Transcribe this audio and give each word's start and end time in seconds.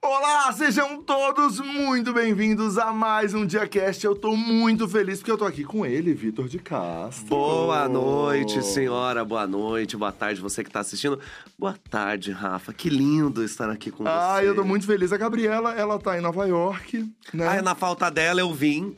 Olá, 0.00 0.52
sejam 0.52 1.02
todos 1.02 1.58
muito 1.58 2.12
bem-vindos 2.12 2.78
a 2.78 2.92
mais 2.92 3.34
um 3.34 3.44
DiaCast. 3.44 4.04
Eu 4.06 4.14
tô 4.14 4.36
muito 4.36 4.88
feliz 4.88 5.18
porque 5.18 5.30
eu 5.32 5.36
tô 5.36 5.44
aqui 5.44 5.64
com 5.64 5.84
ele, 5.84 6.14
Vitor 6.14 6.48
de 6.48 6.58
Castro. 6.60 7.26
Boa 7.26 7.88
noite, 7.88 8.62
senhora. 8.64 9.24
Boa 9.24 9.44
noite, 9.46 9.96
boa 9.96 10.12
tarde, 10.12 10.40
você 10.40 10.62
que 10.62 10.70
tá 10.70 10.80
assistindo. 10.80 11.18
Boa 11.58 11.74
tarde, 11.90 12.30
Rafa. 12.30 12.72
Que 12.72 12.88
lindo 12.88 13.42
estar 13.42 13.68
aqui 13.70 13.90
com 13.90 14.06
Ah, 14.06 14.36
você. 14.38 14.48
eu 14.48 14.54
tô 14.54 14.64
muito 14.64 14.86
feliz. 14.86 15.12
A 15.12 15.16
Gabriela, 15.16 15.74
ela 15.74 15.98
tá 15.98 16.16
em 16.16 16.20
Nova 16.20 16.46
York, 16.46 17.04
né? 17.34 17.58
Ah, 17.58 17.62
na 17.62 17.74
falta 17.74 18.08
dela 18.08 18.40
eu 18.40 18.54
vim. 18.54 18.94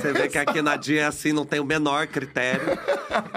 Você 0.00 0.12
vê 0.12 0.28
que 0.28 0.36
aqui 0.38 0.60
na 0.60 0.76
Dia 0.76 1.00
é 1.02 1.06
assim, 1.06 1.32
não 1.32 1.46
tem 1.46 1.60
o 1.60 1.64
menor 1.64 2.06
critério. 2.08 2.78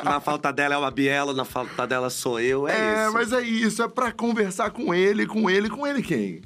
na 0.04 0.20
falta 0.20 0.52
dela 0.52 0.76
é 0.76 0.78
uma 0.78 0.92
Biela, 0.92 1.34
na 1.34 1.46
falta 1.46 1.88
dela 1.88 2.10
sou 2.10 2.40
eu. 2.42 2.68
É, 2.68 2.74
É, 2.78 3.04
isso. 3.06 3.14
mas 3.14 3.32
é 3.32 3.42
isso, 3.42 3.82
é 3.82 3.88
pra 3.88 4.12
conversar 4.12 4.70
com 4.72 4.94
ele, 4.94 5.26
com 5.26 5.50
ele, 5.50 5.70
com 5.70 5.88
ele 5.88 6.04
quem? 6.04 6.42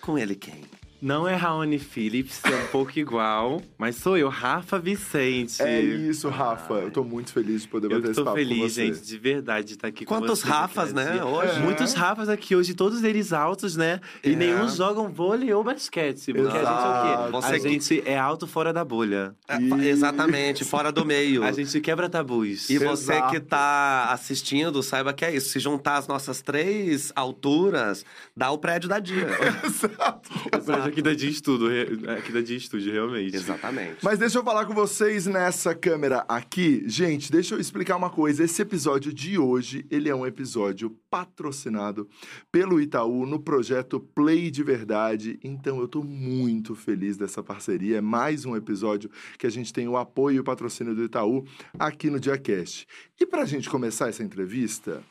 Com 0.00 0.18
ele 0.18 0.34
quem? 0.34 0.79
Não 1.02 1.26
é 1.26 1.34
Raoni 1.34 1.78
Phillips, 1.78 2.42
é 2.44 2.54
um 2.54 2.66
pouco 2.66 2.98
igual, 2.98 3.62
mas 3.78 3.96
sou 3.96 4.18
eu, 4.18 4.28
Rafa 4.28 4.78
Vicente. 4.78 5.62
É 5.62 5.80
isso, 5.80 6.28
Rafa. 6.28 6.74
Eu 6.74 6.90
tô 6.90 7.02
muito 7.02 7.32
feliz 7.32 7.62
de 7.62 7.68
poder 7.68 7.86
Eu 7.90 7.96
bater 7.98 8.10
esse 8.10 8.14
tô 8.20 8.24
papo 8.24 8.36
com 8.36 8.42
feliz, 8.42 8.74
você. 8.74 8.86
gente, 8.86 9.00
de 9.06 9.18
verdade, 9.18 9.66
de 9.68 9.72
estar 9.74 9.88
aqui 9.88 10.04
com 10.04 10.14
Quantos 10.14 10.40
vocês. 10.40 10.52
Rafas, 10.52 10.92
né, 10.92 11.10
assim. 11.12 11.20
hoje? 11.22 11.56
É. 11.56 11.58
Muitos 11.60 11.94
Rafas 11.94 12.28
aqui 12.28 12.54
hoje, 12.54 12.74
todos 12.74 13.02
eles 13.02 13.32
altos, 13.32 13.76
né? 13.76 13.98
E 14.22 14.32
É. 14.32 14.36
nenhum 14.36 14.68
jogam 14.68 15.08
vôlei 15.08 15.52
ou 15.54 15.64
basquete. 15.64 16.32
Porque 16.34 16.40
a 16.40 16.44
gente 16.44 16.54
é 16.56 16.58
o 16.58 16.62
Exato. 16.62 17.24
quê? 17.24 17.30
Você 17.32 17.46
a 17.48 17.52
que- 17.60 17.68
gente 17.68 18.02
é 18.06 18.18
alto 18.18 18.46
fora 18.46 18.72
da 18.72 18.84
bolha. 18.84 19.34
É, 19.48 19.56
exatamente, 19.88 20.64
fora 20.64 20.92
do 20.92 21.04
meio. 21.06 21.42
A 21.50 21.52
gente 21.52 21.80
quebra 21.80 22.08
tabus. 22.08 22.68
E 22.68 22.78
você 22.78 23.12
Exato. 23.14 23.30
que 23.32 23.40
tá 23.40 24.10
assistindo, 24.12 24.82
saiba 24.82 25.12
que 25.12 25.24
é 25.24 25.34
isso. 25.34 25.48
Se 25.50 25.58
juntar 25.58 25.96
as 25.96 26.06
nossas 26.06 26.42
três 26.42 27.10
alturas, 27.16 28.04
dá 28.36 28.50
o 28.50 28.58
prédio 28.58 28.88
da 28.88 28.98
Dia. 28.98 29.26
Exato. 29.64 30.30
O 30.46 30.60
prédio 30.62 30.89
aqui 30.90 31.00
da 31.02 31.14
Dia 31.14 31.30
Estudo, 31.30 31.68
re- 31.68 32.10
aqui 32.18 32.32
da 32.32 32.40
Dia 32.40 32.56
Estúdio, 32.56 32.92
realmente. 32.92 33.34
Exatamente. 33.34 33.98
Mas 34.02 34.18
deixa 34.18 34.38
eu 34.38 34.44
falar 34.44 34.66
com 34.66 34.74
vocês 34.74 35.26
nessa 35.26 35.74
câmera 35.74 36.24
aqui. 36.28 36.82
Gente, 36.86 37.30
deixa 37.30 37.54
eu 37.54 37.60
explicar 37.60 37.96
uma 37.96 38.10
coisa. 38.10 38.44
Esse 38.44 38.60
episódio 38.62 39.12
de 39.12 39.38
hoje, 39.38 39.86
ele 39.90 40.08
é 40.08 40.14
um 40.14 40.26
episódio 40.26 40.90
patrocinado 41.08 42.08
pelo 42.52 42.80
Itaú 42.80 43.24
no 43.24 43.40
projeto 43.40 44.00
Play 44.00 44.50
de 44.50 44.62
Verdade. 44.62 45.38
Então 45.42 45.80
eu 45.80 45.88
tô 45.88 46.02
muito 46.02 46.74
feliz 46.74 47.16
dessa 47.16 47.42
parceria. 47.42 47.98
É 47.98 48.00
mais 48.00 48.44
um 48.44 48.56
episódio 48.56 49.10
que 49.38 49.46
a 49.46 49.50
gente 49.50 49.72
tem 49.72 49.88
o 49.88 49.96
apoio 49.96 50.36
e 50.36 50.40
o 50.40 50.44
patrocínio 50.44 50.94
do 50.94 51.04
Itaú 51.04 51.44
aqui 51.78 52.10
no 52.10 52.20
DiaCast. 52.20 52.86
E 53.20 53.24
pra 53.26 53.44
gente 53.44 53.70
começar 53.70 54.08
essa 54.08 54.22
entrevista, 54.22 55.02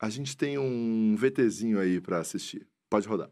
a 0.00 0.08
gente 0.08 0.36
tem 0.36 0.58
um 0.58 1.14
VTzinho 1.18 1.78
aí 1.78 2.00
pra 2.00 2.18
assistir. 2.20 2.66
Pode 2.90 3.08
rodar. 3.08 3.28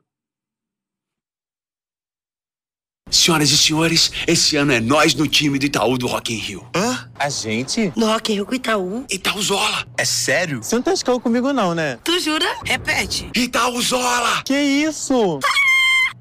Senhoras 3.12 3.50
e 3.50 3.58
senhores, 3.58 4.10
esse 4.27 4.56
ano 4.56 4.72
é 4.72 4.80
nós 4.80 5.14
no 5.14 5.28
time 5.28 5.58
do 5.58 5.66
Itaú 5.66 5.98
do 5.98 6.06
Rock 6.06 6.32
in 6.32 6.38
Rio. 6.38 6.66
Hã? 6.74 7.10
A 7.18 7.28
gente? 7.28 7.92
No 7.94 8.06
Rock 8.06 8.32
in 8.32 8.36
Rio 8.36 8.46
com 8.46 8.55
Itaú? 8.55 9.05
Itaúzola! 9.10 9.86
É 9.98 10.05
sério? 10.05 10.62
Você 10.62 10.74
não 10.74 10.82
tá 10.82 10.94
escalando 10.94 11.22
comigo 11.22 11.52
não, 11.52 11.74
né? 11.74 11.98
Tu 12.02 12.18
jura? 12.20 12.46
Repete. 12.64 13.30
Itaúzola! 13.36 14.42
Que 14.46 14.58
isso? 14.58 15.40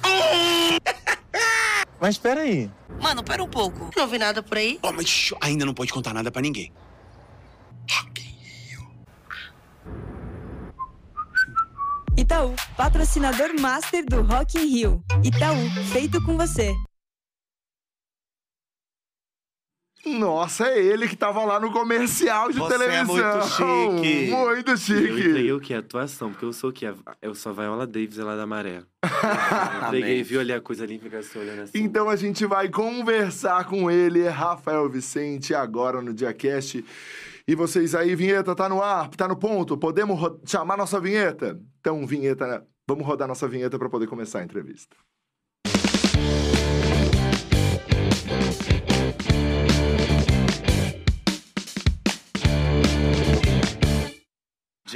Mas 2.01 2.15
espera 2.15 2.41
aí. 2.41 2.69
Mano, 2.99 3.23
pera 3.23 3.41
um 3.41 3.47
pouco. 3.47 3.89
Não 3.95 4.05
vi 4.05 4.17
nada 4.17 4.43
por 4.43 4.57
aí? 4.57 4.77
Oh, 4.81 4.91
mas 4.91 5.07
shh, 5.07 5.33
ainda 5.39 5.65
não 5.65 5.73
pode 5.73 5.93
contar 5.93 6.13
nada 6.13 6.29
pra 6.29 6.41
ninguém. 6.41 6.73
Rock 7.89 8.30
Itaú, 12.21 12.53
patrocinador 12.77 13.59
master 13.59 14.05
do 14.05 14.21
Rock 14.21 14.55
in 14.59 14.65
Rio. 14.67 15.03
Itaú, 15.23 15.57
feito 15.91 16.23
com 16.23 16.37
você. 16.37 16.71
Nossa, 20.05 20.67
é 20.67 20.79
ele 20.83 21.07
que 21.07 21.15
tava 21.15 21.43
lá 21.45 21.59
no 21.59 21.71
comercial 21.71 22.51
de 22.51 22.59
Você 22.59 22.75
é 22.75 22.77
televisão. 22.77 23.05
muito 23.05 23.47
chique. 23.47 24.31
Muito 24.31 24.71
Eu 24.71 24.77
chique. 24.77 25.19
entreguei 25.19 25.51
o 25.53 25.59
que? 25.59 25.73
Atuação, 25.73 26.29
porque 26.31 26.45
eu 26.45 26.53
sou 26.53 26.69
o 26.69 26.73
que? 26.73 26.85
Eu 27.21 27.33
sou 27.33 27.51
a 27.51 27.55
Viola 27.55 27.87
Davis 27.87 28.17
lá 28.17 28.35
da 28.35 28.45
Maré. 28.47 28.83
Entreguei, 29.87 30.21
viu 30.23 30.41
ali 30.41 30.53
a 30.53 30.61
coisa 30.61 30.83
ali, 30.83 30.99
fica 30.99 31.21
se 31.23 31.35
olhando 31.37 31.61
assim. 31.63 31.71
Então 31.79 32.07
a 32.09 32.15
gente 32.15 32.45
vai 32.45 32.69
conversar 32.69 33.65
com 33.65 33.89
ele, 33.89 34.27
Rafael 34.27 34.87
Vicente, 34.89 35.53
agora 35.55 36.01
no 36.01 36.13
DiaCast. 36.13 36.83
E 37.47 37.55
vocês 37.55 37.93
aí, 37.95 38.15
vinheta, 38.15 38.55
tá 38.55 38.69
no 38.69 38.81
ar, 38.81 39.07
tá 39.09 39.27
no 39.27 39.35
ponto? 39.35 39.75
Podemos 39.77 40.19
chamar 40.45 40.77
nossa 40.77 40.99
vinheta? 40.99 41.59
Então, 41.81 42.05
vinheta, 42.05 42.63
vamos 42.87 43.07
rodar 43.07 43.27
nossa 43.27 43.47
vinheta 43.47 43.79
para 43.79 43.89
poder 43.89 44.05
começar 44.05 44.37
a 44.39 44.43
entrevista. 44.43 44.95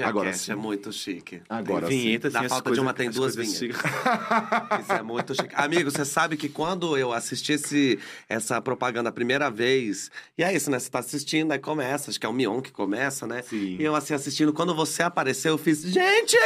Agora 0.03 0.25
Agora 0.25 0.33
sim. 0.33 0.51
é 0.51 0.56
muito 0.56 0.91
chique. 0.91 1.41
Agora 1.47 1.88
tem 1.88 2.00
vinheta, 2.00 2.29
Na 2.29 2.39
assim, 2.39 2.45
as 2.45 2.51
falta 2.51 2.72
de 2.72 2.79
uma 2.79 2.94
tem 2.94 3.09
as 3.09 3.16
duas 3.16 3.35
vinhetas. 3.35 3.59
Isso 4.81 4.91
é 4.91 5.03
muito 5.03 5.35
chique. 5.35 5.53
Amigo, 5.53 5.91
você 5.91 6.06
sabe 6.06 6.38
que 6.38 6.50
quando 6.50 6.97
eu 6.97 7.13
assisti 7.13 7.53
esse, 7.53 8.00
essa 8.28 8.61
propaganda 8.61 9.09
a 9.09 9.11
primeira 9.11 9.50
vez, 9.50 10.09
e 10.38 10.44
é 10.44 10.53
isso, 10.53 10.72
né? 10.72 10.79
Você 10.79 10.89
tá 10.89 11.00
assistindo, 11.00 11.51
aí 11.51 11.59
começa, 11.59 12.09
acho 12.09 12.19
que 12.19 12.25
é 12.25 12.29
o 12.29 12.33
Mion 12.33 12.61
que 12.61 12.72
começa, 12.72 13.28
né? 13.28 13.41
Sim. 13.41 13.78
E 13.79 13.83
eu 13.83 13.95
assim 13.95 14.13
assistindo, 14.13 14.53
quando 14.53 14.73
você 14.73 15.03
apareceu, 15.03 15.53
eu 15.53 15.57
fiz, 15.57 15.81
gente! 15.81 16.38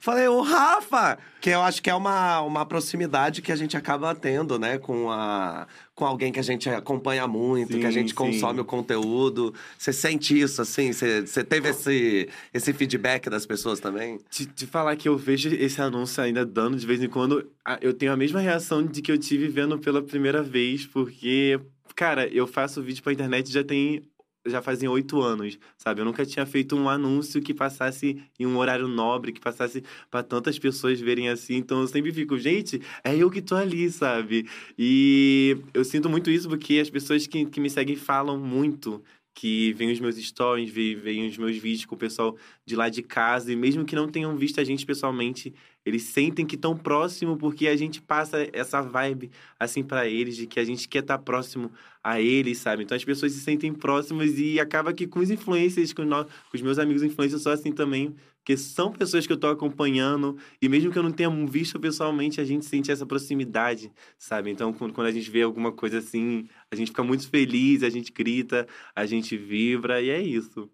Falei, 0.00 0.28
o 0.28 0.40
Rafa! 0.42 1.18
Que 1.40 1.50
eu 1.50 1.62
acho 1.62 1.82
que 1.82 1.88
é 1.88 1.94
uma, 1.94 2.40
uma 2.42 2.66
proximidade 2.66 3.40
que 3.40 3.50
a 3.50 3.56
gente 3.56 3.76
acaba 3.76 4.14
tendo, 4.14 4.58
né? 4.58 4.78
Com, 4.78 5.10
a, 5.10 5.66
com 6.00 6.06
alguém 6.06 6.32
que 6.32 6.40
a 6.40 6.42
gente 6.42 6.66
acompanha 6.70 7.28
muito, 7.28 7.78
que 7.78 7.84
a 7.84 7.88
Sim, 7.88 7.98
gente 7.98 8.08
sim. 8.08 8.14
consome 8.14 8.58
o 8.58 8.64
conteúdo. 8.64 9.52
Você 9.76 9.92
sente 9.92 10.40
isso, 10.40 10.62
assim? 10.62 10.94
Você, 10.94 11.26
você 11.26 11.44
teve 11.44 11.68
esse, 11.68 12.26
esse 12.54 12.72
feedback 12.72 13.28
das 13.28 13.44
pessoas 13.44 13.80
também? 13.80 14.18
Te, 14.30 14.46
te 14.46 14.66
falar 14.66 14.96
que 14.96 15.06
eu 15.06 15.18
vejo 15.18 15.50
esse 15.54 15.78
anúncio 15.82 16.22
ainda 16.22 16.46
dando 16.46 16.78
de 16.78 16.86
vez 16.86 17.02
em 17.02 17.08
quando, 17.08 17.46
eu 17.82 17.92
tenho 17.92 18.12
a 18.12 18.16
mesma 18.16 18.40
reação 18.40 18.82
de 18.82 19.02
que 19.02 19.12
eu 19.12 19.18
tive 19.18 19.46
vendo 19.48 19.78
pela 19.78 20.00
primeira 20.00 20.42
vez, 20.42 20.86
porque, 20.86 21.60
cara, 21.94 22.26
eu 22.28 22.46
faço 22.46 22.82
vídeo 22.82 23.02
pra 23.02 23.12
internet 23.12 23.52
já 23.52 23.62
tem. 23.62 24.00
Já 24.46 24.62
fazem 24.62 24.88
oito 24.88 25.20
anos, 25.20 25.58
sabe? 25.76 26.00
Eu 26.00 26.04
nunca 26.06 26.24
tinha 26.24 26.46
feito 26.46 26.74
um 26.74 26.88
anúncio 26.88 27.42
que 27.42 27.52
passasse 27.52 28.22
em 28.38 28.46
um 28.46 28.56
horário 28.56 28.88
nobre, 28.88 29.32
que 29.32 29.40
passasse 29.40 29.84
pra 30.10 30.22
tantas 30.22 30.58
pessoas 30.58 30.98
verem 30.98 31.28
assim. 31.28 31.56
Então 31.56 31.80
eu 31.80 31.86
sempre 31.86 32.10
fico, 32.10 32.38
gente, 32.38 32.80
é 33.04 33.14
eu 33.14 33.30
que 33.30 33.42
tô 33.42 33.54
ali, 33.54 33.90
sabe? 33.90 34.48
E 34.78 35.58
eu 35.74 35.84
sinto 35.84 36.08
muito 36.08 36.30
isso 36.30 36.48
porque 36.48 36.78
as 36.78 36.88
pessoas 36.88 37.26
que, 37.26 37.44
que 37.44 37.60
me 37.60 37.68
seguem 37.68 37.96
falam 37.96 38.38
muito 38.38 39.02
que 39.40 39.72
veem 39.72 39.90
os 39.90 39.98
meus 39.98 40.16
stories, 40.16 40.68
veem 40.68 41.26
os 41.26 41.38
meus 41.38 41.56
vídeos 41.56 41.86
com 41.86 41.94
o 41.94 41.98
pessoal 41.98 42.36
de 42.66 42.76
lá 42.76 42.90
de 42.90 43.02
casa, 43.02 43.50
e 43.50 43.56
mesmo 43.56 43.86
que 43.86 43.96
não 43.96 44.06
tenham 44.06 44.36
visto 44.36 44.60
a 44.60 44.64
gente 44.64 44.84
pessoalmente, 44.84 45.54
eles 45.82 46.02
sentem 46.02 46.44
que 46.44 46.56
estão 46.56 46.76
próximo 46.76 47.38
porque 47.38 47.66
a 47.66 47.74
gente 47.74 48.02
passa 48.02 48.46
essa 48.52 48.82
vibe 48.82 49.30
assim 49.58 49.82
pra 49.82 50.06
eles 50.06 50.36
de 50.36 50.46
que 50.46 50.60
a 50.60 50.64
gente 50.64 50.86
quer 50.86 50.98
estar 50.98 51.16
próximo 51.16 51.72
a 52.04 52.20
eles, 52.20 52.58
sabe? 52.58 52.82
Então 52.82 52.94
as 52.94 53.02
pessoas 53.02 53.32
se 53.32 53.40
sentem 53.40 53.72
próximas 53.72 54.38
e 54.38 54.60
acaba 54.60 54.92
que 54.92 55.06
com 55.06 55.20
os 55.20 55.30
influencers, 55.30 55.94
com, 55.94 56.04
nós, 56.04 56.26
com 56.26 56.56
os 56.56 56.60
meus 56.60 56.78
amigos 56.78 57.02
influencers, 57.02 57.42
sou 57.42 57.50
assim 57.50 57.72
também, 57.72 58.14
porque 58.40 58.56
são 58.56 58.92
pessoas 58.92 59.26
que 59.26 59.32
eu 59.32 59.36
tô 59.36 59.46
acompanhando 59.48 60.36
e 60.60 60.68
mesmo 60.68 60.90
que 60.90 60.98
eu 60.98 61.02
não 61.02 61.12
tenha 61.12 61.30
visto 61.46 61.78
pessoalmente, 61.78 62.40
a 62.40 62.44
gente 62.44 62.64
sente 62.64 62.90
essa 62.90 63.06
proximidade, 63.06 63.92
sabe? 64.18 64.50
Então 64.50 64.72
quando 64.72 64.92
quando 64.94 65.06
a 65.08 65.12
gente 65.12 65.30
vê 65.30 65.42
alguma 65.42 65.72
coisa 65.72 65.98
assim, 65.98 66.48
a 66.70 66.76
gente 66.76 66.88
fica 66.88 67.04
muito 67.04 67.28
feliz, 67.28 67.82
a 67.82 67.90
gente 67.90 68.12
grita, 68.12 68.66
a 68.94 69.06
gente 69.06 69.36
vibra 69.36 70.00
e 70.02 70.10
é 70.10 70.20
isso. 70.20 70.70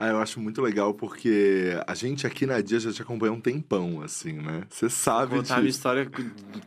Ah, 0.00 0.10
eu 0.10 0.18
acho 0.18 0.38
muito 0.38 0.62
legal 0.62 0.94
porque 0.94 1.76
a 1.84 1.92
gente 1.92 2.24
aqui 2.24 2.46
na 2.46 2.60
Dia 2.60 2.78
já 2.78 2.92
te 2.92 3.02
acompanha 3.02 3.32
um 3.32 3.40
tempão, 3.40 4.00
assim, 4.00 4.34
né? 4.34 4.62
Você 4.70 4.88
sabe 4.88 5.34
contar 5.34 5.54
a 5.54 5.56
minha 5.56 5.66
disso. 5.66 5.78
história 5.78 6.08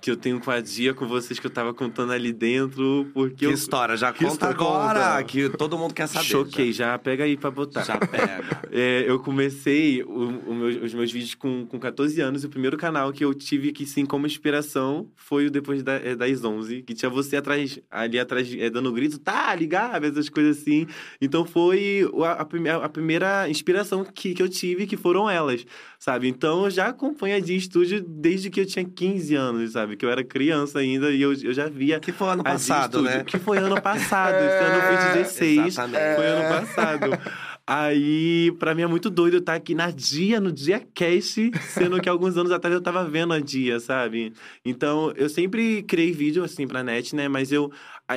que 0.01 0.11
eu 0.11 0.17
tenho 0.17 0.37
com 0.41 0.51
a 0.51 0.59
Dia, 0.59 0.93
com 0.93 1.07
vocês 1.07 1.39
que 1.39 1.47
eu 1.47 1.49
tava 1.51 1.73
contando 1.73 2.11
ali 2.11 2.33
dentro, 2.33 3.09
porque 3.13 3.35
Que 3.37 3.45
eu 3.45 3.51
história? 3.51 3.95
Já 3.95 4.11
Que 4.11 4.25
conta 4.25 4.33
história 4.33 4.53
agora, 4.55 5.11
conta? 5.11 5.23
que 5.23 5.49
todo 5.51 5.77
mundo 5.77 5.93
quer 5.93 6.07
saber. 6.07 6.25
choquei. 6.25 6.73
Já 6.73 6.99
pega 6.99 7.23
aí 7.23 7.37
pra 7.37 7.49
botar. 7.49 7.85
Já, 7.85 7.93
já 7.93 7.99
pega. 7.99 8.61
É, 8.73 9.03
eu 9.05 9.19
comecei 9.19 10.01
o- 10.01 10.29
o 10.47 10.55
meu- 10.55 10.83
os 10.85 10.93
meus 10.93 11.11
vídeos 11.11 11.35
com, 11.35 11.65
com 11.65 11.77
14 11.77 12.21
anos. 12.21 12.41
E 12.43 12.47
o 12.47 12.49
primeiro 12.49 12.77
canal 12.77 13.11
que 13.11 13.23
eu 13.23 13.33
tive 13.33 13.73
que, 13.73 13.85
sim, 13.85 14.05
como 14.05 14.25
inspiração 14.25 15.09
foi 15.15 15.47
o 15.47 15.51
Depois 15.51 15.83
da, 15.83 15.93
é, 15.95 16.15
das 16.15 16.41
11. 16.41 16.81
Que 16.81 16.93
tinha 16.93 17.09
você 17.09 17.35
atrás, 17.35 17.77
ali 17.91 18.17
atrás, 18.17 18.49
é, 18.57 18.69
dando 18.69 18.91
grito, 18.93 19.19
tá, 19.19 19.53
ligado, 19.55 20.05
essas 20.05 20.29
coisas 20.29 20.57
assim. 20.61 20.87
Então 21.21 21.43
foi 21.45 22.09
a, 22.25 22.31
a 22.41 22.45
primeira, 22.45 22.77
primeira 23.21 23.49
inspiração 23.49 24.03
que, 24.03 24.33
que 24.33 24.41
eu 24.41 24.49
tive, 24.49 24.87
que 24.87 24.97
foram 24.97 25.29
elas, 25.29 25.65
sabe? 25.99 26.27
Então 26.27 26.65
eu 26.65 26.71
já 26.71 26.87
acompanho 26.87 27.37
a 27.37 27.39
Dia 27.39 27.55
Estúdio 27.55 28.03
desde 28.05 28.49
que 28.49 28.59
eu 28.59 28.65
tinha 28.65 28.83
15 28.83 29.35
anos, 29.35 29.71
sabe? 29.73 29.95
Que 29.95 30.05
eu 30.05 30.09
era 30.09 30.23
criança 30.23 30.79
ainda 30.79 31.11
e 31.11 31.21
eu, 31.21 31.33
eu 31.33 31.53
já 31.53 31.69
via 31.69 31.99
Que 31.99 32.11
foi 32.11 32.29
ano 32.29 32.43
passado, 32.43 32.97
Estúdio, 32.97 33.17
né? 33.17 33.23
Que 33.23 33.37
foi 33.37 33.57
ano 33.59 33.79
passado, 33.79 34.35
esse 34.43 34.63
ano 34.63 34.81
foi 34.81 35.21
16. 35.21 35.67
Exatamente. 35.67 36.15
Foi 36.15 36.25
ano 36.25 36.49
passado. 36.49 37.51
Aí, 37.65 38.51
pra 38.59 38.73
mim 38.73 38.81
é 38.81 38.87
muito 38.87 39.09
doido 39.09 39.37
estar 39.37 39.53
aqui 39.53 39.75
na 39.75 39.91
dia, 39.91 40.41
no 40.41 40.51
dia 40.51 40.81
cast, 40.93 41.51
sendo 41.69 42.01
que 42.01 42.09
alguns 42.09 42.35
anos 42.35 42.51
atrás 42.51 42.73
eu 42.73 42.81
tava 42.81 43.05
vendo 43.05 43.33
a 43.33 43.39
dia, 43.39 43.79
sabe? 43.79 44.33
Então, 44.65 45.13
eu 45.15 45.29
sempre 45.29 45.83
criei 45.83 46.11
vídeo, 46.11 46.43
assim, 46.43 46.67
pra 46.67 46.83
net, 46.83 47.15
né? 47.15 47.27
Mas 47.29 47.51
eu, 47.51 47.71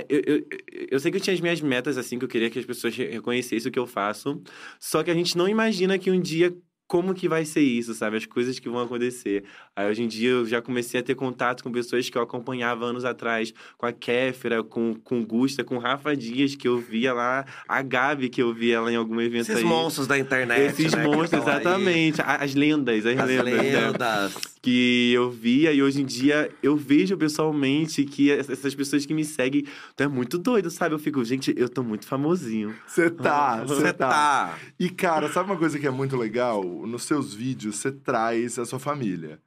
eu, 0.08 0.22
eu, 0.26 0.46
eu 0.92 1.00
sei 1.00 1.10
que 1.10 1.16
eu 1.16 1.20
tinha 1.20 1.34
as 1.34 1.40
minhas 1.40 1.60
metas, 1.60 1.96
assim, 1.98 2.18
que 2.18 2.24
eu 2.24 2.28
queria 2.28 2.50
que 2.50 2.58
as 2.58 2.64
pessoas 2.64 2.96
re- 2.96 3.08
reconhecessem 3.08 3.68
o 3.68 3.72
que 3.72 3.78
eu 3.78 3.86
faço. 3.86 4.42
Só 4.80 5.02
que 5.02 5.10
a 5.10 5.14
gente 5.14 5.36
não 5.36 5.48
imagina 5.48 5.98
que 5.98 6.10
um 6.10 6.20
dia 6.20 6.56
como 6.94 7.12
que 7.12 7.28
vai 7.28 7.44
ser 7.44 7.60
isso, 7.60 7.92
sabe? 7.92 8.16
As 8.18 8.24
coisas 8.24 8.60
que 8.60 8.68
vão 8.68 8.78
acontecer. 8.80 9.42
Aí 9.74 9.90
hoje 9.90 10.04
em 10.04 10.06
dia 10.06 10.30
eu 10.30 10.46
já 10.46 10.62
comecei 10.62 11.00
a 11.00 11.02
ter 11.02 11.16
contato 11.16 11.64
com 11.64 11.72
pessoas 11.72 12.08
que 12.08 12.16
eu 12.16 12.22
acompanhava 12.22 12.84
anos 12.84 13.04
atrás, 13.04 13.52
com 13.76 13.84
a 13.84 13.90
Kéfera, 13.92 14.62
com, 14.62 14.94
com 15.02 15.18
o 15.18 15.26
Gusta, 15.26 15.64
com 15.64 15.74
o 15.74 15.80
Rafa 15.80 16.14
Dias, 16.16 16.54
que 16.54 16.68
eu 16.68 16.78
via 16.78 17.12
lá, 17.12 17.44
a 17.68 17.82
Gabi, 17.82 18.28
que 18.28 18.40
eu 18.40 18.54
via 18.54 18.80
lá 18.80 18.92
em 18.92 18.94
algum 18.94 19.20
evento 19.20 19.40
Esses 19.50 19.56
aí. 19.56 19.64
monstros 19.64 20.06
da 20.06 20.16
internet, 20.16 20.60
Esses 20.70 20.94
né, 20.94 21.02
monstros, 21.04 21.32
aí. 21.32 21.40
exatamente. 21.40 22.20
A- 22.22 22.36
As 22.36 22.54
lendas, 22.54 23.04
as, 23.04 23.18
As 23.18 23.26
lendas. 23.28 23.44
né? 23.44 23.62
lendas. 23.90 24.54
Que 24.62 25.12
eu 25.12 25.30
via 25.30 25.72
e 25.72 25.82
hoje 25.82 26.00
em 26.00 26.06
dia 26.06 26.48
eu 26.62 26.74
vejo 26.76 27.16
pessoalmente 27.18 28.02
que 28.04 28.30
essas 28.30 28.74
pessoas 28.74 29.04
que 29.04 29.12
me 29.12 29.24
seguem. 29.24 29.64
Tu 29.96 30.02
é 30.04 30.08
muito 30.08 30.38
doido, 30.38 30.70
sabe? 30.70 30.94
Eu 30.94 30.98
fico, 30.98 31.22
gente, 31.24 31.52
eu 31.56 31.68
tô 31.68 31.82
muito 31.82 32.06
famosinho. 32.06 32.74
Você 32.86 33.10
tá, 33.10 33.62
você 33.66 33.74
Você 33.82 33.92
tá. 33.92 34.08
tá. 34.08 34.58
E, 34.80 34.88
cara, 34.88 35.28
sabe 35.28 35.50
uma 35.50 35.58
coisa 35.58 35.78
que 35.78 35.86
é 35.86 35.90
muito 35.90 36.16
legal? 36.16 36.62
Nos 36.86 37.04
seus 37.04 37.34
vídeos, 37.34 37.76
você 37.76 37.90
traz 37.90 38.58
a 38.58 38.64
sua 38.64 38.78
família. 38.78 39.40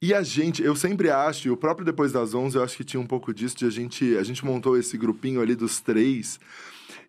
E 0.00 0.12
a 0.12 0.22
gente, 0.22 0.62
eu 0.62 0.74
sempre 0.76 1.10
acho, 1.10 1.48
e 1.48 1.50
o 1.50 1.56
próprio 1.56 1.84
Depois 1.84 2.12
das 2.12 2.34
11, 2.34 2.56
eu 2.56 2.62
acho 2.62 2.76
que 2.76 2.84
tinha 2.84 3.00
um 3.00 3.06
pouco 3.06 3.32
disso, 3.32 3.56
de 3.56 3.66
a 3.66 3.70
gente, 3.70 4.16
a 4.16 4.22
gente 4.22 4.44
montou 4.44 4.76
esse 4.76 4.98
grupinho 4.98 5.40
ali 5.40 5.54
dos 5.54 5.80
três, 5.80 6.38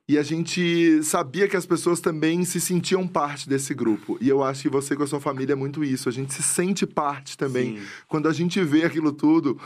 e 0.08 0.18
a 0.18 0.24
gente 0.24 1.02
sabia 1.02 1.48
que 1.48 1.56
as 1.56 1.66
pessoas 1.66 2.02
também 2.02 2.44
se 2.44 2.60
sentiam 2.60 3.08
parte 3.08 3.48
desse 3.48 3.74
grupo. 3.74 4.18
E 4.20 4.28
eu 4.28 4.44
acho 4.44 4.64
que 4.64 4.70
você 4.70 4.96
com 4.96 5.04
a 5.04 5.08
sua 5.08 5.22
família 5.22 5.54
é 5.54 5.56
muito 5.56 5.84
isso, 5.84 6.10
a 6.10 6.12
gente 6.12 6.34
se 6.34 6.44
sente 6.44 6.86
parte 6.86 7.38
também. 7.38 7.78
Sim. 7.78 7.86
Quando 8.08 8.28
a 8.28 8.34
gente 8.34 8.62
vê 8.62 8.84
aquilo 8.84 9.14
tudo, 9.14 9.58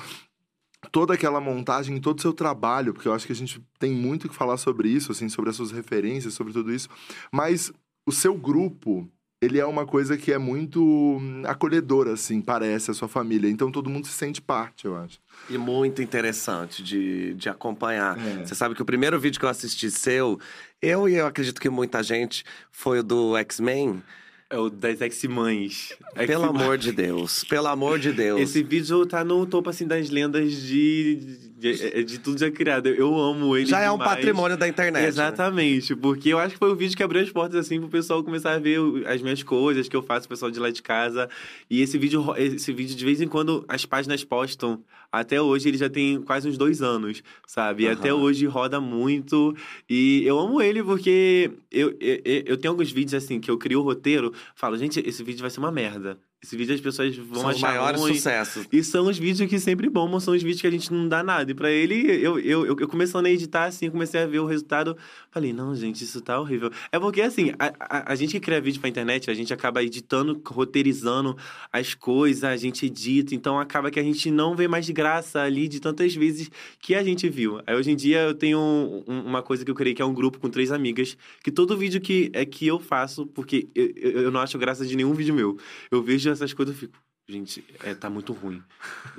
toda 0.91 1.15
aquela 1.15 1.41
montagem, 1.41 1.99
todo 1.99 2.19
o 2.19 2.21
seu 2.21 2.33
trabalho, 2.33 2.93
porque 2.93 3.07
eu 3.07 3.13
acho 3.13 3.25
que 3.25 3.33
a 3.33 3.35
gente 3.35 3.61
tem 3.79 3.91
muito 3.91 4.29
que 4.29 4.35
falar 4.35 4.57
sobre 4.57 4.89
isso, 4.89 5.11
assim, 5.11 5.27
sobre 5.27 5.49
as 5.49 5.55
suas 5.55 5.71
referências, 5.71 6.35
sobre 6.35 6.53
tudo 6.53 6.71
isso. 6.71 6.87
Mas 7.31 7.71
o 8.05 8.11
seu 8.11 8.35
grupo, 8.35 9.09
ele 9.39 9.59
é 9.59 9.65
uma 9.65 9.85
coisa 9.85 10.17
que 10.17 10.31
é 10.33 10.37
muito 10.37 10.83
hum, 10.83 11.43
acolhedora, 11.45 12.13
assim, 12.13 12.41
parece, 12.41 12.89
a 12.89 12.93
sua 12.93 13.07
família. 13.07 13.49
Então 13.49 13.71
todo 13.71 13.89
mundo 13.89 14.07
se 14.07 14.13
sente 14.13 14.41
parte, 14.41 14.85
eu 14.85 14.95
acho. 14.95 15.19
E 15.49 15.57
muito 15.57 16.01
interessante 16.01 16.81
de, 16.81 17.35
de 17.35 17.47
acompanhar. 17.47 18.17
É. 18.17 18.45
Você 18.45 18.55
sabe 18.55 18.73
que 18.73 18.81
o 18.81 18.85
primeiro 18.85 19.19
vídeo 19.19 19.39
que 19.39 19.45
eu 19.45 19.49
assisti 19.49 19.91
seu, 19.91 20.39
eu 20.81 21.07
e 21.07 21.15
eu 21.15 21.27
acredito 21.27 21.61
que 21.61 21.69
muita 21.69 22.01
gente, 22.01 22.43
foi 22.71 22.99
o 22.99 23.03
do 23.03 23.37
X-Men. 23.37 24.01
É 24.49 24.57
o 24.57 24.69
das 24.69 25.01
ex-mães. 25.01 25.93
Pelo 26.25 26.45
amor 26.45 26.77
de 26.77 26.93
Deus, 26.93 27.43
pelo 27.43 27.67
amor 27.67 27.99
de 27.99 28.13
Deus. 28.13 28.39
Esse 28.39 28.63
vídeo 28.63 29.05
tá 29.05 29.21
no 29.21 29.45
topo, 29.45 29.69
assim, 29.69 29.85
das 29.85 30.09
lendas 30.09 30.53
de, 30.53 31.37
de, 31.57 32.03
de 32.03 32.19
tudo 32.19 32.39
já 32.39 32.51
criado. 32.51 32.87
Eu 32.87 33.17
amo 33.17 33.57
ele 33.57 33.65
Já 33.65 33.79
é 33.81 33.89
um 33.89 33.97
demais. 33.97 34.11
patrimônio 34.11 34.55
da 34.55 34.67
internet. 34.67 35.01
né? 35.01 35.07
Exatamente, 35.07 35.95
porque 35.95 36.29
eu 36.29 36.37
acho 36.37 36.53
que 36.53 36.59
foi 36.59 36.71
o 36.71 36.75
vídeo 36.75 36.95
que 36.95 37.01
abriu 37.01 37.21
as 37.21 37.31
portas, 37.31 37.57
assim, 37.65 37.79
pro 37.79 37.89
pessoal 37.89 38.23
começar 38.23 38.53
a 38.53 38.59
ver 38.59 38.79
as 39.07 39.21
minhas 39.21 39.41
coisas 39.41 39.89
que 39.89 39.95
eu 39.95 40.03
faço, 40.03 40.27
o 40.27 40.29
pessoal 40.29 40.51
de 40.51 40.59
lá 40.59 40.69
de 40.69 40.81
casa. 40.83 41.27
E 41.69 41.81
esse 41.81 41.97
vídeo, 41.97 42.23
esse 42.37 42.71
vídeo, 42.71 42.95
de 42.95 43.03
vez 43.03 43.19
em 43.21 43.27
quando, 43.27 43.65
as 43.67 43.85
páginas 43.85 44.23
postam. 44.23 44.83
Até 45.11 45.41
hoje, 45.41 45.69
ele 45.69 45.77
já 45.77 45.89
tem 45.89 46.21
quase 46.21 46.47
uns 46.49 46.57
dois 46.57 46.81
anos, 46.81 47.23
sabe? 47.47 47.83
E 47.83 47.87
até 47.87 48.13
hoje 48.13 48.45
roda 48.45 48.79
muito. 48.81 49.55
E 49.89 50.21
eu 50.25 50.37
amo 50.37 50.61
ele 50.61 50.83
porque 50.83 51.49
eu, 51.71 51.95
eu, 51.99 52.19
eu 52.45 52.57
tenho 52.57 52.73
alguns 52.73 52.91
vídeos, 52.91 53.13
assim, 53.13 53.39
que 53.39 53.49
eu 53.49 53.57
crio 53.57 53.79
o 53.79 53.83
roteiro, 53.83 54.33
falo, 54.53 54.77
gente, 54.77 54.99
esse 54.99 55.23
vídeo 55.23 55.39
vai 55.41 55.49
ser 55.49 55.59
uma 55.59 55.71
merda. 55.71 56.19
Esse 56.43 56.55
vídeo 56.55 56.75
as 56.75 56.79
pessoas 56.79 57.15
vão 57.17 57.41
São 57.41 57.49
os 57.49 57.55
achar 57.55 57.67
maiores 57.69 57.99
ruim. 57.99 58.13
sucessos. 58.13 58.67
E 58.71 58.83
são 58.83 59.07
os 59.07 59.17
vídeos 59.17 59.49
que 59.49 59.59
sempre 59.59 59.89
bombam, 59.89 60.19
são 60.19 60.35
os 60.35 60.43
vídeos 60.43 60.61
que 60.61 60.67
a 60.67 60.71
gente 60.71 60.93
não 60.93 61.07
dá 61.07 61.23
nada. 61.23 61.49
E 61.49 61.53
pra 61.55 61.71
ele, 61.71 61.95
eu, 62.23 62.37
eu, 62.39 62.63
eu, 62.63 62.77
eu 62.79 62.87
começando 62.87 63.25
a 63.25 63.29
editar, 63.31 63.65
assim, 63.65 63.89
comecei 63.89 64.21
a 64.21 64.27
ver 64.27 64.37
o 64.39 64.45
resultado. 64.45 64.95
Falei, 65.31 65.51
não, 65.51 65.75
gente, 65.75 66.03
isso 66.03 66.21
tá 66.21 66.39
horrível. 66.39 66.69
É 66.91 66.99
porque, 66.99 67.21
assim, 67.21 67.53
a, 67.57 67.73
a, 67.79 68.11
a 68.11 68.15
gente 68.15 68.33
que 68.33 68.39
cria 68.39 68.61
vídeo 68.61 68.79
pra 68.79 68.87
internet, 68.87 69.31
a 69.31 69.33
gente 69.33 69.51
acaba 69.51 69.81
editando, 69.83 70.39
roteirizando 70.45 71.35
as 71.73 71.95
coisas, 71.95 72.43
a 72.43 72.55
gente 72.55 72.85
edita. 72.85 73.33
Então, 73.33 73.59
acaba 73.59 73.89
que 73.89 73.99
a 73.99 74.03
gente 74.03 74.29
não 74.29 74.55
vê 74.55 74.67
mais 74.67 74.87
graça 74.91 75.41
ali 75.41 75.67
de 75.67 75.79
tantas 75.79 76.13
vezes 76.13 76.51
que 76.79 76.93
a 76.93 77.03
gente 77.03 77.27
viu. 77.29 77.59
Aí, 77.65 77.75
hoje 77.75 77.89
em 77.91 77.95
dia, 77.95 78.19
eu 78.21 78.35
tenho 78.35 78.59
um- 78.59 79.21
uma 79.25 79.41
coisa 79.41 79.65
que 79.65 79.71
eu 79.71 79.75
criei, 79.75 79.95
que 79.95 80.03
é 80.03 80.05
um 80.05 80.13
grupo 80.13 80.37
com 80.39 80.51
três 80.51 80.71
amigas. 80.71 81.17
Que 81.43 81.51
todo 81.51 81.75
vídeo 81.75 81.99
que, 81.99 82.29
é 82.31 82.45
que 82.45 82.67
eu 82.67 82.77
faço, 82.79 83.25
porque 83.25 83.67
eu, 83.73 83.91
eu, 83.95 84.11
eu 84.23 84.31
não 84.31 84.39
acho 84.39 84.55
graça 84.59 84.85
de 84.85 84.95
nenhum 84.95 85.13
vídeo 85.15 85.33
meu. 85.33 85.57
Eu 85.89 86.03
vejo 86.03 86.26
essas 86.31 86.53
coisas 86.53 86.75
e 86.75 86.79
fico... 86.79 86.97
Gente, 87.29 87.61
é, 87.83 87.93
tá 87.93 88.09
muito 88.09 88.31
ruim. 88.31 88.63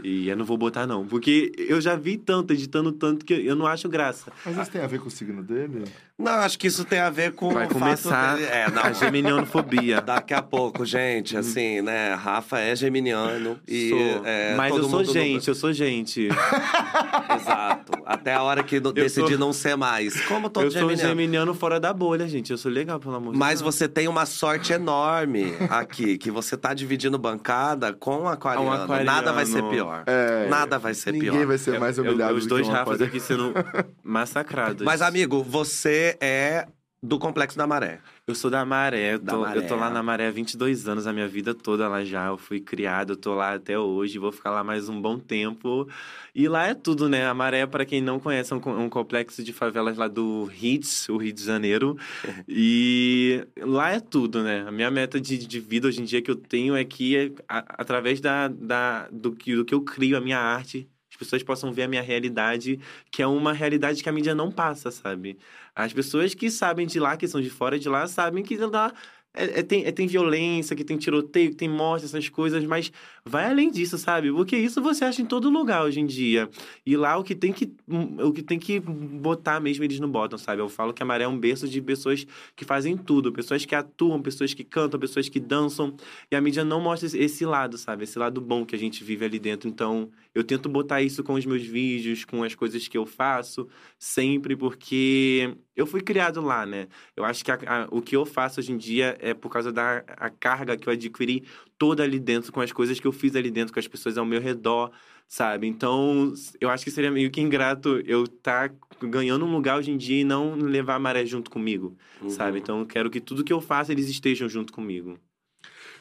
E 0.03 0.31
eu 0.31 0.37
não 0.37 0.47
vou 0.47 0.57
botar, 0.57 0.87
não. 0.87 1.07
Porque 1.07 1.53
eu 1.59 1.79
já 1.79 1.95
vi 1.95 2.17
tanto, 2.17 2.55
editando 2.55 2.91
tanto, 2.91 3.23
que 3.23 3.35
eu 3.35 3.55
não 3.55 3.67
acho 3.67 3.87
graça. 3.87 4.33
Mas 4.47 4.57
isso 4.57 4.71
tem 4.71 4.81
a 4.81 4.87
ver 4.87 4.99
com 4.99 5.09
o 5.09 5.11
signo 5.11 5.43
dele? 5.43 5.85
Não, 6.21 6.33
acho 6.33 6.59
que 6.59 6.67
isso 6.67 6.85
tem 6.85 6.99
a 6.99 7.11
ver 7.11 7.31
com 7.33 7.51
Vai 7.51 7.67
o 7.67 7.69
fato 7.69 7.79
começar 7.79 8.35
dele- 8.35 8.49
É, 8.51 8.65
a 8.65 8.71
não. 8.71 8.93
geminianofobia. 8.93 10.01
Daqui 10.03 10.35
a 10.35 10.43
pouco, 10.43 10.85
gente, 10.85 11.37
assim, 11.37 11.81
né? 11.81 12.13
Rafa 12.15 12.59
é 12.59 12.75
geminiano 12.75 13.57
e 13.69 13.91
Sou. 13.91 14.27
é, 14.27 14.55
Mas 14.57 14.73
todo 14.73 14.83
eu 14.85 14.89
sou 14.91 14.99
mundo 14.99 15.07
no- 15.07 15.13
gente, 15.13 15.47
eu 15.49 15.55
sou 15.55 15.73
gente. 15.73 16.29
Exato. 17.41 17.93
Até 18.05 18.35
a 18.35 18.43
hora 18.43 18.65
que 18.65 18.81
no- 18.81 18.91
decidir 18.93 19.29
sou- 19.31 19.39
não 19.39 19.53
ser 19.53 19.77
mais. 19.77 20.21
Como 20.27 20.51
todo 20.51 20.65
eu 20.65 20.71
sou 20.73 20.81
um 20.81 20.89
geminiano. 20.89 21.09
geminiano 21.09 21.55
fora 21.55 21.79
da 21.79 21.93
bolha, 21.93 22.27
gente. 22.27 22.51
Eu 22.51 22.59
sou 22.59 22.71
legal, 22.71 22.99
pelo 22.99 23.15
amor 23.15 23.33
de 23.35 23.39
Mas 23.39 23.61
Deus. 23.61 23.77
você 23.77 23.87
tem 23.87 24.09
uma 24.09 24.27
sorte 24.27 24.73
enorme 24.73 25.55
aqui, 25.71 26.19
que 26.19 26.33
você 26.33 26.57
tá 26.57 26.75
dividindo 26.75 27.17
bancada 27.17 27.93
com 27.93 28.23
um 28.23 28.29
aquariano. 28.29 28.69
Um 28.69 28.73
aquariano. 28.73 29.05
Nada 29.11 29.33
vai 29.33 29.47
ser 29.47 29.63
pior. 29.71 30.03
É, 30.07 30.49
Nada 30.49 30.81
vai 30.81 30.95
ser 30.95 31.13
Ninguém 31.13 31.31
pior. 31.31 31.47
vai 31.47 31.59
ser 31.59 31.79
mais 31.79 31.97
Eu- 31.97 32.05
eu- 32.05 32.11
humilhado 32.11 32.35
os 32.35 32.45
do 32.45 32.49
dois 32.49 32.67
que 32.67 32.73
um 32.73 32.75
Rafas 32.75 33.01
aqui 33.01 33.21
sendo 33.21 33.55
massacrados. 34.03 34.85
Mas, 34.85 35.01
amigo, 35.01 35.45
você 35.45 36.08
é 36.21 36.67
do 37.03 37.19
Complexo 37.19 37.57
da 37.57 37.67
Maré. 37.67 38.01
Eu 38.27 38.35
sou 38.35 38.51
da 38.51 38.65
Maré, 38.65 39.15
eu 39.15 39.19
Da 39.21 39.33
tô, 39.33 39.41
Maré. 39.41 39.59
eu 39.61 39.67
tô 39.67 39.77
lá 39.77 39.89
na 39.89 40.03
Maré 40.03 40.27
há 40.27 40.31
22 40.31 40.89
anos, 40.89 41.07
a 41.07 41.13
minha 41.13 41.29
vida 41.29 41.55
toda 41.55 41.89
lá 41.89 42.05
já. 42.05 42.27
Eu 42.27 42.37
fui 42.37 42.61
criado, 42.61 43.13
eu 43.13 43.17
tô 43.17 43.35
lá 43.35 43.55
até 43.55 43.79
hoje, 43.79 44.19
vou 44.19 44.33
ficar 44.33 44.51
lá 44.51 44.65
mais 44.65 44.89
um 44.89 45.01
bom 45.01 45.19
tempo. 45.19 45.89
E 46.35 46.49
lá 46.49 46.67
é 46.67 46.75
tudo, 46.75 47.09
né? 47.09 47.27
A 47.27 47.33
Maré, 47.35 47.67
para 47.67 47.85
quem 47.87 48.01
não 48.01 48.19
conhece, 48.19 48.53
é 48.53 48.57
um, 48.57 48.81
um 48.85 48.89
complexo 48.91 49.43
de 49.45 49.53
favelas 49.53 49.97
lá 49.97 50.09
do 50.09 50.51
Hits, 50.53 51.09
o 51.09 51.17
Rio 51.17 51.33
de 51.33 51.43
Janeiro. 51.45 51.97
e 52.49 53.47
lá 53.61 53.91
é 53.93 54.01
tudo, 54.01 54.43
né? 54.43 54.65
A 54.67 54.73
minha 54.73 54.91
meta 54.91 55.21
de, 55.21 55.39
de 55.39 55.61
vida 55.61 55.89
hoje 55.89 56.01
em 56.01 56.05
dia 56.05 56.21
que 56.23 56.31
eu 56.31 56.37
tenho 56.37 56.77
é 56.77 56.85
que, 56.85 57.17
é, 57.17 57.31
a- 57.49 57.65
através 57.81 58.21
da, 58.21 58.49
da, 58.49 59.09
do, 59.11 59.33
que, 59.35 59.55
do 59.57 59.65
que 59.65 59.75
eu 59.75 59.83
crio, 59.83 60.17
a 60.17 60.21
minha 60.21 60.39
arte, 60.39 60.89
as 61.11 61.17
pessoas 61.17 61.43
possam 61.43 61.73
ver 61.73 61.85
a 61.85 61.89
minha 61.89 62.03
realidade, 62.03 62.79
que 63.11 63.23
é 63.23 63.27
uma 63.27 63.53
realidade 63.53 64.03
que 64.03 64.09
a 64.09 64.13
mídia 64.13 64.35
não 64.35 64.51
passa, 64.51 64.91
sabe? 64.91 65.39
As 65.79 65.93
pessoas 65.93 66.35
que 66.35 66.51
sabem 66.51 66.87
de 66.87 66.99
lá, 66.99 67.17
que 67.17 67.29
são 67.29 67.41
de 67.41 67.49
fora 67.49 67.79
de 67.79 67.89
lá, 67.89 68.07
sabem 68.09 68.43
que 68.43 68.57
lá 68.57 68.93
é, 69.35 69.61
é- 69.61 69.63
tem, 69.63 69.85
é- 69.85 69.93
tem 69.93 70.07
violência, 70.07 70.75
que 70.75 70.83
tem 70.83 70.97
tiroteio, 70.97 71.51
que 71.51 71.57
tem 71.57 71.69
morte, 71.69 72.05
essas 72.07 72.29
coisas, 72.29 72.65
mas 72.65 72.91
vai 73.25 73.45
além 73.45 73.71
disso, 73.71 73.97
sabe? 73.99 74.33
Porque 74.33 74.57
isso 74.57 74.83
você 74.83 75.05
acha 75.05 75.23
em 75.23 75.27
todo 75.27 75.49
lugar 75.51 75.85
hoje 75.85 76.01
em 76.01 76.07
dia. 76.07 76.49
E 76.85 76.97
lá 76.97 77.17
o 77.17 77.23
que 77.23 77.35
tem 77.35 77.53
que, 77.53 77.73
o 77.87 78.33
que, 78.33 78.43
tem 78.43 78.59
que 78.59 78.81
botar 78.81 79.61
mesmo, 79.61 79.85
eles 79.85 80.01
não 80.01 80.11
botam, 80.11 80.39
sabe? 80.39 80.61
Eu 80.63 80.69
falo 80.69 80.93
que 80.93 81.03
a 81.03 81.07
Maré 81.07 81.25
é 81.25 81.29
um 81.29 81.39
berço 81.39 81.69
de 81.69 81.81
pessoas 81.81 82.27
que 82.57 82.65
fazem 82.65 82.97
tudo, 82.97 83.33
pessoas 83.33 83.65
que 83.65 83.75
atuam, 83.75 84.21
pessoas 84.21 84.55
que 84.55 84.65
cantam, 84.65 84.99
pessoas 84.99 85.29
que 85.29 85.39
dançam. 85.39 85.95
E 86.31 86.35
a 86.35 86.41
mídia 86.41 86.65
não 86.65 86.81
mostra 86.81 87.09
esse 87.17 87.45
lado, 87.45 87.79
sabe? 87.79 88.05
Esse 88.05 88.19
lado 88.19 88.41
bom 88.41 88.65
que 88.65 88.75
a 88.75 88.79
gente 88.79 89.05
vive 89.05 89.25
ali 89.25 89.39
dentro. 89.39 89.69
Então, 89.69 90.11
eu 90.39 90.45
tento 90.45 90.69
botar 90.69 91.03
isso 91.03 91.23
com 91.25 91.35
os 91.35 91.45
meus 91.45 91.65
vídeos, 91.65 92.25
com 92.25 92.43
as 92.43 92.55
coisas 92.55 92.87
que 92.87 92.97
eu 92.97 93.05
faço, 93.05 93.69
sempre, 93.99 94.55
porque 94.57 95.55
eu 95.77 95.87
fui 95.87 96.01
criado 96.01 96.41
lá, 96.41 96.65
né? 96.65 96.87
Eu 97.17 97.25
acho 97.25 97.45
que 97.45 97.51
a- 97.51 97.59
a- 97.67 97.89
o 97.91 98.01
que 98.01 98.15
eu 98.17 98.25
faço 98.25 98.61
hoje 98.61 98.73
em 98.73 98.77
dia 98.77 99.17
é 99.21 99.35
por 99.35 99.51
causa 99.51 99.73
da 99.73 100.05
a 100.17 100.31
carga 100.31 100.77
que 100.77 100.89
eu 100.89 100.93
adquiri 100.93 101.45
toda 101.77 102.03
ali 102.03 102.19
dentro, 102.19 102.53
com 102.53 102.61
as 102.61 102.73
coisas 102.73 102.99
que 103.01 103.07
eu 103.07 103.13
fiz 103.13 103.35
ali 103.37 103.51
dentro, 103.51 103.73
com 103.73 103.81
as 103.81 103.89
pessoas 103.89 104.17
ao 104.19 104.25
meu 104.25 104.41
redor, 104.41 104.91
sabe? 105.27 105.67
Então, 105.67 106.33
eu 106.61 106.71
acho 106.71 106.85
que 106.85 106.91
seria 106.91 107.11
meio 107.11 107.31
que 107.31 107.41
ingrato 107.41 108.01
eu 108.07 108.25
estar 108.25 108.73
ganhando 109.01 109.45
um 109.45 109.53
lugar 109.53 109.79
hoje 109.79 109.91
em 109.91 109.97
dia 109.97 110.21
e 110.21 110.25
não 110.25 110.55
levar 110.55 110.95
a 110.97 110.99
maré 110.99 111.25
junto 111.27 111.51
comigo, 111.51 111.97
Uhum. 112.21 112.31
sabe? 112.31 112.59
Então, 112.59 112.81
eu 112.81 112.87
quero 112.87 113.11
que 113.11 113.21
tudo 113.21 113.45
que 113.45 113.53
eu 113.53 113.61
faça, 113.61 113.93
eles 113.93 114.09
estejam 114.09 114.49
junto 114.49 114.73
comigo. 114.73 115.19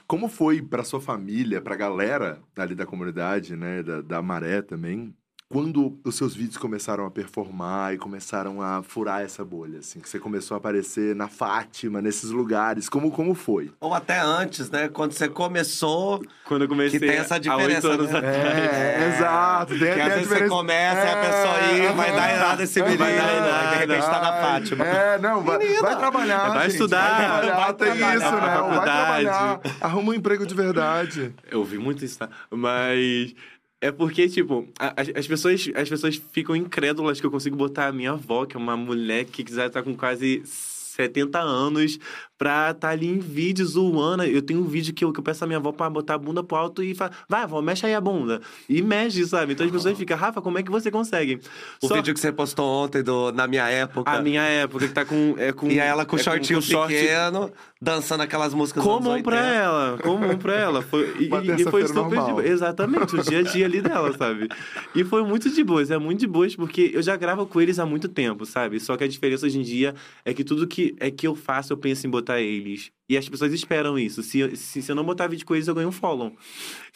Como 0.07 0.29
foi 0.29 0.61
pra 0.61 0.83
sua 0.85 1.01
família, 1.01 1.61
pra 1.61 1.75
galera 1.75 2.41
ali 2.55 2.73
da 2.75 2.85
comunidade, 2.85 3.55
né, 3.57 3.83
da, 3.83 4.01
da 4.01 4.21
Maré 4.21 4.61
também, 4.61 5.13
quando 5.49 5.97
os 6.03 6.15
seus 6.15 6.35
vídeos 6.35 6.57
começaram 6.57 7.05
a 7.05 7.11
performar 7.11 7.93
e 7.93 7.97
começaram 7.97 8.61
a 8.61 8.83
furar 8.83 9.21
essa 9.21 9.45
bolha, 9.45 9.79
assim, 9.79 10.01
que 10.01 10.09
você 10.09 10.19
começou 10.19 10.55
a 10.55 10.57
aparecer 10.57 11.15
na 11.15 11.29
Fátima, 11.29 12.01
nesses 12.01 12.31
lugares, 12.31 12.89
como, 12.89 13.09
como 13.11 13.33
foi? 13.33 13.71
Ou 13.79 13.93
até 13.93 14.19
antes, 14.19 14.69
né? 14.69 14.89
Quando 14.89 15.13
você 15.13 15.29
começou, 15.29 16.21
Quando 16.43 16.63
eu 16.63 16.67
comecei 16.67 16.99
Que 16.99 17.05
tem 17.07 17.15
essa 17.15 17.35
há 17.35 17.37
diferença, 17.37 17.87
oito 17.87 18.01
anos 18.01 18.11
né? 18.11 18.17
atrás. 18.17 18.45
É, 18.45 19.07
exato. 19.15 19.67
Tem, 19.79 19.79
que 19.79 19.85
tem 19.93 20.01
às 20.01 20.11
a 20.11 20.15
vezes 20.15 20.27
você 20.27 20.33
diferença- 20.33 20.55
começa 20.55 20.99
e 20.99 21.07
a 21.07 21.11
É, 21.17 21.25
pessoa 21.25 21.71
ir, 21.71 21.93
vai 21.95 22.11
dar 22.11 22.29
errado 22.33 22.61
esse 22.61 22.81
menino, 22.81 22.97
Vai 22.97 23.15
dar 23.15 23.23
aí 23.23 23.41
de 23.41 23.47
errado. 23.47 23.77
repente 23.79 24.05
tá 24.05 24.21
na 24.21 24.33
Fátima. 24.33 24.85
É, 24.85 25.17
não, 25.19 25.41
vai, 25.43 25.59
vai 25.79 25.97
trabalhar. 25.97 26.49
Vai 26.49 26.63
gente, 26.63 26.71
estudar, 26.73 27.09
Vai 27.09 27.25
trabalhar, 27.25 27.55
vai 27.55 27.73
tem 27.73 27.87
trabalhar, 27.97 28.15
isso, 28.17 28.25
né? 28.35 28.41
Vai 28.41 28.57
faculdade. 28.57 28.83
trabalhar. 28.83 29.59
Arruma 29.79 30.11
um 30.11 30.13
emprego 30.13 30.45
de 30.45 30.53
verdade. 30.53 31.33
Eu 31.49 31.59
ouvi 31.59 31.77
muito 31.77 32.03
isso, 32.03 32.19
tá? 32.19 32.27
Mas 32.51 33.33
é 33.79 33.91
porque, 33.91 34.27
tipo, 34.27 34.67
as, 34.79 35.09
as 35.15 35.27
pessoas, 35.27 35.69
as 35.75 35.89
pessoas 35.89 36.15
ficam 36.31 36.55
incrédulas 36.55 37.19
que 37.19 37.25
eu 37.25 37.31
consigo 37.31 37.55
botar 37.55 37.87
a 37.87 37.91
minha 37.91 38.11
avó, 38.11 38.45
que 38.45 38.57
é 38.57 38.59
uma 38.59 38.75
mulher 38.75 39.25
que 39.25 39.43
quiser 39.43 39.67
estar 39.67 39.83
com 39.83 39.95
quase 39.95 40.41
70 40.45 41.39
anos, 41.39 41.99
pra 42.37 42.71
estar 42.71 42.89
ali 42.89 43.07
em 43.07 43.19
vídeo 43.19 43.65
zoando. 43.65 44.23
Eu 44.23 44.41
tenho 44.41 44.59
um 44.59 44.63
vídeo 44.65 44.93
que 44.93 45.03
eu, 45.03 45.11
que 45.11 45.19
eu 45.19 45.23
peço 45.23 45.43
a 45.43 45.47
minha 45.47 45.57
avó 45.57 45.71
pra 45.71 45.89
botar 45.89 46.15
a 46.15 46.17
bunda 46.17 46.43
pro 46.43 46.57
alto 46.57 46.83
e 46.83 46.93
fala, 46.93 47.11
vai, 47.27 47.43
avó, 47.43 47.61
mexe 47.61 47.85
aí 47.85 47.93
a 47.95 48.01
bunda. 48.01 48.41
E 48.69 48.81
mexe, 48.81 49.25
sabe? 49.25 49.53
Então 49.53 49.65
as 49.65 49.71
pessoas 49.71 49.97
ficam, 49.97 50.17
Rafa, 50.17 50.41
como 50.41 50.57
é 50.57 50.63
que 50.63 50.69
você 50.71 50.91
consegue? 50.91 51.39
O 51.81 51.87
Só 51.87 51.95
vídeo 51.95 52.13
que 52.13 52.19
você 52.19 52.31
postou 52.31 52.65
ontem 52.83 53.01
do, 53.03 53.31
na 53.31 53.47
minha 53.47 53.67
época. 53.67 54.09
a 54.09 54.21
minha 54.21 54.41
época, 54.43 54.87
que 54.87 54.93
tá 54.93 55.03
com. 55.05 55.35
É 55.37 55.51
com 55.51 55.67
E 55.69 55.79
ela 55.79 56.05
com 56.05 56.15
é 56.15 56.19
shortinho 56.19 56.61
short 56.61 56.93
pequeno, 56.93 57.51
dançando 57.81 58.21
aquelas 58.23 58.53
músicas 58.53 58.83
dos 58.83 58.91
Comum 58.93 59.21
pra 59.23 59.37
80. 59.37 59.55
ela, 59.55 59.97
comum 60.03 60.37
pra 60.37 60.53
ela. 60.55 60.81
Foi, 60.81 61.15
e, 61.19 61.27
Uma 61.27 61.43
e- 61.43 61.61
e 61.61 61.63
foi 61.63 61.87
super 61.87 62.09
de 62.09 62.31
boa. 62.31 62.47
Exatamente, 62.47 63.15
o 63.15 63.23
dia 63.23 63.39
a 63.39 63.41
dia 63.43 63.65
ali 63.65 63.81
dela, 63.81 64.15
sabe? 64.17 64.47
E 64.95 65.03
foi 65.03 65.23
muito 65.23 65.49
de 65.49 65.63
boas, 65.63 65.89
é 65.91 65.97
muito 65.97 66.19
de 66.19 66.27
boas, 66.27 66.55
porque 66.55 66.91
eu 66.93 67.01
já 67.01 67.15
gravo 67.15 67.45
com 67.45 67.59
eles 67.61 67.79
há 67.79 67.85
muito 67.85 68.07
tempo, 68.07 68.45
sabe? 68.45 68.79
Só 68.79 68.95
que 68.97 69.03
a 69.03 69.07
diferença 69.07 69.45
hoje 69.45 69.59
em 69.59 69.63
dia 69.63 69.95
é 70.25 70.33
que 70.33 70.43
tudo 70.43 70.67
que 70.67 70.95
é 70.99 71.09
que 71.11 71.27
eu 71.27 71.35
faço, 71.35 71.73
eu 71.73 71.77
penso 71.77 72.05
em 72.05 72.09
botar 72.09 72.26
eles. 72.41 72.91
E 73.09 73.15
as 73.17 73.27
pessoas 73.29 73.53
esperam 73.53 73.97
isso. 73.97 74.21
Se, 74.21 74.39
eu- 74.39 74.53
se, 74.55 74.81
se 74.81 74.91
eu 74.91 74.95
não 74.95 75.03
botar 75.05 75.27
vídeo 75.27 75.45
com 75.45 75.55
eles, 75.55 75.67
eu 75.67 75.73
ganho 75.73 75.87
um 75.87 75.93
follow. 75.93 76.35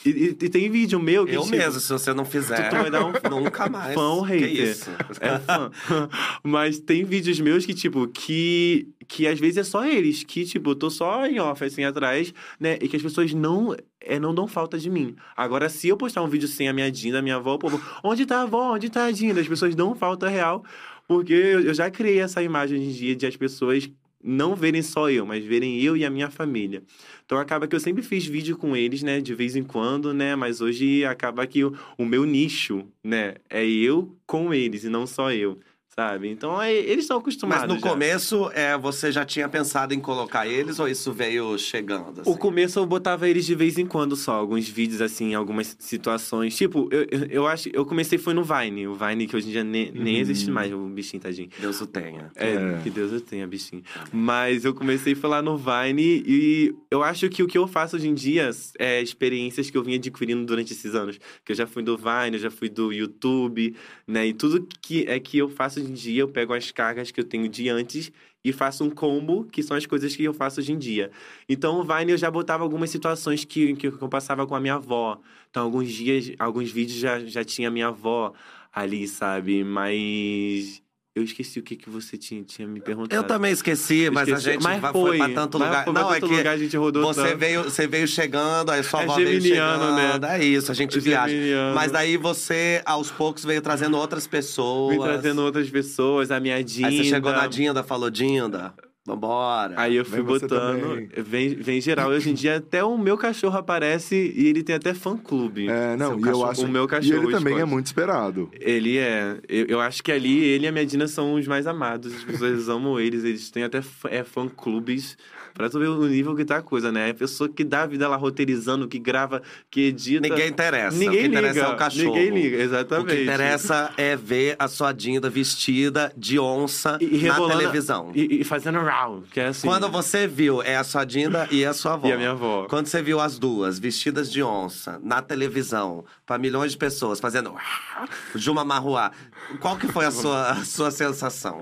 E, 0.06 0.10
e- 0.10 0.26
e 0.30 0.50
tem 0.50 0.70
vídeo 0.70 1.00
meu 1.00 1.26
que. 1.26 1.34
Eu 1.34 1.44
tipo, 1.44 1.56
mesmo, 1.56 1.80
se 1.80 1.90
você 1.90 2.14
não 2.14 2.26
fizer, 2.26 2.70
Tu- 2.70 2.76
tu 2.76 2.82
vai 2.82 2.92
dar 2.92 3.06
um 3.06 3.14
nunca 3.32 3.70
mais. 3.70 3.94
fã 3.94 4.10
ou 4.10 4.26
Que 4.26 4.34
hater? 4.34 4.52
isso? 4.72 4.90
É 5.22 5.40
fã. 5.40 5.72
Mas 6.44 6.80
tem 6.80 7.04
vídeos 7.06 7.40
meus 7.40 7.66
que, 7.66 7.74
tipo, 7.74 8.08
que, 8.08 8.90
que 9.08 9.26
às 9.26 9.40
vezes 9.40 9.58
é 9.58 9.64
só 9.64 9.86
eles, 9.86 10.24
que, 10.24 10.44
tipo, 10.46 10.72
eu 10.72 10.76
tô 10.76 10.90
só 10.90 11.26
em 11.26 11.40
off, 11.40 11.64
assim, 11.64 11.84
atrás, 11.86 12.34
né? 12.60 12.78
E 12.82 12.88
que 12.90 12.98
as 12.98 13.02
pessoas 13.02 13.34
não, 13.34 13.74
é, 14.02 14.20
não 14.20 14.36
dão 14.36 14.48
falta 14.48 14.78
de 14.78 14.90
mim. 14.90 15.16
Agora, 15.36 15.70
se 15.70 15.88
eu 15.88 15.96
postar 15.96 16.22
um 16.24 16.28
vídeo 16.28 16.48
sem 16.48 16.68
a 16.68 16.74
minha 16.74 16.92
Dinda, 16.92 17.20
a 17.20 17.22
minha 17.22 17.38
avó, 17.38 17.54
o 17.56 17.60
povo, 17.60 17.82
onde 18.04 18.26
tá 18.26 18.40
a 18.40 18.42
avó? 18.44 18.74
Onde 18.74 18.90
tá 18.90 19.06
a 19.06 19.12
Dinda? 19.12 19.40
As 19.40 19.48
pessoas 19.48 19.74
dão 19.76 19.96
falta 19.96 20.28
real, 20.28 20.64
porque 21.08 21.32
eu 21.34 21.74
já 21.74 21.90
criei 21.90 22.20
essa 22.20 22.44
imagem 22.44 22.84
em 22.84 22.92
dia 22.92 23.16
de 23.16 23.26
as 23.26 23.36
pessoas 23.38 23.90
não 24.24 24.56
verem 24.56 24.82
só 24.82 25.10
eu, 25.10 25.25
mas 25.25 25.44
verem 25.44 25.80
eu 25.82 25.96
e 25.98 26.06
a 26.06 26.10
minha 26.10 26.30
família. 26.30 26.84
Então 27.25 27.38
acaba 27.38 27.68
que 27.68 27.75
eu 27.75 27.80
sempre 27.80 28.04
fiz 28.04 28.25
vídeo 28.25 28.58
com 28.58 28.75
eles, 28.75 29.04
né, 29.04 29.22
de 29.22 29.34
vez 29.34 29.56
em 29.56 29.63
quando, 29.63 30.13
né, 30.13 30.36
mas 30.36 30.62
hoje 30.62 31.06
acaba 31.06 31.46
que 31.48 31.63
o, 31.63 31.74
o 31.98 32.06
meu 32.06 32.25
nicho, 32.25 32.84
né, 33.04 33.36
é 33.50 33.66
eu 33.66 34.16
com 34.25 34.54
eles 34.54 34.84
e 34.84 34.90
não 34.90 35.08
só 35.08 35.32
eu, 35.32 35.60
sabe? 36.01 36.29
Então 36.29 36.60
é, 36.62 36.74
eles 36.74 37.05
estão 37.05 37.17
acostumados. 37.17 37.67
Mas 37.67 37.75
no 37.75 37.79
já. 37.79 37.89
começo, 37.89 38.51
é, 38.53 38.77
você 38.77 39.12
já 39.12 39.24
tinha 39.24 39.48
pensado 39.48 39.93
em 39.93 40.00
colocar 40.00 40.48
eles 40.48 40.79
ou 40.79 40.88
isso 40.88 41.13
veio 41.13 41.58
chegando? 41.58 42.17
O 42.20 42.22
assim? 42.22 42.36
começo 42.36 42.79
eu 42.79 42.86
botava 42.86 43.29
eles 43.29 43.46
de 43.46 43.53
vez 43.53 43.77
em 43.77 43.86
quando 43.86 44.15
só, 44.15 44.34
alguns 44.34 44.67
vídeos 44.67 45.01
assim, 45.01 45.36
algumas 45.36 45.75
situações. 45.79 46.55
Tipo, 46.55 46.89
eu, 46.91 47.05
eu, 47.12 47.25
eu 47.29 47.48
acho, 47.48 47.70
eu 47.72 47.86
comecei 47.86 48.17
foi 48.17 48.34
no 48.34 48.43
Vine, 48.43 48.88
o 48.88 48.96
Vine 48.96 49.27
que 49.27 49.36
hoje 49.36 49.50
em 49.50 49.51
dia 49.51 49.63
nem, 49.63 49.91
nem 49.91 50.17
existe 50.17 50.50
mais, 50.50 50.74
o 50.74 50.77
bichinho 50.88 51.22
tadinho. 51.22 51.50
Deus 51.60 51.79
o 51.81 51.86
tenha. 51.88 52.31
É, 52.36 52.51
É. 52.51 52.79
que 52.84 52.89
Deus 52.89 53.12
eu 53.12 53.22
tenha, 53.22 53.46
bichinho. 53.48 53.84
Mas 54.12 54.65
eu 54.65 54.74
comecei 54.74 55.13
a 55.13 55.15
falar 55.15 55.41
no 55.41 55.58
Vine 55.58 56.24
e 56.25 56.74
eu 56.89 57.03
acho 57.03 57.29
que 57.29 57.43
o 57.43 57.48
que 57.48 57.58
eu 57.58 57.67
faço 57.67 57.96
hoje 57.96 58.08
em 58.08 58.13
dia 58.13 58.50
é 58.79 59.01
experiências 59.01 59.70
que 59.70 59.77
eu 59.77 59.84
vim 59.84 59.96
adquirindo 59.96 60.43
durante 60.46 60.74
esses 60.74 60.96
anos. 60.96 61.20
Que 61.46 61.51
eu 61.51 61.55
já 61.55 61.67
fui 61.67 61.84
do 61.84 61.96
Vine, 61.96 62.34
eu 62.34 62.39
já 62.39 62.50
fui 62.51 62.70
do 62.70 62.91
YouTube, 62.91 63.75
né? 64.08 64.25
E 64.27 64.34
tudo 64.34 64.67
que 64.81 65.05
é 65.08 65.20
que 65.20 65.38
eu 65.38 65.50
faço 65.50 65.79
hoje 65.79 65.91
em 65.92 65.94
dia, 65.94 66.22
eu 66.22 66.28
pego 66.28 66.54
as 66.54 66.72
cargas 66.72 67.12
que 67.12 67.20
eu 67.20 67.24
tenho 67.24 67.48
de 67.48 67.70
antes 67.70 68.12
e 68.44 68.52
faço 68.52 68.84
um 68.84 68.90
combo, 68.90 69.46
que 69.46 69.62
são 69.62 69.78
as 69.78 69.86
coisas 69.86 70.16
que 70.16 70.24
eu 70.24 70.34
faço 70.34 70.60
hoje 70.60 70.72
em 70.72 70.78
dia. 70.78 71.12
Então, 71.48 71.80
o 71.80 71.84
Vine 71.84 72.14
eu 72.14 72.18
já 72.18 72.32
botava 72.32 72.64
algumas 72.64 72.90
situações 72.90 73.46
que, 73.46 73.76
que 73.76 73.88
eu 73.88 74.10
passava 74.10 74.48
com 74.48 74.56
a 74.56 74.60
minha 74.60 74.76
avó. 74.76 75.20
Então, 75.50 75.64
alguns 75.64 75.92
dias, 75.92 76.34
alguns 76.40 76.72
vídeos 76.72 76.98
já, 76.98 77.20
já 77.20 77.44
tinha 77.44 77.68
a 77.68 77.72
minha 77.72 77.88
avó 77.88 78.34
ali, 78.74 79.08
sabe? 79.08 79.64
Mas 79.64 80.81
eu 81.13 81.24
esqueci 81.24 81.60
o 81.60 81.63
que, 81.63 81.75
que 81.75 81.89
você 81.89 82.18
tinha, 82.18 82.41
tinha 82.44 82.65
me 82.68 82.80
perguntado. 82.80 83.13
Eu 83.20 83.24
também 83.27 83.51
esqueci, 83.51 84.10
mas 84.10 84.27
Esqueci. 84.30 84.50
a 84.50 84.53
gente 84.53 84.63
Mas 84.63 84.80
foi, 84.80 84.91
foi 84.91 85.18
pra 85.18 85.30
tanto 85.30 85.60
mas 85.60 85.68
lugar. 85.68 85.84
foi 85.84 85.94
pra 85.94 86.01
não, 86.03 86.10
é 86.10 86.13
tanto 86.20 86.30
que 86.30 86.38
lugar, 86.38 86.53
a 86.53 86.58
gente 86.58 86.77
rodou 86.77 87.03
você 87.13 87.24
tanto. 87.24 87.38
veio, 87.38 87.63
você 87.65 87.88
veio 87.88 88.08
chegando, 88.08 88.70
aí 88.72 88.82
sua 88.84 89.01
É 89.01 89.03
avó 89.03 89.15
veio 89.15 89.27
geminiano, 89.41 89.98
chegando. 89.98 90.22
né? 90.22 90.38
É 90.39 90.44
isso, 90.46 90.72
a 90.72 90.75
gente 90.75 90.98
É 90.98 91.01
viaja. 91.01 91.34
geminiano. 91.34 91.75
Mas 91.75 91.91
daí 91.91 92.15
você, 92.18 92.82
aos 92.86 93.12
poucos, 93.12 93.44
veio 93.44 93.62
trazendo 93.62 93.98
outras 93.98 94.25
pessoas. 94.25 94.96
Vim 94.96 95.01
trazendo 95.01 95.41
outras 95.41 95.70
pessoas, 95.70 96.32
a 96.32 96.39
minha 96.39 96.63
Dinda. 96.63 96.88
Aí 96.88 96.98
você 96.98 97.03
chegou 97.10 97.32
na 97.34 97.46
Dinda, 97.48 97.84
falou, 97.84 98.10
Dinda, 98.10 98.74
vambora. 99.05 99.74
Aí 99.77 99.96
eu 99.96 100.05
fui 100.05 100.22
botando, 100.22 101.08
vem, 101.24 101.55
vem 101.55 101.81
geral. 101.81 102.10
Hoje 102.10 102.29
em 102.29 102.34
dia 102.34 102.58
até 102.58 102.84
o 102.84 102.98
meu 102.98 103.17
cachorro 103.17 103.58
aparece 103.58 104.15
e 104.36 104.48
ele 104.48 104.63
tem 104.63 104.75
até 104.75 104.93
fã-clube. 104.93 105.67
É, 105.70 105.96
não, 105.96 106.12
e 106.12 106.15
eu 106.15 106.22
cachorro- 106.22 106.46
acho. 106.46 106.65
O 106.65 106.67
meu 106.67 106.86
e 106.86 106.88
cachorro 106.88 107.24
ele 107.24 107.31
também 107.31 107.60
é 107.60 107.65
muito 107.65 107.88
esperado. 107.88 108.50
Ele 108.53 108.98
é. 108.98 109.38
Eu, 109.50 109.65
eu 109.67 109.79
acho 109.81 110.03
que 110.03 110.12
ali 110.12 110.39
ele 110.43 110.65
e 110.65 110.67
a 110.67 110.72
minha 110.72 110.86
Dina 110.86 111.08
são 111.08 111.34
os 111.34 111.48
mais 111.48 111.65
amados. 111.67 112.13
As 112.15 112.24
pessoas 112.24 112.67
amam 112.70 113.00
eles. 113.00 113.24
Eles 113.24 113.50
têm 113.50 113.63
até 113.63 113.81
fã- 113.81 114.10
é, 114.10 114.24
fã-clubes. 114.24 115.17
Pra 115.53 115.70
tu 115.70 115.79
ver 115.79 115.88
o 115.89 116.05
nível 116.08 116.36
que 116.36 116.43
tá 116.46 116.58
a 116.58 116.62
coisa, 116.62 116.91
né? 116.91 117.10
A 117.10 117.13
pessoa 117.13 117.50
que 117.50 117.63
dá 117.63 117.84
a 117.84 117.86
vida 117.86 118.08
lá 118.08 118.15
roteirizando, 118.15 118.88
que 118.88 118.98
grava, 119.00 119.41
que 119.70 119.81
edita. 119.88 120.27
Ninguém 120.27 120.48
interessa. 120.50 120.98
Ninguém 120.98 121.20
o 121.20 121.22
que 121.22 121.27
interessa 121.27 121.53
liga. 121.60 121.67
é 121.72 121.74
o 121.74 121.77
cachorro. 121.77 122.05
Ninguém 122.15 122.29
liga, 122.29 122.58
O 122.58 122.62
exatamente. 122.62 123.15
que 123.15 123.22
interessa 123.24 123.91
é 123.98 124.15
ver 124.15 124.55
a 124.60 124.67
sua 124.67 124.91
Dinda 124.91 125.29
vestida 125.29 126.12
de 126.17 126.39
onça 126.39 126.98
E- 127.01 127.17
e 127.17 127.27
na 127.27 127.36
televisão. 127.48 128.12
E, 128.15 128.41
e 128.41 128.43
fazendo 128.43 128.79
round, 128.79 129.27
que 129.29 129.39
é 129.39 129.48
assim. 129.48 129.67
Quando 129.67 129.89
você 129.89 130.27
viu, 130.27 130.62
é 130.62 130.75
a 130.77 130.84
sua 130.84 131.03
Dinda 131.05 131.48
e 131.51 131.65
a 131.65 131.74
sua 131.74 131.93
avó. 131.93 132.08
E 132.12 132.12
a 132.13 132.17
minha 132.17 132.31
avó. 132.31 132.65
Quando 132.70 132.88
você 132.88 133.01
viu 133.01 133.20
as 133.20 133.38
duas 133.38 133.79
vestidas 133.79 134.31
de 134.31 134.41
onça 134.43 135.00
na 135.03 135.22
televisão, 135.22 136.03
pra 136.25 136.38
milhões 136.38 136.72
de 136.72 136.77
pessoas, 136.77 137.20
fazendo 137.20 137.53
Juma 138.36 138.63
Marruá, 138.63 139.12
qual 139.60 139.77
que 139.77 139.88
foi 139.88 140.05
a 140.05 140.12
sua, 140.12 140.51
a 140.51 140.63
sua 140.63 140.91
sensação? 140.91 141.62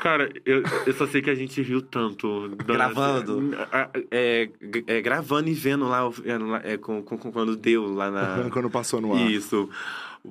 Cara, 0.00 0.30
eu, 0.44 0.62
eu 0.86 0.92
só 0.94 1.06
sei 1.06 1.20
que 1.20 1.30
a 1.30 1.34
gente 1.34 1.60
riu 1.62 1.82
tanto. 1.82 2.50
Gravando? 2.66 3.50
É, 4.10 4.48
é, 4.86 5.00
gravando 5.00 5.48
e 5.48 5.54
vendo 5.54 5.86
lá, 5.88 6.08
é, 6.62 6.74
é, 6.74 6.76
com, 6.76 7.02
com- 7.02 7.18
com- 7.18 7.32
quando 7.32 7.56
deu 7.56 7.92
lá 7.92 8.10
na. 8.10 8.48
Quando 8.50 8.70
passou 8.70 9.00
no 9.00 9.14
ar. 9.14 9.30
Isso. 9.30 9.68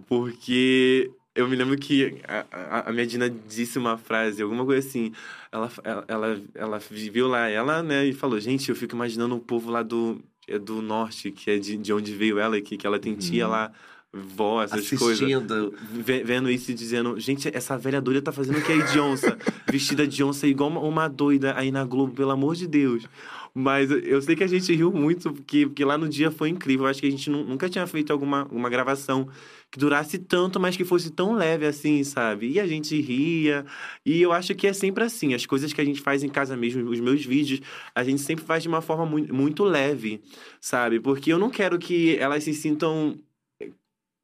Porque 0.07 1.11
eu 1.35 1.47
me 1.47 1.55
lembro 1.55 1.77
que 1.77 2.17
a, 2.27 2.45
a, 2.51 2.89
a 2.89 2.93
minha 2.93 3.05
Dina 3.05 3.29
disse 3.29 3.77
uma 3.77 3.97
frase, 3.97 4.41
alguma 4.41 4.65
coisa 4.65 4.87
assim. 4.87 5.11
Ela, 5.51 5.71
ela, 5.83 6.05
ela, 6.07 6.41
ela 6.55 6.79
viu 6.89 7.27
lá 7.27 7.47
ela, 7.49 7.81
né, 7.83 8.05
e 8.05 8.13
falou: 8.13 8.39
Gente, 8.39 8.69
eu 8.69 8.75
fico 8.75 8.95
imaginando 8.95 9.35
o 9.35 9.39
povo 9.39 9.69
lá 9.71 9.83
do, 9.83 10.21
é 10.47 10.57
do 10.57 10.81
norte, 10.81 11.31
que 11.31 11.51
é 11.51 11.57
de, 11.57 11.77
de 11.77 11.93
onde 11.93 12.13
veio 12.13 12.39
ela, 12.39 12.59
que, 12.61 12.77
que 12.77 12.85
ela 12.87 12.99
tem 12.99 13.15
tia 13.15 13.47
lá, 13.47 13.71
vó, 14.13 14.63
essas 14.63 14.89
coisas. 14.89 15.21
Assistindo. 15.21 15.73
Ve- 15.91 16.23
vendo 16.23 16.49
isso 16.49 16.71
e 16.71 16.73
dizendo, 16.73 17.19
gente, 17.19 17.49
essa 17.53 17.77
velha 17.77 18.01
doida 18.01 18.21
tá 18.21 18.31
fazendo 18.31 18.57
o 18.57 18.61
que 18.61 18.71
aí 18.71 18.83
de 18.83 18.99
onça? 18.99 19.37
Vestida 19.71 20.07
de 20.07 20.23
onça 20.23 20.47
igual 20.47 20.69
uma, 20.69 20.79
uma 20.81 21.07
doida 21.07 21.53
aí 21.57 21.71
na 21.71 21.83
Globo, 21.83 22.13
pelo 22.13 22.31
amor 22.31 22.55
de 22.55 22.67
Deus. 22.67 23.05
Mas 23.53 23.89
eu 23.89 24.21
sei 24.21 24.35
que 24.35 24.43
a 24.43 24.47
gente 24.47 24.71
riu 24.73 24.91
muito, 24.91 25.33
porque, 25.33 25.65
porque 25.65 25.83
lá 25.83 25.97
no 25.97 26.07
dia 26.07 26.29
foi 26.29 26.49
incrível. 26.49 26.85
Eu 26.85 26.91
acho 26.91 27.01
que 27.01 27.07
a 27.07 27.11
gente 27.11 27.27
nu- 27.29 27.43
nunca 27.43 27.67
tinha 27.67 27.87
feito 27.87 28.13
alguma 28.13 28.47
uma 28.51 28.69
gravação 28.69 29.27
que 29.71 29.79
durasse 29.79 30.17
tanto, 30.19 30.59
mas 30.59 30.77
que 30.77 30.85
fosse 30.85 31.09
tão 31.09 31.33
leve 31.33 31.65
assim, 31.65 32.03
sabe? 32.03 32.51
E 32.51 32.59
a 32.59 32.67
gente 32.67 32.99
ria. 33.01 33.65
E 34.05 34.21
eu 34.21 34.31
acho 34.31 34.53
que 34.53 34.67
é 34.67 34.73
sempre 34.73 35.03
assim. 35.03 35.33
As 35.33 35.45
coisas 35.45 35.73
que 35.73 35.81
a 35.81 35.85
gente 35.85 35.99
faz 36.01 36.23
em 36.23 36.29
casa 36.29 36.55
mesmo, 36.55 36.87
os 36.89 36.99
meus 36.99 37.25
vídeos, 37.25 37.59
a 37.95 38.03
gente 38.03 38.21
sempre 38.21 38.45
faz 38.45 38.61
de 38.61 38.69
uma 38.69 38.79
forma 38.81 39.05
muito, 39.07 39.33
muito 39.33 39.63
leve, 39.63 40.21
sabe? 40.61 40.99
Porque 40.99 41.33
eu 41.33 41.39
não 41.39 41.49
quero 41.49 41.79
que 41.79 42.15
elas 42.19 42.43
se 42.43 42.53
sintam 42.53 43.17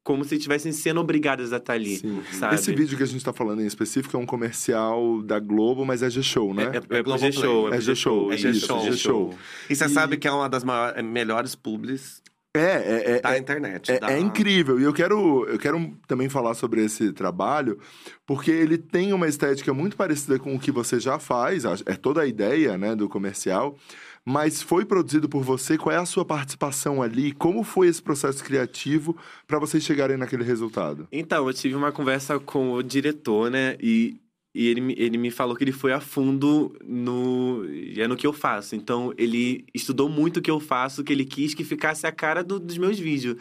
como 0.04 0.22
se 0.22 0.34
estivessem 0.36 0.70
sendo 0.70 1.00
obrigadas 1.00 1.50
a 1.52 1.56
estar 1.56 1.72
ali, 1.72 1.96
Sim. 1.96 2.22
sabe? 2.30 2.54
Esse 2.56 2.74
vídeo 2.74 2.94
que 2.96 3.02
a 3.02 3.06
gente 3.06 3.24
tá 3.24 3.32
falando 3.32 3.62
em 3.62 3.66
específico 3.66 4.14
é 4.16 4.20
um 4.20 4.26
comercial 4.26 5.22
da 5.22 5.40
Globo, 5.40 5.84
mas 5.86 6.02
é 6.02 6.10
G-Show, 6.10 6.52
né? 6.52 6.64
É, 6.90 6.96
é, 6.96 7.00
é. 7.00 7.18
G-Show. 7.18 7.72
É 7.72 7.80
G-Show, 7.80 8.32
é 8.32 8.36
G-Show. 8.36 9.34
E 9.70 9.74
você 9.74 9.86
E- 9.86 9.88
sabe 9.88 10.18
que 10.18 10.28
é 10.28 10.30
uma 10.30 10.46
das 10.48 10.62
maiores, 10.62 11.02
melhores 11.02 11.54
publis 11.54 12.22
É, 12.52 12.60
é, 12.60 13.10
é, 13.16 13.20
da 13.20 13.34
é, 13.34 13.38
internet. 13.38 13.90
É, 13.92 13.98
da- 13.98 14.12
é 14.12 14.18
incrível. 14.20 14.78
E 14.78 14.84
eu 14.84 14.92
quero, 14.92 15.46
eu 15.48 15.58
quero 15.58 15.96
também 16.06 16.28
falar 16.28 16.52
sobre 16.54 16.84
esse 16.84 17.10
trabalho, 17.12 17.78
porque 18.26 18.50
ele 18.50 18.76
tem 18.76 19.12
uma 19.14 19.26
estética 19.26 19.72
muito 19.72 19.96
parecida 19.96 20.38
com 20.38 20.54
o 20.54 20.58
que 20.60 20.70
você 20.70 21.00
já 21.00 21.18
faz, 21.18 21.64
é 21.86 21.96
toda 21.96 22.20
a 22.20 22.26
ideia 22.26 22.76
né, 22.76 22.94
do 22.94 23.08
comercial. 23.08 23.76
Mas 24.24 24.62
foi 24.62 24.84
produzido 24.84 25.28
por 25.28 25.42
você. 25.42 25.76
Qual 25.76 25.94
é 25.94 25.98
a 25.98 26.06
sua 26.06 26.24
participação 26.24 27.02
ali? 27.02 27.32
Como 27.32 27.62
foi 27.62 27.88
esse 27.88 28.02
processo 28.02 28.42
criativo 28.42 29.16
para 29.46 29.58
vocês 29.58 29.82
chegarem 29.84 30.16
naquele 30.16 30.44
resultado? 30.44 31.06
Então, 31.12 31.46
eu 31.46 31.52
tive 31.54 31.74
uma 31.74 31.92
conversa 31.92 32.38
com 32.40 32.72
o 32.72 32.82
diretor, 32.82 33.50
né? 33.50 33.76
E, 33.80 34.16
e 34.54 34.66
ele, 34.68 34.94
ele 34.96 35.18
me 35.18 35.30
falou 35.30 35.54
que 35.54 35.64
ele 35.64 35.72
foi 35.72 35.92
a 35.92 36.00
fundo 36.00 36.74
no, 36.84 37.64
é 37.96 38.06
no 38.08 38.16
que 38.16 38.26
eu 38.26 38.32
faço. 38.32 38.74
Então, 38.74 39.12
ele 39.18 39.64
estudou 39.74 40.08
muito 40.08 40.38
o 40.38 40.42
que 40.42 40.50
eu 40.50 40.60
faço, 40.60 41.04
que 41.04 41.12
ele 41.12 41.24
quis 41.24 41.52
que 41.54 41.64
ficasse 41.64 42.06
a 42.06 42.12
cara 42.12 42.42
do- 42.42 42.60
dos 42.60 42.78
meus 42.78 42.98
vídeos. 42.98 43.36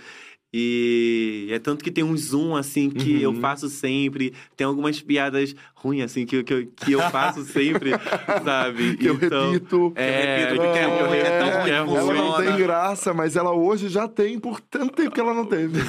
E 0.56 1.48
é 1.50 1.58
tanto 1.58 1.84
que 1.84 1.90
tem 1.90 2.04
um 2.04 2.16
zoom, 2.16 2.56
assim, 2.56 2.88
que 2.92 3.20
eu 3.20 3.32
Uhum. 3.32 3.42
faço 3.42 3.68
sempre. 3.70 4.34
Tem 4.56 4.68
algumas 4.68 5.02
piadas 5.02 5.56
ruins, 5.74 6.04
assim, 6.04 6.28
que, 6.28 6.36
eu- 6.38 6.44
que, 6.44 6.54
eu- 6.54 6.68
que 6.68 6.92
eu 6.92 7.02
faço 7.10 7.44
sempre, 7.44 7.90
sabe? 8.46 8.96
Que 8.98 9.08
eu 9.08 9.16
Então, 9.16 9.52
repito. 9.52 9.94
É, 9.96 10.46
repito, 10.46 10.62
porque 10.62 10.78
é 10.80 10.84
eu 10.86 11.08
ruim, 11.08 11.18
é 11.18 11.40
tão 11.40 11.50
ruim 11.50 11.64
que 11.64 11.72
é 11.72 11.84
que 11.84 11.90
ruim. 11.90 11.98
Ela 11.98 12.14
não 12.14 12.34
tem 12.46 12.58
graça, 12.58 13.14
mas 13.16 13.36
ela 13.36 13.52
hoje 13.52 13.90
já 13.90 14.08
tem 14.08 14.40
por 14.40 14.62
tanto 14.62 14.94
tempo 14.94 15.10
que 15.12 15.20
ela 15.20 15.34
não 15.34 15.46
teve. 15.46 15.80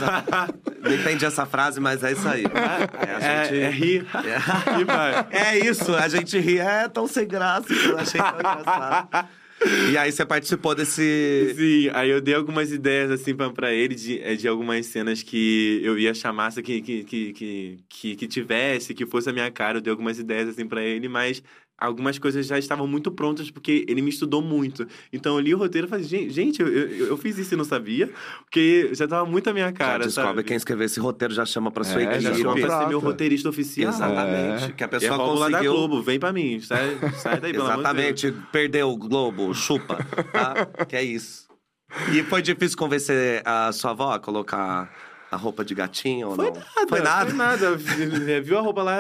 Não 0.83 0.95
entendi 0.95 1.27
essa 1.27 1.45
frase, 1.45 1.79
mas 1.79 2.03
é 2.03 2.13
isso 2.13 2.27
aí. 2.27 2.45
É, 2.45 3.15
a 3.15 3.19
É, 3.21 3.45
gente- 3.45 3.61
é 3.61 3.71
rir. 3.71 4.07
É. 4.15 4.81
E 4.81 4.85
vai. 4.85 5.27
É 5.31 5.59
isso, 5.67 5.95
a 5.95 6.09
gente 6.09 6.39
ri. 6.39 6.59
É 6.59 6.89
tão 6.89 7.07
sem 7.07 7.27
graça 7.29 7.67
que 7.69 7.87
eu 7.87 7.99
achei 7.99 8.19
tão 8.21 8.39
engraçado. 8.39 9.29
E 9.93 9.99
aí 9.99 10.11
você 10.11 10.25
participou 10.25 10.75
desse. 10.75 11.55
Sim, 11.57 11.91
aí 11.93 12.11
eu 12.11 12.21
dei 12.21 12.35
algumas 12.35 12.73
ideias 12.73 13.11
assim 13.11 13.35
pra, 13.35 13.51
pra 13.51 13.73
ele 13.73 13.95
de, 13.95 14.21
eh, 14.21 14.35
de 14.35 14.49
algumas 14.49 14.87
cenas 14.87 15.23
que 15.23 15.81
eu 15.83 15.99
ia 15.99 16.15
chamar 16.15 16.53
que, 16.53 16.81
que, 16.81 17.05
que, 17.05 17.85
que, 17.89 18.17
que, 18.17 18.27
tivesse, 18.27 18.95
que 18.95 19.07
fosse 19.07 19.31
a 19.31 19.33
minha 19.33 19.51
cara. 19.51 19.79
Eu 19.79 19.83
dei 19.83 19.91
algumas 19.91 20.19
ideias 20.19 20.49
assim 20.49 20.67
pra 20.67 20.83
ele, 20.83 21.09
mas 21.09 21.43
algumas 21.79 22.19
coisas 22.19 22.47
já 22.47 22.59
estavam 22.59 22.87
muito 22.87 23.11
prontas 23.11 23.51
porque 23.51 23.85
ele 23.89 24.01
me 24.01 24.11
estudou 24.11 24.41
muito. 24.41 24.87
Então 25.13 25.35
eu 25.35 25.41
li 25.41 25.55
o 25.55 25.59
roteiro 25.59 25.87
e 25.87 25.91
falei, 25.91 26.05
gente, 26.05 26.61
eu, 26.63 26.69
eu, 26.69 27.07
eu 27.09 27.17
fiz 27.17 27.37
isso 27.39 27.55
e 27.55 27.57
não 27.57 27.65
sabia, 27.65 28.11
porque 28.45 28.91
já 28.95 29.07
tava 29.09 29.29
muito 29.29 29.49
a 29.51 29.53
minha 29.53 29.73
cara. 29.73 30.05
já 30.05 30.07
descobre 30.07 30.29
sabe? 30.31 30.45
quem 30.45 30.57
escreveu 30.57 30.87
esse 30.87 31.01
roteiro, 31.01 31.35
já 31.35 31.45
chama 31.45 31.71
pra 31.71 31.85
sua 31.85 32.01
É, 32.01 32.05
equipe. 32.05 32.21
já 32.21 32.35
chama 32.35 32.55
pra 32.55 32.81
ser 32.81 32.89
meu 32.89 32.99
roteirista 33.01 33.49
oficial. 33.49 33.93
Exatamente. 33.93 34.73
Que 34.75 34.85
a 34.85 34.87
É 34.87 34.89
pessoa 34.89 35.17
rótula 35.17 35.51
da 35.51 35.59
conseguiu. 35.59 35.73
Globo, 35.73 36.03
vem 36.03 36.19
pra 36.19 36.33
mim, 36.33 36.61
sai, 36.61 36.99
sai 37.17 37.41
daí, 37.41 37.53
pelo 37.53 37.65
de 37.65 37.71
Deus. 37.71 37.81
Exatamente. 37.81 38.35
Perdeu 38.53 38.89
o 38.91 38.97
Globo, 38.97 39.53
chupa. 39.55 39.97
Tá? 40.33 40.67
que 40.87 40.97
é 40.97 41.03
isso. 41.03 41.45
E 42.13 42.23
foi 42.25 42.43
difícil 42.43 42.77
convencer 42.77 43.43
a 43.45 43.71
sua 43.73 43.93
avó 43.93 44.13
a 44.13 44.19
colocar 44.19 44.91
a 45.35 45.37
roupa 45.37 45.65
de 45.65 45.75
gatinho 45.75 46.29
ou 46.29 46.37
Foi 46.37 46.47
não? 46.47 46.55
nada, 46.55 46.89
Foi 46.89 47.01
nada. 47.01 47.27
Foi 47.27 47.37
nada. 47.37 47.77
Vi- 47.77 48.41
Viu 48.41 48.57
a 48.59 48.61
roupa 48.61 48.83
lá, 48.83 48.97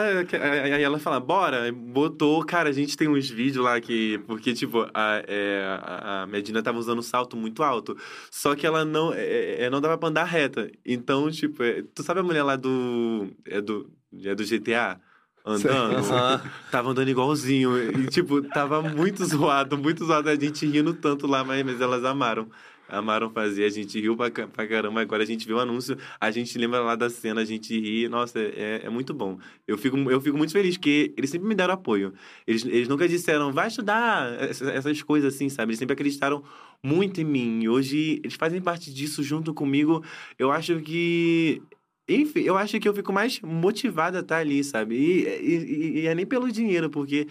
aí 0.62 0.82
ela 0.82 0.98
fala, 0.98 1.18
bora. 1.20 1.72
Botou, 1.72 2.44
cara, 2.44 2.68
a 2.68 2.72
gente 2.72 2.96
tem 2.96 3.08
uns 3.08 3.28
vídeos 3.30 3.64
lá 3.64 3.80
que. 3.80 4.18
Porque, 4.26 4.52
tipo, 4.52 4.86
a, 4.92 5.22
é, 5.26 5.78
a 5.80 6.26
Medina 6.26 6.62
tava 6.62 6.78
usando 6.78 6.98
um 6.98 7.02
salto 7.02 7.36
muito 7.36 7.62
alto. 7.62 7.96
Só 8.30 8.54
que 8.54 8.66
ela 8.66 8.84
não. 8.84 9.12
É, 9.14 9.64
é, 9.64 9.70
não 9.70 9.80
dava 9.80 9.96
pra 9.96 10.08
andar 10.08 10.24
reta. 10.24 10.70
Então, 10.84 11.30
tipo, 11.30 11.62
é, 11.62 11.82
tu 11.94 12.02
sabe 12.02 12.20
a 12.20 12.22
mulher 12.22 12.42
lá 12.42 12.56
do. 12.56 13.28
É 13.46 13.60
do, 13.60 13.90
é 14.22 14.34
do 14.34 14.44
GTA? 14.44 15.00
Andando. 15.46 16.40
Tava 16.70 16.90
andando 16.90 17.08
igualzinho. 17.08 17.76
E, 17.78 18.06
tipo, 18.06 18.40
tava 18.42 18.80
muito 18.80 19.24
zoado, 19.26 19.76
muito 19.76 20.04
zoado. 20.04 20.30
A 20.30 20.34
gente 20.34 20.64
rindo 20.66 20.94
tanto 20.94 21.26
lá, 21.26 21.44
mas, 21.44 21.62
mas 21.64 21.80
elas 21.80 22.02
amaram. 22.04 22.48
Amaram 22.98 23.30
fazer, 23.30 23.64
a 23.64 23.68
gente 23.68 24.00
riu 24.00 24.16
pra, 24.16 24.30
pra 24.30 24.66
caramba. 24.66 25.00
Agora 25.00 25.22
a 25.22 25.26
gente 25.26 25.46
vê 25.46 25.52
o 25.52 25.58
anúncio, 25.58 25.96
a 26.20 26.30
gente 26.30 26.56
lembra 26.58 26.80
lá 26.80 26.94
da 26.94 27.10
cena, 27.10 27.40
a 27.40 27.44
gente 27.44 27.78
ri. 27.78 28.08
Nossa, 28.08 28.38
é, 28.38 28.82
é 28.84 28.88
muito 28.90 29.12
bom. 29.12 29.38
Eu 29.66 29.76
fico, 29.76 29.96
eu 30.10 30.20
fico 30.20 30.36
muito 30.36 30.52
feliz, 30.52 30.76
porque 30.76 31.12
eles 31.16 31.30
sempre 31.30 31.48
me 31.48 31.54
deram 31.54 31.74
apoio. 31.74 32.12
Eles, 32.46 32.64
eles 32.64 32.88
nunca 32.88 33.08
disseram, 33.08 33.52
vai 33.52 33.68
estudar, 33.68 34.32
essas, 34.40 35.02
coisas 35.02 35.34
assim, 35.34 35.48
sabe? 35.48 35.70
Eles 35.70 35.78
sempre 35.78 35.94
acreditaram 35.94 36.42
muito 36.82 37.20
em 37.20 37.24
mim. 37.24 37.68
Hoje 37.68 38.20
eles 38.22 38.34
fazem 38.34 38.60
parte 38.60 38.92
disso 38.92 39.22
junto 39.22 39.52
comigo. 39.54 40.04
Eu 40.38 40.50
acho 40.50 40.80
que. 40.80 41.62
Enfim, 42.06 42.40
eu 42.40 42.56
acho 42.58 42.78
que 42.78 42.86
eu 42.86 42.92
fico 42.92 43.12
mais 43.14 43.40
motivada 43.40 44.18
a 44.18 44.20
estar 44.20 44.36
ali, 44.36 44.62
sabe? 44.62 44.94
E, 44.94 45.26
e, 45.26 46.00
e 46.00 46.06
é 46.06 46.14
nem 46.14 46.26
pelo 46.26 46.52
dinheiro, 46.52 46.90
porque 46.90 47.26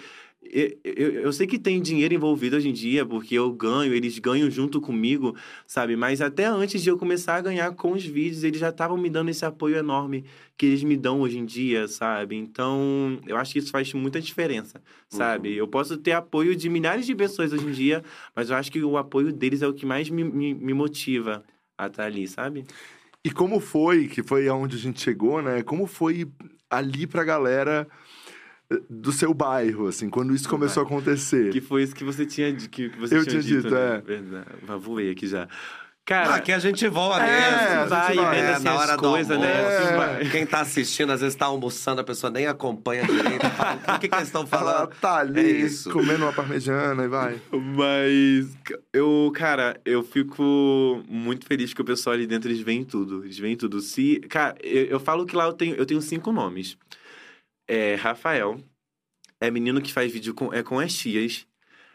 eu, 0.52 0.78
eu, 0.84 1.12
eu 1.22 1.34
sei 1.34 1.48
que 1.48 1.58
tem 1.58 1.82
dinheiro 1.82 2.14
envolvido 2.14 2.56
hoje 2.56 2.70
em 2.70 2.74
dia, 2.74 3.06
porque 3.06 3.36
eu 3.36 3.52
ganho, 3.52 3.94
eles 3.94 4.20
ganham 4.20 4.50
junto 4.50 4.82
comigo, 4.82 5.36
sabe? 5.66 5.96
Mas 5.96 6.22
até 6.22 6.46
antes 6.46 6.82
de 6.82 6.90
eu 6.90 6.98
começar 6.98 7.36
a 7.36 7.42
ganhar 7.42 7.74
com 7.76 7.94
os 7.94 8.06
vídeos, 8.06 8.44
eles 8.44 8.60
já 8.60 8.70
estavam 8.70 8.98
me 8.98 9.10
dando 9.10 9.30
esse 9.30 9.46
apoio 9.46 9.78
enorme 9.78 10.26
que 10.58 10.66
eles 10.66 10.84
me 10.84 10.98
dão 10.98 11.22
hoje 11.22 11.40
em 11.40 11.46
dia, 11.46 11.88
sabe? 11.88 12.36
Então, 12.36 13.20
eu 13.26 13.38
acho 13.38 13.54
que 13.54 13.60
isso 13.60 13.72
faz 13.72 13.92
muita 13.94 14.22
diferença, 14.22 14.82
sabe? 15.10 15.56
Eu 15.56 15.68
posso 15.68 15.98
ter 15.98 16.12
apoio 16.12 16.56
de 16.56 16.70
milhares 16.70 17.06
de 17.06 17.16
pessoas 17.16 17.54
hoje 17.54 17.66
em 17.66 17.72
dia, 17.72 18.04
mas 18.36 18.50
eu 18.50 18.56
acho 18.56 18.72
que 18.72 18.84
o 18.84 18.98
apoio 18.98 19.32
deles 19.32 19.62
é 19.62 19.68
o 19.68 19.74
que 19.74 19.86
mais 19.86 20.10
me, 20.10 20.24
me, 20.24 20.54
me 20.54 20.74
motiva 20.74 21.44
a 21.78 21.88
estar 21.88 22.06
ali, 22.06 22.28
sabe? 22.28 22.66
E 23.26 23.32
como 23.32 23.60
foi, 23.60 24.08
que 24.08 24.22
foi 24.22 24.48
aonde 24.48 24.76
a 24.76 24.80
gente 24.80 25.02
chegou, 25.02 25.42
né? 25.42 25.64
Como 25.64 25.88
foi 25.88 26.28
ali 26.70 27.08
pra 27.08 27.24
galera 27.24 27.88
do 28.89 29.12
seu 29.12 29.34
bairro, 29.34 29.88
assim, 29.88 30.10
quando 30.10 30.34
isso 30.34 30.49
começou 30.49 30.82
a 30.84 30.86
acontecer? 30.86 31.52
Que 31.52 31.62
foi 31.62 31.84
isso 31.84 31.93
que 31.95 32.04
você 32.04 32.26
tinha, 32.26 32.52
que 32.56 32.89
você 32.89 33.15
Eu 33.17 33.26
tinha, 33.26 33.41
tinha 33.41 33.62
dito, 33.62 33.69
né? 33.69 33.97
é. 33.97 34.02
Verdade. 34.02 34.47
Voei 34.80 35.12
aqui 35.12 35.28
já. 35.28 35.47
Cara, 36.06 36.36
aqui 36.36 36.52
a 36.52 36.60
gente 36.60 36.86
voa 36.89 37.17
É, 37.23 37.26
mesmo. 37.26 37.56
a 37.56 37.80
gente 37.80 37.89
vai, 37.89 38.15
vai. 38.15 38.36
vendo 38.36 38.45
É, 38.45 38.54
assim 38.56 38.63
na 38.65 38.76
hora 38.76 38.97
do 38.97 38.99
coisas, 38.99 39.39
né? 39.39 39.65
Assim, 39.67 39.95
vai. 39.95 40.30
Quem 40.32 40.45
tá 40.45 40.60
assistindo, 40.60 41.12
às 41.13 41.21
vezes 41.21 41.34
tá 41.34 41.45
almoçando, 41.45 42.02
a 42.02 42.04
pessoa 42.04 42.30
nem 42.30 42.45
acompanha 42.45 43.06
direito. 43.06 43.49
Fala, 43.52 43.80
o 43.95 43.99
que, 43.99 44.10
que 44.10 44.15
eles 44.15 44.28
estão 44.28 44.41
Ela 44.41 44.49
falando? 44.49 44.89
tá 44.99 45.15
ali 45.19 45.39
É 45.39 45.43
isso. 45.65 45.89
comendo 45.91 46.26
uma 46.26 46.34
parmegiana 46.34 47.06
e 47.06 47.08
vai. 47.08 47.39
Mas 47.54 48.49
eu, 48.91 49.32
cara, 49.34 49.80
eu 49.86 50.04
fico 50.04 51.02
muito 51.08 51.45
feliz 51.45 51.73
que 51.73 51.82
o 51.82 51.86
pessoal 51.86 52.15
ali 52.15 52.28
dentro 52.28 52.49
eles 52.49 52.60
veem 52.60 52.84
tudo. 52.84 53.23
Eles 53.23 53.39
veem 53.39 53.56
tudo. 53.56 53.80
Se, 53.80 54.19
cara, 54.30 54.56
eu, 54.62 54.86
eu 54.86 54.99
falo 54.99 55.26
que 55.26 55.36
lá 55.38 55.45
eu 55.45 55.54
tenho, 55.54 55.76
eu 55.76 55.86
tenho 55.86 56.02
cinco 56.02 56.34
nomes. 56.34 56.78
É 57.67 57.95
Rafael, 57.95 58.62
é 59.39 59.49
menino 59.49 59.82
que 59.82 59.93
faz 59.93 60.12
vídeo 60.12 60.34
com, 60.34 60.54
é 60.54 60.62
com 60.63 60.80
as 60.80 60.93
tias, 60.93 61.47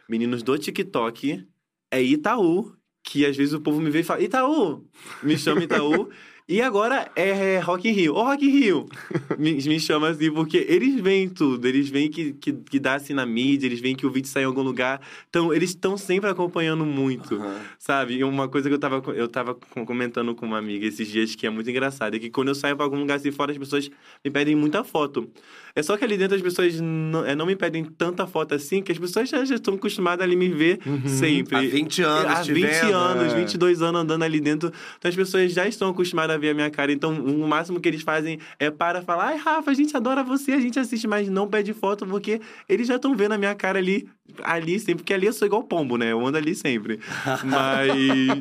meninos 0.08 0.42
do 0.42 0.56
TikTok, 0.56 1.46
é 1.90 2.02
Itaú, 2.02 2.74
que 3.02 3.24
às 3.24 3.36
vezes 3.36 3.54
o 3.54 3.60
povo 3.60 3.80
me 3.80 3.90
vê 3.90 4.00
e 4.00 4.04
fala, 4.04 4.22
Itaú! 4.22 4.86
Me 5.22 5.36
chama 5.36 5.64
Itaú. 5.64 6.10
E 6.50 6.62
agora 6.62 7.10
é 7.14 7.58
Rock 7.58 7.86
in 7.86 7.92
Rio. 7.92 8.14
Ô, 8.14 8.22
Rock 8.22 8.42
in 8.46 8.48
Rio! 8.48 8.86
Me, 9.38 9.52
me 9.52 9.78
chama 9.78 10.08
assim, 10.08 10.32
porque 10.32 10.64
eles 10.66 10.98
veem 10.98 11.28
tudo. 11.28 11.68
Eles 11.68 11.90
veem 11.90 12.10
que, 12.10 12.32
que, 12.32 12.54
que 12.54 12.80
dá 12.80 12.94
assim 12.94 13.12
na 13.12 13.26
mídia, 13.26 13.66
eles 13.66 13.80
veem 13.80 13.94
que 13.94 14.06
o 14.06 14.10
vídeo 14.10 14.28
sai 14.28 14.44
em 14.44 14.46
algum 14.46 14.62
lugar. 14.62 14.98
Então, 15.28 15.52
eles 15.52 15.68
estão 15.70 15.98
sempre 15.98 16.30
acompanhando 16.30 16.86
muito. 16.86 17.34
Aham. 17.34 17.60
Sabe? 17.78 18.14
E 18.14 18.24
uma 18.24 18.48
coisa 18.48 18.66
que 18.66 18.74
eu 18.74 18.78
tava, 18.78 19.02
eu 19.12 19.28
tava 19.28 19.54
com- 19.54 19.84
comentando 19.84 20.34
com 20.34 20.46
uma 20.46 20.56
amiga 20.56 20.86
esses 20.86 21.06
dias 21.08 21.34
que 21.34 21.46
é 21.46 21.50
muito 21.50 21.68
engraçado 21.68 22.14
é 22.16 22.18
que 22.18 22.30
quando 22.30 22.48
eu 22.48 22.54
saio 22.54 22.74
pra 22.74 22.84
algum 22.86 22.98
lugar 22.98 23.16
assim 23.16 23.30
fora, 23.30 23.52
as 23.52 23.58
pessoas 23.58 23.90
me 24.24 24.30
pedem 24.30 24.56
muita 24.56 24.82
foto. 24.82 25.28
É 25.74 25.82
só 25.82 25.96
que 25.96 26.04
ali 26.04 26.16
dentro 26.16 26.36
as 26.36 26.42
pessoas 26.42 26.80
não, 26.80 27.24
é, 27.24 27.34
não 27.34 27.46
me 27.46 27.56
pedem 27.56 27.84
tanta 27.84 28.26
foto 28.26 28.54
assim, 28.54 28.82
que 28.82 28.92
as 28.92 28.98
pessoas 28.98 29.28
já, 29.28 29.44
já 29.44 29.54
estão 29.54 29.74
acostumadas 29.74 30.24
a 30.24 30.36
me 30.36 30.48
ver 30.48 30.78
sempre. 31.06 31.56
Há 31.56 31.60
20 31.60 32.02
anos 32.02 32.32
Há 32.32 32.42
te 32.42 32.52
20 32.52 32.66
vendo, 32.66 32.94
anos, 32.94 33.32
é. 33.32 33.36
22 33.36 33.82
anos 33.82 34.00
andando 34.02 34.22
ali 34.22 34.40
dentro. 34.40 34.72
Então 34.98 35.08
as 35.08 35.16
pessoas 35.16 35.52
já 35.52 35.66
estão 35.66 35.90
acostumadas 35.90 36.36
a 36.36 36.38
ver 36.38 36.50
a 36.50 36.54
minha 36.54 36.70
cara. 36.70 36.92
Então 36.92 37.12
o 37.14 37.46
máximo 37.46 37.80
que 37.80 37.88
eles 37.88 38.02
fazem 38.02 38.38
é 38.58 38.70
para 38.70 39.02
falar: 39.02 39.28
ai, 39.28 39.36
Rafa, 39.36 39.70
a 39.70 39.74
gente 39.74 39.96
adora 39.96 40.22
você, 40.22 40.52
a 40.52 40.60
gente 40.60 40.78
assiste, 40.78 41.06
mas 41.06 41.28
não 41.28 41.48
pede 41.48 41.72
foto, 41.72 42.06
porque 42.06 42.40
eles 42.68 42.86
já 42.86 42.96
estão 42.96 43.14
vendo 43.16 43.32
a 43.32 43.38
minha 43.38 43.54
cara 43.54 43.78
ali, 43.78 44.08
ali 44.42 44.78
sempre, 44.78 45.02
porque 45.02 45.14
ali 45.14 45.26
eu 45.26 45.32
sou 45.32 45.46
igual 45.46 45.62
pombo, 45.64 45.96
né? 45.96 46.12
Eu 46.12 46.26
ando 46.26 46.38
ali 46.38 46.54
sempre. 46.54 47.00
Mas. 47.44 47.92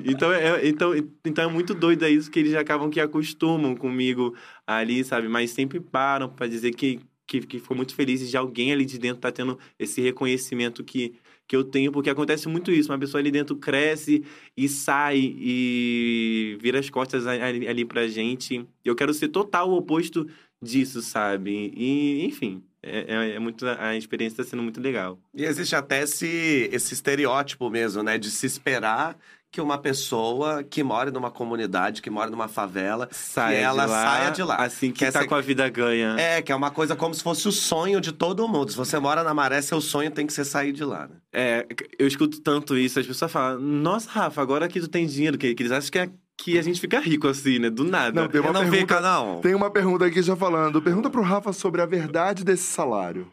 Então 0.05 0.31
é, 0.31 0.67
então, 0.67 0.93
então 1.25 1.43
é 1.45 1.47
muito 1.47 1.73
doido 1.73 2.03
é 2.05 2.09
isso 2.09 2.29
que 2.29 2.39
eles 2.39 2.55
acabam 2.55 2.89
que 2.89 2.99
acostumam 2.99 3.75
comigo 3.75 4.33
ali, 4.67 5.03
sabe? 5.03 5.29
Mas 5.29 5.51
sempre 5.51 5.79
param 5.79 6.29
para 6.29 6.47
dizer 6.47 6.71
que, 6.73 6.99
que, 7.25 7.39
que 7.41 7.59
ficou 7.59 7.75
muito 7.75 7.95
felizes 7.95 8.29
de 8.29 8.35
alguém 8.35 8.73
ali 8.73 8.85
de 8.85 8.99
dentro 8.99 9.21
tá 9.21 9.31
tendo 9.31 9.57
esse 9.79 10.01
reconhecimento 10.01 10.83
que, 10.83 11.15
que 11.47 11.55
eu 11.55 11.63
tenho, 11.63 11.91
porque 11.91 12.09
acontece 12.09 12.49
muito 12.49 12.69
isso. 12.69 12.91
Uma 12.91 12.99
pessoa 12.99 13.21
ali 13.21 13.31
dentro 13.31 13.55
cresce 13.55 14.23
e 14.55 14.67
sai 14.67 15.17
e 15.37 16.57
vira 16.61 16.79
as 16.79 16.89
costas 16.89 17.25
ali, 17.25 17.65
ali 17.67 17.85
pra 17.85 18.07
gente. 18.07 18.67
Eu 18.83 18.95
quero 18.95 19.13
ser 19.13 19.29
total 19.29 19.69
o 19.69 19.77
oposto 19.77 20.27
disso, 20.61 21.01
sabe? 21.01 21.71
E, 21.75 22.25
enfim, 22.25 22.61
é, 22.83 23.05
é, 23.07 23.31
é 23.35 23.39
muito, 23.39 23.65
a 23.65 23.95
experiência 23.95 24.43
tá 24.43 24.49
sendo 24.49 24.63
muito 24.63 24.81
legal. 24.81 25.19
E 25.33 25.43
existe 25.43 25.75
até 25.75 26.03
esse, 26.03 26.69
esse 26.71 26.93
estereótipo 26.93 27.69
mesmo, 27.69 28.03
né? 28.03 28.17
De 28.17 28.29
se 28.29 28.45
esperar 28.45 29.17
que 29.51 29.61
uma 29.61 29.77
pessoa 29.77 30.63
que 30.63 30.83
mora 30.83 31.09
numa 31.09 31.31
comunidade, 31.31 32.01
que 32.01 32.09
mora 32.09 32.29
numa 32.29 32.47
favela, 32.47 33.07
Saia 33.11 33.57
que 33.57 33.63
ela 33.63 33.85
de 33.85 33.91
lá, 33.91 34.03
saia 34.03 34.29
de 34.31 34.43
lá. 34.43 34.55
Assim 34.57 34.91
que 34.91 34.99
Quer 34.99 35.11
tá 35.11 35.21
ser- 35.21 35.27
com 35.27 35.35
a 35.35 35.41
vida 35.41 35.67
ganha. 35.69 36.15
É, 36.19 36.41
que 36.41 36.51
é 36.51 36.55
uma 36.55 36.69
coisa 36.69 36.95
como 36.95 37.13
se 37.13 37.23
fosse 37.23 37.47
o 37.47 37.51
sonho 37.51 37.99
de 38.01 38.11
todo 38.11 38.47
mundo. 38.47 38.71
Se 38.71 38.77
você 38.77 38.99
mora 38.99 39.23
na 39.23 39.33
maré, 39.33 39.61
seu 39.61 39.79
sonho 39.81 40.11
tem 40.11 40.27
que 40.27 40.33
ser 40.33 40.45
sair 40.45 40.71
de 40.71 40.83
lá, 40.83 41.07
né? 41.07 41.15
É, 41.33 41.65
eu 41.97 42.07
escuto 42.07 42.41
tanto 42.41 42.77
isso, 42.77 42.99
as 42.99 43.07
pessoas 43.07 43.31
falam, 43.31 43.59
nossa, 43.59 44.09
Rafa, 44.09 44.41
agora 44.41 44.67
que 44.67 44.79
tu 44.79 44.87
tem 44.87 45.07
dinheiro, 45.07 45.37
que, 45.37 45.55
que 45.55 45.63
eles 45.63 45.71
acham 45.71 45.89
que, 45.91 45.99
é, 45.99 46.09
que 46.37 46.59
a 46.59 46.61
gente 46.61 46.79
fica 46.79 46.99
rico 46.99 47.27
assim, 47.27 47.57
né? 47.57 47.69
Do 47.69 47.83
nada. 47.83 48.21
Não, 48.21 48.27
tem 48.27 48.41
uma 48.41 48.51
não 48.53 48.61
pergunta, 48.61 48.77
fica, 48.79 49.01
não. 49.01 49.41
Tem 49.41 49.55
uma 49.55 49.71
pergunta 49.71 50.05
aqui 50.05 50.21
já 50.21 50.35
falando. 50.35 50.81
Pergunta 50.81 51.09
pro 51.09 51.21
Rafa 51.21 51.51
sobre 51.53 51.81
a 51.81 51.85
verdade 51.85 52.43
desse 52.43 52.63
salário. 52.63 53.31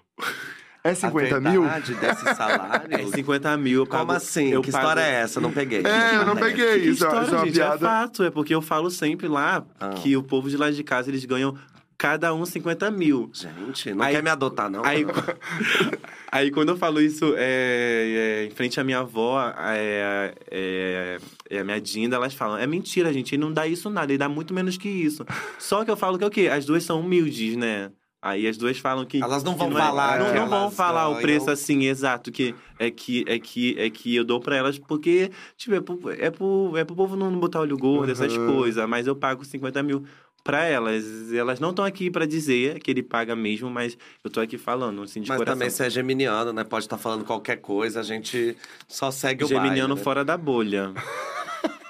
É 0.86 0.94
50 0.94 1.40
mil? 1.40 1.62
Desse 1.98 2.34
salário... 2.36 2.88
É 2.94 3.06
50 3.06 3.56
mil. 3.56 3.80
Eu 3.80 3.86
Como 3.86 4.06
pago, 4.06 4.12
assim? 4.18 4.48
Eu 4.50 4.60
que 4.60 4.70
pago- 4.70 4.84
história 4.84 5.00
é 5.00 5.14
essa? 5.22 5.40
Não 5.40 5.50
peguei. 5.50 5.82
É, 5.82 6.16
eu 6.16 6.26
não 6.26 6.36
peguei. 6.36 6.80
Que 6.80 6.86
Isso, 6.90 7.04
história, 7.04 7.22
isso 7.24 7.34
é 7.34 7.38
uma 7.38 7.46
gente, 7.46 7.60
é 7.60 7.64
piada. 7.64 7.78
fato. 7.78 8.22
É 8.22 8.30
porque 8.30 8.54
eu 8.54 8.60
falo 8.60 8.90
sempre 8.90 9.26
lá 9.26 9.64
Ah. 9.80 9.90
que 9.90 10.14
o 10.16 10.22
povo 10.22 10.50
de 10.50 10.56
lá 10.58 10.70
de 10.70 10.84
casa, 10.84 11.08
eles 11.10 11.24
ganham 11.24 11.56
cada 11.96 12.34
um 12.34 12.44
50 12.44 12.90
mil. 12.90 13.30
Gente, 13.32 13.94
não 13.94 14.04
Aí- 14.04 14.14
quer 14.14 14.22
me 14.22 14.28
adotar, 14.28 14.68
não? 14.68 14.84
Aí, 14.84 15.06
aí 16.30 16.50
quando 16.50 16.68
eu 16.70 16.76
falo 16.76 17.00
isso 17.00 17.32
é, 17.36 18.42
é, 18.42 18.44
em 18.46 18.50
frente 18.50 18.78
à 18.78 18.84
minha 18.84 18.98
avó, 18.98 19.40
é, 19.68 20.34
é, 20.50 21.18
é 21.48 21.58
a 21.60 21.64
minha 21.64 21.80
Dinda, 21.80 22.16
elas 22.16 22.34
falam: 22.34 22.58
é 22.58 22.66
mentira, 22.66 23.10
gente, 23.10 23.34
ele 23.34 23.40
não 23.42 23.52
dá 23.52 23.66
isso 23.66 23.88
nada, 23.88 24.12
ele 24.12 24.18
dá 24.18 24.28
muito 24.28 24.52
menos 24.52 24.76
que 24.76 24.88
isso. 24.88 25.24
Só 25.58 25.82
que 25.82 25.90
eu 25.90 25.96
falo 25.96 26.18
que 26.18 26.24
é 26.24 26.26
o 26.26 26.30
quê? 26.30 26.48
As 26.52 26.66
duas 26.66 26.84
são 26.84 27.00
humildes, 27.00 27.56
né? 27.56 27.90
Aí 28.26 28.46
as 28.48 28.56
duas 28.56 28.78
falam 28.78 29.04
que. 29.04 29.22
Elas 29.22 29.44
não 29.44 29.52
que 29.52 29.58
vão 29.58 29.68
é- 29.70 29.80
falar 29.82 30.18
Não, 30.18 30.26
que 30.32 30.38
não 30.38 30.48
vão 30.48 30.60
elas 30.62 30.74
falar 30.74 31.08
o 31.08 31.10
ganham. 31.10 31.22
preço 31.22 31.50
assim, 31.50 31.84
exato, 31.84 32.32
que 32.32 32.54
é 32.78 32.90
que, 32.90 33.22
é 33.28 33.38
que, 33.38 33.76
é 33.78 33.90
que 33.90 34.16
eu 34.16 34.24
dou 34.24 34.40
pra 34.40 34.56
elas, 34.56 34.78
porque, 34.78 35.30
tipo, 35.58 35.74
é 35.74 35.80
pro, 35.82 36.10
é 36.10 36.30
pro, 36.30 36.72
é 36.76 36.84
pro 36.84 36.96
povo 36.96 37.16
não 37.16 37.30
botar 37.38 37.60
olho 37.60 37.76
gordo, 37.76 38.10
essas 38.10 38.34
Uhum. 38.34 38.54
coisas. 38.54 38.88
Mas 38.88 39.06
eu 39.06 39.14
pago 39.14 39.44
50 39.44 39.82
mil 39.82 40.04
pra 40.42 40.64
elas. 40.64 41.04
Elas 41.34 41.60
não 41.60 41.68
estão 41.70 41.84
aqui 41.84 42.10
pra 42.10 42.24
dizer 42.24 42.78
que 42.80 42.90
ele 42.90 43.02
paga 43.02 43.36
mesmo, 43.36 43.68
mas 43.68 43.96
eu 44.24 44.30
tô 44.30 44.40
aqui 44.40 44.56
falando, 44.56 45.02
assim, 45.02 45.20
de 45.20 45.28
Mas 45.28 45.36
coração. 45.36 45.54
também 45.58 45.68
você 45.68 45.84
é 45.84 45.90
geminiano, 45.90 46.50
né? 46.52 46.64
Pode 46.64 46.86
estar 46.86 46.96
falando 46.98 47.24
qualquer 47.26 47.56
coisa, 47.56 48.00
a 48.00 48.02
gente 48.02 48.56
só 48.88 49.10
segue 49.10 49.44
o 49.44 49.46
Geminiano 49.46 49.88
baile, 49.88 49.94
né? 49.96 50.02
fora 50.02 50.24
da 50.24 50.36
bolha. 50.38 50.92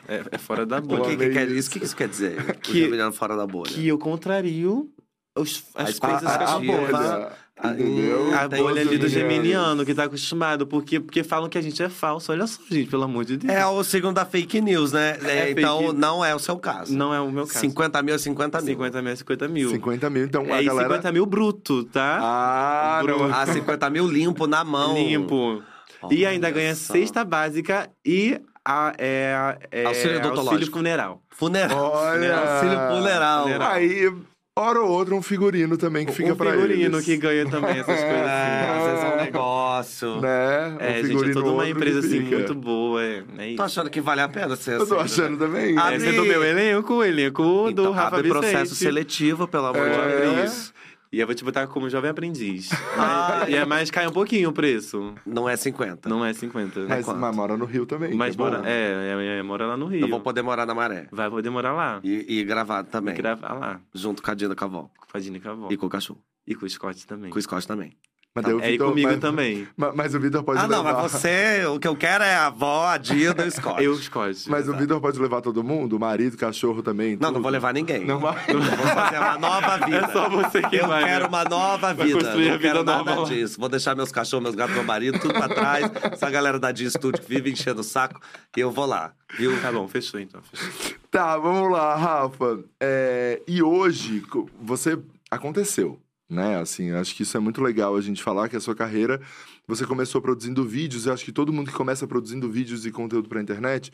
É, 0.06 0.22
é 0.32 0.36
fora 0.38 0.66
da 0.66 0.80
O 0.80 0.82
bolha. 0.82 1.00
que, 1.04 1.08
que 1.08 1.14
amei 1.24 1.30
quer, 1.30 1.46
isso. 1.48 1.54
isso, 1.56 1.70
que 1.70 1.82
isso 1.82 1.96
quer 1.96 2.08
dizer? 2.08 2.38
O 2.38 2.54
Que- 2.60 2.82
geminiano 2.82 3.10
fora 3.10 3.34
da 3.34 3.46
bolha. 3.46 3.70
Que 3.72 3.88
eu 3.88 3.96
contrario 3.98 4.90
os- 5.36 5.64
as 5.74 5.96
A- 5.96 6.00
coisas 6.00 6.26
a- 6.26 6.38
que 6.38 6.44
a 6.44 6.58
bolha. 6.58 6.88
bolha, 6.90 7.32
entendeu? 7.72 8.34
A 8.34 8.48
bolha 8.48 8.80
ali 8.82 8.98
do 8.98 9.08
geminianos. 9.08 9.12
geminiano, 9.12 9.84
que 9.86 9.94
tá 9.94 10.04
acostumado. 10.04 10.66
Porque, 10.66 11.00
porque 11.00 11.22
falam 11.24 11.48
que 11.48 11.58
a 11.58 11.62
gente 11.62 11.82
é 11.82 11.88
falso. 11.88 12.32
Olha 12.32 12.46
só, 12.46 12.60
gente, 12.70 12.88
pelo 12.90 13.02
amor 13.04 13.24
de 13.24 13.36
Deus. 13.36 13.52
É 13.52 13.66
o 13.66 13.82
segundo 13.84 14.14
da 14.14 14.24
fake 14.24 14.60
news, 14.60 14.92
né? 14.92 15.18
É, 15.24 15.38
É 15.38 15.50
então, 15.50 15.78
fake- 15.80 15.92
não 15.94 16.24
é 16.24 16.34
o 16.34 16.38
seu 16.38 16.56
caso. 16.58 16.94
Não 16.96 17.12
é 17.14 17.20
o 17.20 17.30
meu 17.30 17.46
caso. 17.46 17.60
50 17.60 18.02
mil 18.02 18.14
é 18.14 18.18
50 18.18 18.60
mil. 18.60 18.66
50 18.74 19.02
mil 19.02 19.12
é 19.12 19.16
50 19.16 19.48
mil. 19.48 19.70
50 19.70 20.10
mil, 20.10 20.24
então 20.24 20.42
a 20.52 20.58
é, 20.58 20.62
e 20.62 20.66
galera... 20.66 20.88
50 20.88 21.12
mil 21.12 21.26
bruto, 21.26 21.84
tá? 21.84 22.18
Ah, 22.20 23.02
não. 23.06 23.32
Ah, 23.32 23.46
50 23.46 23.90
mil 23.90 24.06
limpo 24.08 24.46
na 24.46 24.62
mão. 24.64 24.94
Limpo. 24.94 25.62
e 26.10 26.26
ainda 26.26 26.50
ganha 26.50 26.74
só. 26.74 26.92
cesta 26.92 27.24
básica 27.24 27.88
e 28.04 28.38
a, 28.64 28.92
é, 28.98 29.58
é, 29.70 29.84
Auxílio 29.86 30.20
auxílio 30.38 30.70
funeral. 30.70 31.22
Funeral. 31.30 31.92
Olha... 31.94 32.36
Auxílio 32.36 32.78
funeral. 32.88 33.42
Funeral. 33.44 33.70
Aí, 33.72 34.12
hora 34.56 34.80
ou 34.80 34.88
outra, 34.88 35.14
um 35.16 35.22
figurino 35.22 35.76
também 35.76 36.06
que 36.06 36.12
fica 36.12 36.32
um 36.32 36.36
pra 36.36 36.52
figurino 36.52 36.96
eles. 36.98 37.04
que 37.04 37.16
ganha 37.16 37.44
também 37.50 37.72
essas 37.72 37.86
coisas 37.98 38.08
É, 38.08 38.60
assim. 38.70 38.78
às 38.78 38.84
vezes 38.86 39.04
é 39.04 39.08
um 39.14 39.24
negócio. 39.24 40.20
Né? 40.20 40.28
É, 40.28 40.68
um 40.68 40.70
gente, 40.70 40.82
é 40.84 41.02
figurino 41.08 41.34
toda 41.34 41.50
uma 41.50 41.68
empresa 41.68 41.98
assim 41.98 42.20
muito 42.20 42.54
boa. 42.54 43.02
É, 43.02 43.24
é 43.38 43.46
isso. 43.48 43.56
Tô 43.56 43.62
achando 43.64 43.90
que 43.90 44.00
vale 44.00 44.20
a 44.20 44.28
pena 44.28 44.54
ser 44.54 44.74
Eu 44.74 44.86
tô 44.86 44.94
assim, 45.00 45.20
né? 45.20 45.26
achando 45.26 45.38
também. 45.38 45.74
Ah, 45.76 45.92
É, 45.92 45.96
Esse 45.96 46.08
é 46.08 46.12
do 46.12 46.24
meu 46.24 46.44
elenco, 46.44 46.94
o 46.94 47.04
elenco 47.04 47.42
do 47.42 47.70
Então, 47.70 47.90
Rafa 47.92 48.16
abre 48.16 48.28
Vicente. 48.28 48.40
processo 48.40 48.74
seletivo, 48.76 49.48
pelo 49.48 49.66
amor 49.66 49.88
de 49.90 49.96
É. 49.96 50.20
Deus. 50.42 50.73
E 51.14 51.20
eu 51.20 51.27
vou 51.27 51.35
te 51.35 51.44
botar 51.44 51.68
como 51.68 51.88
jovem 51.88 52.11
aprendiz. 52.11 52.70
Ah. 52.96 53.46
e 53.48 53.55
é 53.55 53.64
mais, 53.64 53.90
cai 53.90 54.07
um 54.07 54.12
pouquinho 54.12 54.50
o 54.50 54.53
preço. 54.53 55.14
Não 55.27 55.48
é 55.48 55.57
50. 55.57 56.09
Não 56.09 56.24
é 56.24 56.33
50. 56.33 56.87
Mas, 56.88 57.07
mas 57.07 57.37
mora 57.37 57.57
no 57.57 57.64
Rio 57.64 57.85
também. 57.85 58.14
Mas 58.14 58.35
é 58.35 58.38
mora, 58.38 58.62
é, 58.64 59.37
é, 59.37 59.38
é, 59.38 59.42
mora 59.42 59.66
lá 59.66 59.77
no 59.77 59.87
Rio. 59.87 60.03
Eu 60.03 60.09
vou 60.09 60.20
poder 60.20 60.42
morar 60.42 60.64
na 60.64 60.74
maré. 60.74 61.09
Vai 61.11 61.29
poder 61.29 61.50
morar 61.50 61.72
lá. 61.72 62.00
E, 62.05 62.38
e 62.38 62.44
gravado 62.44 62.88
também. 62.88 63.14
E 63.14 63.16
gravar 63.16 63.53
lá. 63.55 63.81
Junto 63.92 64.22
com 64.22 64.31
a 64.31 64.35
Dina 64.35 64.55
Cavol. 64.55 64.90
Com 65.11 65.18
a 65.18 65.20
Dina 65.20 65.37
e 65.37 65.40
com 65.40 65.48
a 65.48 65.53
avó. 65.53 65.68
E 65.70 65.77
com 65.77 65.87
o 65.87 65.90
cachorro. 65.90 66.20
E 66.46 66.55
com 66.55 66.66
o 66.66 66.70
Scott 66.70 67.07
também. 67.07 67.31
Com 67.31 67.38
o 67.38 67.42
Scott 67.42 67.66
também. 67.66 67.96
Mas 68.34 68.44
daí 68.44 68.54
o 68.54 68.60
É, 68.60 68.70
Vitor- 68.72 68.88
comigo 68.88 69.08
mas- 69.10 69.20
também. 69.20 69.68
Mas, 69.76 69.94
mas 69.94 70.14
o 70.14 70.18
Vitor 70.18 70.42
pode 70.42 70.58
ah, 70.58 70.62
levar... 70.62 70.76
não, 70.76 70.82
mas 70.82 71.12
você, 71.12 71.64
o 71.66 71.78
que 71.78 71.86
eu 71.86 71.94
quero 71.94 72.24
é 72.24 72.34
a 72.34 72.46
avó, 72.46 72.86
a 72.88 72.98
Dina 72.98 73.44
e 73.44 73.46
o 73.46 73.50
Scott. 73.52 73.84
Eu, 73.84 73.94
Scott. 73.96 74.50
Mas 74.50 74.68
o 74.68 74.74
Vitor 74.76 75.00
pode 75.00 75.20
levar 75.20 75.40
todo 75.40 75.62
mundo? 75.62 75.96
O 75.96 76.00
marido, 76.00 76.36
cachorro 76.36 76.82
também? 76.82 77.12
Não, 77.12 77.28
não 77.28 77.34
tudo? 77.34 77.42
vou 77.42 77.50
levar 77.52 77.72
ninguém. 77.72 78.04
Não 78.04 78.18
vai? 78.18 78.42
Eu 78.48 78.60
vou 78.60 78.86
fazer 78.88 79.18
uma 79.18 79.38
nova 79.38 79.76
vida. 79.86 79.96
É 79.98 80.08
só 80.12 80.28
você 80.28 80.62
que 80.62 80.76
Eu 80.76 80.88
vai, 80.88 81.04
quero 81.04 81.22
né? 81.22 81.28
uma 81.28 81.44
nova 81.44 81.94
Vai 81.94 82.06
vida. 82.08 82.18
construir 82.18 82.46
não 82.48 82.54
a 82.54 82.56
vida 82.56 82.68
quero 82.72 82.82
nada 82.84 83.14
nova 83.14 83.28
disso. 83.32 83.60
Vou 83.60 83.68
deixar 83.68 83.94
meus 83.94 84.10
cachorros, 84.10 84.42
meus 84.42 84.56
gatos, 84.56 84.74
meu 84.74 84.82
marido, 84.84 85.16
tudo 85.20 85.32
pra 85.34 85.48
trás. 85.48 85.88
Essa 86.12 86.28
galera 86.28 86.58
da 86.58 86.72
Dia 86.72 86.90
Studio 86.90 87.22
que 87.22 87.28
vive 87.28 87.52
enchendo 87.52 87.82
o 87.82 87.84
saco. 87.84 88.20
E 88.56 88.58
eu 88.60 88.72
vou 88.72 88.84
lá, 88.86 89.12
viu? 89.38 89.56
Tá 89.62 89.70
bom, 89.70 89.86
fechou 89.86 90.18
então. 90.18 90.40
Fechou. 90.52 90.96
Tá, 91.08 91.38
vamos 91.38 91.70
lá, 91.70 91.94
Rafa. 91.94 92.58
É, 92.80 93.40
e 93.46 93.62
hoje, 93.62 94.24
você 94.60 94.98
aconteceu, 95.30 96.00
né? 96.28 96.58
Assim, 96.58 96.90
acho 96.90 97.14
que 97.14 97.22
isso 97.22 97.37
é 97.37 97.40
muito 97.40 97.62
legal 97.62 97.96
a 97.96 98.00
gente 98.00 98.22
falar 98.22 98.48
que 98.48 98.56
a 98.56 98.60
sua 98.60 98.74
carreira, 98.74 99.20
você 99.66 99.87
começou 99.87 100.20
produzindo 100.20 100.64
vídeos, 100.64 101.06
eu 101.06 101.12
acho 101.12 101.24
que 101.24 101.32
todo 101.32 101.52
mundo 101.52 101.70
que 101.70 101.76
começa 101.76 102.06
produzindo 102.06 102.50
vídeos 102.50 102.87
e 102.87 102.90
conteúdo 102.90 103.28
pra 103.28 103.40
internet 103.40 103.92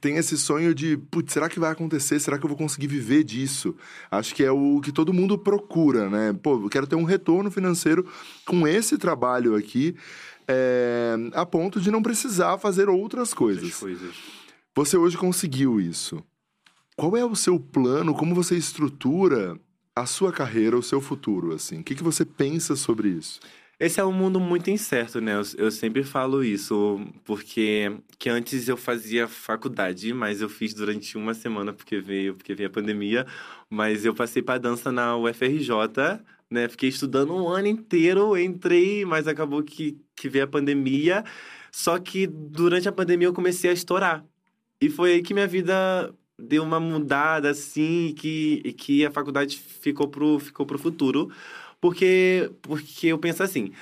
tem 0.00 0.16
esse 0.16 0.36
sonho 0.38 0.74
de, 0.74 0.96
putz, 0.96 1.32
será 1.32 1.48
que 1.48 1.60
vai 1.60 1.70
acontecer? 1.70 2.18
Será 2.18 2.38
que 2.38 2.44
eu 2.44 2.48
vou 2.48 2.56
conseguir 2.56 2.86
viver 2.86 3.22
disso? 3.24 3.76
Acho 4.10 4.34
que 4.34 4.42
é 4.42 4.50
o 4.50 4.80
que 4.80 4.90
todo 4.90 5.12
mundo 5.12 5.38
procura, 5.38 6.08
né? 6.08 6.32
Pô, 6.42 6.54
eu 6.54 6.68
quero 6.68 6.86
ter 6.86 6.96
um 6.96 7.04
retorno 7.04 7.50
financeiro 7.50 8.08
com 8.46 8.66
esse 8.66 8.96
trabalho 8.96 9.54
aqui, 9.54 9.94
é, 10.48 11.14
a 11.34 11.44
ponto 11.44 11.80
de 11.80 11.90
não 11.90 12.02
precisar 12.02 12.58
fazer 12.58 12.88
outras 12.88 13.34
coisas. 13.34 13.62
Outras 13.62 13.80
coisas. 13.80 14.14
Você 14.74 14.96
hoje 14.96 15.16
conseguiu 15.16 15.80
isso. 15.80 16.22
Qual 16.96 17.16
é 17.16 17.24
o 17.24 17.36
seu 17.36 17.60
plano? 17.60 18.14
Como 18.14 18.34
você 18.34 18.56
estrutura 18.56 19.58
a 19.94 20.06
sua 20.06 20.32
carreira, 20.32 20.76
o 20.76 20.82
seu 20.82 21.00
futuro? 21.00 21.54
Assim, 21.54 21.80
o 21.80 21.84
que, 21.84 21.94
que 21.94 22.02
você 22.02 22.24
pensa 22.24 22.76
sobre 22.76 23.08
isso? 23.08 23.40
Esse 23.78 24.00
é 24.00 24.04
um 24.04 24.12
mundo 24.12 24.38
muito 24.38 24.70
incerto, 24.70 25.20
né? 25.20 25.34
Eu, 25.34 25.42
eu 25.64 25.70
sempre 25.70 26.04
falo 26.04 26.44
isso, 26.44 27.00
porque 27.24 27.90
que 28.18 28.30
antes 28.30 28.68
eu 28.68 28.76
fazia 28.76 29.26
faculdade, 29.26 30.12
mas 30.14 30.40
eu 30.40 30.48
fiz 30.48 30.72
durante 30.72 31.16
uma 31.16 31.34
semana 31.34 31.72
porque 31.72 31.98
veio, 31.98 32.34
porque 32.34 32.54
veio 32.54 32.68
a 32.68 32.72
pandemia, 32.72 33.26
mas 33.68 34.04
eu 34.04 34.14
passei 34.14 34.40
para 34.40 34.60
dança 34.60 34.92
na 34.92 35.16
UFRJ, 35.16 35.68
né? 36.48 36.68
Fiquei 36.68 36.90
estudando 36.90 37.34
um 37.34 37.48
ano 37.48 37.66
inteiro, 37.66 38.36
entrei, 38.38 39.04
mas 39.04 39.26
acabou 39.26 39.62
que, 39.64 39.98
que 40.14 40.28
veio 40.28 40.44
a 40.44 40.48
pandemia. 40.48 41.24
Só 41.72 41.98
que 41.98 42.26
durante 42.26 42.88
a 42.88 42.92
pandemia 42.92 43.26
eu 43.28 43.32
comecei 43.32 43.70
a 43.70 43.72
estourar. 43.72 44.24
E 44.80 44.90
foi 44.90 45.14
aí 45.14 45.22
que 45.22 45.34
minha 45.34 45.46
vida 45.46 46.14
deu 46.38 46.62
uma 46.62 46.80
mudada, 46.80 47.50
assim, 47.50 48.06
e 48.08 48.12
que, 48.12 48.62
e 48.64 48.72
que 48.72 49.06
a 49.06 49.10
faculdade 49.10 49.58
ficou 49.58 50.08
pro, 50.08 50.38
ficou 50.38 50.66
pro 50.66 50.78
futuro. 50.78 51.30
Porque, 51.80 52.50
porque 52.62 53.08
eu 53.08 53.18
penso 53.18 53.42
assim, 53.42 53.72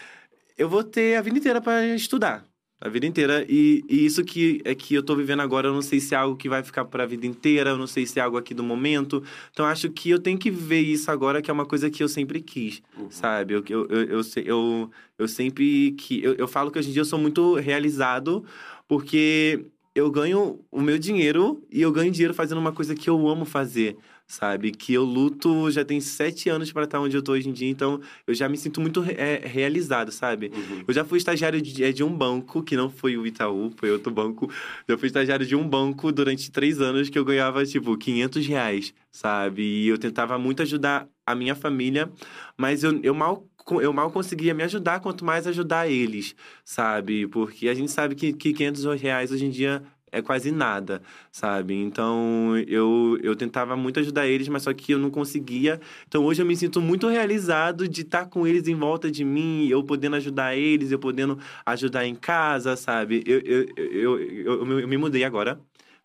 eu 0.57 0.69
vou 0.69 0.83
ter 0.83 1.17
a 1.17 1.23
vida 1.23 1.39
inteira 1.39 1.61
para 1.61 1.87
estudar. 1.95 2.51
A 2.83 2.89
vida 2.89 3.07
inteira. 3.07 3.45
E, 3.47 3.85
e 3.91 4.07
isso 4.07 4.25
que 4.25 4.63
é 4.65 4.75
que 4.75 4.95
eu 4.95 5.03
tô 5.03 5.15
vivendo 5.15 5.41
agora, 5.41 5.69
eu 5.69 5.73
não 5.75 5.83
sei 5.83 6.01
se 6.01 6.15
é 6.15 6.19
algo 6.19 6.35
que 6.35 6.49
vai 6.49 6.63
ficar 6.63 6.87
para 6.87 7.03
a 7.03 7.07
vida 7.07 7.27
inteira, 7.27 7.71
eu 7.71 7.77
não 7.77 7.87
sei 7.87 8.07
se 8.07 8.19
é 8.19 8.23
algo 8.23 8.39
aqui 8.39 8.55
do 8.55 8.63
momento. 8.63 9.23
Então, 9.51 9.67
acho 9.67 9.91
que 9.91 10.09
eu 10.09 10.19
tenho 10.19 10.39
que 10.39 10.51
viver 10.51 10.81
isso 10.81 11.11
agora, 11.11 11.43
que 11.43 11.51
é 11.51 11.55
uma 11.55 11.67
coisa 11.67 11.91
que 11.91 12.03
eu 12.03 12.09
sempre 12.09 12.41
quis, 12.41 12.83
sabe? 13.11 13.53
Eu, 13.53 13.63
eu, 13.69 13.87
eu, 13.87 14.05
eu, 14.05 14.21
eu, 14.47 14.91
eu 15.19 15.29
sempre 15.29 15.93
que 15.93 16.25
eu, 16.25 16.35
eu 16.37 16.49
falo 16.49 16.71
que 16.71 16.79
hoje 16.79 16.89
em 16.89 16.93
dia 16.93 17.03
eu 17.03 17.07
sou 17.07 17.19
muito 17.19 17.55
realizado, 17.57 18.47
porque 18.89 19.67
eu 19.95 20.11
ganho 20.11 20.61
o 20.71 20.81
meu 20.81 20.99
dinheiro 20.99 21.63
e 21.71 21.83
eu 21.83 21.91
ganho 21.91 22.13
dinheiro 22.13 22.33
fazendo 22.35 22.59
uma 22.59 22.73
coisa 22.73 22.95
que 22.95 23.11
eu 23.11 23.29
amo 23.29 23.45
fazer, 23.45 23.97
sabe? 24.27 24.71
Que 24.71 24.95
eu 24.95 25.03
luto 25.05 25.69
já 25.71 25.85
tem 25.85 26.01
sete 26.01 26.49
anos 26.49 26.73
para 26.73 26.85
estar 26.85 27.01
onde 27.01 27.17
eu 27.17 27.23
tô 27.23 27.33
hoje 27.33 27.49
em 27.49 27.53
dia, 27.53 27.69
então 27.69 28.01
eu 28.27 28.33
já 28.33 28.49
me 28.49 28.57
sinto 28.57 28.81
muito 28.81 29.05
é, 29.05 29.41
realizado, 29.45 30.13
sabe? 30.13 30.53
Eu 30.87 30.95
já 30.95 31.05
fui 31.05 31.19
estagiário 31.19 31.61
de, 31.61 31.83
é, 31.83 31.91
de 31.91 32.05
um 32.05 32.17
banco, 32.17 32.63
que 32.63 32.77
não 32.77 32.89
foi 32.89 33.17
o 33.17 33.27
Itaú, 33.27 33.73
foi 33.77 33.91
outro 33.91 34.13
banco. 34.13 34.51
Já 34.89 34.97
fui 34.97 35.09
estagiário 35.09 35.45
de 35.45 35.57
um 35.57 35.69
banco 35.69 36.13
durante 36.13 36.51
três 36.53 36.81
anos 36.81 37.09
que 37.11 37.19
eu 37.19 37.25
ganhava, 37.25 37.65
tipo, 37.67 37.97
500 37.97 38.47
reais, 38.47 38.95
sabe? 39.11 39.63
E 39.63 39.89
eu 39.89 39.99
tentava 39.99 40.39
muito 40.39 40.63
ajudar 40.63 41.09
a 41.27 41.35
minha 41.35 41.55
família, 41.55 42.11
mas 42.57 42.85
eu, 42.85 43.01
eu 43.03 43.15
mal 43.15 43.45
eu 43.81 43.93
mal 43.93 44.11
conseguia 44.11 44.55
me 44.55 44.63
ajudar, 44.65 45.01
quanto 45.01 45.25
mais 45.25 45.47
ajudar 45.47 45.89
eles, 45.89 46.35
sabe? 46.65 47.27
Porque 47.27 47.69
a 47.69 47.75
gente 47.75 47.91
sabe 47.91 48.15
que, 48.15 48.33
que 48.33 48.53
500 48.53 49.01
reais 49.01 49.33
hoje 49.33 49.47
em 49.47 49.51
dia 49.51 49.83
é 50.13 50.21
quase 50.21 50.51
nada, 50.51 51.03
sabe? 51.31 51.75
Então 51.75 52.57
eu, 52.67 53.19
eu 53.23 53.37
tentava 53.37 53.77
muito 53.77 54.01
ajudar 54.01 54.27
eles, 54.27 54.49
mas 54.49 54.63
só 54.63 54.73
que 54.73 54.93
eu 54.93 54.99
não 54.99 55.11
conseguia. 55.11 55.81
Então 56.07 56.25
hoje 56.25 56.43
eu 56.43 56.47
me 56.47 56.57
sinto 56.57 56.81
muito 56.81 57.09
realizado 57.09 57.89
de 57.89 58.03
estar 58.03 58.27
com 58.27 58.47
eles 58.47 58.67
em 58.69 58.75
volta 58.75 59.11
de 59.11 59.25
mim, 59.25 59.69
eu 59.69 59.83
podendo 59.85 60.17
ajudar 60.17 60.57
eles, 60.57 60.91
eu 60.91 60.99
podendo 60.99 61.39
ajudar 61.65 62.07
em 62.07 62.15
casa, 62.15 62.77
sabe? 62.77 63.23
Eu, 63.27 63.41
eu, 63.41 63.67
eu, 63.77 64.21
eu, 64.21 64.81
eu, 64.81 64.89
me 64.89 64.97
mudei 64.97 65.25
agora. 65.25 65.61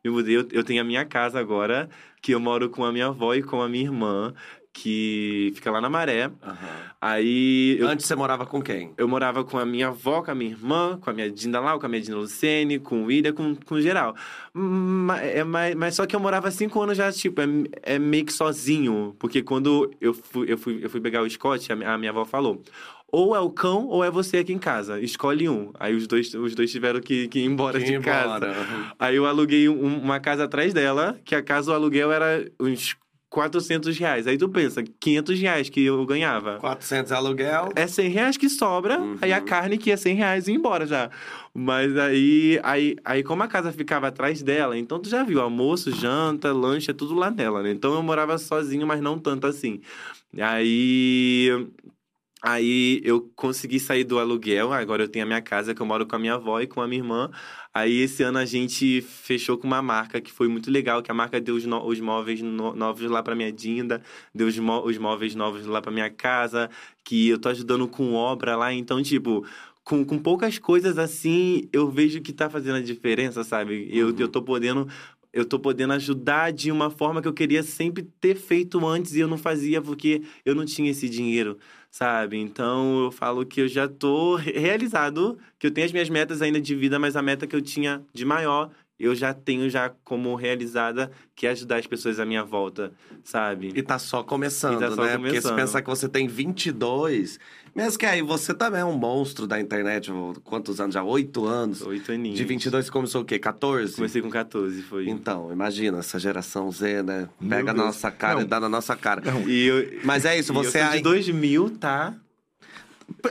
Mudei, 0.06 0.38
eu, 0.38 0.48
eu 0.52 0.64
tenho 0.64 0.82
a 0.82 0.84
minha 0.84 1.04
casa 1.04 1.40
agora, 1.40 1.90
que 2.22 2.34
eu 2.34 2.40
moro 2.40 2.70
com 2.70 2.86
a 2.86 2.92
minha 2.92 3.08
avó 3.08 3.34
e 3.34 3.42
com 3.42 3.60
a 3.60 3.68
minha 3.68 3.86
irmã, 3.86 4.36
que 4.78 5.54
fica 5.56 5.72
lá 5.72 5.80
na 5.80 5.90
Maré. 5.90 6.30
Aí 7.02 7.78
eu, 7.80 7.88
Antes 7.88 8.06
você 8.06 8.14
morava 8.16 8.46
com 8.46 8.62
quem? 8.62 8.92
eu 8.98 9.08
morava 9.08 9.44
com 9.44 9.58
a 9.58 9.66
minha 9.66 9.88
avó, 9.88 10.22
com 10.22 10.32
a 10.32 10.36
minha 10.36 10.52
irmã, 10.52 10.98
com 11.00 11.10
a 11.10 11.14
minha 11.14 11.32
Dinda 11.32 11.62
lá, 11.62 11.80
com 11.80 11.86
a 11.86 11.90
minha 11.90 12.02
Dinda 12.02 12.18
Lucene, 12.18 12.78
com 12.80 13.04
o 13.04 13.06
William, 13.06 13.32
com, 13.34 13.56
com 13.56 13.80
geral. 13.80 14.16
Ma- 14.54 15.22
é, 15.22 15.44
mas, 15.44 15.76
mas 15.76 15.96
só 15.96 16.06
que 16.06 16.14
eu 16.16 16.20
morava 16.20 16.52
cinco 16.52 16.82
anos 16.82 16.98
já, 16.98 17.10
tipo, 17.12 17.40
é, 17.42 17.46
é 17.84 18.00
meio 18.00 18.26
que 18.26 18.34
sozinho. 18.34 19.16
Porque 19.18 19.42
quando 19.42 19.92
eu 20.02 20.14
fui, 20.14 20.52
eu, 20.52 20.58
fui, 20.58 20.80
eu 20.84 20.90
fui 20.90 21.00
pegar 21.00 21.22
o 21.22 21.30
Scott, 21.30 21.72
a, 21.72 21.76
minha- 21.76 21.94
a 21.94 21.98
minha 21.98 22.12
avó 22.12 22.26
falou: 22.26 22.62
ou 23.12 23.34
é 23.36 23.40
o 23.40 23.50
cão 23.50 23.88
ou 23.88 24.04
é 24.04 24.12
você 24.12 24.38
aqui 24.40 24.52
em 24.52 24.60
casa. 24.60 25.00
Escolhe 25.00 25.48
um. 25.48 25.72
Aí 25.80 25.96
os 25.96 26.06
dois, 26.08 26.34
os 26.34 26.54
dois 26.54 26.70
tiveram 26.72 27.00
que, 27.00 27.28
que 27.30 27.40
ir 27.40 27.46
embora 27.46 27.80
Que 27.80 27.86
de 27.86 28.00
casa. 28.00 28.36
embora. 28.38 28.56
Aí 29.00 29.16
eu 29.16 29.26
aluguei 29.26 29.70
um- 29.70 29.98
uma 30.00 30.20
casa 30.20 30.44
atrás 30.46 30.74
dela, 30.74 31.18
que 31.24 31.34
a 31.34 31.42
casa, 31.42 31.72
o 31.72 31.74
aluguel 31.74 32.12
era 32.12 32.46
uns 32.60 32.96
400 33.36 33.98
reais. 33.98 34.26
Aí 34.28 34.38
tu 34.38 34.48
pensa, 34.48 34.82
500 34.82 35.40
reais 35.42 35.70
que 35.70 35.84
eu 35.84 36.06
ganhava. 36.06 36.58
400 36.60 37.12
aluguel. 37.12 37.70
É 37.76 37.86
100 37.86 38.10
reais 38.10 38.38
que 38.38 38.48
sobra, 38.50 38.98
Uhum. 39.00 39.18
aí 39.22 39.34
a 39.34 39.42
carne 39.42 39.78
que 39.78 39.92
é 39.92 39.98
100 39.98 40.16
reais 40.16 40.48
ia 40.48 40.56
embora 40.56 40.86
já. 40.88 41.10
Mas 41.54 41.98
aí, 41.98 42.60
aí, 42.64 42.96
aí, 43.04 43.24
como 43.24 43.44
a 43.44 43.48
casa 43.48 43.72
ficava 43.74 44.08
atrás 44.08 44.42
dela, 44.42 44.78
então 44.78 45.00
tu 45.00 45.10
já 45.10 45.22
viu, 45.24 45.42
almoço, 45.42 45.92
janta, 45.92 46.54
lanche, 46.54 46.92
é 46.92 46.94
tudo 46.94 47.14
lá 47.14 47.30
nela, 47.30 47.62
né? 47.62 47.72
Então 47.72 47.94
eu 47.94 48.02
morava 48.02 48.38
sozinho, 48.38 48.88
mas 48.88 49.02
não 49.02 49.20
tanto 49.20 49.46
assim. 49.48 49.82
Aí. 50.40 51.68
Aí 52.48 53.02
eu 53.04 53.22
consegui 53.36 53.80
sair 53.80 54.04
do 54.04 54.20
aluguel, 54.20 54.72
agora 54.72 55.02
eu 55.04 55.08
tenho 55.10 55.26
a 55.26 55.28
minha 55.28 55.42
casa 55.42 55.74
que 55.74 55.82
eu 55.82 55.86
moro 55.86 56.06
com 56.06 56.16
a 56.16 56.20
minha 56.20 56.36
avó 56.36 56.62
e 56.62 56.68
com 56.68 56.80
a 56.80 56.88
minha 56.88 57.00
irmã. 57.02 57.32
Aí 57.74 57.98
esse 58.02 58.22
ano 58.22 58.38
a 58.38 58.46
gente 58.46 59.02
fechou 59.02 59.58
com 59.58 59.66
uma 59.66 59.82
marca 59.82 60.22
que 60.22 60.32
foi 60.32 60.48
muito 60.48 60.70
legal, 60.70 61.02
que 61.02 61.10
a 61.10 61.14
marca 61.14 61.42
deu 61.42 61.56
os, 61.56 61.66
no- 61.66 61.84
os 61.88 62.00
móveis 62.00 62.42
no- 62.44 62.76
novos 62.76 63.10
lá 63.10 63.24
pra 63.24 63.34
minha 63.36 63.52
Dinda, 63.52 64.00
deu 64.34 64.48
os, 64.48 64.56
os 64.60 64.98
móveis 65.00 65.34
novos 65.34 65.66
lá 65.66 65.82
pra 65.82 65.92
minha 65.92 66.10
casa, 66.12 66.70
que 67.04 67.30
eu 67.30 67.40
tô 67.40 67.50
ajudando 67.50 67.88
com 67.88 68.14
obra 68.14 68.56
lá, 68.56 68.72
então 68.72 69.02
tipo, 69.02 69.44
com, 69.84 70.06
com 70.06 70.20
poucas 70.20 70.60
coisas 70.60 71.00
assim, 71.00 71.68
eu 71.74 71.90
vejo 71.90 72.22
que 72.22 72.32
tá 72.32 72.48
fazendo 72.48 72.76
a 72.78 72.82
diferença, 72.82 73.44
sabe? 73.44 73.90
Eu, 73.92 74.16
eu 74.20 74.28
tô 74.28 74.42
podendo 74.44 74.88
eu 75.34 75.44
tô 75.44 75.60
podendo 75.60 75.92
ajudar 75.94 76.54
de 76.54 76.72
uma 76.72 76.90
forma 76.90 77.22
que 77.22 77.28
eu 77.28 77.34
queria 77.34 77.62
sempre 77.62 78.04
ter 78.22 78.36
feito 78.38 78.86
antes 78.88 79.14
e 79.16 79.20
eu 79.20 79.28
não 79.28 79.38
fazia 79.38 79.82
porque 79.82 80.22
eu 80.46 80.56
não 80.56 80.64
tinha 80.64 80.90
esse 80.90 81.10
dinheiro, 81.10 81.58
sabe? 81.96 82.38
Então 82.38 83.06
eu 83.06 83.12
falo 83.12 83.46
que 83.46 83.62
eu 83.62 83.70
já 83.70 83.88
tô 83.88 84.36
re- 84.36 84.52
realizado, 84.60 85.40
que 85.58 85.66
eu 85.66 85.72
tenho 85.72 85.86
as 85.86 85.94
minhas 85.94 86.10
metas 86.10 86.42
ainda 86.42 86.60
de 86.60 86.76
vida, 86.76 87.00
mas 87.00 87.16
a 87.16 87.22
meta 87.22 87.48
que 87.48 87.56
eu 87.56 87.62
tinha 87.62 88.04
de 88.14 88.26
maior, 88.26 88.70
eu 89.00 89.14
já 89.14 89.34
tenho 89.34 89.70
já 89.70 89.92
como 90.04 90.36
realizada, 90.36 91.12
que 91.36 91.46
é 91.46 91.50
ajudar 91.50 91.78
as 91.78 91.88
pessoas 91.88 92.20
à 92.20 92.26
minha 92.26 92.44
volta, 92.44 92.94
sabe? 93.24 93.72
E 93.76 93.84
tá 93.84 94.00
só 94.00 94.24
começando, 94.24 94.80
tá 94.80 94.92
só 94.92 95.04
né? 95.04 95.18
Porque 95.18 95.36
se 95.36 95.42
começando. 95.42 95.56
pensar 95.56 95.82
que 95.82 95.90
você 95.90 96.08
tem 96.08 96.28
22, 96.28 97.38
mesmo 97.76 98.00
que 98.00 98.06
aí 98.06 98.22
você 98.22 98.54
também 98.54 98.80
é 98.80 98.86
um 98.86 98.98
monstro 98.98 99.46
da 99.46 99.60
internet, 99.60 100.10
quantos 100.46 100.80
anos 100.80 100.94
já? 100.94 101.04
Oito 101.04 101.46
anos. 101.46 101.82
Oito 101.82 102.10
aninhos. 102.12 102.38
De 102.38 102.46
22 102.46 102.86
você 102.86 102.92
começou 102.92 103.22
o 103.22 103.26
quê? 103.26 103.38
14? 103.38 103.96
Comecei 103.96 104.22
com 104.22 104.30
14, 104.30 104.82
foi. 104.84 105.10
Então, 105.10 105.52
imagina, 105.52 106.00
essa 106.00 106.18
geração 106.18 106.72
Z, 106.72 107.04
né? 107.04 107.28
Pega 107.50 107.74
Deus. 107.74 107.86
nossa 107.86 108.10
cara 108.10 108.36
Não. 108.36 108.42
e 108.44 108.46
dá 108.46 108.62
na 108.62 108.70
nossa 108.70 108.96
cara. 108.96 109.22
E 109.46 109.66
eu, 109.66 110.00
Mas 110.06 110.24
é 110.24 110.40
isso, 110.40 110.54
e 110.54 110.56
eu 110.56 110.64
você 110.64 110.80
sou 110.80 110.90
aí... 110.90 110.98
de 110.98 111.04
2000, 111.04 111.72
tá? 111.72 112.16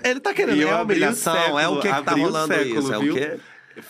Ele 0.05 0.21
tá 0.21 0.35
querendo, 0.35 0.57
E 0.59 0.63
é 0.63 0.71
abri 0.71 0.95
o 0.95 0.97
humilhação, 0.99 1.59
é 1.59 1.69
o 1.69 1.81
século, 1.81 1.81
que, 1.81 1.89
que 1.89 2.03
tá 2.03 2.13
rolando 2.13 2.55
século, 2.55 2.79
isso? 2.79 2.93
É 2.93 2.99
viu? 2.99 3.13
o 3.15 3.17
quê? 3.17 3.41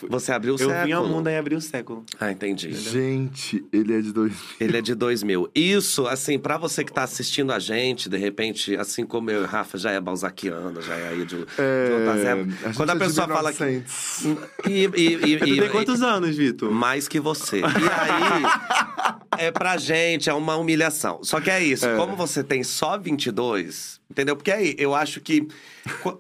Você 0.09 0.33
abriu 0.33 0.55
o 0.55 0.57
Eu 0.61 0.69
século. 0.69 0.87
vim 0.87 0.93
ao 0.93 1.07
mundo 1.07 1.29
e 1.29 1.37
abri 1.37 1.55
o 1.55 1.61
século. 1.61 2.05
Ah, 2.19 2.31
entendi. 2.33 2.73
Gente, 2.73 3.65
ele 3.73 3.95
é 3.97 4.01
de 4.01 4.13
dois. 4.13 4.33
Ele 4.61 4.77
é 4.77 4.81
de 4.81 4.95
2000. 4.95 5.51
Isso, 5.55 6.07
assim, 6.07 6.39
pra 6.39 6.57
você 6.57 6.83
que 6.85 6.93
tá 6.93 7.03
assistindo 7.03 7.53
a 7.53 7.59
gente, 7.59 8.09
de 8.09 8.17
repente, 8.17 8.77
assim 8.77 9.05
como 9.05 9.31
eu 9.31 9.43
e 9.43 9.45
o 9.45 9.47
Rafa 9.47 9.77
já 9.79 9.91
é 9.91 10.01
balzaquiano, 10.01 10.81
já 10.81 10.95
é 10.95 11.09
aí 11.09 11.19
de, 11.21 11.27
de 11.27 11.35
outras 11.37 11.59
É, 11.59 12.31
épocas. 12.33 12.55
gente 12.61 12.77
Quando 12.77 12.91
a 12.91 12.93
é 12.93 12.97
de 12.99 13.05
pessoa 13.05 13.29
fala 13.29 13.53
que. 13.53 13.65
1900. 13.65 14.25
E, 14.67 14.71
e, 14.71 14.87
e, 14.97 15.35
e- 15.57 15.61
tem 15.61 15.69
quantos 15.71 16.03
anos, 16.03 16.37
Vitor? 16.37 16.71
Mais 16.71 17.07
que 17.09 17.21
você. 17.21 17.61
E 17.61 17.65
aí, 17.65 19.47
é 19.47 19.51
pra 19.51 19.77
gente, 19.77 20.31
é 20.31 20.35
uma 20.35 20.57
humilhação. 20.57 21.23
Só 21.23 21.41
que 21.41 21.51
é 21.51 21.63
isso, 21.63 21.87
como 21.97 22.17
você 22.17 22.43
tem 22.43 22.63
só 22.65 22.97
22, 22.99 24.01
entendeu? 24.11 24.37
Porque 24.37 24.51
aí, 24.51 24.75
eu 24.79 24.95
acho 24.95 25.21
que 25.21 25.47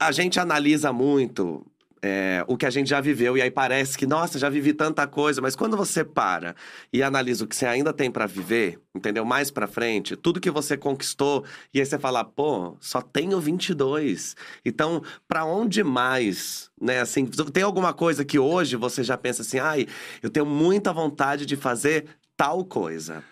a 0.00 0.12
gente 0.12 0.38
analisa 0.38 0.92
muito 0.92 1.64
é, 2.06 2.44
o 2.46 2.54
que 2.54 2.66
a 2.66 2.70
gente 2.70 2.90
já 2.90 3.00
viveu, 3.00 3.34
e 3.34 3.40
aí 3.40 3.50
parece 3.50 3.96
que, 3.96 4.06
nossa, 4.06 4.38
já 4.38 4.50
vivi 4.50 4.74
tanta 4.74 5.06
coisa, 5.06 5.40
mas 5.40 5.56
quando 5.56 5.74
você 5.74 6.04
para 6.04 6.54
e 6.92 7.02
analisa 7.02 7.46
o 7.46 7.48
que 7.48 7.56
você 7.56 7.64
ainda 7.64 7.94
tem 7.94 8.10
pra 8.10 8.26
viver, 8.26 8.78
entendeu? 8.94 9.24
Mais 9.24 9.50
pra 9.50 9.66
frente, 9.66 10.14
tudo 10.14 10.38
que 10.38 10.50
você 10.50 10.76
conquistou, 10.76 11.46
e 11.72 11.80
aí 11.80 11.86
você 11.86 11.98
fala, 11.98 12.22
pô, 12.22 12.76
só 12.78 13.00
tenho 13.00 13.40
22. 13.40 14.36
Então, 14.66 15.02
pra 15.26 15.46
onde 15.46 15.82
mais, 15.82 16.70
né? 16.78 17.00
Assim, 17.00 17.24
tem 17.24 17.62
alguma 17.62 17.94
coisa 17.94 18.22
que 18.22 18.38
hoje 18.38 18.76
você 18.76 19.02
já 19.02 19.16
pensa 19.16 19.40
assim, 19.40 19.58
ai, 19.58 19.86
eu 20.22 20.28
tenho 20.28 20.44
muita 20.44 20.92
vontade 20.92 21.46
de 21.46 21.56
fazer 21.56 22.04
tal 22.36 22.66
coisa. 22.66 23.24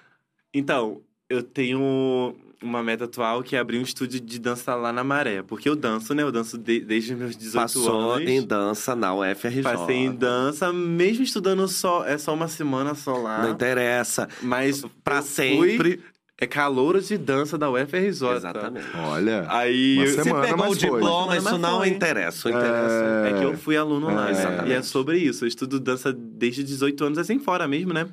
Então, 0.54 1.02
eu 1.28 1.42
tenho 1.42 2.34
uma 2.62 2.82
meta 2.82 3.04
atual 3.04 3.42
que 3.42 3.56
é 3.56 3.58
abrir 3.58 3.78
um 3.78 3.82
estúdio 3.82 4.20
de 4.20 4.38
dança 4.38 4.74
lá 4.74 4.92
na 4.92 5.02
Maré. 5.04 5.42
Porque 5.42 5.68
eu 5.68 5.76
danço, 5.76 6.14
né? 6.14 6.22
Eu 6.22 6.32
danço 6.32 6.56
de- 6.58 6.80
desde 6.80 7.12
os 7.14 7.18
meus 7.18 7.36
18 7.36 7.62
Passou 7.62 8.12
anos. 8.12 8.28
em 8.28 8.40
dança 8.46 8.94
na 8.96 9.14
UFRJ. 9.14 9.62
Passei 9.62 9.96
em 9.96 10.12
dança, 10.12 10.72
mesmo 10.72 11.22
estudando 11.24 11.66
só, 11.68 12.04
é 12.04 12.16
só 12.18 12.32
uma 12.34 12.48
semana 12.48 12.94
só 12.94 13.16
lá. 13.16 13.42
Não 13.42 13.50
interessa. 13.50 14.28
Mas 14.42 14.82
Pra 15.02 15.16
eu 15.18 15.22
sempre. 15.22 15.76
fui- 15.76 16.00
é 16.38 16.46
calouro 16.46 17.00
de 17.00 17.16
dança 17.16 17.56
da 17.56 17.70
UFRJ. 17.70 18.34
Exatamente. 18.36 18.86
Olha. 18.96 19.44
Aí 19.48 19.96
Uma 19.98 20.06
Você 20.06 20.22
pegou 20.24 20.70
o 20.70 20.74
diploma, 20.74 21.26
Mas 21.28 21.44
isso 21.46 21.58
não 21.58 21.78
foi. 21.78 21.88
interessa. 21.88 22.48
Interessa 22.50 23.28
É 23.28 23.34
que 23.38 23.44
eu 23.44 23.56
fui 23.56 23.76
aluno 23.76 24.12
lá, 24.12 24.28
É, 24.28 24.30
exatamente. 24.32 24.70
E 24.70 24.72
é 24.72 24.82
sobre 24.82 25.18
isso. 25.18 25.44
Eu 25.44 25.48
estudo 25.48 25.78
dança 25.78 26.12
desde 26.12 26.64
18 26.64 27.04
anos, 27.04 27.18
assim, 27.18 27.38
fora 27.38 27.68
mesmo, 27.68 27.92
né? 27.92 28.08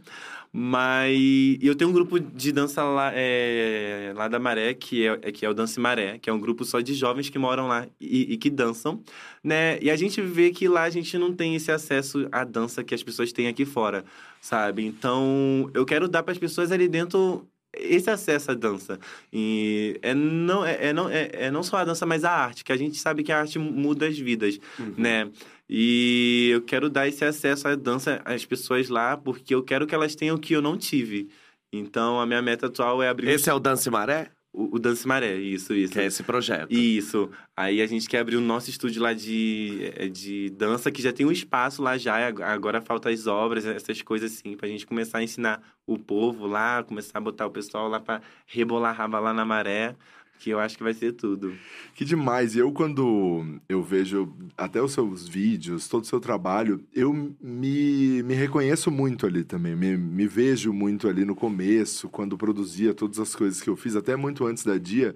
Mas 0.51 1.57
eu 1.61 1.75
tenho 1.75 1.89
um 1.89 1.93
grupo 1.93 2.19
de 2.19 2.51
dança 2.51 2.83
lá, 2.83 3.11
é, 3.13 4.11
lá 4.15 4.27
da 4.27 4.39
Maré, 4.39 4.73
que 4.73 5.05
é, 5.05 5.19
é- 5.21 5.31
que 5.31 5.45
é 5.45 5.49
o 5.49 5.53
Dance 5.53 5.79
Maré, 5.79 6.17
que 6.17 6.29
é 6.29 6.33
um 6.33 6.39
grupo 6.39 6.65
só 6.65 6.79
de 6.81 6.93
jovens 6.95 7.29
que 7.29 7.37
moram 7.37 7.67
lá 7.67 7.87
e, 8.01 8.33
e 8.33 8.37
que 8.37 8.49
dançam, 8.49 9.01
né? 9.43 9.77
E 9.81 9.91
a 9.91 9.95
gente 9.95 10.21
vê 10.21 10.49
que 10.49 10.67
lá 10.67 10.83
a 10.83 10.89
gente 10.89 11.17
não 11.17 11.33
tem 11.33 11.55
esse 11.55 11.71
acesso 11.71 12.27
à 12.31 12.43
dança 12.43 12.83
que 12.83 12.95
as 12.95 13.03
pessoas 13.03 13.31
têm 13.31 13.47
aqui 13.47 13.63
fora, 13.63 14.03
sabe? 14.41 14.85
Então, 14.85 15.69
eu 15.73 15.85
quero 15.85 16.07
dar 16.07 16.23
para 16.23 16.31
as 16.31 16.37
pessoas 16.39 16.71
ali 16.71 16.87
dentro 16.87 17.47
esse 17.71 18.09
acesso 18.09 18.49
à 18.49 18.55
dança. 18.55 18.99
E 19.31 19.99
é 20.01 20.15
não, 20.15 20.65
é, 20.65 20.87
é 20.87 20.93
não, 20.93 21.07
é, 21.09 21.29
é 21.33 21.51
não 21.51 21.61
só 21.61 21.77
a 21.77 21.85
dança, 21.85 22.03
mas 22.07 22.23
a 22.23 22.31
arte, 22.31 22.63
que 22.63 22.71
a 22.71 22.77
gente 22.77 22.97
sabe 22.97 23.21
que 23.23 23.31
a 23.31 23.39
arte 23.39 23.59
muda 23.59 24.07
as 24.07 24.17
vidas, 24.17 24.59
né? 24.97 25.29
E 25.69 26.49
eu 26.51 26.61
quero 26.61 26.89
dar 26.89 27.07
esse 27.07 27.23
acesso 27.23 27.67
à 27.67 27.75
dança 27.75 28.21
às 28.25 28.43
pessoas 28.45 28.89
lá, 28.89 29.15
porque 29.15 29.53
eu 29.53 29.61
quero 29.63 29.85
que 29.85 29.93
elas 29.93 30.15
tenham 30.15 30.35
o 30.35 30.39
que 30.39 30.53
eu 30.53 30.61
não 30.61 30.77
tive. 30.77 31.29
Então, 31.71 32.19
a 32.19 32.25
minha 32.25 32.41
meta 32.41 32.65
atual 32.65 33.03
é 33.03 33.07
abrir 33.09 33.27
um 33.27 33.29
Esse 33.31 33.49
é 33.49 33.53
o 33.53 33.59
Dance 33.59 33.89
Maré? 33.91 34.31
o, 34.51 34.77
o 34.77 34.79
Dance 34.79 35.07
Maré, 35.07 35.35
isso, 35.35 35.75
isso. 35.75 35.93
Que 35.93 35.99
é 35.99 36.05
esse 36.07 36.23
projeto. 36.23 36.71
Isso. 36.73 37.29
Aí 37.55 37.83
a 37.83 37.85
gente 37.85 38.09
quer 38.09 38.17
abrir 38.17 38.35
o 38.35 38.41
nosso 38.41 38.67
estúdio 38.71 38.99
lá 38.99 39.13
de, 39.13 39.91
eh, 39.95 40.07
de 40.07 40.49
dança, 40.49 40.89
que 40.89 41.03
já 41.03 41.13
tem 41.13 41.23
um 41.23 41.31
espaço 41.31 41.83
lá 41.83 41.95
já. 41.99 42.27
ag- 42.27 42.41
Agora 42.41 42.81
falta 42.81 43.11
as 43.11 43.27
obras, 43.27 43.63
essas 43.67 44.01
coisas 44.01 44.33
assim, 44.33 44.57
pra 44.57 44.67
gente 44.67 44.87
começar 44.87 45.19
a 45.19 45.23
ensinar 45.23 45.61
o 45.85 45.99
povo 45.99 46.47
lá, 46.47 46.83
começar 46.83 47.19
a 47.19 47.21
botar 47.21 47.45
o 47.45 47.51
pessoal 47.51 47.87
lá 47.87 47.99
pra 47.99 48.21
rebolar 48.47 48.95
raba 48.95 49.19
lá 49.19 49.31
na 49.35 49.45
maré, 49.45 49.95
que 50.39 50.49
eu 50.49 50.59
acho 50.59 50.77
que 50.77 50.83
vai 50.83 50.93
ser 50.93 51.11
tudo. 51.11 51.53
Que 51.93 52.05
demais. 52.05 52.55
E 52.55 52.59
eu, 52.59 52.71
quando 52.71 53.59
eu 53.67 53.83
vejo 53.83 54.33
até 54.57 54.81
os 54.81 54.93
seus 54.93 55.27
vídeos, 55.27 55.87
todo 55.89 56.03
o 56.03 56.07
seu 56.07 56.19
trabalho, 56.19 56.81
eu 56.93 57.13
me, 57.13 58.23
me 58.23 58.33
reconheço 58.33 58.89
muito 58.89 59.27
ali 59.27 59.43
também. 59.43 59.75
Me, 59.75 59.97
me 59.97 60.25
vejo 60.27 60.71
muito 60.71 61.09
ali 61.09 61.25
no 61.25 61.35
começo, 61.35 62.07
quando 62.07 62.37
produzia 62.37 62.93
todas 62.93 63.19
as 63.19 63.35
coisas 63.35 63.61
que 63.61 63.69
eu 63.69 63.75
fiz, 63.75 63.97
até 63.97 64.15
muito 64.15 64.45
antes 64.45 64.63
da 64.63 64.77
dia. 64.77 65.13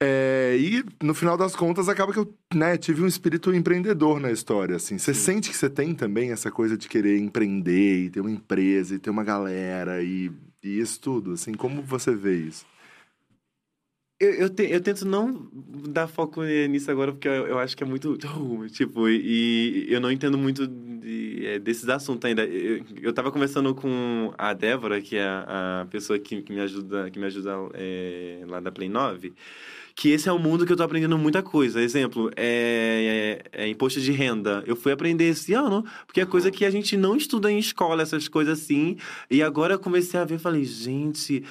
É, 0.00 0.56
e 0.58 0.84
no 1.02 1.14
final 1.14 1.36
das 1.36 1.56
contas 1.56 1.88
acaba 1.88 2.12
que 2.12 2.18
eu 2.18 2.32
né, 2.54 2.76
tive 2.76 3.02
um 3.02 3.06
espírito 3.06 3.52
empreendedor 3.52 4.20
na 4.20 4.30
história. 4.30 4.76
Assim. 4.76 4.96
Você 4.96 5.12
sente 5.12 5.50
que 5.50 5.56
você 5.56 5.68
tem 5.68 5.92
também 5.92 6.30
essa 6.30 6.52
coisa 6.52 6.76
de 6.76 6.88
querer 6.88 7.18
empreender 7.18 8.04
e 8.04 8.10
ter 8.10 8.20
uma 8.20 8.30
empresa 8.30 8.94
e 8.94 8.98
ter 8.98 9.10
uma 9.10 9.24
galera 9.24 10.02
e, 10.02 10.30
e 10.62 10.78
isso 10.78 11.00
tudo. 11.00 11.32
Assim, 11.32 11.52
como 11.52 11.82
você 11.82 12.14
vê 12.14 12.36
isso? 12.36 12.64
Eu, 14.20 14.30
eu, 14.32 14.48
te- 14.50 14.70
eu 14.70 14.80
tento 14.80 15.04
não 15.04 15.48
dar 15.88 16.06
foco 16.06 16.42
nisso 16.68 16.90
agora, 16.90 17.12
porque 17.12 17.26
eu, 17.28 17.46
eu 17.48 17.58
acho 17.58 17.76
que 17.76 17.82
é 17.82 17.86
muito. 17.86 18.16
Tipo, 18.72 19.08
e 19.08 19.86
eu 19.88 20.00
não 20.00 20.10
entendo 20.10 20.38
muito 20.38 20.66
de- 20.66 21.44
é, 21.46 21.58
desses 21.58 21.88
assuntos 21.88 22.24
ainda. 22.28 22.44
Eu, 22.44 22.84
eu 23.02 23.12
tava 23.12 23.32
conversando 23.32 23.74
com 23.74 24.32
a 24.38 24.52
Débora, 24.54 25.00
que 25.00 25.16
é 25.16 25.24
a, 25.26 25.80
a 25.82 25.86
pessoa 25.86 26.18
que, 26.18 26.42
que 26.42 26.52
me 26.52 26.60
ajuda, 26.60 27.10
que 27.10 27.18
me 27.18 27.26
ajuda 27.26 27.50
é, 27.74 28.42
lá 28.46 28.60
da 28.60 28.70
Play 28.70 28.88
9, 28.88 29.32
que 29.96 30.08
esse 30.10 30.28
é 30.28 30.32
um 30.32 30.38
mundo 30.38 30.64
que 30.64 30.72
eu 30.72 30.76
tô 30.76 30.82
aprendendo 30.84 31.18
muita 31.18 31.42
coisa. 31.42 31.80
Exemplo, 31.82 32.30
é, 32.36 33.42
é- 33.52 33.64
é 33.64 33.68
imposto 33.68 34.00
de 34.00 34.12
renda. 34.12 34.62
Eu 34.66 34.76
fui 34.76 34.92
aprender 34.92 35.24
esse 35.24 35.52
ano, 35.54 35.84
porque 36.06 36.20
é 36.20 36.26
coisa 36.26 36.50
que 36.52 36.64
a 36.64 36.70
gente 36.70 36.96
não 36.96 37.16
estuda 37.16 37.50
em 37.50 37.58
escola, 37.58 38.02
essas 38.02 38.28
coisas 38.28 38.60
assim. 38.60 38.96
E 39.30 39.42
agora 39.42 39.74
eu 39.74 39.78
comecei 39.78 40.18
a 40.20 40.24
ver 40.24 40.36
e 40.36 40.38
falei, 40.38 40.64
gente. 40.64 41.44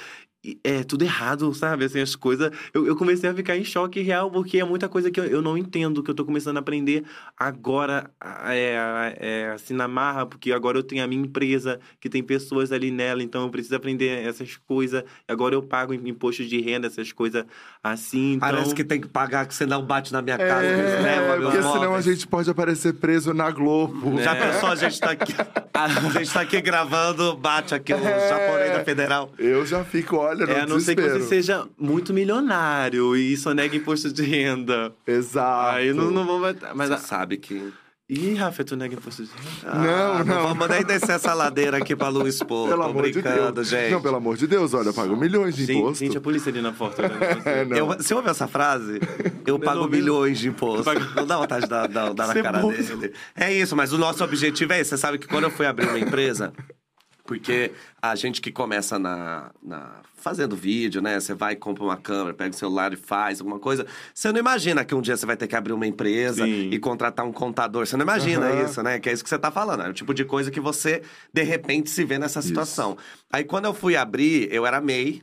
É 0.63 0.83
tudo 0.83 1.03
errado, 1.03 1.53
sabe? 1.53 1.85
Assim, 1.85 1.99
as 1.99 2.15
coisas. 2.15 2.51
Eu, 2.73 2.85
eu 2.85 2.95
comecei 2.95 3.29
a 3.29 3.33
ficar 3.33 3.57
em 3.57 3.63
choque 3.63 4.01
real, 4.01 4.29
porque 4.29 4.59
é 4.59 4.63
muita 4.63 4.89
coisa 4.89 5.09
que 5.09 5.19
eu, 5.19 5.25
eu 5.25 5.41
não 5.41 5.57
entendo, 5.57 6.03
que 6.03 6.11
eu 6.11 6.15
tô 6.15 6.25
começando 6.25 6.57
a 6.57 6.59
aprender 6.59 7.05
agora, 7.37 8.11
é, 8.45 9.17
é, 9.19 9.51
assim, 9.51 9.73
na 9.73 9.87
marra, 9.87 10.25
porque 10.25 10.51
agora 10.51 10.77
eu 10.77 10.83
tenho 10.83 11.03
a 11.03 11.07
minha 11.07 11.21
empresa, 11.21 11.79
que 11.99 12.09
tem 12.09 12.21
pessoas 12.21 12.71
ali 12.71 12.91
nela, 12.91 13.23
então 13.23 13.43
eu 13.43 13.49
preciso 13.49 13.75
aprender 13.75 14.25
essas 14.25 14.57
coisas. 14.57 15.03
Agora 15.27 15.55
eu 15.55 15.63
pago 15.63 15.93
imposto 15.93 16.45
de 16.45 16.59
renda, 16.59 16.87
essas 16.87 17.11
coisas 17.11 17.45
assim. 17.83 18.33
Então... 18.33 18.49
Parece 18.49 18.73
que 18.73 18.83
tem 18.83 19.01
que 19.01 19.07
pagar, 19.07 19.45
que 19.45 19.53
senão 19.53 19.83
bate 19.83 20.13
na 20.13 20.21
minha 20.21 20.37
casa. 20.37 20.65
eles 20.65 20.93
É, 20.93 21.01
levam 21.01 21.39
meus 21.39 21.53
porque 21.53 21.73
senão 21.73 21.95
a 21.95 22.01
gente 22.01 22.25
pode 22.25 22.49
aparecer 22.49 22.93
preso 22.93 23.33
na 23.33 23.51
Globo. 23.51 24.21
Já 24.21 24.35
pensou, 24.35 24.69
a 24.69 24.75
gente 24.75 24.99
tá 24.99 25.11
aqui. 25.11 25.33
A 25.73 25.87
gente 26.19 26.31
tá 26.31 26.41
aqui 26.41 26.61
gravando, 26.61 27.35
bate 27.35 27.75
aqui 27.75 27.93
o 27.93 27.97
japonês 27.97 28.71
da 28.71 28.83
Federal. 28.85 29.31
Eu 29.37 29.65
já 29.65 29.83
fico, 29.83 30.15
olha, 30.15 30.45
no 30.45 30.51
É, 30.53 30.61
a 30.61 30.65
não 30.65 30.79
ser 30.79 30.95
que 30.95 31.01
você 31.01 31.21
seja 31.23 31.67
muito 31.77 32.13
milionário 32.13 33.15
e 33.17 33.35
sonega 33.35 33.75
imposto 33.75 34.13
de 34.13 34.23
renda. 34.23 34.93
Exato. 35.05 35.75
Aí 35.75 35.91
não, 35.91 36.09
não 36.09 36.25
vou. 36.25 36.39
Mas 36.75 36.89
Você 36.89 36.93
a... 36.93 36.97
sabe 36.97 37.37
que. 37.37 37.73
Ih, 38.15 38.35
Rafa, 38.35 38.63
tu 38.63 38.75
nega 38.75 38.93
imposto 38.93 39.23
de 39.23 39.29
renda? 39.63 39.79
Não, 39.79 40.13
Ah, 40.17 40.23
não. 40.23 40.43
vamos 40.49 40.67
nem 40.69 40.83
descer 40.83 41.11
essa 41.15 41.33
ladeira 41.33 41.77
aqui 41.77 41.95
pra 41.95 42.09
Lu 42.09 42.27
expor. 42.27 42.69
Pelo 42.69 42.83
Tô 42.83 42.89
amor 42.89 43.05
de 43.05 43.13
brincando, 43.13 43.51
Deus. 43.53 43.67
gente. 43.69 43.91
Não, 43.91 44.01
pelo 44.01 44.15
amor 44.17 44.37
de 44.37 44.45
Deus, 44.45 44.73
olha, 44.73 44.89
eu 44.89 44.93
pago 44.93 45.15
milhões 45.15 45.55
de 45.55 45.65
Gente, 45.65 45.79
imposto. 45.79 46.03
gente, 46.05 46.17
a 46.17 46.21
polícia 46.21 46.49
ali 46.51 46.61
na 46.61 46.71
porta. 46.71 47.01
É, 47.45 47.65
não. 47.65 47.75
Eu, 47.77 47.87
você 47.87 48.13
ouve 48.13 48.29
essa 48.29 48.47
frase? 48.47 48.99
Eu 49.47 49.57
pago 49.59 49.81
ouvi. 49.81 49.97
milhões 49.97 50.37
de 50.39 50.47
imposto. 50.49 50.89
Não 51.15 51.25
dá 51.25 51.37
vontade 51.37 51.63
de 51.63 51.69
dar, 51.69 51.87
dar, 51.87 52.13
dar 52.13 52.27
na 52.27 52.39
é 52.39 52.41
cara 52.43 52.59
bom. 52.59 52.69
dele. 52.71 53.13
É 53.35 53.51
isso, 53.51 53.75
mas 53.75 53.91
o 53.91 53.97
nosso 53.97 54.23
objetivo 54.23 54.73
é 54.73 54.79
esse. 54.79 54.91
Você 54.91 54.97
sabe 54.97 55.17
que 55.17 55.27
quando 55.27 55.45
eu 55.45 55.51
fui 55.51 55.65
abrir 55.65 55.87
uma 55.87 55.99
empresa, 55.99 56.53
porque 57.39 57.71
a 58.01 58.15
gente 58.15 58.41
que 58.41 58.51
começa 58.51 58.97
na, 58.99 59.51
na- 59.61 60.01
fazendo 60.15 60.55
vídeo, 60.55 61.01
né? 61.01 61.19
Você 61.19 61.33
vai, 61.33 61.55
compra 61.55 61.83
uma 61.83 61.97
câmera, 61.97 62.33
pega 62.33 62.51
o 62.51 62.57
celular 62.57 62.93
e 62.93 62.95
faz 62.95 63.39
alguma 63.41 63.59
coisa. 63.59 63.85
Você 64.13 64.31
não 64.31 64.39
imagina 64.39 64.85
que 64.85 64.95
um 64.95 65.01
dia 65.01 65.17
você 65.17 65.25
vai 65.25 65.35
ter 65.35 65.47
que 65.47 65.55
abrir 65.55 65.73
uma 65.73 65.85
empresa 65.87 66.45
Sim. 66.45 66.69
e 66.71 66.79
contratar 66.79 67.25
um 67.25 67.31
contador. 67.33 67.85
Você 67.85 67.97
não 67.97 68.03
imagina 68.03 68.45
Aham. 68.47 68.63
isso, 68.65 68.81
né? 68.83 68.99
Que 68.99 69.09
é 69.09 69.13
isso 69.13 69.23
que 69.23 69.29
você 69.29 69.37
tá 69.39 69.51
falando. 69.51 69.83
É 69.83 69.89
o 69.89 69.93
tipo 69.93 70.13
de 70.13 70.23
coisa 70.23 70.49
que 70.51 70.59
você, 70.59 71.01
de 71.33 71.43
repente, 71.43 71.89
se 71.89 72.03
vê 72.05 72.17
nessa 72.17 72.41
situação. 72.41 72.97
Aí, 73.31 73.43
quando 73.43 73.65
eu 73.65 73.73
fui 73.73 73.95
abrir, 73.97 74.47
eu 74.53 74.65
era 74.65 74.79
MEI, 74.79 75.21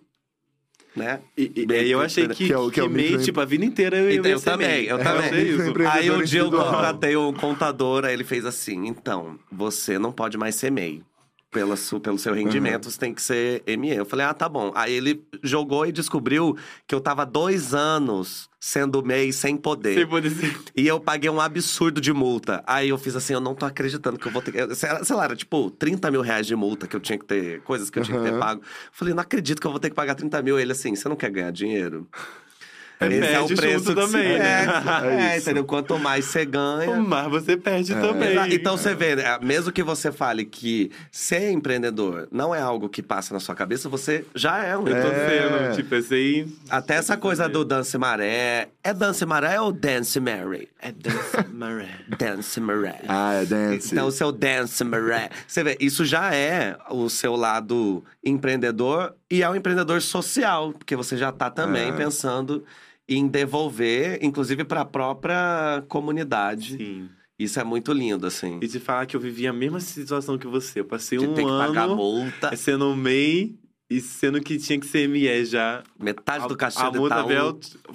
né? 0.95 1.21
E, 1.39 1.53
e- 1.57 1.73
e 1.85 1.91
eu 1.93 2.01
achei 2.01 2.27
que, 2.29 2.47
Que 2.49 2.53
é 2.53 2.59
o- 2.59 2.71
que 2.71 2.81
é 2.81 2.83
o 2.83 2.91
MEI, 2.91 3.11
micro- 3.11 3.23
tipo, 3.25 3.41
a 3.41 3.45
vida 3.45 3.65
inteira 3.65 3.97
eu, 3.97 4.11
Então, 4.11 4.27
ia 4.27 4.33
eu 4.33 4.39
ser 4.39 4.51
também, 4.51 4.69
MEI. 4.69 4.91
eu 4.91 4.99
também. 4.99 5.29
achei 5.29 5.43
isso. 5.51 5.63
Empreendedor 5.63 5.87
Aí 5.93 6.11
um 6.11 6.23
dia 6.25 6.41
eu 6.41 6.51
contratei 6.51 7.17
um 7.17 7.33
contador, 7.33 8.05
aí 8.05 8.13
ele 8.13 8.25
fez 8.25 8.45
assim: 8.45 8.87
então, 8.87 9.39
você 9.51 9.99
não 9.99 10.11
pode 10.13 10.37
mais 10.37 10.57
ser 10.57 10.71
MEI. 10.73 11.03
Pela 11.51 11.75
su, 11.75 11.99
pelo 11.99 12.17
seu 12.17 12.33
rendimento, 12.33 12.89
você 12.89 12.99
tem 12.99 13.13
que 13.13 13.21
ser 13.21 13.65
ME. 13.77 13.91
Eu 13.91 14.05
falei, 14.05 14.25
ah, 14.25 14.33
tá 14.33 14.49
bom. 14.49 14.71
Aí 14.73 14.93
ele 14.93 15.25
jogou 15.43 15.85
e 15.85 15.91
descobriu 15.91 16.57
que 16.87 16.95
eu 16.95 17.01
tava 17.01 17.27
dois 17.27 17.75
anos 17.75 18.49
sendo 18.61 19.03
MEI 19.03 19.33
sem 19.33 19.57
poder. 19.57 19.95
Sem 19.95 20.07
poder 20.07 20.31
ser. 20.31 20.57
E 20.77 20.87
eu 20.87 21.01
paguei 21.01 21.29
um 21.29 21.41
absurdo 21.41 22.01
de 22.01 22.13
multa. 22.13 22.63
Aí 22.65 22.91
eu 22.91 22.99
fiz 22.99 23.17
assim, 23.17 23.33
eu 23.33 23.41
não 23.41 23.55
tô 23.55 23.67
acreditando 23.67 24.17
que 24.17 24.29
eu 24.29 24.31
vou 24.31 24.41
ter 24.43 24.53
que. 24.53 24.75
Sei 24.77 25.17
lá, 25.17 25.25
era 25.25 25.35
tipo 25.35 25.73
30 25.73 26.09
mil 26.13 26.21
reais 26.21 26.47
de 26.47 26.55
multa 26.55 26.87
que 26.87 26.95
eu 26.95 27.01
tinha 27.01 27.19
que 27.19 27.25
ter, 27.25 27.61
coisas 27.63 27.91
que 27.91 27.99
eu 27.99 28.05
tinha 28.05 28.17
que 28.17 28.23
ter 28.23 28.31
Aham. 28.31 28.39
pago. 28.39 28.63
Falei, 28.93 29.13
não 29.13 29.23
acredito 29.23 29.61
que 29.61 29.67
eu 29.67 29.73
vou 29.73 29.81
ter 29.81 29.91
que 29.91 29.97
pagar 29.97 30.15
30 30.15 30.41
mil. 30.43 30.57
Ele 30.57 30.71
assim, 30.71 30.95
você 30.95 31.09
não 31.09 31.17
quer 31.17 31.31
ganhar 31.31 31.51
dinheiro? 31.51 32.07
É, 33.01 33.07
Esse 33.07 33.33
é 33.33 33.41
o 33.41 33.47
preço 33.49 33.85
se 33.87 33.95
também, 33.95 34.39
né? 34.39 34.67
É 35.05 35.15
É, 35.33 35.37
isso. 35.39 35.47
entendeu? 35.49 35.65
Quanto 35.65 35.99
mais 35.99 36.27
você 36.27 36.45
ganha. 36.45 36.97
Mas 37.01 37.29
você 37.31 37.57
perde 37.57 37.95
É. 37.95 38.01
também. 38.01 38.31
Exa- 38.33 38.49
Então 38.55 38.77
você 38.77 38.95
vê, 38.95 39.17
né, 39.17 39.39
mesmo 39.41 39.73
que 39.73 39.83
você 39.83 40.13
fale 40.13 40.45
que 40.45 40.91
ser 41.11 41.51
empreendedor 41.51 42.29
não 42.31 42.55
é 42.55 42.61
algo 42.61 42.89
que 42.91 43.03
passa 43.03 43.33
na 43.33 43.41
sua 43.41 43.55
cabeça, 43.55 43.89
você 43.89 44.25
já 44.35 44.63
é 44.65 44.77
um 44.77 44.87
Eu 44.87 45.01
tô 45.01 45.09
empreendedor. 45.09 45.59
sendo, 45.61 45.77
tipo, 45.77 45.95
esse 45.95 46.15
aí. 46.15 46.47
Até 46.69 46.95
essa 46.97 47.17
coisa 47.17 47.49
do 47.49 47.65
Dance 47.65 47.97
Maré. 47.97 48.69
É 48.85 48.93
Dance 48.93 49.25
Maré 49.25 49.59
ou 49.61 49.73
Dance 49.73 50.21
Mary? 50.21 50.69
É 50.81 50.93
dança 50.93 51.47
maré. 51.53 51.89
Dance 52.19 52.61
Maré. 52.61 53.01
Ah, 53.09 53.35
é 53.35 53.45
dance. 53.47 53.93
Então, 53.93 54.07
o 54.09 54.13
seu 54.13 54.31
dance, 54.33 54.83
maré. 54.85 55.31
Você 55.47 55.63
vê, 55.65 55.77
isso 55.81 56.05
já 56.05 56.35
é 56.35 56.77
o 56.91 57.09
seu 57.09 57.35
lado 57.37 58.05
empreendedor 58.23 59.15
e 59.31 59.43
é 59.43 59.49
um 59.49 59.55
empreendedor 59.57 60.01
social, 60.03 60.73
porque 60.73 60.97
você 60.97 61.17
já 61.17 61.31
tá 61.33 61.49
também 61.51 61.89
É. 61.89 61.93
pensando 61.93 62.65
em 63.11 63.27
devolver, 63.27 64.19
inclusive 64.23 64.65
para 64.65 64.83
a 64.83 64.85
própria 64.85 65.83
comunidade. 65.89 66.77
Sim. 66.77 67.09
Isso 67.39 67.59
é 67.59 67.65
muito 67.65 67.93
lindo, 67.93 68.27
assim. 68.27 68.59
E 68.63 68.69
te 68.69 68.79
falar 68.79 69.07
que 69.07 69.17
eu 69.17 69.21
vivi 69.21 69.47
a 69.47 69.53
mesma 69.53 69.81
situação 69.81 70.37
que 70.39 70.47
você. 70.47 70.81
Eu 70.81 70.85
passei 70.85 71.19
De 71.19 71.27
um 71.27 71.35
ter 71.35 71.43
que 71.43 71.49
pagar 71.51 71.85
ano 71.85 71.97
multa, 71.97 72.55
sendo 72.57 72.95
MEI 72.95 73.55
e 73.89 73.99
sendo 74.01 74.41
que 74.41 74.57
tinha 74.59 74.79
que 74.79 74.87
ser 74.87 75.09
ME 75.09 75.45
já. 75.47 75.83
metade 75.99 76.47
do 76.47 76.55
a, 76.55 76.57
cachê 76.57 76.81
a 76.83 76.91
do 76.91 77.01
multa 77.01 77.17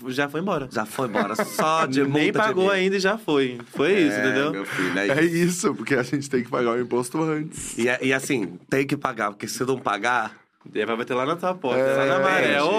já 0.07 0.27
foi 0.27 0.41
embora. 0.41 0.67
já 0.71 0.85
foi 0.85 1.07
embora. 1.07 1.35
Só 1.45 1.85
de 1.87 2.01
multa 2.03 2.19
Nem 2.19 2.33
pagou 2.33 2.69
ainda 2.71 2.97
e 2.97 2.99
já 2.99 3.17
foi. 3.19 3.59
Foi 3.67 3.93
isso, 3.93 4.17
É, 4.17 4.25
entendeu? 4.25 4.51
meu 4.51 4.65
filho, 4.65 4.99
é 4.99 5.07
É 5.09 5.23
isso. 5.23 5.35
isso, 5.67 5.75
porque 5.75 5.93
a 5.95 6.03
gente 6.03 6.29
tem 6.29 6.43
que 6.43 6.49
pagar 6.49 6.71
o 6.71 6.81
imposto 6.81 7.21
antes. 7.21 7.77
E, 7.77 7.87
é- 7.87 7.99
e 8.01 8.11
assim, 8.11 8.57
tem 8.69 8.85
que 8.85 8.97
pagar, 8.97 9.29
porque 9.31 9.47
se 9.47 9.63
não 9.63 9.77
pagar, 9.79 10.35
vai 10.65 10.97
bater 10.97 11.13
lá 11.13 11.25
na 11.25 11.35
tua 11.37 11.53
porta. 11.53 11.79
É, 11.79 11.95
lá 11.95 12.05
na 12.17 12.19
maré. 12.19 12.61
Ô, 12.61 12.74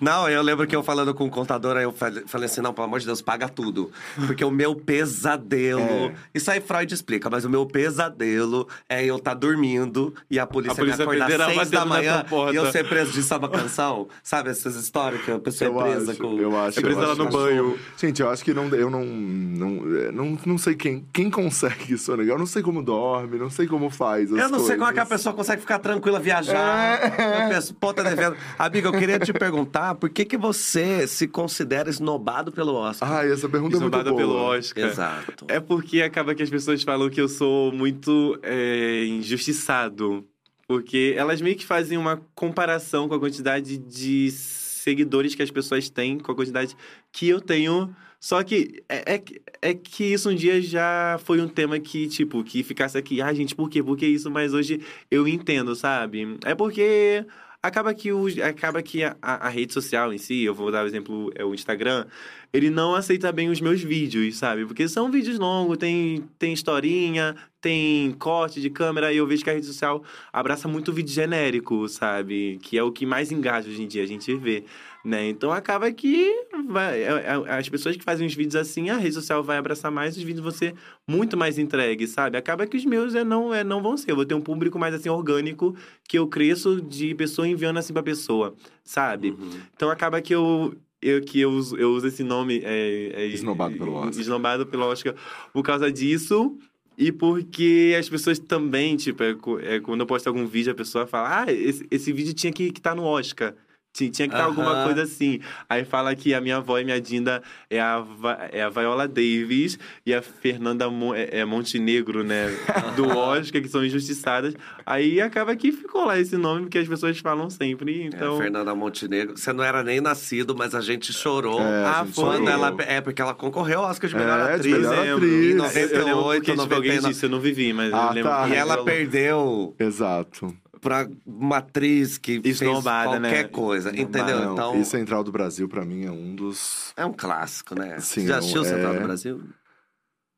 Não, 0.00 0.28
eu 0.28 0.42
lembro 0.42 0.66
que 0.66 0.74
eu 0.74 0.82
falando 0.82 1.14
com 1.14 1.26
o 1.26 1.30
contador, 1.30 1.76
aí 1.76 1.84
eu 1.84 1.92
falei 1.92 2.46
assim: 2.46 2.60
não, 2.60 2.72
pelo 2.72 2.86
amor 2.86 3.00
de 3.00 3.06
Deus, 3.06 3.20
paga 3.20 3.48
tudo. 3.48 3.90
Porque 4.26 4.44
o 4.44 4.50
meu 4.50 4.74
pesadelo. 4.74 5.80
É. 5.80 6.14
Isso 6.34 6.50
aí 6.50 6.60
Freud 6.60 6.92
explica, 6.92 7.28
mas 7.30 7.44
o 7.44 7.50
meu 7.50 7.66
pesadelo 7.66 8.68
é 8.88 9.04
eu 9.04 9.16
estar 9.16 9.34
dormindo 9.34 10.14
e 10.30 10.38
a 10.38 10.46
polícia, 10.46 10.72
A 10.72 10.76
polícia 10.76 11.06
me 11.06 11.12
acordar 11.16 11.40
às 11.40 11.54
seis 11.54 11.70
da 11.70 11.84
manhã 11.84 12.24
e 12.52 12.56
eu 12.56 12.70
ser 12.70 12.88
preso 12.88 13.12
de 13.12 13.22
samba 13.22 13.48
canção. 13.48 14.08
Sabe 14.22 14.50
essas 14.50 14.76
histórias 14.76 15.22
que 15.22 15.30
a 15.30 15.38
pessoa 15.38 15.70
Eu 15.70 15.80
é 15.80 15.90
presa 15.92 16.12
acho, 16.12 16.20
com. 16.20 16.38
eu 16.38 16.58
acho. 16.58 16.78
É 16.78 16.82
presa 16.82 17.00
eu 17.00 17.06
lá 17.06 17.12
acho 17.12 17.24
no 17.24 17.30
banho. 17.30 17.78
Gente, 17.96 18.22
eu 18.22 18.30
acho 18.30 18.44
que 18.44 18.52
não, 18.54 18.68
eu 18.68 18.90
não, 18.90 19.04
não, 19.04 19.96
é, 19.96 20.12
não, 20.12 20.38
não 20.46 20.58
sei 20.58 20.74
quem, 20.74 21.06
quem 21.12 21.30
consegue 21.30 21.94
isso, 21.94 22.16
né? 22.16 22.24
Eu 22.28 22.38
não 22.38 22.46
sei 22.46 22.62
como 22.62 22.82
dorme, 22.82 23.38
não 23.38 23.50
sei 23.50 23.66
como 23.66 23.90
faz 23.90 24.30
Eu 24.30 24.48
não 24.48 24.60
sei 24.60 24.76
como 24.76 24.90
é 24.90 24.92
que 24.92 25.00
a 25.00 25.04
coisas. 25.04 25.08
pessoa 25.08 25.34
consegue 25.34 25.60
ficar 25.60 25.78
tranquila, 25.78 26.18
viajar. 26.18 27.00
É. 27.00 27.44
Eu 27.44 27.48
penso, 27.54 27.74
pô, 27.74 27.92
tá 27.92 28.02
devendo. 28.02 28.36
Amiga, 28.58 28.88
eu 28.88 28.92
queria 28.92 29.18
te 29.18 29.32
perguntar 29.32 29.59
por 29.66 30.10
que, 30.10 30.24
que 30.24 30.36
você 30.36 31.06
se 31.06 31.26
considera 31.28 31.88
esnobado 31.90 32.50
pelo 32.52 32.74
Oscar? 32.74 33.10
Ai, 33.12 33.32
essa 33.32 33.48
pergunta 33.48 33.76
é 33.76 33.80
muito 33.80 34.02
boa. 34.02 34.16
pelo 34.16 34.34
Oscar. 34.34 34.88
Exato. 34.88 35.44
É 35.48 35.60
porque 35.60 36.02
acaba 36.02 36.34
que 36.34 36.42
as 36.42 36.50
pessoas 36.50 36.82
falam 36.82 37.08
que 37.10 37.20
eu 37.20 37.28
sou 37.28 37.72
muito 37.72 38.38
é, 38.42 39.04
injustiçado. 39.06 40.24
Porque 40.66 41.14
elas 41.16 41.40
meio 41.40 41.56
que 41.56 41.66
fazem 41.66 41.98
uma 41.98 42.16
comparação 42.34 43.08
com 43.08 43.14
a 43.14 43.18
quantidade 43.18 43.76
de 43.76 44.30
seguidores 44.30 45.34
que 45.34 45.42
as 45.42 45.50
pessoas 45.50 45.90
têm, 45.90 46.18
com 46.18 46.30
a 46.30 46.34
quantidade 46.34 46.76
que 47.10 47.28
eu 47.28 47.40
tenho. 47.40 47.94
Só 48.20 48.42
que 48.44 48.82
é, 48.88 49.14
é, 49.14 49.18
que- 49.18 49.40
é 49.62 49.74
que 49.74 50.04
isso 50.04 50.30
um 50.30 50.34
dia 50.34 50.60
já 50.60 51.18
foi 51.24 51.40
um 51.40 51.48
tema 51.48 51.78
que, 51.80 52.06
tipo, 52.06 52.44
que 52.44 52.62
ficasse 52.62 52.96
aqui, 52.96 53.20
ah, 53.22 53.32
gente, 53.32 53.54
por 53.54 53.68
quê? 53.70 53.82
Por 53.82 53.96
que 53.96 54.06
isso? 54.06 54.30
Mas 54.30 54.52
hoje 54.52 54.80
eu 55.10 55.26
entendo, 55.26 55.74
sabe? 55.74 56.36
É 56.44 56.54
porque 56.54 57.24
acaba 57.62 57.92
que, 57.94 58.12
o, 58.12 58.26
acaba 58.42 58.82
que 58.82 59.02
a, 59.04 59.16
a- 59.20 59.48
rede 59.48 59.72
social 59.72 60.12
em 60.12 60.18
si, 60.18 60.42
eu 60.42 60.54
vou 60.54 60.70
dar 60.72 60.84
o 60.84 60.86
exemplo, 60.86 61.30
é 61.34 61.44
o 61.44 61.54
Instagram, 61.54 62.06
ele 62.52 62.70
não 62.70 62.94
aceita 62.94 63.30
bem 63.30 63.48
os 63.50 63.60
meus 63.60 63.80
vídeos, 63.82 64.36
sabe? 64.36 64.64
Porque 64.66 64.88
são 64.88 65.10
vídeos 65.10 65.38
longos, 65.38 65.76
tem, 65.78 66.24
tem 66.38 66.52
historinha, 66.52 67.36
tem 67.60 68.12
corte 68.12 68.60
de 68.60 68.70
câmera, 68.70 69.12
e 69.12 69.18
eu 69.18 69.26
vejo 69.26 69.44
que 69.44 69.50
a 69.50 69.52
rede 69.52 69.66
social 69.66 70.02
abraça 70.32 70.66
muito 70.66 70.92
vídeo 70.92 71.12
genérico, 71.12 71.88
sabe? 71.88 72.58
Que 72.62 72.78
é 72.78 72.82
o 72.82 72.90
que 72.90 73.04
mais 73.06 73.30
engaja 73.30 73.68
hoje 73.68 73.82
em 73.82 73.86
dia, 73.86 74.02
a 74.02 74.06
gente 74.06 74.34
vê, 74.36 74.64
né? 75.04 75.28
Então 75.28 75.50
acaba 75.52 75.90
que 75.92 76.30
vai- 76.68 77.02
é- 77.02 77.24
é- 77.46 77.52
as 77.58 77.68
pessoas 77.68 77.96
que 77.96 78.04
fazem 78.04 78.26
os 78.26 78.34
vídeos 78.34 78.56
assim, 78.56 78.90
a 78.90 78.96
rede 78.96 79.14
social 79.14 79.42
vai 79.42 79.56
abraçar 79.56 79.90
mais, 79.90 80.16
os 80.16 80.22
vídeos 80.22 80.42
vão 80.42 80.50
ser 80.52 80.74
muito 81.08 81.36
mais 81.36 81.58
entregues, 81.58 82.10
sabe? 82.10 82.36
Acaba 82.36 82.66
que 82.66 82.76
os 82.76 82.84
meus 82.84 83.14
é, 83.14 83.24
não, 83.24 83.52
é, 83.54 83.64
não 83.64 83.82
vão 83.82 83.96
ser. 83.96 84.10
Eu 84.10 84.16
vou 84.16 84.24
ter 84.24 84.34
um 84.34 84.40
público 84.40 84.78
mais 84.78 84.94
assim 84.94 85.08
orgânico, 85.08 85.74
que 86.08 86.18
eu 86.18 86.26
cresço 86.26 86.80
de 86.80 87.14
pessoa 87.14 87.48
enviando 87.48 87.78
assim 87.78 87.92
pra 87.92 88.02
pessoa, 88.02 88.54
sabe? 88.84 89.30
Uhum. 89.30 89.50
Então 89.74 89.90
acaba 89.90 90.20
que 90.20 90.34
eu. 90.34 90.74
Eu, 91.02 91.22
que 91.22 91.40
eu 91.40 91.50
uso, 91.50 91.76
eu 91.78 91.92
uso 91.92 92.08
esse 92.08 92.22
nome. 92.22 92.60
É, 92.62 93.12
é, 93.14 93.26
Esnobado 93.28 93.74
pelo 93.74 93.94
Oscar. 93.94 94.20
Esnobado 94.20 94.66
pelo 94.66 94.84
Oscar 94.84 95.14
por 95.50 95.62
causa 95.62 95.90
disso. 95.90 96.58
E 96.98 97.10
porque 97.10 97.96
as 97.98 98.06
pessoas 98.06 98.38
também, 98.38 98.94
tipo, 98.96 99.22
é, 99.22 99.34
é, 99.62 99.80
quando 99.80 100.00
eu 100.00 100.06
posto 100.06 100.26
algum 100.26 100.46
vídeo, 100.46 100.70
a 100.72 100.74
pessoa 100.74 101.06
fala: 101.06 101.44
Ah, 101.44 101.50
esse, 101.50 101.86
esse 101.90 102.12
vídeo 102.12 102.34
tinha 102.34 102.52
que 102.52 102.64
estar 102.64 102.94
no 102.94 103.04
Oscar. 103.04 103.54
Tinha, 103.92 104.08
tinha 104.10 104.28
que 104.28 104.34
estar 104.34 104.44
alguma 104.44 104.70
Aham. 104.70 104.84
coisa 104.84 105.02
assim. 105.02 105.40
Aí 105.68 105.84
fala 105.84 106.14
que 106.14 106.32
a 106.32 106.40
minha 106.40 106.58
avó 106.58 106.78
e 106.78 106.84
minha 106.84 107.00
Dinda 107.00 107.42
é 107.68 107.80
a, 107.80 107.98
Va- 107.98 108.48
é 108.52 108.62
a 108.62 108.68
Viola 108.68 109.08
Davis 109.08 109.76
e 110.06 110.14
a 110.14 110.22
Fernanda 110.22 110.88
Mon- 110.88 111.12
é, 111.14 111.28
é 111.40 111.44
Montenegro, 111.44 112.22
né? 112.22 112.46
Do 112.94 113.08
Oscar, 113.08 113.60
que 113.60 113.68
são 113.68 113.84
injustiçadas. 113.84 114.54
Aí 114.86 115.20
acaba 115.20 115.56
que 115.56 115.72
ficou 115.72 116.04
lá 116.04 116.18
esse 116.20 116.36
nome, 116.36 116.62
porque 116.62 116.78
as 116.78 116.86
pessoas 116.88 117.18
falam 117.18 117.50
sempre. 117.50 118.04
Então. 118.04 118.36
É, 118.36 118.42
Fernanda 118.42 118.74
Montenegro. 118.76 119.36
Você 119.36 119.52
não 119.52 119.64
era 119.64 119.82
nem 119.82 120.00
nascido, 120.00 120.54
mas 120.56 120.72
a 120.74 120.80
gente 120.80 121.12
chorou. 121.12 121.60
É, 121.60 121.84
a 121.84 122.00
Ah, 122.00 122.04
gente. 122.04 122.14
Quando 122.14 122.34
chorou. 122.46 122.48
ela. 122.48 122.76
É, 122.86 123.00
porque 123.00 123.20
ela 123.20 123.34
concorreu 123.34 123.80
ao 123.80 123.90
Oscar 123.90 124.08
de 124.08 124.14
melhor 124.16 124.38
É, 124.38 124.44
de 124.50 124.54
atriz. 124.54 124.74
melhor 124.76 124.98
lembro. 125.04 125.16
atriz. 125.16 125.32
Em 125.34 125.50
Eu 125.50 125.56
lembro 125.56 125.64
98, 125.64 126.44
porque, 126.44 126.50
tipo, 126.52 126.74
alguém 126.74 126.90
99. 126.92 127.08
disse, 127.12 127.26
eu 127.26 127.30
não 127.30 127.40
vivi, 127.40 127.72
mas 127.72 127.92
Ah, 127.92 128.06
eu 128.10 128.14
lembro 128.14 128.30
tá. 128.30 128.46
que 128.46 128.52
E 128.52 128.56
ela 128.56 128.84
perdeu 128.84 129.74
Exato. 129.78 130.54
Pra 130.80 131.08
uma 131.26 131.58
atriz 131.58 132.16
que 132.18 132.40
Esnobada, 132.44 133.10
fez 133.12 133.20
qualquer 133.22 133.42
né? 133.44 133.48
coisa, 133.48 133.90
Esnobada. 133.90 134.18
entendeu? 134.20 134.44
Não, 134.46 134.52
Então, 134.52 134.80
E 134.80 134.84
Central 134.84 135.22
do 135.24 135.30
Brasil, 135.32 135.68
pra 135.68 135.84
mim, 135.84 136.04
é 136.06 136.10
um 136.10 136.34
dos. 136.34 136.92
é 136.96 137.04
um 137.04 137.12
clássico, 137.12 137.74
né? 137.74 137.98
Sim, 138.00 138.26
Já 138.26 138.36
é 138.36 138.38
assistiu 138.38 138.64
Central 138.64 138.94
é- 138.94 138.98
do 138.98 139.04
Brasil? 139.04 139.40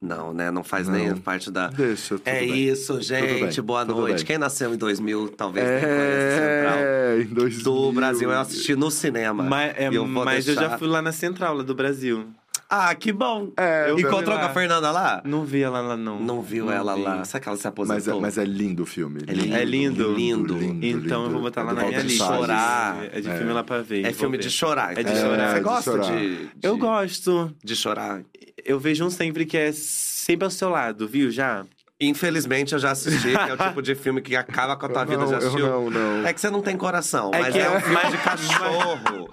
Não, 0.05 0.35
né? 0.35 0.51
Não 0.51 0.65
faz 0.65 0.89
Não. 0.89 0.95
nem 0.97 1.17
parte 1.17 1.49
da... 1.49 1.69
Deixa, 1.69 2.17
tudo 2.19 2.27
é 2.27 2.41
bem. 2.41 2.59
isso, 2.69 3.01
gente. 3.01 3.61
bem, 3.61 3.65
Boa 3.65 3.87
tudo 3.87 4.01
noite. 4.01 4.17
bem. 4.17 4.25
Quem 4.27 4.37
nasceu 4.39 4.75
em 4.75 4.77
2000, 4.77 5.29
talvez 5.29 5.65
não 5.65 5.79
conheça 5.81 6.39
Central. 6.41 6.79
É, 6.81 7.21
em 7.23 7.27
2000. 7.27 7.63
Do 7.65 7.93
Brasil, 7.93 8.33
eu 8.33 8.41
assisti 8.41 8.75
no 8.75 8.91
cinema. 8.91 9.45
Mas, 9.45 9.75
é, 9.79 9.89
eu 9.93 10.05
mas 10.05 10.49
eu 10.49 10.55
deixar- 10.57 10.71
já 10.73 10.79
fui 10.79 10.89
lá 10.89 11.01
na 11.01 11.13
central 11.13 11.55
lá 11.55 11.63
do 11.63 11.73
Brasil. 11.73 12.27
Ah, 12.75 12.95
que 12.95 13.13
bom. 13.13 13.53
É, 13.57 13.91
eu 13.91 13.99
Encontrou 13.99 14.39
com 14.39 14.45
a. 14.47 14.49
Fernanda 14.49 14.91
lá? 14.91 15.21
Não 15.27 15.45
vi 15.45 15.63
ela 15.63 15.81
lá, 15.83 15.95
não. 15.97 16.19
Não 16.19 16.41
viu 16.41 16.71
ela 16.71 16.95
vi. 16.95 17.03
lá. 17.03 17.23
Será 17.23 17.39
que 17.41 17.49
ela 17.49 17.57
se 17.59 17.65
Mas 17.65 17.67
é, 17.67 17.69
aposentou? 17.69 18.21
mas 18.23 18.39
é 18.39 18.45
lindo 18.45 18.83
o 18.83 18.87
filme. 18.87 19.21
É 19.27 19.33
lindo. 19.35 19.55
É 19.57 19.65
lindo. 19.65 20.13
Lindo. 20.15 20.59
Então 20.87 21.25
eu 21.25 21.31
vou 21.31 21.43
botar 21.43 21.61
É 21.61 21.65
lá 21.65 21.73
na 21.75 21.85
minha 21.85 22.01
lista. 22.01 22.25
Chorar. 22.25 23.05
É 23.13 23.21
de 23.21 23.29
É. 23.29 23.37
filme 23.37 23.53
lá 23.53 23.63
pra 23.63 23.83
ver. 23.83 24.07
É 24.07 24.13
filme 24.15 24.39
ver. 24.39 24.43
de 24.45 24.51
chorar. 24.51 24.93
É 24.93 24.95
de 24.95 25.01
entendeu? 25.03 25.23
chorar. 25.31 25.49
Você 25.51 25.55
de 25.57 25.61
gosta 25.61 25.91
chorar. 25.91 26.17
de, 26.19 26.37
de... 26.47 26.51
Eu 26.63 26.79
gosto. 26.79 27.55
De 27.63 27.77
chorar? 27.77 28.23
Eu 28.65 28.81
vejo 28.81 29.05
um 29.05 29.11
sempre 29.11 29.45
que 29.45 29.57
é 29.59 29.71
sempre 29.73 30.47
ao 30.47 30.51
seu 30.51 30.71
lado, 30.71 31.07
viu? 31.07 31.31
Já. 31.31 31.67
Infelizmente, 32.01 32.73
eu 32.73 32.79
já 32.79 32.91
assisti, 32.93 33.29
que 33.31 33.37
é 33.51 33.53
o 33.53 33.57
tipo 33.57 33.83
de 33.83 33.95
filme 33.95 34.21
que 34.23 34.35
acaba 34.35 34.77
com 34.77 34.87
a 34.87 34.89
tua 34.89 35.05
vida. 35.07 35.19
não, 35.19 35.27
Já 35.29 35.35
eu 35.35 35.39
assistiu? 35.39 35.67
não, 35.67 35.91
não. 35.91 36.27
É 36.27 36.33
que 36.33 36.41
você 36.41 36.49
não 36.51 36.63
tem 36.63 36.77
coração, 36.77 37.31
É 37.35 37.39
mas 37.39 37.53
que 37.53 37.61
é 37.61 37.65
é- 37.65 37.71
um 37.71 37.79
filme 37.83 38.11
de 38.11 38.17
cachorro. 38.19 39.29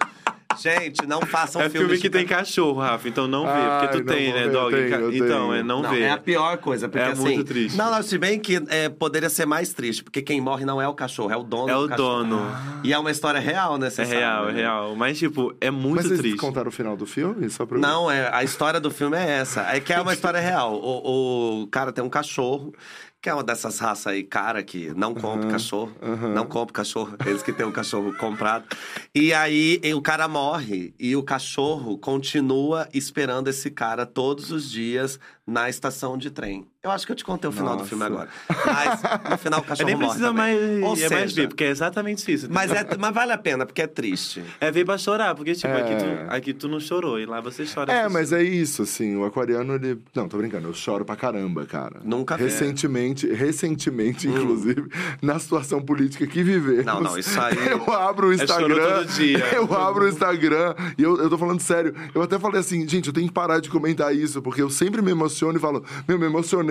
Gente, 0.62 1.05
não 1.07 1.22
façam 1.22 1.62
é 1.62 1.70
filme 1.70 1.86
filmes 1.88 2.01
que 2.01 2.10
de 2.10 2.18
tem 2.18 2.26
cachorro, 2.26 2.80
Rafa. 2.82 3.07
Então 3.07 3.28
não 3.28 3.43
vê. 3.45 3.51
Ai, 3.51 3.80
Porque 3.88 3.97
tu 3.97 4.05
não 4.05 4.14
tem, 4.14 4.34
né, 4.34 4.43
ver, 4.43 4.51
dog? 4.51 4.76
tenho, 4.76 4.88
eu 4.95 5.14
então, 5.14 5.28
tenho. 5.28 5.53
é 5.53 5.64
não, 5.64 5.82
Não, 5.82 5.89
ver. 5.91 6.01
é 6.01 6.10
a 6.12 6.18
pior 6.18 6.57
coisa, 6.57 6.88
porque 6.89 7.03
É 7.05 7.12
assim... 7.12 7.22
muito 7.22 7.43
triste. 7.43 7.78
Não, 7.78 7.91
não, 7.91 8.01
se 8.03 8.18
bem 8.18 8.39
que 8.39 8.62
é, 8.70 8.89
poderia 8.89 9.30
ser 9.30 9.45
mais 9.45 9.74
triste, 9.74 10.03
porque 10.03 10.22
quem 10.22 10.41
morre 10.41 10.66
não 10.66 10.82
é 10.82 10.88
o 10.88 10.93
cachorro, 10.93 11.32
é 11.32 11.38
o 11.38 11.43
dono 11.43 11.70
É 11.70 11.74
do 11.74 11.86
o 11.86 11.88
cachorro. 11.89 12.24
dono. 12.24 12.41
E 12.84 12.93
é 12.93 12.97
uma 12.99 13.12
história 13.12 13.39
real, 13.39 13.78
né? 13.78 13.89
É 13.97 14.03
real, 14.03 14.39
sabe, 14.45 14.51
é 14.51 14.53
né? 14.55 14.62
real. 14.62 14.95
Mas, 14.95 15.18
tipo, 15.18 15.53
é 15.62 15.72
muito 15.72 15.95
Mas 15.97 16.05
vocês 16.07 16.20
triste. 16.20 16.38
contaram 16.38 16.70
o 16.70 16.72
final 16.72 16.95
do 16.97 17.05
filme? 17.05 17.49
Só 17.49 17.66
pra 17.66 17.78
eu- 17.78 17.82
Não, 17.82 18.10
é, 18.12 18.30
a 18.34 18.43
história 18.43 18.80
do 18.80 18.91
filme 18.91 19.18
é 19.18 19.30
essa. 19.39 19.62
É 19.74 19.80
que 19.80 19.93
é 19.93 20.01
uma 20.01 20.14
história 20.14 20.39
real. 20.39 20.74
O, 20.76 21.62
o 21.64 21.68
cara 21.68 21.91
tem 21.91 22.03
um 22.03 22.10
cachorro, 22.10 22.74
que 23.22 23.30
é 23.30 23.34
uma 23.34 23.43
dessas 23.43 23.80
raças 23.80 24.07
aí, 24.07 24.24
cara, 24.24 24.63
que 24.63 24.93
não 24.93 25.13
compra 25.13 25.49
cachorro. 25.49 25.91
Não 26.34 26.45
compra 26.45 26.74
cachorro. 26.74 27.17
Eles 27.26 27.43
que 27.43 27.51
têm 27.51 27.65
o 27.65 27.72
cachorro 27.72 28.15
comprado. 28.17 28.65
E 29.13 29.34
aí 29.34 29.80
e 29.84 29.93
o 29.93 30.01
cara 30.01 30.28
morre 30.28 30.93
e 30.97 31.15
o 31.15 31.24
cachorro 31.24 31.97
continua 31.97 32.88
esperando 32.93 33.49
esse 33.49 33.70
cara 33.70 34.05
todos 34.05 34.51
os 34.51 34.70
dias 34.70 35.20
na 35.45 35.70
estação 35.70 36.17
de 36.17 36.32
trem. 36.32 36.65
Eu 36.82 36.91
acho 36.91 37.05
que 37.05 37.11
eu 37.11 37.15
te 37.15 37.25
contei 37.25 37.49
o 37.49 37.51
final 37.51 37.71
do 37.73 37.80
Nossa. 37.80 37.89
filme 37.89 38.05
agora. 38.05 38.30
Mas 38.65 39.01
no 39.32 39.38
final 39.38 39.59
o 39.59 39.63
Eu 39.63 39.67
cachorro 39.67 39.86
nem 39.88 39.95
morre. 39.97 40.07
precisa 40.07 40.32
mais, 40.32 40.57
Ou 40.82 40.95
é 40.95 41.09
mais 41.09 41.34
ver, 41.34 41.49
porque 41.49 41.65
é 41.65 41.69
exatamente 41.71 42.32
isso. 42.32 42.47
mas, 42.49 42.71
é, 42.71 42.88
mas 42.97 43.13
vale 43.13 43.34
a 43.34 43.38
pena, 43.38 43.65
porque 43.65 43.82
é 43.82 43.88
triste. 43.88 44.41
É 44.61 44.71
ver 44.71 44.86
pra 44.86 44.97
chorar, 44.97 45.36
porque, 45.36 45.53
tipo, 45.55 45.67
É. 45.67 45.82
aqui, 45.82 45.95
tu, 45.97 46.05
aqui 46.34 46.53
tu 46.53 46.69
não 46.69 46.80
chorou, 46.80 47.19
e 47.19 47.25
lá 47.25 47.41
você 47.41 47.65
chora. 47.65 47.91
É, 47.91 48.07
mas 48.07 48.32
é 48.32 48.41
isso, 48.41 48.84
assim, 48.84 49.17
o 49.17 49.25
aquariano, 49.25 49.75
ele... 49.75 49.99
Não, 50.15 50.30
tô 50.30 50.38
brincando, 50.38 50.69
eu 50.69 50.73
choro 50.73 51.03
pra 51.03 51.17
caramba, 51.17 51.65
cara. 51.65 51.99
Nunca 52.01 52.38
vi. 52.38 52.43
Recentemente, 52.45 53.27
recentemente, 53.27 54.30
inclusive, 54.30 54.89
na 55.21 55.38
situação 55.38 55.82
política 55.82 56.25
que 56.27 56.41
vivemos. 56.41 56.86
Não, 56.86 57.01
não, 57.01 57.17
isso 57.17 57.38
aí- 57.41 57.57
Eu 57.67 57.93
abro 57.93 58.30
o 58.30 58.32
É 58.32 58.36
Instagram, 58.36 58.99
todo 59.03 59.05
dia. 59.15 59.38
eu 59.53 59.73
abro 59.73 60.05
o 60.05 60.07
Instagram, 60.07 60.73
e 60.97 61.03
eu, 61.03 61.17
eu 61.17 61.30
tô 61.30 61.38
falando 61.38 61.59
sério, 61.59 61.93
eu 62.15 62.21
até 62.21 62.39
falei 62.39 62.61
assim, 62.61 62.88
gente, 62.88 63.07
eu 63.07 63.13
tenho 63.13 63.27
que 63.27 63.34
parar 63.34 63.59
de 63.59 63.69
comentar 63.69 64.15
isso, 64.15 64.41
porque 64.41 64.61
eu 64.61 64.69
sempre 64.69 65.01
me 65.01 65.11
emociono 65.11 65.57
e 65.57 65.61
falo, 65.61 65.84
meu, 66.07 66.17
me 66.17 66.25
emocionei. 66.25 66.69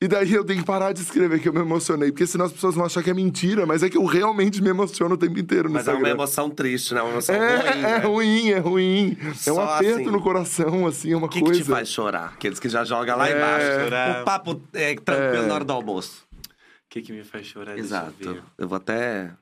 E 0.00 0.06
daí 0.08 0.32
eu 0.32 0.44
tenho 0.44 0.60
que 0.60 0.66
parar 0.66 0.92
de 0.92 1.00
escrever 1.02 1.40
que 1.40 1.48
eu 1.48 1.52
me 1.52 1.60
emocionei, 1.60 2.10
porque 2.10 2.26
senão 2.26 2.44
as 2.46 2.52
pessoas 2.52 2.74
vão 2.74 2.84
achar 2.84 3.02
que 3.02 3.10
é 3.10 3.14
mentira, 3.14 3.66
mas 3.66 3.82
é 3.82 3.88
que 3.90 3.96
eu 3.96 4.04
realmente 4.04 4.62
me 4.62 4.68
emociono 4.70 5.14
o 5.14 5.18
tempo 5.18 5.38
inteiro 5.38 5.68
no 5.68 5.74
Mas 5.74 5.86
é 5.88 5.90
uma 5.90 5.98
Instagram. 5.98 6.14
emoção 6.14 6.50
triste, 6.50 6.94
né? 6.94 7.02
Uma 7.02 7.10
emoção 7.12 7.34
É, 7.34 7.56
ruim. 7.58 7.68
é 7.68 7.82
né? 7.82 7.96
ruim, 7.98 8.48
é 8.50 8.58
ruim. 8.58 9.16
É 9.20 9.28
um 9.30 9.34
Só 9.56 9.62
aperto 9.74 10.00
assim. 10.02 10.10
no 10.10 10.20
coração, 10.22 10.86
assim, 10.86 11.12
é 11.12 11.16
uma 11.16 11.26
O 11.26 11.30
que, 11.30 11.38
que 11.40 11.44
coisa. 11.44 11.60
te 11.62 11.68
faz 11.68 11.88
chorar? 11.88 12.32
Aqueles 12.34 12.58
que 12.60 12.68
já 12.68 12.84
jogam 12.84 13.16
lá 13.16 13.28
É. 13.28 13.36
embaixo. 13.36 13.80
Chorar. 13.84 14.22
O 14.22 14.24
papo 14.24 14.62
é, 14.72 14.94
tranquilo 14.94 15.44
É. 15.44 15.46
na 15.46 15.54
hora 15.54 15.64
do 15.64 15.72
almoço. 15.72 16.26
O 16.32 16.88
que 16.90 17.02
que 17.02 17.12
me 17.12 17.22
faz 17.24 17.46
chorar? 17.46 17.74
Deixa 17.74 17.80
eu 17.80 17.98
Exato. 17.98 18.14
ver. 18.34 18.42
Eu 18.56 18.68
vou 18.68 18.76
até. 18.76 19.32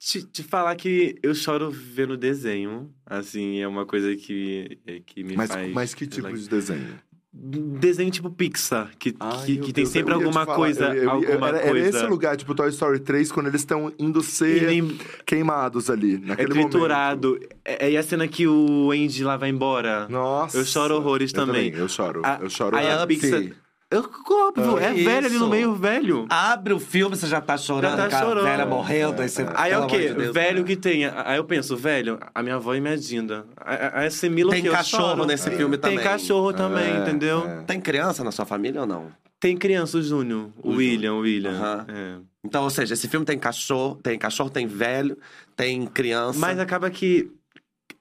Te, 0.00 0.22
te 0.22 0.44
falar 0.44 0.76
que 0.76 1.16
eu 1.24 1.34
choro 1.34 1.70
vendo 1.72 2.16
desenho, 2.16 2.88
assim, 3.04 3.58
é 3.60 3.66
uma 3.66 3.84
coisa 3.84 4.14
que, 4.14 4.78
é, 4.86 5.00
que 5.04 5.24
me 5.24 5.34
Mas, 5.36 5.50
faz... 5.50 5.72
mas 5.72 5.92
que 5.94 6.06
tipo 6.06 6.32
de 6.32 6.48
desenho? 6.48 7.00
Desenho 7.40 8.10
tipo 8.10 8.28
Pixar, 8.30 8.90
que, 8.98 9.14
Ai, 9.20 9.46
que, 9.46 9.56
que 9.58 9.72
tem 9.72 9.84
Deus, 9.84 9.90
sempre 9.90 10.12
te 10.12 10.16
alguma 10.16 10.44
falar, 10.44 10.56
coisa, 10.56 10.86
eu- 10.94 11.04
eu- 11.04 11.10
alguma 11.10 11.48
era, 11.48 11.58
coisa... 11.60 11.78
Era 11.78 11.88
esse 11.88 12.06
lugar, 12.06 12.36
tipo 12.36 12.52
Toy 12.52 12.68
Story 12.70 12.98
3, 12.98 13.30
quando 13.30 13.46
eles 13.46 13.60
estão 13.60 13.92
indo 13.98 14.20
ser 14.22 14.64
Ele 14.70 14.98
queimados 15.24 15.88
ali, 15.88 16.16
é 16.16 16.18
naquele 16.18 16.48
triturado. 16.48 17.38
É, 17.64 17.92
é 17.94 17.96
a 17.96 18.02
cena 18.02 18.26
que 18.26 18.46
o 18.48 18.90
Andy 18.90 19.22
lá 19.22 19.36
vai 19.36 19.50
embora. 19.50 20.00
momento. 20.00 20.10
Nossa. 20.12 20.58
Eu 20.58 20.64
choro 20.64 20.96
horrores 20.96 21.32
Eu 21.32 21.46
também. 21.46 21.72
Eu 21.72 21.88
choro. 21.88 22.22
A- 22.24 22.38
eu 22.42 22.50
choro. 22.50 22.76
aí 22.76 22.90
a 22.90 23.04
Up. 23.04 23.06
Pixar... 23.16 23.42
Eu, 23.90 24.06
óbvio, 24.30 24.78
é 24.78 24.92
Isso. 24.94 25.04
velho 25.04 25.26
ali 25.26 25.38
no 25.38 25.48
meio, 25.48 25.74
velho. 25.74 26.26
Abre 26.28 26.74
o 26.74 26.78
filme, 26.78 27.16
você 27.16 27.26
já 27.26 27.40
tá 27.40 27.56
chorando, 27.56 27.96
Já 27.96 28.08
tá 28.08 28.20
chorando. 28.22 28.44
velha 28.44 28.66
morrendo. 28.66 29.22
Aí, 29.22 29.28
você, 29.30 29.46
Aí 29.54 29.72
é 29.72 29.78
o 29.78 29.86
quê? 29.86 30.12
de 30.12 30.30
velho 30.30 30.62
que 30.62 30.76
tem. 30.76 31.06
Aí 31.06 31.38
eu 31.38 31.44
penso, 31.44 31.74
velho, 31.74 32.18
a 32.34 32.42
minha 32.42 32.56
avó 32.56 32.74
e 32.74 32.80
minha 32.82 32.98
Dinda. 32.98 33.46
Aí 33.56 34.06
assimila 34.06 34.52
Tem 34.52 34.62
que 34.62 34.68
cachorro 34.70 35.24
nesse 35.24 35.50
filme 35.52 35.78
Tem 35.78 35.92
também. 35.92 36.04
cachorro 36.04 36.52
também, 36.52 36.84
É, 36.96 36.98
entendeu? 36.98 37.46
é. 37.48 37.62
Tem 37.62 37.80
criança 37.80 38.22
na 38.22 38.30
sua 38.30 38.44
família 38.44 38.82
ou 38.82 38.86
não? 38.86 39.10
Tem 39.40 39.56
criança, 39.56 39.96
o 39.96 40.02
Júnior. 40.02 40.50
O, 40.62 40.72
William, 40.72 41.14
o 41.14 41.20
William. 41.20 41.86
É. 41.88 42.18
Então, 42.44 42.64
ou 42.64 42.70
seja, 42.70 42.92
esse 42.92 43.08
filme 43.08 43.24
tem 43.24 43.38
cachorro, 43.38 43.94
tem 44.02 44.18
cachorro, 44.18 44.50
tem 44.50 44.66
velho, 44.66 45.16
tem 45.56 45.86
criança. 45.86 46.38
Mas 46.38 46.58
acaba 46.58 46.90
que, 46.90 47.30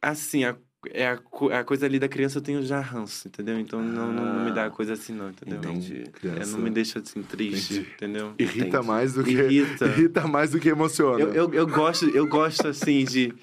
assim, 0.02 0.44
a, 0.44 0.56
é 0.94 1.08
a, 1.10 1.18
co- 1.18 1.50
a 1.50 1.64
coisa 1.64 1.86
ali 1.86 2.00
da 2.00 2.08
criança 2.08 2.38
eu 2.38 2.42
tenho 2.42 2.62
já 2.64 2.80
ranço, 2.80 3.28
entendeu? 3.28 3.60
Então 3.60 3.82
não, 3.82 4.12
não, 4.12 4.36
não 4.36 4.46
me 4.46 4.52
dá 4.52 4.70
coisa 4.70 4.94
assim, 4.94 5.14
não, 5.14 5.30
entendeu? 5.30 5.58
Entendi. 5.60 6.04
É, 6.06 6.10
Criança 6.10 6.52
não 6.58 6.64
me 6.64 6.70
deixa 6.70 7.00
assim 7.00 7.22
triste, 7.22 7.74
Entendi. 7.76 7.90
entendeu? 7.96 8.34
Irrita 8.40 8.68
Entendi. 8.68 8.88
mais 8.88 9.14
do 9.14 9.24
que. 9.24 9.32
Irrita. 9.32 9.86
irrita 9.98 10.28
mais 10.28 10.52
do 10.52 10.60
que 10.60 10.70
emociona. 10.70 11.20
Eu, 11.20 11.34
eu, 11.34 11.54
eu 11.54 11.68
gosto, 11.68 12.10
eu 12.10 12.28
gosto 12.28 12.68
assim 12.68 13.04
de. 13.06 13.34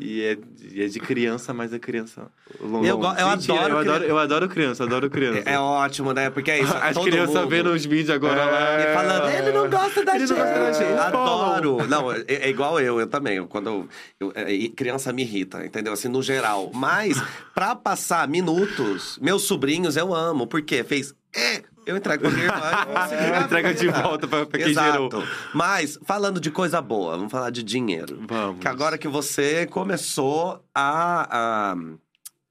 E 0.00 0.22
é, 0.22 0.38
e 0.72 0.82
é 0.82 0.86
de 0.86 0.98
criança, 1.00 1.52
mas 1.52 1.72
é 1.72 1.78
criança. 1.78 2.30
longa. 2.60 2.86
Eu 2.88 2.98
go- 2.98 3.06
eu 3.18 3.28
Mentira, 3.28 3.54
adoro 3.54 3.72
eu 3.74 3.78
adoro, 3.78 4.00
cri- 4.00 4.08
eu 4.10 4.18
adoro 4.18 4.48
criança, 4.48 4.84
adoro 4.84 5.10
criança. 5.10 5.42
É 5.48 5.58
ótimo, 5.58 6.12
né? 6.12 6.30
Porque 6.30 6.50
é 6.50 6.60
isso. 6.62 6.72
As 6.80 6.96
crianças 6.98 7.34
mundo... 7.34 7.48
vendo 7.48 7.70
os 7.72 7.84
vídeos 7.84 8.10
agora 8.10 8.44
lá. 8.44 8.80
E 8.80 8.94
falando, 8.94 9.28
ele 9.30 9.52
não 9.52 9.68
gosta 9.68 10.04
da 10.04 10.14
Ele 10.14 10.26
gente. 10.26 10.36
não 10.38 10.44
gosta 10.44 10.58
da 10.60 10.72
gente. 10.72 10.98
Adoro. 10.98 11.86
Não, 11.88 12.12
é, 12.12 12.24
é 12.28 12.48
igual 12.48 12.80
eu, 12.80 12.98
eu 13.00 13.06
também. 13.06 13.44
Quando 13.46 13.68
eu, 13.68 13.88
eu- 14.20 14.32
é, 14.34 14.68
criança 14.68 15.12
me 15.12 15.22
irrita, 15.22 15.64
entendeu? 15.64 15.92
Assim, 15.92 16.08
no 16.08 16.22
geral. 16.22 16.70
Mas, 16.74 17.22
pra 17.54 17.74
passar 17.76 18.26
minutos, 18.28 19.18
meus 19.20 19.42
sobrinhos 19.42 19.96
eu 19.96 20.14
amo. 20.14 20.46
Por 20.46 20.62
quê? 20.62 20.82
Fez. 20.84 21.14
É, 21.34 21.62
eu 21.86 21.96
entrego 21.96 22.22
pra 22.22 22.30
minha 22.30 22.44
irmã 22.44 23.40
Entrega 23.44 23.74
de 23.74 23.88
volta 23.88 24.26
pra, 24.28 24.46
pra 24.46 24.58
quem 24.58 24.70
Exato. 24.70 24.92
gerou. 25.10 25.24
Mas, 25.54 25.98
falando 26.04 26.40
de 26.40 26.50
coisa 26.50 26.80
boa, 26.80 27.16
vamos 27.16 27.30
falar 27.32 27.50
de 27.50 27.62
dinheiro. 27.62 28.22
Vamos. 28.28 28.60
Que 28.60 28.68
agora 28.68 28.96
que 28.98 29.08
você 29.08 29.66
começou 29.66 30.64
a, 30.74 31.72
a 31.72 31.76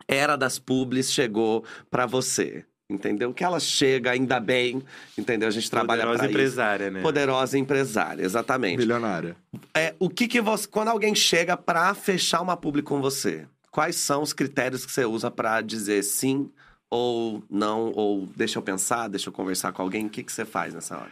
era 0.08 0.36
das 0.36 0.60
publis 0.60 1.12
chegou 1.12 1.64
pra 1.90 2.06
você. 2.06 2.66
Entendeu? 2.90 3.34
Que 3.34 3.42
ela 3.42 3.58
chega 3.58 4.12
ainda 4.12 4.38
bem, 4.38 4.84
entendeu? 5.18 5.48
A 5.48 5.52
gente 5.52 5.72
trabalha 5.72 6.02
Poderosa 6.02 6.18
pra 6.18 6.28
isso. 6.28 6.34
empresária, 6.36 6.92
né? 6.92 7.02
Poderosa 7.02 7.58
empresária, 7.58 8.22
exatamente. 8.22 8.80
Milionária. 8.80 9.38
É, 9.74 9.96
o 9.98 10.10
que 10.10 10.28
que 10.28 10.42
você, 10.42 10.68
quando 10.68 10.90
alguém 10.90 11.16
chega 11.16 11.56
pra 11.56 11.94
fechar 11.94 12.42
uma 12.42 12.58
publi 12.58 12.82
com 12.82 13.00
você, 13.00 13.48
quais 13.72 13.96
são 13.96 14.22
os 14.22 14.34
critérios 14.34 14.86
que 14.86 14.92
você 14.92 15.06
usa 15.06 15.32
pra 15.32 15.62
dizer 15.62 16.04
sim 16.04 16.52
ou 16.92 17.42
não 17.50 17.92
ou 17.96 18.28
deixa 18.36 18.60
eu 18.60 18.62
pensar, 18.62 19.08
deixa 19.08 19.30
eu 19.30 19.34
conversar 19.34 19.72
com 19.72 19.82
alguém? 19.82 20.06
O 20.06 20.10
que 20.10 20.22
que 20.22 20.32
você 20.32 20.46
faz 20.46 20.74
nessa 20.74 20.98
hora? 20.98 21.12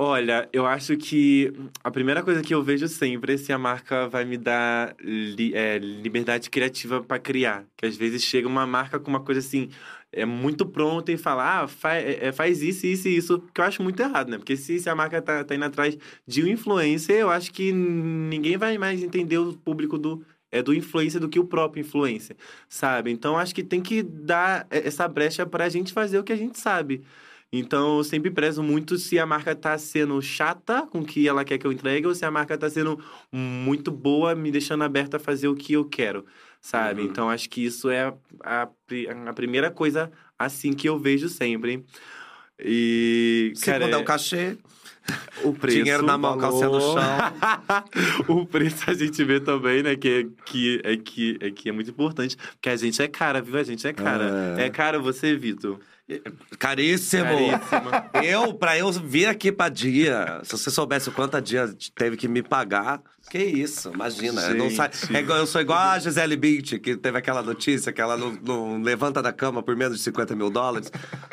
Olha, 0.00 0.48
eu 0.52 0.64
acho 0.64 0.96
que 0.96 1.52
a 1.82 1.90
primeira 1.90 2.22
coisa 2.22 2.40
que 2.40 2.54
eu 2.54 2.62
vejo 2.62 2.86
sempre 2.88 3.34
é 3.34 3.36
se 3.36 3.52
a 3.52 3.58
marca 3.58 4.08
vai 4.08 4.24
me 4.24 4.38
dar 4.38 4.94
li- 5.00 5.52
é, 5.54 5.76
liberdade 5.78 6.48
criativa 6.48 7.02
para 7.02 7.18
criar. 7.18 7.64
Que 7.76 7.84
às 7.84 7.96
vezes 7.96 8.22
chega 8.22 8.46
uma 8.46 8.64
marca 8.64 8.98
com 9.00 9.10
uma 9.10 9.18
coisa 9.20 9.40
assim, 9.40 9.68
é 10.12 10.24
muito 10.24 10.64
pronta 10.64 11.10
e 11.10 11.16
fala, 11.16 11.62
ah, 11.62 11.68
fa 11.68 11.94
é, 11.94 12.30
faz 12.30 12.62
isso, 12.62 12.86
isso 12.86 13.08
e 13.08 13.16
isso, 13.16 13.42
que 13.52 13.60
eu 13.60 13.64
acho 13.64 13.82
muito 13.82 14.00
errado, 14.00 14.30
né? 14.30 14.38
Porque 14.38 14.56
se, 14.56 14.78
se 14.78 14.88
a 14.88 14.94
marca 14.94 15.20
tá, 15.20 15.42
tá 15.42 15.54
indo 15.54 15.64
atrás 15.64 15.98
de 16.24 16.44
um 16.44 16.46
influencer, 16.46 17.16
eu 17.16 17.28
acho 17.30 17.52
que 17.52 17.72
ninguém 17.72 18.56
vai 18.56 18.78
mais 18.78 19.02
entender 19.02 19.38
o 19.38 19.52
público 19.52 19.98
do. 19.98 20.24
É 20.50 20.62
do 20.62 20.72
influencer 20.74 21.20
do 21.20 21.28
que 21.28 21.38
o 21.38 21.44
próprio 21.44 21.80
influencer, 21.82 22.36
sabe? 22.68 23.10
Então 23.10 23.36
acho 23.36 23.54
que 23.54 23.62
tem 23.62 23.80
que 23.82 24.02
dar 24.02 24.66
essa 24.70 25.06
brecha 25.06 25.44
pra 25.44 25.68
gente 25.68 25.92
fazer 25.92 26.18
o 26.18 26.24
que 26.24 26.32
a 26.32 26.36
gente 26.36 26.58
sabe. 26.58 27.02
Então, 27.50 27.96
eu 27.96 28.04
sempre 28.04 28.30
prezo 28.30 28.62
muito 28.62 28.98
se 28.98 29.18
a 29.18 29.24
marca 29.24 29.54
tá 29.56 29.78
sendo 29.78 30.20
chata 30.20 30.86
com 30.86 30.98
o 31.00 31.04
que 31.04 31.26
ela 31.26 31.46
quer 31.46 31.56
que 31.56 31.66
eu 31.66 31.72
entregue 31.72 32.06
ou 32.06 32.14
se 32.14 32.22
a 32.26 32.30
marca 32.30 32.58
tá 32.58 32.68
sendo 32.68 33.02
muito 33.32 33.90
boa, 33.90 34.34
me 34.34 34.50
deixando 34.50 34.84
aberta 34.84 35.16
a 35.16 35.20
fazer 35.20 35.48
o 35.48 35.54
que 35.54 35.72
eu 35.72 35.82
quero, 35.86 36.26
sabe? 36.60 37.00
Uhum. 37.00 37.06
Então, 37.08 37.30
acho 37.30 37.48
que 37.48 37.64
isso 37.64 37.88
é 37.88 38.12
a, 38.44 38.68
a 39.26 39.32
primeira 39.32 39.70
coisa, 39.70 40.12
assim, 40.38 40.74
que 40.74 40.90
eu 40.90 40.98
vejo 40.98 41.26
sempre. 41.30 41.86
E, 42.60 43.52
Se 43.54 43.64
cara, 43.64 43.86
puder 43.86 43.96
é- 43.98 44.02
o 44.02 44.04
cachê, 44.04 44.58
O 45.44 45.52
preço. 45.54 45.78
Dinheiro 45.78 46.04
na 46.04 46.18
mão, 46.18 46.36
calcinha 46.38 46.68
no 46.68 46.80
chão. 46.80 46.96
o 48.28 48.46
preço 48.46 48.90
a 48.90 48.94
gente 48.94 49.22
vê 49.24 49.40
também, 49.40 49.82
né? 49.82 49.96
Que, 49.96 50.08
é- 50.08 50.42
que, 50.44 50.80
é, 50.84 50.96
que, 50.96 51.38
é 51.40 51.50
que 51.50 51.68
é 51.68 51.72
muito 51.72 51.90
importante. 51.90 52.36
Porque 52.36 52.68
a 52.68 52.76
gente 52.76 53.00
é 53.00 53.08
cara, 53.08 53.40
viu? 53.40 53.58
A 53.58 53.62
gente 53.62 53.86
é 53.86 53.92
cara. 53.92 54.56
É. 54.58 54.66
É, 54.66 54.70
caro 54.70 55.02
você, 55.02 55.36
Vitor. 55.36 55.78
Caríssimo. 56.58 57.24
Caríssimo. 57.24 57.90
Eu, 58.24 58.54
pra 58.54 58.78
eu 58.78 58.90
vir 58.92 59.26
aqui 59.26 59.52
pra 59.52 59.68
dia, 59.68 60.40
se 60.42 60.52
você 60.56 60.70
soubesse 60.70 61.08
o 61.10 61.12
quanto 61.12 61.36
a 61.36 61.40
dia 61.40 61.70
teve 61.94 62.16
que 62.16 62.26
me 62.26 62.42
pagar, 62.42 63.00
que 63.30 63.38
isso, 63.38 63.90
imagina. 63.92 64.40
eu 64.42 64.54
não 64.54 64.70
Gente. 64.70 65.14
é 65.14 65.20
eu 65.22 65.46
sou 65.46 65.60
igual 65.60 65.78
a 65.78 65.98
Gisele 65.98 66.34
Bündchen, 66.36 66.78
que 66.80 66.96
teve 66.96 67.18
aquela 67.18 67.42
notícia 67.42 67.92
que 67.92 68.00
ela 68.00 68.16
não, 68.16 68.32
não 68.32 68.82
levanta 68.82 69.20
da 69.22 69.32
cama 69.34 69.62
por 69.62 69.76
menos 69.76 69.98
de 69.98 70.02
50 70.02 70.34
mil 70.34 70.48
dólares. 70.48 70.90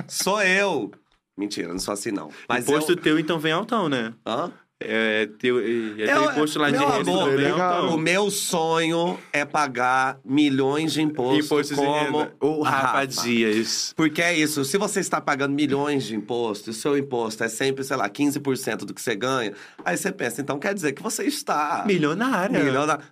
Sou 0.07 0.41
eu. 0.41 0.91
Mentira, 1.37 1.69
não 1.69 1.79
sou 1.79 1.93
assim 1.93 2.11
não. 2.11 2.29
Mas 2.47 2.67
imposto 2.67 2.93
eu... 2.93 2.97
teu, 2.97 3.19
então, 3.19 3.37
vem 3.37 3.51
altão, 3.51 3.89
né? 3.89 4.13
Hã? 4.25 4.51
É, 4.77 5.29
teu, 5.39 5.57
é, 5.59 5.63
é 5.63 6.03
Eu- 6.03 6.21
teu 6.23 6.31
imposto 6.31 6.59
lá 6.59 6.69
de 6.69 6.77
meu 6.77 6.87
renda, 6.89 7.09
amor, 7.11 7.29
legal. 7.33 7.61
altão. 7.83 7.95
O 7.95 7.97
meu 7.97 8.29
sonho 8.29 9.17
é 9.31 9.45
pagar 9.45 10.19
milhões 10.25 10.91
de 10.91 11.01
impostos 11.01 11.45
Imposto 11.45 11.75
como. 11.75 12.27
O 12.41 12.65
a 12.65 12.69
Rafa 12.69 13.05
Dias. 13.07 13.93
Porque 13.95 14.21
é 14.21 14.37
isso, 14.37 14.65
se 14.65 14.77
você 14.77 14.99
está 14.99 15.21
pagando 15.21 15.53
milhões 15.55 16.03
de 16.03 16.13
imposto, 16.13 16.69
e 16.69 16.71
o 16.71 16.73
seu 16.73 16.97
imposto 16.97 17.41
é 17.45 17.47
sempre, 17.47 17.85
sei 17.85 17.95
lá, 17.95 18.09
15% 18.09 18.83
do 18.85 18.93
que 18.93 19.01
você 19.01 19.15
ganha, 19.15 19.53
aí 19.83 19.95
você 19.95 20.11
pensa, 20.11 20.41
então 20.41 20.59
quer 20.59 20.73
dizer 20.73 20.91
que 20.91 21.01
você 21.01 21.23
está... 21.23 21.83
Milionária. 21.87 22.59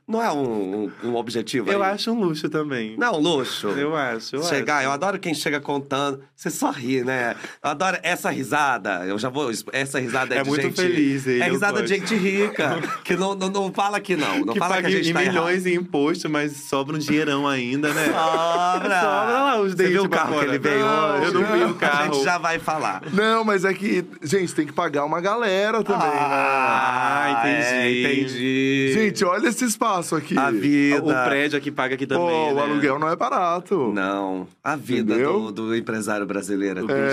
Não 0.06 0.22
é 0.22 0.32
um, 0.34 0.92
um, 1.04 1.12
um 1.12 1.16
objetivo 1.16 1.72
Eu 1.72 1.82
aí? 1.82 1.92
acho 1.92 2.12
um 2.12 2.20
luxo 2.20 2.50
também. 2.50 2.98
Não, 2.98 3.18
luxo. 3.18 3.70
Eu 3.70 3.96
acho, 3.96 4.36
eu 4.36 4.44
Chegar, 4.44 4.80
acho. 4.80 4.88
eu 4.88 4.92
adoro 4.92 5.18
quem 5.18 5.34
chega 5.34 5.62
contando. 5.62 6.22
Você 6.36 6.50
só 6.50 6.72
ri, 6.72 7.06
né? 7.06 7.38
Eu 7.64 7.70
adoro 7.70 7.98
essa 8.04 8.30
risada. 8.30 9.06
Eu 9.06 9.18
já 9.18 9.30
vou. 9.30 9.50
Essa 9.72 9.98
risada 9.98 10.36
é, 10.36 10.40
É 10.40 10.44
de 10.44 10.50
muito 10.50 10.62
gente. 10.64 10.76
feliz 10.76 11.26
ele, 11.26 11.42
é 11.42 11.54
risada 11.64 11.84
de 11.84 11.88
gente 11.88 12.16
rica. 12.16 12.80
que 13.04 13.16
não, 13.16 13.36
não, 13.36 13.50
não 13.50 13.74
fala 13.74 14.00
que 14.00 14.16
não. 14.16 14.40
Não 14.46 14.54
que 14.54 14.60
fala 14.60 14.76
paga 14.76 14.88
que 14.90 14.94
a 14.94 14.98
gente 14.98 15.10
em 15.10 15.14
tá 15.14 15.20
milhões 15.20 15.66
em 15.66 15.76
imposto, 15.76 16.30
mas 16.30 16.56
sobra 16.58 16.96
um 16.96 17.00
dinheirão 17.00 17.48
ainda, 17.48 17.94
né? 17.94 18.06
Sobra! 18.06 19.02
Sobra 19.02 19.34
lá 19.44 19.62
os 19.62 19.74
Você 19.74 19.88
viu 19.88 20.04
o 20.04 20.10
carro 20.10 20.40
que 20.40 20.46
ele 20.46 20.60
veio 20.60 20.86
Não, 20.86 21.16
hoje? 21.16 21.26
eu 21.26 21.34
não 21.34 21.44
vi 21.46 21.64
o 21.64 21.70
A 21.70 21.74
carro. 21.76 22.14
gente 22.14 22.24
já 22.24 22.38
vai 22.38 22.60
falar. 22.60 23.02
Não, 23.12 23.44
mas 23.44 23.66
é 23.66 23.74
que, 23.74 24.04
gente, 24.22 24.54
tem 24.54 24.66
que 24.66 24.74
pagar 24.74 25.06
uma 25.06 25.22
galera 25.22 25.84
também, 25.84 26.08
né? 26.08 26.14
Ah, 26.16 27.42
entendi. 27.42 27.74
é, 27.76 28.02
entendi. 28.02 28.92
Gente, 28.94 29.26
olha 29.26 29.48
esse 29.48 29.66
espaço 29.66 30.16
aqui. 30.16 30.38
a 30.38 30.52
vida. 30.52 31.04
O 31.04 31.28
prédio 31.28 31.58
aqui 31.58 31.72
paga 31.72 31.96
aqui 31.96 32.06
Pô, 32.08 32.16
também, 32.16 32.52
o 32.52 32.56
né? 32.56 32.62
aluguel 32.62 33.00
não 33.00 33.10
é 33.10 33.16
barato. 33.16 33.92
Não, 33.94 34.48
a 34.64 34.76
vida 34.76 35.16
do, 35.18 35.52
do 35.52 35.76
empresário 35.76 36.26
brasileiro. 36.26 36.84
O 36.84 36.88
bichinho 36.88 37.04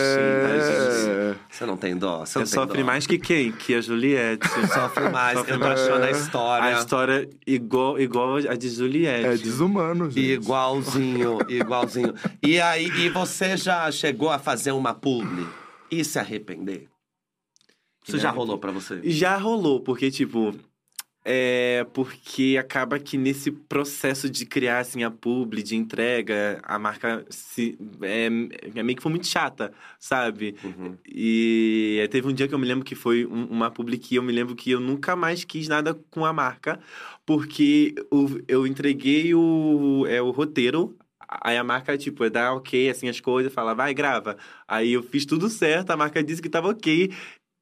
gente. 0.61 1.11
É... 1.11 1.35
Você 1.51 1.67
não 1.67 1.77
tem 1.77 1.97
dó. 1.97 2.21
Você 2.25 2.39
não 2.39 2.45
Eu 2.45 2.51
tem 2.51 2.55
sofre 2.61 2.81
dó. 2.81 2.87
mais 2.87 3.07
que 3.07 3.19
quem? 3.19 3.53
Que 3.53 3.75
a 3.75 3.81
Juliette. 3.81 4.30
Sofre 4.73 5.09
mais. 5.11 5.39
Sofre 5.39 5.55
eu 5.55 5.59
tô 5.59 5.65
mais. 5.65 5.81
a 5.81 6.11
história. 6.11 6.77
A 6.77 6.79
história 6.81 7.31
igual, 7.47 7.99
igual 8.01 8.37
a 8.37 8.55
de 8.55 8.69
Juliette. 8.69 9.27
É 9.27 9.37
desumano, 9.37 10.11
gente. 10.11 10.33
Igualzinho, 10.33 11.39
igualzinho. 11.49 12.15
E 12.43 12.61
aí, 12.61 12.87
e 12.87 13.09
você 13.09 13.57
já 13.57 13.91
chegou 13.91 14.31
a 14.31 14.39
fazer 14.39 14.73
uma 14.73 14.95
publi 14.95 15.47
e 15.91 16.05
se 16.05 16.19
arrepender? 16.19 16.89
Isso 18.07 18.19
já 18.19 18.31
rolou 18.31 18.59
pra 18.59 18.73
você? 18.73 19.01
Já 19.05 19.37
rolou, 19.37 19.81
porque, 19.81 20.11
tipo. 20.11 20.55
É 21.33 21.85
porque 21.95 22.57
acaba 22.59 22.99
que 22.99 23.17
nesse 23.17 23.53
processo 23.53 24.29
de 24.29 24.45
criar 24.45 24.81
assim, 24.81 25.05
a 25.05 25.11
publi, 25.13 25.63
de 25.63 25.77
entrega, 25.77 26.59
a 26.65 26.77
marca 26.77 27.25
se, 27.31 27.79
é, 28.03 28.27
é 28.75 28.83
meio 28.83 28.97
que 28.97 29.03
foi 29.03 29.11
muito 29.13 29.29
chata, 29.29 29.73
sabe? 29.99 30.57
Uhum. 30.65 30.99
E 31.07 32.05
teve 32.11 32.27
um 32.27 32.33
dia 32.33 32.49
que 32.49 32.55
eu 32.55 32.59
me 32.59 32.67
lembro 32.67 32.85
que 32.85 32.97
foi 32.97 33.25
um- 33.27 33.45
uma 33.47 33.71
publi 33.71 33.97
que 33.97 34.17
eu 34.17 34.23
me 34.25 34.33
lembro 34.33 34.57
que 34.57 34.73
eu 34.73 34.81
nunca 34.81 35.15
mais 35.15 35.45
quis 35.45 35.69
nada 35.69 35.95
com 36.11 36.25
a 36.25 36.33
marca, 36.33 36.81
porque 37.25 37.95
o- 38.11 38.41
eu 38.49 38.67
entreguei 38.67 39.33
o, 39.33 40.05
é, 40.09 40.21
o 40.21 40.31
roteiro. 40.33 40.97
Aí 41.29 41.57
a 41.57 41.63
marca, 41.63 41.97
tipo, 41.97 42.29
dá 42.29 42.53
ok, 42.55 42.91
assim, 42.91 43.09
as 43.09 43.21
coisas, 43.21 43.53
fala, 43.55 43.73
vai, 43.73 43.95
grava. 43.95 44.37
Aí 44.67 44.93
eu 44.95 45.03
fiz 45.03 45.25
tudo 45.25 45.49
certo, 45.49 45.91
a 45.93 45.97
marca 45.97 46.25
disse 46.25 46.43
que 46.43 46.49
tava 46.51 46.69
ok. 46.71 47.13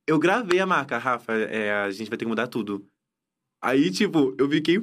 Eu 0.06 0.18
gravei 0.18 0.60
a 0.60 0.66
marca, 0.66 0.98
Rafa, 0.98 1.32
é, 1.34 1.72
a 1.72 1.90
gente 1.90 2.08
vai 2.08 2.18
ter 2.18 2.24
que 2.24 2.28
mudar 2.30 2.46
tudo. 2.48 2.86
Aí, 3.61 3.90
tipo, 3.90 4.34
eu 4.38 4.48
fiquei 4.48 4.80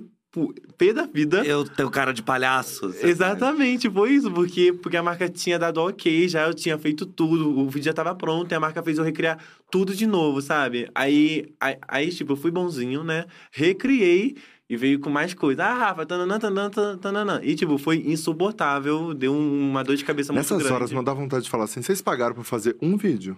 pé 0.77 0.91
da 0.91 1.05
vida. 1.05 1.45
Eu 1.45 1.63
tenho 1.63 1.89
cara 1.89 2.11
de 2.13 2.21
palhaço. 2.21 2.93
Exatamente, 3.01 3.89
foi 3.89 4.11
isso, 4.11 4.29
porque, 4.29 4.73
porque 4.73 4.97
a 4.97 5.03
marca 5.03 5.29
tinha 5.29 5.57
dado 5.57 5.77
ok, 5.79 6.27
já 6.27 6.45
eu 6.45 6.53
tinha 6.53 6.77
feito 6.77 7.05
tudo, 7.05 7.57
o 7.57 7.69
vídeo 7.69 7.85
já 7.85 7.93
tava 7.93 8.13
pronto, 8.13 8.51
e 8.51 8.55
a 8.55 8.59
marca 8.59 8.83
fez 8.83 8.97
eu 8.97 9.03
recriar 9.05 9.39
tudo 9.71 9.95
de 9.95 10.05
novo, 10.05 10.41
sabe? 10.41 10.89
Aí, 10.93 11.45
aí, 11.59 11.77
aí, 11.87 12.09
tipo, 12.11 12.33
eu 12.33 12.37
fui 12.37 12.51
bonzinho, 12.51 13.01
né? 13.03 13.25
Recriei 13.51 14.35
e 14.69 14.75
veio 14.75 14.99
com 14.99 15.09
mais 15.09 15.33
coisa. 15.33 15.63
Ah, 15.63 15.73
Rafa, 15.73 16.05
tananã, 16.05 16.37
tananã, 16.37 16.97
tananã. 16.97 17.39
E, 17.41 17.55
tipo, 17.55 17.77
foi 17.77 18.03
insuportável, 18.05 19.13
deu 19.13 19.31
um- 19.31 19.69
uma 19.69 19.83
dor 19.83 19.95
de 19.95 20.03
cabeça 20.03 20.33
muito 20.33 20.43
Nessas 20.43 20.57
grande. 20.57 20.73
horas 20.73 20.91
não 20.91 21.03
dá 21.03 21.13
vontade 21.13 21.45
de 21.45 21.49
falar 21.49 21.63
assim, 21.63 21.81
vocês 21.81 22.01
pagaram 22.01 22.35
pra 22.35 22.43
fazer 22.43 22.75
um 22.81 22.97
vídeo? 22.97 23.37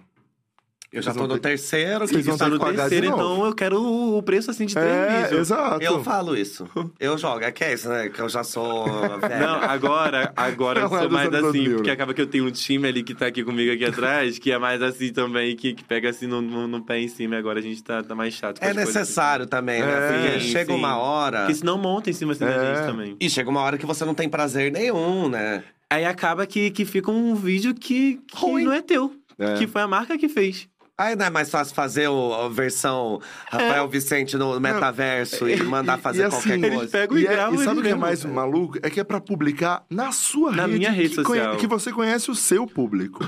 Eu 0.90 1.02
já 1.02 1.12
tô 1.12 1.26
no 1.26 1.34
ter- 1.34 1.50
terceiro. 1.50 2.06
Que 2.08 2.16
está 2.16 2.36
Tá 2.36 2.48
no 2.48 2.58
terceiro, 2.58 3.06
então 3.06 3.44
eu 3.44 3.54
quero 3.54 3.82
o 4.16 4.22
preço, 4.22 4.50
assim, 4.50 4.64
de 4.64 4.72
três 4.74 4.86
É, 4.88 5.22
vídeos. 5.24 5.40
exato. 5.40 5.82
Eu 5.84 6.02
falo 6.02 6.34
isso. 6.36 6.66
Eu 6.98 7.18
jogo. 7.18 7.44
É 7.44 7.52
que 7.52 7.62
é 7.62 7.74
isso, 7.74 7.88
né? 7.90 8.08
Que 8.08 8.20
eu 8.20 8.28
já 8.28 8.42
sou 8.42 8.84
velho. 9.20 9.40
Não, 9.46 9.56
agora, 9.62 10.32
agora 10.34 10.80
eu 10.80 10.86
é 10.86 10.88
sou 10.88 11.00
dos 11.00 11.10
mais 11.12 11.28
assim, 11.28 11.40
2000, 11.42 11.76
porque 11.76 11.90
acaba 11.90 12.14
que 12.14 12.22
eu 12.22 12.26
tenho 12.26 12.46
um 12.46 12.50
time 12.50 12.88
ali 12.88 13.02
que 13.02 13.14
tá 13.14 13.26
aqui 13.26 13.44
comigo 13.44 13.70
aqui 13.72 13.84
atrás, 13.84 14.38
que 14.38 14.50
é 14.50 14.58
mais 14.58 14.80
assim 14.80 15.12
também, 15.12 15.54
que, 15.54 15.74
que 15.74 15.84
pega 15.84 16.08
assim 16.08 16.26
no, 16.26 16.40
no, 16.40 16.66
no 16.66 16.82
pé 16.82 16.98
em 16.98 17.08
cima. 17.08 17.34
e 17.34 17.38
Agora 17.38 17.58
a 17.58 17.62
gente 17.62 17.82
tá, 17.82 18.02
tá 18.02 18.14
mais 18.14 18.32
chato. 18.32 18.58
com 18.58 18.64
É 18.66 18.72
necessário 18.72 19.46
também, 19.46 19.82
né? 19.82 20.36
É, 20.36 20.40
sim, 20.40 20.48
chega 20.48 20.72
sim. 20.72 20.78
uma 20.78 20.96
hora. 20.96 21.40
Porque 21.40 21.54
senão 21.56 21.76
monta 21.76 22.08
em 22.08 22.14
cima 22.14 22.32
assim 22.32 22.44
da 22.46 22.50
É. 22.50 22.76
gente 22.76 22.86
também. 22.86 23.16
E 23.20 23.28
chega 23.28 23.50
uma 23.50 23.60
hora 23.60 23.76
que 23.76 23.84
você 23.84 24.04
não 24.06 24.14
tem 24.14 24.28
prazer 24.28 24.72
nenhum, 24.72 25.28
né? 25.28 25.62
Aí 25.90 26.04
acaba 26.06 26.46
que, 26.46 26.70
que 26.70 26.84
fica 26.84 27.10
um 27.10 27.34
vídeo 27.34 27.74
que, 27.74 28.20
que 28.26 28.36
Ruim. 28.36 28.64
não 28.64 28.72
é 28.72 28.80
teu. 28.80 29.12
É. 29.38 29.54
Que 29.54 29.66
foi 29.66 29.82
a 29.82 29.86
marca 29.86 30.18
que 30.18 30.28
fez. 30.28 30.66
Aí 30.98 31.14
não 31.14 31.26
é 31.26 31.30
mais 31.30 31.48
fácil 31.48 31.74
fazer 31.76 32.08
o, 32.08 32.34
a 32.34 32.48
versão 32.48 33.20
Rafael 33.48 33.88
Vicente 33.88 34.36
no 34.36 34.58
metaverso 34.58 35.48
e 35.48 35.62
mandar 35.62 35.96
fazer 35.98 36.26
e 36.26 36.28
qualquer 36.28 36.50
assim, 36.54 36.60
coisa. 36.60 36.76
Eles 36.76 36.90
pegam 36.90 37.16
e, 37.18 37.22
E, 37.22 37.26
é- 37.28 37.32
e 37.54 37.58
sabe 37.64 37.78
o 37.78 37.82
que 37.84 37.88
é 37.88 37.94
mais 37.94 38.24
maluco? 38.24 38.78
É 38.82 38.90
que 38.90 38.98
é 38.98 39.04
pra 39.04 39.20
publicar 39.20 39.84
na 39.88 40.10
sua 40.10 40.50
Na 40.50 40.66
rede. 40.66 40.78
minha 40.78 40.90
rede 40.90 41.10
que 41.10 41.14
social. 41.14 41.56
Que 41.56 41.66
você 41.68 41.92
conhece 41.92 42.30
o 42.30 42.34
seu 42.34 42.66
público. 42.66 43.24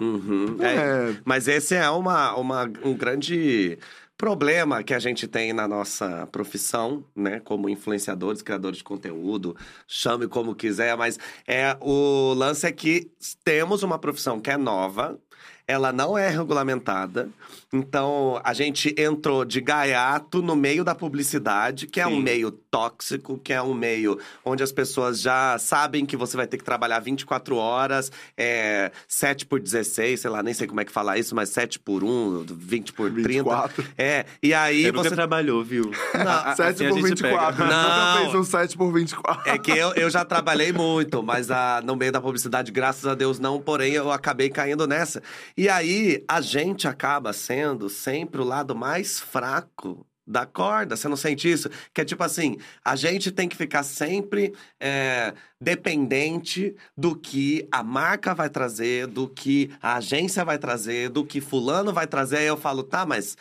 Uhum. 0.00 0.56
É, 0.60 0.74
É. 1.10 1.16
Mas 1.24 1.48
esse 1.48 1.74
é 1.74 1.90
uma, 1.90 2.36
uma, 2.36 2.70
um 2.84 2.94
grande 2.94 3.76
problema 4.16 4.82
que 4.82 4.94
a 4.94 4.98
gente 4.98 5.26
tem 5.26 5.52
na 5.52 5.66
nossa 5.68 6.26
profissão, 6.30 7.04
né? 7.16 7.40
Como 7.44 7.68
influenciadores, 7.68 8.42
criadores 8.42 8.78
de 8.78 8.84
conteúdo, 8.84 9.56
chame 9.86 10.26
como 10.28 10.54
quiser, 10.54 10.96
mas 10.96 11.18
é 11.46 11.76
o 11.80 12.32
lance 12.34 12.66
é 12.66 12.72
que 12.72 13.10
temos 13.44 13.82
uma 13.82 13.98
profissão 13.98 14.40
que 14.40 14.50
é 14.50 14.56
nova, 14.56 15.18
ela 15.68 15.92
não 15.92 16.16
é 16.16 16.30
regulamentada. 16.30 17.28
Então, 17.72 18.40
a 18.42 18.54
gente 18.54 18.94
entrou 18.96 19.44
de 19.44 19.60
gaiato 19.60 20.40
no 20.40 20.56
meio 20.56 20.82
da 20.82 20.94
publicidade, 20.94 21.86
que 21.86 22.00
é 22.00 22.06
um 22.06 22.16
Sim. 22.16 22.22
meio 22.22 22.50
tóxico, 22.50 23.36
que 23.36 23.52
é 23.52 23.60
um 23.60 23.74
meio 23.74 24.18
onde 24.42 24.62
as 24.62 24.72
pessoas 24.72 25.20
já 25.20 25.58
sabem 25.58 26.06
que 26.06 26.16
você 26.16 26.34
vai 26.34 26.46
ter 26.46 26.56
que 26.56 26.64
trabalhar 26.64 26.98
24 26.98 27.56
horas, 27.56 28.10
é, 28.38 28.90
7 29.06 29.44
por 29.44 29.60
16, 29.60 30.18
sei 30.18 30.30
lá, 30.30 30.42
nem 30.42 30.54
sei 30.54 30.66
como 30.66 30.80
é 30.80 30.84
que 30.84 30.90
fala 30.90 31.18
isso, 31.18 31.34
mas 31.34 31.50
7 31.50 31.78
por 31.78 32.02
1, 32.02 32.46
20 32.48 32.92
por 32.94 33.10
30. 33.10 33.28
24. 33.28 33.84
É, 33.98 34.24
e 34.42 34.54
aí 34.54 34.84
Você 34.84 34.92
nunca 34.92 35.08
você 35.10 35.14
trabalhou, 35.14 35.62
viu? 35.62 35.90
Não, 36.14 36.56
7 36.56 36.62
Assim 36.62 36.86
a 36.86 36.88
por 36.88 36.96
gente 36.96 37.22
24. 37.22 37.56
pega. 37.56 37.68
Não. 37.68 38.14
Nunca 38.14 38.20
fez 38.22 38.34
um 38.34 38.44
7 38.44 38.76
por 38.78 38.92
24. 38.92 39.50
É 39.50 39.58
que 39.58 39.72
eu, 39.72 39.92
eu 39.94 40.08
já 40.08 40.24
trabalhei 40.24 40.72
muito, 40.72 41.22
mas 41.22 41.50
ah, 41.50 41.82
no 41.84 41.94
meio 41.96 42.12
da 42.12 42.20
publicidade, 42.20 42.72
graças 42.72 43.04
a 43.06 43.14
Deus, 43.14 43.38
não. 43.38 43.60
Porém, 43.60 43.92
eu 43.92 44.10
acabei 44.10 44.48
caindo 44.48 44.86
nessa. 44.86 45.22
E 45.54 45.68
aí, 45.68 46.24
a 46.26 46.40
gente 46.40 46.88
acaba 46.88 47.32
sendo 47.34 47.57
sempre 47.88 48.40
o 48.40 48.44
lado 48.44 48.74
mais 48.74 49.20
fraco 49.20 50.06
da 50.28 50.44
corda. 50.44 50.94
Você 50.94 51.08
não 51.08 51.16
sente 51.16 51.50
isso? 51.50 51.70
Que 51.92 52.02
é 52.02 52.04
tipo 52.04 52.22
assim, 52.22 52.58
a 52.84 52.94
gente 52.94 53.32
tem 53.32 53.48
que 53.48 53.56
ficar 53.56 53.82
sempre 53.82 54.52
é, 54.78 55.32
dependente 55.60 56.76
do 56.96 57.16
que 57.16 57.66
a 57.72 57.82
marca 57.82 58.34
vai 58.34 58.50
trazer, 58.50 59.06
do 59.06 59.26
que 59.26 59.70
a 59.80 59.96
agência 59.96 60.44
vai 60.44 60.58
trazer, 60.58 61.08
do 61.08 61.24
que 61.24 61.40
fulano 61.40 61.92
vai 61.92 62.06
trazer. 62.06 62.38
Aí 62.38 62.46
eu 62.46 62.56
falo, 62.56 62.82
tá, 62.82 63.06
mas... 63.06 63.36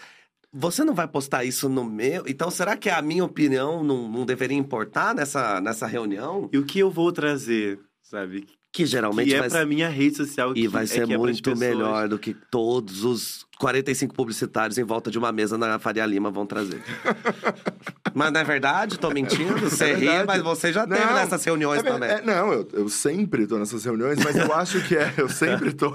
Você 0.59 0.83
não 0.83 0.95
vai 0.95 1.07
postar 1.07 1.43
isso 1.43 1.67
no 1.67 1.83
meu? 1.83 2.23
Então, 2.25 2.49
será 2.49 2.77
que 2.77 2.89
a 2.89 3.01
minha 3.01 3.23
opinião 3.23 3.83
não, 3.83 4.07
não 4.07 4.25
deveria 4.25 4.57
importar 4.57 5.13
nessa, 5.13 5.59
nessa 5.59 5.85
reunião? 5.85 6.49
E 6.53 6.57
o 6.57 6.65
que 6.65 6.79
eu 6.79 6.89
vou 6.89 7.11
trazer, 7.11 7.77
sabe? 8.01 8.47
Que 8.77 8.85
geralmente 8.85 9.29
Que 9.29 9.33
é 9.33 9.39
vai, 9.39 9.49
pra 9.49 9.65
minha 9.65 9.89
rede 9.89 10.17
social. 10.17 10.51
e 10.51 10.61
que 10.61 10.67
vai 10.67 10.83
é 10.83 10.85
ser 10.85 11.09
é 11.11 11.17
muito 11.17 11.55
melhor 11.57 12.07
do 12.07 12.19
que 12.19 12.31
todos 12.51 13.03
os 13.03 13.43
45 13.57 14.13
publicitários 14.13 14.77
em 14.77 14.83
volta 14.83 15.09
de 15.09 15.17
uma 15.17 15.31
mesa 15.31 15.57
na 15.57 15.79
Faria 15.79 16.05
Lima 16.05 16.29
vão 16.29 16.45
trazer. 16.45 16.79
mas 18.13 18.31
não 18.31 18.39
é 18.39 18.43
verdade? 18.43 18.99
Tô 18.99 19.09
mentindo? 19.09 19.57
Você 19.61 19.85
É 19.85 19.95
ri, 19.95 20.25
mas 20.27 20.43
você 20.43 20.71
já 20.71 20.85
teve 20.85 21.11
nessas 21.11 21.43
reuniões 21.43 21.79
É 21.79 21.83
também. 21.91 22.07
é- 22.07 22.21
não, 22.21 22.53
eu, 22.53 22.67
eu 22.71 22.87
sempre 22.87 23.47
tô 23.47 23.57
nessas 23.57 23.83
reuniões, 23.83 24.19
mas 24.23 24.35
eu 24.35 24.53
acho 24.53 24.79
que 24.87 24.95
é, 24.95 25.11
eu 25.17 25.27
sempre 25.27 25.73
tô. 25.73 25.91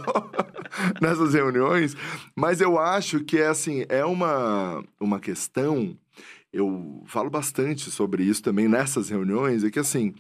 nessas 1.00 1.34
reuniões, 1.34 1.94
mas 2.34 2.60
eu 2.60 2.80
acho 2.80 3.20
que 3.20 3.38
é 3.38 3.46
assim, 3.46 3.84
é 3.88 4.04
uma, 4.04 4.82
uma 4.98 5.20
questão. 5.20 5.96
Eu 6.53 7.03
falo 7.07 7.30
bastante 7.30 7.90
sobre 7.90 8.24
isso 8.24 8.42
também 8.42 8.68
nessas 8.68 9.09
reuniões, 9.09 9.64
é 9.64 9.70
que 9.70 9.78
assim, 9.78 10.12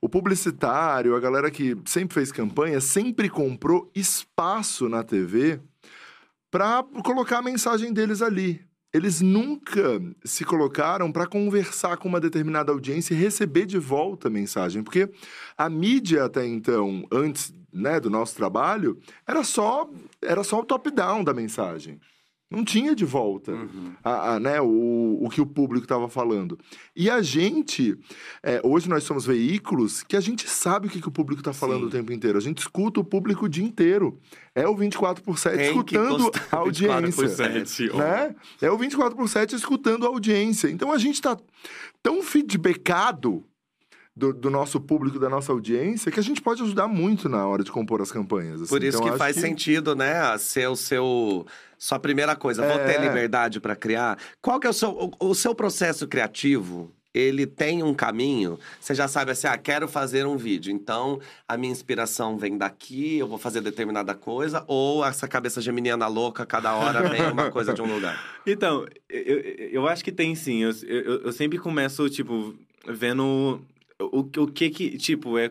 o 0.00 0.08
publicitário, 0.08 1.14
a 1.14 1.20
galera 1.20 1.50
que 1.50 1.76
sempre 1.84 2.14
fez 2.14 2.32
campanha, 2.32 2.80
sempre 2.80 3.28
comprou 3.28 3.90
espaço 3.94 4.88
na 4.88 5.02
TV 5.02 5.60
para 6.50 6.82
colocar 7.04 7.38
a 7.38 7.42
mensagem 7.42 7.92
deles 7.92 8.22
ali. 8.22 8.64
Eles 8.94 9.20
nunca 9.20 10.00
se 10.24 10.44
colocaram 10.44 11.10
para 11.10 11.26
conversar 11.26 11.96
com 11.96 12.08
uma 12.08 12.20
determinada 12.20 12.70
audiência 12.70 13.12
e 13.12 13.18
receber 13.18 13.66
de 13.66 13.76
volta 13.76 14.28
a 14.28 14.30
mensagem, 14.30 14.82
porque 14.82 15.10
a 15.58 15.68
mídia 15.68 16.24
até 16.24 16.46
então, 16.46 17.04
antes 17.10 17.52
né, 17.72 17.98
do 17.98 18.08
nosso 18.08 18.36
trabalho, 18.36 18.98
era 19.26 19.42
só 19.42 19.90
era 20.22 20.44
só 20.44 20.60
o 20.60 20.64
top-down 20.64 21.24
da 21.24 21.34
mensagem. 21.34 22.00
Não 22.54 22.64
tinha 22.64 22.94
de 22.94 23.04
volta 23.04 23.52
a, 24.02 24.34
a, 24.34 24.40
né, 24.40 24.60
o, 24.60 25.18
o 25.20 25.28
que 25.30 25.40
o 25.40 25.46
público 25.46 25.84
estava 25.84 26.08
falando. 26.08 26.58
E 26.94 27.10
a 27.10 27.20
gente, 27.22 27.98
é, 28.42 28.60
hoje 28.62 28.88
nós 28.88 29.04
somos 29.04 29.26
veículos 29.26 30.02
que 30.02 30.16
a 30.16 30.20
gente 30.20 30.48
sabe 30.48 30.86
o 30.86 30.90
que, 30.90 31.00
que 31.00 31.08
o 31.08 31.12
público 31.12 31.40
está 31.40 31.52
falando 31.52 31.82
Sim. 31.82 31.86
o 31.86 31.90
tempo 31.90 32.12
inteiro. 32.12 32.38
A 32.38 32.40
gente 32.40 32.58
escuta 32.58 33.00
o 33.00 33.04
público 33.04 33.46
o 33.46 33.48
dia 33.48 33.64
inteiro. 33.64 34.18
É 34.54 34.68
o 34.68 34.76
24 34.76 35.22
por 35.22 35.38
7 35.38 35.56
Tem 35.56 35.66
escutando 35.66 36.30
a 36.50 36.56
audiência. 36.56 37.24
24%. 37.26 37.94
Né? 37.94 38.34
É 38.62 38.70
o 38.70 38.78
24 38.78 39.16
por 39.16 39.28
7 39.28 39.54
escutando 39.54 40.06
a 40.06 40.08
audiência. 40.08 40.68
Então 40.68 40.92
a 40.92 40.98
gente 40.98 41.14
está 41.14 41.36
tão 42.02 42.22
feedbackado 42.22 43.44
do, 44.16 44.32
do 44.32 44.48
nosso 44.48 44.80
público, 44.80 45.18
da 45.18 45.28
nossa 45.28 45.50
audiência, 45.52 46.10
que 46.12 46.20
a 46.20 46.22
gente 46.22 46.40
pode 46.40 46.62
ajudar 46.62 46.86
muito 46.86 47.28
na 47.28 47.46
hora 47.46 47.64
de 47.64 47.70
compor 47.72 48.00
as 48.00 48.12
campanhas. 48.12 48.62
assim. 48.62 48.68
Por 48.68 48.82
isso 48.82 48.98
Então, 48.98 49.12
que 49.12 49.18
faz 49.18 49.36
sentido, 49.36 49.94
né? 49.96 50.36
Ser 50.38 50.68
o 50.68 50.76
seu. 50.76 51.46
Sua 51.76 51.98
primeira 51.98 52.34
coisa, 52.36 52.66
vou 52.66 52.78
ter 52.78 52.94
É. 52.96 52.98
liberdade 52.98 53.60
para 53.60 53.74
criar. 53.76 54.16
Qual 54.40 54.58
que 54.60 54.66
é 54.66 54.70
o 54.70 54.72
seu, 54.72 54.90
o, 54.90 55.28
o 55.30 55.34
seu 55.34 55.54
processo 55.54 56.06
criativo? 56.06 56.90
Ele 57.12 57.46
tem 57.46 57.80
um 57.82 57.94
caminho. 57.94 58.58
Você 58.80 58.92
já 58.94 59.06
sabe 59.06 59.30
assim, 59.30 59.46
ah, 59.46 59.56
quero 59.56 59.86
fazer 59.86 60.26
um 60.26 60.36
vídeo. 60.36 60.72
Então, 60.72 61.20
a 61.46 61.56
minha 61.56 61.70
inspiração 61.70 62.36
vem 62.36 62.58
daqui, 62.58 63.18
eu 63.18 63.28
vou 63.28 63.38
fazer 63.38 63.60
determinada 63.60 64.14
coisa. 64.14 64.64
Ou 64.66 65.04
essa 65.04 65.28
cabeça 65.28 65.60
geminiana 65.60 66.08
louca, 66.08 66.44
cada 66.44 66.74
hora 66.74 67.08
vem 67.08 67.22
uma 67.30 67.50
coisa 67.52 67.72
de 67.74 67.82
um 67.82 67.92
lugar. 67.92 68.18
Então, 68.46 68.84
eu, 69.08 69.20
eu, 69.40 69.68
eu 69.70 69.88
acho 69.88 70.02
que 70.04 70.10
tem 70.12 70.34
sim. 70.34 70.62
Eu, 70.62 70.70
eu, 70.86 71.20
eu 71.22 71.32
sempre 71.32 71.56
começo, 71.58 72.08
tipo, 72.10 72.52
vendo 72.86 73.60
o, 74.00 74.20
o 74.20 74.46
que 74.48 74.70
que, 74.70 74.98
tipo, 74.98 75.38
é, 75.38 75.50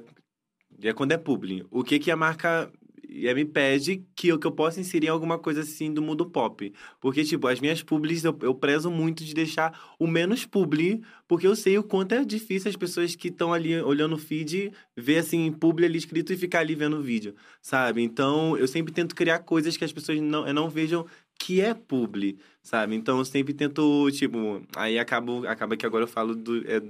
é 0.82 0.94
quando 0.94 1.12
é 1.12 1.18
publi. 1.18 1.66
O 1.72 1.84
que 1.84 2.00
que 2.00 2.12
a 2.12 2.16
marca 2.16 2.72
eh, 3.14 3.34
me 3.34 3.46
pede 3.46 4.04
que 4.16 4.30
eu, 4.30 4.40
que 4.40 4.48
eu 4.48 4.52
possa 4.52 4.80
inserir 4.80 5.08
alguma 5.08 5.38
coisa 5.38 5.62
assim 5.62 5.94
do 5.94 6.02
mundo 6.02 6.26
pop. 6.30 6.74
Porque, 7.00 7.24
tipo, 7.24 7.48
as 7.48 7.60
minhas 7.60 7.84
publis 7.84 8.24
eu, 8.24 8.36
eu 8.42 8.56
prezo 8.56 8.90
muito 8.90 9.24
de 9.24 9.34
deixar 9.34 9.96
o 10.00 10.08
menos 10.08 10.46
publi, 10.46 11.02
porque 11.28 11.46
eu 11.46 11.56
sei 11.56 11.78
o 11.78 11.84
quanto 11.84 12.14
é 12.14 12.26
difícil 12.26 12.70
as 12.70 12.76
pessoas 12.76 13.16
que 13.16 13.28
estão 13.28 13.54
ali 13.54 13.80
olhando 13.82 14.16
o 14.16 14.18
feed 14.18 14.72
ver, 14.98 15.18
assim, 15.18 15.52
publi 15.52 15.86
ali 15.86 15.98
escrito 15.98 16.34
e 16.34 16.38
ficar 16.38 16.60
ali 16.60 16.74
vendo 16.76 16.98
o 16.98 17.02
vídeo, 17.02 17.36
sabe? 17.62 18.02
Então, 18.02 18.58
eu 18.58 18.68
sempre 18.68 18.94
tento 18.94 19.16
criar 19.16 19.40
coisas 19.40 19.78
que 19.78 19.86
as 19.86 19.94
pessoas 19.94 20.20
não, 20.20 20.52
não 20.52 20.70
vejam 20.70 21.06
que 21.38 21.62
é 21.62 21.74
publi, 21.74 22.40
sabe? 22.62 22.96
Então 22.96 23.18
eu 23.18 23.26
sempre 23.26 23.54
tento, 23.54 24.10
tipo, 24.12 24.62
aí 24.76 24.98
acabo, 24.98 25.46
acaba 25.48 25.76
que 25.76 25.86
agora 25.86 26.04
eu 26.04 26.08
falo 26.08 26.36
do, 26.36 26.60
é, 26.68 26.82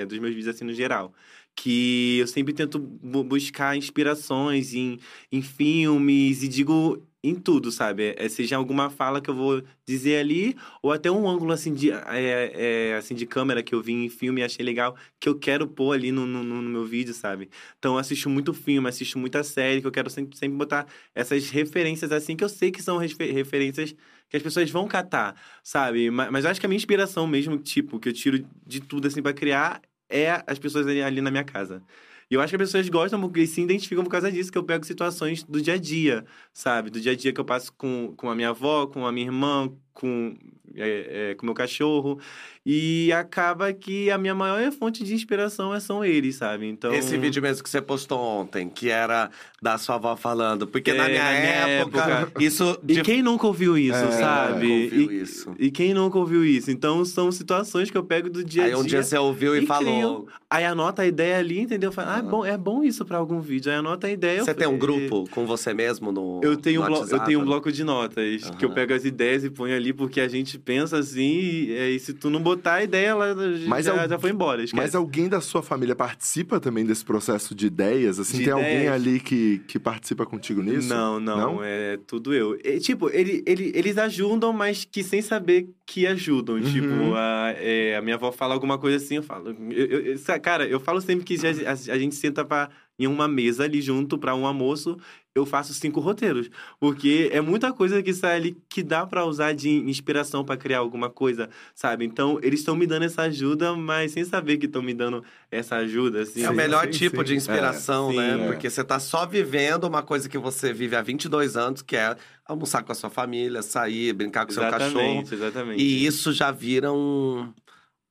é 0.00 0.04
dos 0.04 0.18
meus 0.18 0.34
vídeos 0.34 0.54
assim 0.54 0.64
no 0.64 0.74
geral. 0.74 1.14
Que 1.56 2.18
eu 2.18 2.26
sempre 2.26 2.52
tento 2.54 2.78
bu- 2.78 3.22
buscar 3.24 3.76
inspirações 3.76 4.72
em, 4.74 4.98
em 5.30 5.42
filmes 5.42 6.42
e 6.42 6.48
digo 6.48 7.06
em 7.22 7.34
tudo, 7.34 7.70
sabe? 7.70 8.14
É, 8.16 8.28
seja 8.30 8.56
alguma 8.56 8.88
fala 8.88 9.20
que 9.20 9.28
eu 9.28 9.34
vou 9.34 9.62
dizer 9.86 10.16
ali, 10.20 10.56
ou 10.82 10.90
até 10.90 11.10
um 11.10 11.28
ângulo 11.28 11.52
assim 11.52 11.74
de, 11.74 11.90
é, 11.92 12.90
é, 12.92 12.96
assim, 12.96 13.14
de 13.14 13.26
câmera 13.26 13.62
que 13.62 13.74
eu 13.74 13.82
vi 13.82 13.92
em 13.92 14.08
filme 14.08 14.40
e 14.40 14.44
achei 14.44 14.64
legal, 14.64 14.96
que 15.20 15.28
eu 15.28 15.38
quero 15.38 15.68
pôr 15.68 15.92
ali 15.92 16.10
no, 16.12 16.24
no, 16.26 16.42
no 16.42 16.62
meu 16.62 16.86
vídeo, 16.86 17.12
sabe? 17.12 17.50
Então 17.78 17.92
eu 17.94 17.98
assisto 17.98 18.30
muito 18.30 18.54
filme, 18.54 18.88
assisto 18.88 19.18
muita 19.18 19.42
série, 19.42 19.80
que 19.82 19.86
eu 19.86 19.92
quero 19.92 20.08
sempre, 20.08 20.36
sempre 20.38 20.56
botar 20.56 20.86
essas 21.14 21.50
referências 21.50 22.10
assim, 22.12 22.36
que 22.36 22.44
eu 22.44 22.48
sei 22.48 22.70
que 22.70 22.82
são 22.82 22.96
refer- 22.96 23.32
referências 23.34 23.94
que 24.28 24.36
as 24.36 24.42
pessoas 24.42 24.70
vão 24.70 24.86
catar, 24.86 25.34
sabe? 25.62 26.10
Mas, 26.10 26.30
mas 26.30 26.44
eu 26.44 26.50
acho 26.50 26.60
que 26.60 26.66
a 26.66 26.68
minha 26.68 26.76
inspiração 26.76 27.26
mesmo, 27.26 27.58
tipo, 27.58 27.98
que 27.98 28.08
eu 28.08 28.12
tiro 28.12 28.46
de 28.66 28.80
tudo 28.80 29.08
assim 29.08 29.20
pra 29.22 29.32
criar, 29.32 29.82
é 30.10 30.42
as 30.46 30.58
pessoas 30.58 30.86
ali, 30.86 31.02
ali 31.02 31.20
na 31.20 31.30
minha 31.30 31.44
casa. 31.44 31.82
E 32.30 32.34
eu 32.34 32.40
acho 32.40 32.50
que 32.50 32.62
as 32.62 32.68
pessoas 32.68 32.88
gostam 32.88 33.20
porque 33.20 33.44
se 33.46 33.60
identificam 33.60 34.04
por 34.04 34.10
causa 34.10 34.30
disso, 34.30 34.52
que 34.52 34.58
eu 34.58 34.62
pego 34.62 34.84
situações 34.84 35.42
do 35.42 35.60
dia 35.60 35.74
a 35.74 35.78
dia, 35.78 36.24
sabe? 36.52 36.88
Do 36.88 37.00
dia 37.00 37.12
a 37.12 37.16
dia 37.16 37.32
que 37.32 37.40
eu 37.40 37.44
passo 37.44 37.72
com, 37.72 38.14
com 38.16 38.30
a 38.30 38.34
minha 38.36 38.50
avó, 38.50 38.86
com 38.86 39.04
a 39.04 39.10
minha 39.10 39.26
irmã, 39.26 39.72
com 39.92 40.34
é, 40.76 41.30
é, 41.30 41.34
com 41.34 41.42
o 41.42 41.46
meu 41.46 41.54
cachorro. 41.54 42.20
E 42.64 43.10
acaba 43.12 43.72
que 43.72 44.10
a 44.10 44.18
minha 44.18 44.34
maior 44.34 44.70
fonte 44.70 45.02
de 45.02 45.14
inspiração 45.14 45.74
é- 45.74 45.80
são 45.80 46.04
eles, 46.04 46.36
sabe? 46.36 46.66
Então. 46.68 46.92
Esse 46.94 47.16
vídeo 47.16 47.40
mesmo 47.42 47.64
que 47.64 47.70
você 47.70 47.80
postou 47.80 48.20
ontem, 48.20 48.68
que 48.68 48.88
era 48.90 49.30
da 49.62 49.78
sua 49.78 49.94
avó 49.96 50.14
falando. 50.14 50.66
Porque 50.66 50.90
É, 50.90 50.94
na 50.94 51.08
minha, 51.08 51.24
na 51.24 51.30
minha 51.30 51.40
época, 51.40 52.00
época. 52.02 52.44
isso. 52.44 52.78
E 52.86 52.94
de- 52.96 53.02
quem 53.02 53.22
nunca 53.22 53.46
ouviu 53.46 53.78
isso, 53.78 53.96
É, 53.96 54.10
sabe? 54.12 54.70
ouviu 54.70 55.10
e, 55.10 55.22
isso. 55.22 55.54
e 55.58 55.70
quem 55.70 55.94
nunca 55.94 56.18
ouviu 56.18 56.44
isso? 56.44 56.70
Então 56.70 57.02
são 57.04 57.32
situações 57.32 57.90
que 57.90 57.96
eu 57.96 58.04
pego 58.04 58.28
do 58.28 58.44
dia 58.44 58.62
a 58.62 58.64
Aí 58.66 58.70
dia. 58.72 58.78
um 58.78 58.84
dia 58.84 59.02
você 59.02 59.16
ouviu 59.16 59.56
e, 59.56 59.64
e 59.64 59.66
falou. 59.66 59.84
crio. 60.24 60.28
Aí 60.50 60.64
anota 60.66 61.00
a 61.02 61.06
ideia 61.06 61.38
ali, 61.38 61.60
entendeu? 61.60 61.90
Fala, 61.90 62.16
ah, 62.16 62.18
é 62.18 62.22
bom, 62.22 62.44
é 62.44 62.58
bom 62.58 62.84
isso 62.84 63.04
pra 63.06 63.16
algum 63.16 63.40
vídeo. 63.40 63.72
Aí 63.72 63.78
anota 63.78 64.06
a 64.06 64.10
ideia. 64.10 64.38
eu 64.40 64.44
Você 64.44 64.52
tem 64.54 64.68
um 64.68 64.76
grupo 64.78 65.24
com 65.30 65.46
você 65.46 65.72
mesmo 65.72 66.12
no. 66.12 66.40
Eu 66.44 66.56
tenho, 66.58 66.80
no 66.82 66.86
um 66.86 66.90
blo- 66.90 67.06
eu 67.10 67.20
tenho 67.20 67.40
um 67.40 67.44
bloco 67.44 67.72
de 67.72 67.82
notas 67.82 68.50
que 68.50 68.64
eu 68.66 68.70
pego 68.70 68.92
as 68.92 69.04
ideias 69.06 69.44
e 69.44 69.50
ponho 69.50 69.74
ali, 69.74 69.79
porque 69.94 70.20
a 70.20 70.28
gente 70.28 70.58
pensa 70.58 70.98
assim, 70.98 71.22
e, 71.40 71.72
é, 71.72 71.90
e 71.90 71.98
se 71.98 72.12
tu 72.12 72.28
não 72.30 72.40
botar 72.42 72.74
a 72.74 72.84
ideia, 72.84 73.08
ela 73.08 73.34
Mas 73.66 73.86
já, 73.86 73.92
al- 74.02 74.08
já 74.08 74.18
foi 74.18 74.30
embora. 74.30 74.62
Esquece. 74.62 74.80
Mas 74.82 74.94
alguém 74.94 75.28
da 75.28 75.40
sua 75.40 75.62
família 75.62 75.96
participa 75.96 76.60
também 76.60 76.84
desse 76.84 77.04
processo 77.04 77.54
de 77.54 77.66
ideias? 77.66 78.18
Assim, 78.20 78.38
De 78.38 78.44
tem 78.44 78.52
alguém 78.52 78.76
ideias? 78.76 78.92
ali 78.94 79.20
que, 79.20 79.58
que 79.66 79.78
participa 79.78 80.24
contigo 80.26 80.62
nisso? 80.62 80.88
Não, 80.88 81.18
não, 81.18 81.36
Não? 81.54 81.64
é 81.64 81.98
tudo 82.06 82.34
eu. 82.34 82.58
E, 82.62 82.78
tipo, 82.78 83.08
ele, 83.10 83.42
ele, 83.46 83.72
eles 83.74 83.96
ajudam, 83.98 84.52
mas 84.52 84.84
que 84.84 85.02
sem 85.02 85.22
saber 85.22 85.68
que 85.86 86.06
ajudam. 86.06 86.56
Uhum. 86.56 86.62
Tipo, 86.62 87.14
a, 87.14 87.54
é, 87.56 87.96
a 87.96 88.02
minha 88.02 88.16
avó 88.16 88.30
fala 88.30 88.54
alguma 88.54 88.78
coisa 88.78 88.96
assim, 88.98 89.16
eu 89.16 89.22
falo. 89.22 89.56
eu- 89.70 89.86
eu- 90.12 90.40
cara, 90.42 90.66
eu 90.66 90.78
falo 90.78 91.00
sempre 91.00 91.24
que 91.24 91.36
a- 91.46 91.72
a 91.94 91.98
gente 91.98 92.14
senta 92.14 92.44
pra, 92.44 92.68
em 93.00 93.06
uma 93.06 93.26
mesa 93.26 93.64
ali 93.64 93.80
junto 93.80 94.18
pra 94.18 94.34
um 94.34 94.46
almoço, 94.46 94.96
eu 95.34 95.46
faço 95.46 95.72
cinco 95.72 96.00
roteiros. 96.00 96.50
Porque 96.78 97.30
é 97.32 97.40
muita 97.40 97.72
coisa 97.72 98.02
que 98.02 98.12
sai 98.12 98.36
ali 98.36 98.56
que 98.68 98.82
dá 98.82 99.06
pra 99.06 99.24
usar 99.24 99.52
de 99.54 99.70
inspiração 99.70 100.44
pra 100.44 100.56
criar 100.56 100.78
alguma 100.78 101.08
coisa, 101.08 101.48
sabe? 101.74 102.04
Então, 102.04 102.38
eles 102.42 102.60
estão 102.60 102.76
me 102.76 102.86
dando 102.86 103.04
essa 103.04 103.22
ajuda, 103.22 103.74
mas 103.74 104.12
sem 104.12 104.24
saber 104.24 104.58
que 104.58 104.66
estão 104.66 104.82
me 104.82 104.92
dando 104.92 105.24
essa 105.50 105.76
ajuda, 105.76 106.22
assim. 106.22 106.42
É 106.42 106.50
o 106.50 106.54
melhor 106.54 106.84
sim, 106.86 106.90
tipo 106.98 107.18
sim. 107.18 107.24
de 107.24 107.36
inspiração, 107.36 108.10
É, 108.12 108.16
né? 108.16 108.38
sim. 108.38 108.46
Porque 108.46 108.68
você 108.68 108.84
tá 108.84 108.98
só 108.98 109.24
vivendo 109.26 109.84
uma 109.84 110.02
coisa 110.02 110.28
que 110.28 110.38
você 110.38 110.72
vive 110.72 110.96
há 110.96 111.02
22 111.02 111.56
anos, 111.56 111.80
que 111.82 111.96
é 111.96 112.16
almoçar 112.44 112.82
com 112.82 112.92
a 112.92 112.94
sua 112.94 113.10
família, 113.10 113.62
sair, 113.62 114.12
brincar 114.12 114.44
com 114.44 114.50
o 114.50 114.54
seu 114.54 114.62
cachorro. 114.64 115.00
Exatamente, 115.00 115.34
exatamente. 115.34 115.82
E 115.82 116.04
isso 116.04 116.32
já 116.32 116.50
vira 116.50 116.92
um, 116.92 117.52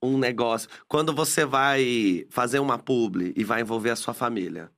um 0.01 0.17
negócio. 0.17 0.69
Quando 0.87 1.13
você 1.13 1.43
vai 1.45 2.25
fazer 2.29 2.59
uma 2.59 2.77
publi 2.79 3.33
e 3.35 3.43
vai 3.43 3.61
envolver 3.61 3.89
a 3.89 3.95
sua 3.97 4.13
família, 4.13 4.71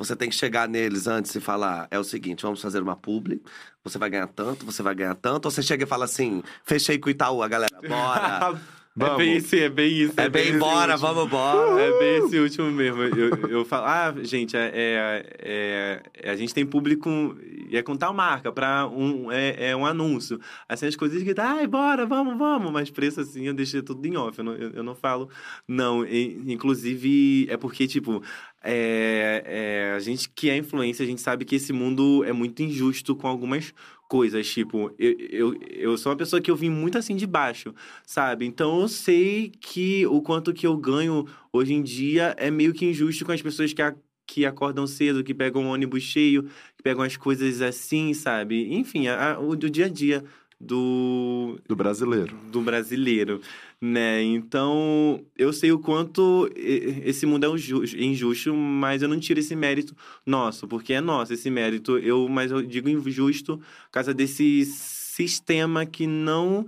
você 0.00 0.16
tem 0.16 0.30
que 0.30 0.34
chegar 0.34 0.66
neles 0.66 1.06
antes 1.06 1.34
e 1.34 1.40
falar: 1.40 1.86
é 1.90 1.98
o 1.98 2.02
seguinte, 2.02 2.42
vamos 2.42 2.62
fazer 2.62 2.82
uma 2.82 2.96
publi, 2.96 3.42
você 3.84 3.98
vai 3.98 4.08
ganhar 4.08 4.28
tanto, 4.28 4.64
você 4.64 4.82
vai 4.82 4.94
ganhar 4.94 5.14
tanto. 5.14 5.44
Ou 5.44 5.50
você 5.50 5.62
chega 5.62 5.84
e 5.84 5.86
fala 5.86 6.06
assim: 6.06 6.42
fechei 6.64 6.98
com 6.98 7.08
o 7.08 7.10
Itaú, 7.10 7.42
a 7.42 7.48
galera, 7.48 7.78
bora. 7.86 8.58
É 9.00 9.04
Vamos. 9.04 9.16
bem 9.16 9.36
isso, 9.36 9.56
é 9.56 9.68
bem 9.70 9.92
isso. 9.92 10.12
é 10.18 10.28
bem 10.28 10.48
esse 10.50 10.58
bora, 10.58 10.92
último. 10.92 10.98
vamos 10.98 11.24
embora. 11.24 11.80
É 11.80 11.98
bem 11.98 12.26
esse 12.26 12.38
último 12.38 12.70
mesmo. 12.70 13.02
Eu, 13.02 13.48
eu 13.48 13.64
falo, 13.64 13.86
ah, 13.86 14.14
gente, 14.22 14.54
é, 14.54 14.70
é, 14.74 16.02
é- 16.22 16.30
a 16.30 16.36
gente 16.36 16.52
tem 16.52 16.66
público 16.66 17.34
e 17.70 17.76
é 17.78 17.82
com 17.82 17.96
tal 17.96 18.12
marca 18.12 18.52
para 18.52 18.86
um, 18.88 19.32
é, 19.32 19.70
é 19.70 19.76
um 19.76 19.86
anúncio. 19.86 20.38
Assim, 20.68 20.86
as 20.86 20.96
coisas 20.96 21.22
que 21.22 21.34
ai, 21.40 21.66
bora, 21.66 22.04
vamos, 22.04 22.36
vamos. 22.36 22.70
Mas 22.70 22.90
preço 22.90 23.20
assim, 23.20 23.46
eu 23.46 23.54
deixei 23.54 23.80
tudo 23.80 24.04
em 24.06 24.16
off. 24.18 24.38
Eu 24.38 24.44
não, 24.44 24.52
eu, 24.54 24.70
eu 24.70 24.82
não 24.82 24.94
falo, 24.94 25.30
não. 25.66 26.04
E, 26.04 26.52
inclusive, 26.52 27.46
é 27.48 27.56
porque, 27.56 27.86
tipo, 27.86 28.22
é, 28.62 29.42
é, 29.46 29.94
a 29.96 30.00
gente 30.00 30.28
que 30.28 30.50
é 30.50 30.56
influência, 30.58 31.02
a 31.02 31.08
gente 31.08 31.22
sabe 31.22 31.46
que 31.46 31.56
esse 31.56 31.72
mundo 31.72 32.22
é 32.24 32.32
muito 32.32 32.62
injusto 32.62 33.16
com 33.16 33.26
algumas 33.26 33.72
coisas. 34.10 34.46
Tipo, 34.52 34.92
eu, 34.98 35.16
eu, 35.30 35.54
eu 35.70 35.96
sou 35.96 36.10
uma 36.10 36.18
pessoa 36.18 36.42
que 36.42 36.50
eu 36.50 36.56
vim 36.56 36.68
muito 36.68 36.98
assim 36.98 37.14
de 37.14 37.26
baixo, 37.28 37.72
sabe? 38.04 38.44
Então 38.44 38.80
eu 38.80 38.88
sei 38.88 39.52
que 39.60 40.04
o 40.08 40.20
quanto 40.20 40.52
que 40.52 40.66
eu 40.66 40.76
ganho 40.76 41.24
hoje 41.52 41.72
em 41.72 41.80
dia 41.82 42.34
é 42.36 42.50
meio 42.50 42.74
que 42.74 42.84
injusto 42.84 43.24
com 43.24 43.30
as 43.32 43.40
pessoas 43.40 43.72
que, 43.72 43.80
a- 43.80 43.94
que 44.26 44.44
acordam 44.44 44.84
cedo, 44.86 45.22
que 45.22 45.32
pegam 45.32 45.64
o 45.64 45.68
ônibus 45.68 46.02
cheio, 46.02 46.42
que 46.76 46.82
pegam 46.82 47.02
as 47.04 47.16
coisas 47.16 47.62
assim, 47.62 48.12
sabe? 48.12 48.74
Enfim, 48.74 49.06
a- 49.06 49.34
a- 49.34 49.38
o 49.40 49.54
do 49.54 49.70
dia 49.70 49.86
a 49.86 49.88
dia 49.88 50.24
do, 50.60 51.58
Do 51.68 51.74
brasileiro. 51.76 52.36
do 52.52 52.60
brasileiro, 52.60 53.40
né? 53.80 54.22
Então, 54.22 55.24
eu 55.36 55.52
sei 55.52 55.72
o 55.72 55.78
quanto 55.78 56.50
esse 56.54 57.24
mundo 57.24 57.46
é 57.46 57.48
inju- 57.48 57.84
injusto, 57.96 58.54
mas 58.54 59.02
eu 59.02 59.08
não 59.08 59.18
tiro 59.18 59.40
esse 59.40 59.56
mérito 59.56 59.96
nosso, 60.26 60.68
porque 60.68 60.92
é 60.92 61.00
nosso 61.00 61.32
esse 61.32 61.50
mérito. 61.50 61.96
Eu, 61.98 62.28
mas 62.28 62.50
eu 62.50 62.62
digo 62.62 62.88
injusto 62.88 63.56
por 63.58 63.90
causa 63.92 64.12
desse 64.12 64.64
sistema 64.66 65.86
que 65.86 66.06
não 66.06 66.66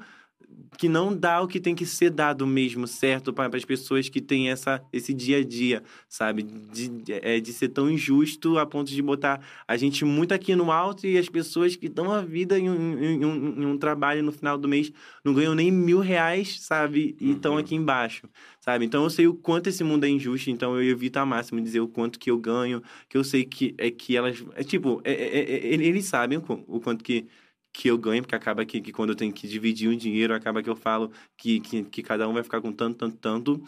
que 0.79 0.89
não 0.89 1.15
dá 1.15 1.41
o 1.43 1.47
que 1.47 1.61
tem 1.61 1.75
que 1.75 1.85
ser 1.87 2.11
dado 2.11 2.47
mesmo, 2.47 2.87
certo? 2.87 3.33
Para 3.33 3.55
as 3.57 3.65
pessoas 3.65 4.09
que 4.09 4.21
têm 4.21 4.51
essa, 4.51 4.83
esse 4.93 5.13
dia 5.15 5.39
a 5.39 5.45
dia, 5.45 5.83
sabe? 6.09 6.43
De, 6.43 6.91
é, 7.13 7.39
de 7.41 7.53
ser 7.53 7.69
tão 7.69 7.91
injusto 7.91 8.59
a 8.59 8.67
ponto 8.67 8.91
de 8.91 9.03
botar 9.03 9.41
a 9.69 9.77
gente 9.77 10.05
muito 10.05 10.33
aqui 10.33 10.57
no 10.57 10.73
alto 10.73 11.07
e 11.07 11.19
as 11.19 11.29
pessoas 11.29 11.77
que 11.77 11.89
dão 11.89 12.11
a 12.11 12.23
vida 12.23 12.59
em 12.59 12.71
um, 12.71 12.99
em 12.99 13.25
um- 13.25 13.63
em 13.63 13.67
um 13.67 13.79
trabalho 13.79 14.23
no 14.23 14.33
final 14.33 14.57
do 14.59 14.67
mês 14.69 14.91
não 15.25 15.35
ganham 15.35 15.55
nem 15.55 15.71
mil 15.71 16.01
reais, 16.01 16.61
sabe? 16.63 17.17
E 17.21 17.33
estão 17.33 17.57
aqui 17.59 17.75
embaixo, 17.75 18.29
sabe? 18.61 18.85
Então 18.87 19.05
eu 19.05 19.11
sei 19.11 19.27
o 19.27 19.35
quanto 19.35 19.69
esse 19.69 19.85
mundo 19.85 20.05
é 20.05 20.09
injusto, 20.09 20.51
então 20.51 20.75
eu 20.75 20.83
evito 20.91 21.19
ao 21.19 21.27
máximo 21.27 21.61
dizer 21.61 21.81
o 21.81 21.89
quanto 21.89 22.19
que 22.19 22.31
eu 22.31 22.39
ganho, 22.39 22.83
que 23.09 23.17
eu 23.17 23.25
sei 23.25 23.45
que 23.45 23.75
é 23.79 23.91
que 23.91 24.17
elas. 24.17 24.43
É 24.55 24.65
tipo, 24.65 25.01
é- 25.05 25.13
é- 25.13 25.53
é- 25.75 25.75
eles 25.75 26.07
sabem 26.07 26.39
o 26.39 26.81
quanto 26.81 27.05
que 27.05 27.27
que 27.73 27.89
eu 27.89 27.97
ganho, 27.97 28.23
porque 28.23 28.35
acaba 28.35 28.65
que, 28.65 28.81
que 28.81 28.93
quando 28.93 29.11
eu 29.11 29.17
tenho 29.17 29.33
que 29.33 29.49
dividir 29.49 29.89
o 29.89 29.97
dinheiro, 29.97 30.35
acaba 30.35 30.63
que 30.63 30.69
eu 30.69 30.77
falo 30.77 31.11
que, 31.37 31.61
que, 31.61 31.83
que 31.85 32.03
cada 32.03 32.29
um 32.29 32.33
vai 32.35 32.43
ficar 32.43 32.61
com 32.61 32.73
tanto, 32.73 32.99
tanto, 32.99 33.17
tanto. 33.17 33.63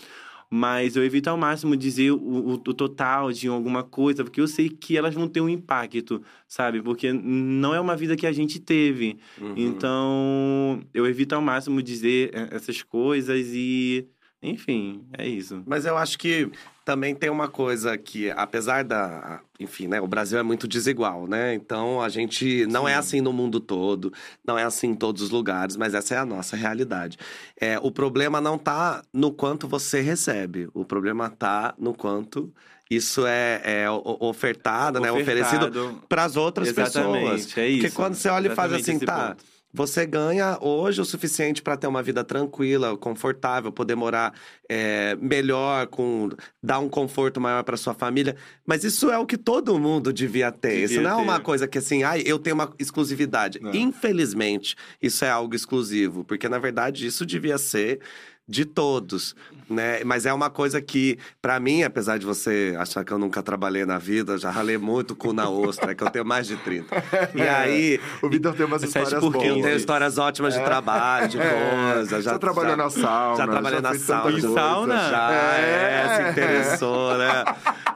Mas 0.51 0.95
eu 0.95 1.05
evito 1.05 1.29
ao 1.31 1.37
máximo 1.37 1.77
dizer 1.77 2.13
o, 2.13 2.17
o, 2.17 2.53
o 2.53 2.59
total 2.59 3.33
de 3.33 3.49
alguma 3.49 3.83
coisa, 3.83 4.23
porque 4.23 4.41
eu 4.41 4.47
sei 4.47 4.69
que 4.69 4.97
elas 4.97 5.15
vão 5.15 5.27
ter 5.27 5.41
um 5.41 5.49
impacto, 5.49 6.23
sabe? 6.47 6.83
Porque 6.83 7.13
não 7.13 7.75
é 7.75 7.81
uma 7.81 7.97
vida 7.97 8.15
que 8.15 8.27
a 8.27 8.33
gente 8.33 8.61
teve. 8.61 9.19
Uhum. 9.41 9.55
Então, 9.57 10.81
eu 10.93 11.07
evito 11.07 11.35
ao 11.35 11.43
máximo 11.43 11.83
dizer 11.83 12.31
eh, 12.33 12.49
essas 12.53 12.83
coisas 12.83 13.49
e. 13.53 14.07
Enfim, 14.45 15.03
é 15.17 15.27
isso. 15.27 15.63
Mas 15.67 15.87
eu 15.87 15.97
acho 15.97 16.19
que 16.19 16.51
também 16.85 17.15
tem 17.15 17.31
uma 17.31 17.49
coisa 17.49 17.97
que, 17.97 18.31
apesar 18.33 18.85
da. 18.85 19.41
Enfim, 19.59 19.87
né? 19.89 20.01
O 20.01 20.07
Brasil 20.07 20.39
é 20.39 20.43
muito 20.43 20.69
desigual, 20.69 21.27
né? 21.27 21.55
Então 21.55 22.01
a 22.03 22.09
gente. 22.09 22.67
Não 22.67 22.87
é 22.87 22.95
assim 22.95 23.21
no 23.21 23.33
mundo 23.33 23.59
todo, 23.59 24.13
não 24.47 24.59
é 24.59 24.65
assim 24.65 24.89
em 24.89 24.95
todos 24.95 25.23
os 25.23 25.31
lugares, 25.31 25.77
mas 25.77 25.95
essa 25.95 26.15
é 26.15 26.19
a 26.19 26.27
nossa 26.27 26.57
realidade. 26.57 27.17
É, 27.59 27.79
o 27.79 27.91
problema 27.91 28.41
não 28.41 28.59
tá 28.59 29.03
no 29.13 29.33
quanto 29.33 29.67
você 29.67 30.01
recebe, 30.01 30.69
o 30.75 30.85
problema 30.85 31.31
tá 31.31 31.75
no 31.79 31.95
quanto 31.95 32.53
isso 32.91 33.27
é, 33.27 33.63
é 33.65 33.91
o- 33.91 34.19
ofertado, 34.21 35.01
né? 35.01 35.11
Oferecido 35.11 35.69
Ofertado. 35.69 36.03
para 36.07 36.25
as 36.25 36.37
outras 36.37 36.69
Exatamente, 36.69 37.25
pessoas. 37.47 37.59
é 37.59 37.69
isso. 37.69 37.81
Porque 37.83 37.97
quando 37.97 38.15
você 38.15 38.29
olha 38.29 38.49
e 38.53 38.55
faz 38.55 38.73
assim, 38.75 38.99
tá. 38.99 39.29
ponto. 39.31 39.54
Você 39.77 40.07
ganha 40.07 40.57
hoje 40.61 41.01
o 41.01 41.05
suficiente 41.05 41.61
para 41.61 41.77
ter 41.77 41.89
uma 41.89 42.01
vida 42.01 42.23
tranquila, 42.23 42.97
confortável, 42.97 43.73
poder 43.73 43.97
morar 43.97 44.33
é, 44.71 45.17
melhor, 45.21 45.89
com 45.89 46.31
dar 46.63 46.79
um 46.79 46.89
conforto 46.89 47.41
maior 47.41 47.65
para 47.65 47.77
sua 47.77 47.93
família. 47.93 48.37
Mas 48.65 48.85
isso 48.85 49.11
é 49.11 49.19
o 49.19 49.27
que 49.27 49.37
todo 49.37 49.77
mundo 49.77 50.13
devia 50.13 50.53
ter. 50.53 50.85
isso 50.85 50.95
Devia 50.95 51.09
não 51.11 51.19
é 51.19 51.23
uma 51.23 51.39
ter. 51.39 51.43
coisa 51.43 51.67
que 51.67 51.77
assim, 51.79 52.05
ai, 52.05 52.23
eu 52.25 52.39
tenho 52.39 52.55
uma 52.55 52.73
exclusividade. 52.79 53.59
Não. 53.61 53.75
Infelizmente, 53.75 54.77
isso 55.03 55.25
é 55.25 55.31
algo 55.31 55.57
exclusivo, 55.57 56.25
porque 56.25 56.49
na 56.49 56.59
verdade 56.61 57.05
isso 57.05 57.27
devia 57.27 57.59
ser 57.59 57.99
de 58.47 58.65
todos, 58.67 59.35
né? 59.71 60.05
Mas 60.05 60.27
é 60.27 60.33
uma 60.33 60.51
coisa 60.51 60.81
que, 60.83 61.19
pra 61.41 61.59
mim, 61.59 61.83
apesar 61.83 62.19
de 62.19 62.27
você 62.27 62.77
achar 62.79 63.03
que 63.05 63.11
eu 63.13 63.19
nunca 63.19 63.43
trabalhei 63.43 63.87
na 63.87 63.97
vida, 63.97 64.37
já 64.37 64.51
ralei 64.51 64.77
muito 64.77 65.17
cu 65.17 65.33
na 65.33 65.49
ostra, 65.49 65.93
é 65.93 65.95
que 65.95 66.05
eu 66.05 66.11
tenho 66.11 66.27
mais 66.27 66.47
de 66.47 66.57
30. 66.59 66.95
E 67.35 67.41
aí, 67.43 67.99
O 68.23 68.29
Vitor 68.29 68.55
tem 68.55 68.67
umas 68.67 68.83
É 68.83 68.87
sete 68.87 69.05
histórias 69.05 69.21
por 69.25 69.33
boas. 69.33 69.45
quinze. 69.45 69.59
eu 69.61 69.65
tenho 69.65 69.77
histórias 69.77 70.19
ótimas 70.19 70.53
de 70.55 70.61
trabalho, 70.63 71.29
de 71.29 71.39
coisa. 71.39 72.21
Já, 72.23 72.33
já 72.33 72.39
trabalhou 72.39 72.77
na 72.77 72.91
sauna. 72.91 73.37
Já 73.39 73.47
trabalhei 73.49 73.81
na 73.81 73.91
fez 73.91 74.07
tanta 74.07 74.23
sauna. 74.23 74.39
Em 74.39 74.41
sauna? 74.55 74.97
Já, 75.11 75.33
é, 75.33 76.05
É. 76.07 76.17
se 76.25 76.31
interessou, 76.33 77.17
né? 77.17 77.45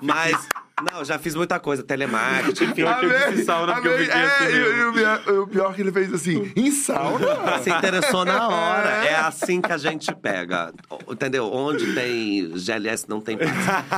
Mas, 0.00 0.48
não, 0.92 1.04
já 1.04 1.18
fiz 1.18 1.34
muita 1.34 1.58
coisa, 1.58 1.82
telemarketing. 1.82 2.72
Pior 2.72 2.98
que 3.00 3.06
eu 3.06 3.30
disse 3.30 3.44
sauna, 3.44 3.74
porque 3.74 3.88
eu 3.88 3.94
assim 3.94 4.10
É, 4.10 4.50
e, 4.50 4.52
mesmo. 4.52 4.76
e 4.76 4.84
o, 4.84 4.92
pior, 4.92 5.28
o 5.42 5.46
pior 5.46 5.74
que 5.74 5.80
ele 5.82 5.92
fez 5.92 6.12
assim, 6.12 6.52
em 6.56 6.70
sauna? 6.70 7.58
Se 7.62 7.70
interessou 7.70 8.24
na 8.24 8.48
hora. 8.48 8.88
É 9.06 9.16
assim 9.16 9.60
que 9.60 9.72
a 9.72 9.78
gente 9.78 10.14
pega. 10.14 10.72
Entendeu? 11.10 11.52
Onde 11.52 11.94
tem 11.94 12.52
GLS 12.56 13.06
não 13.08 13.20
tem 13.20 13.36
pizza. 13.36 13.52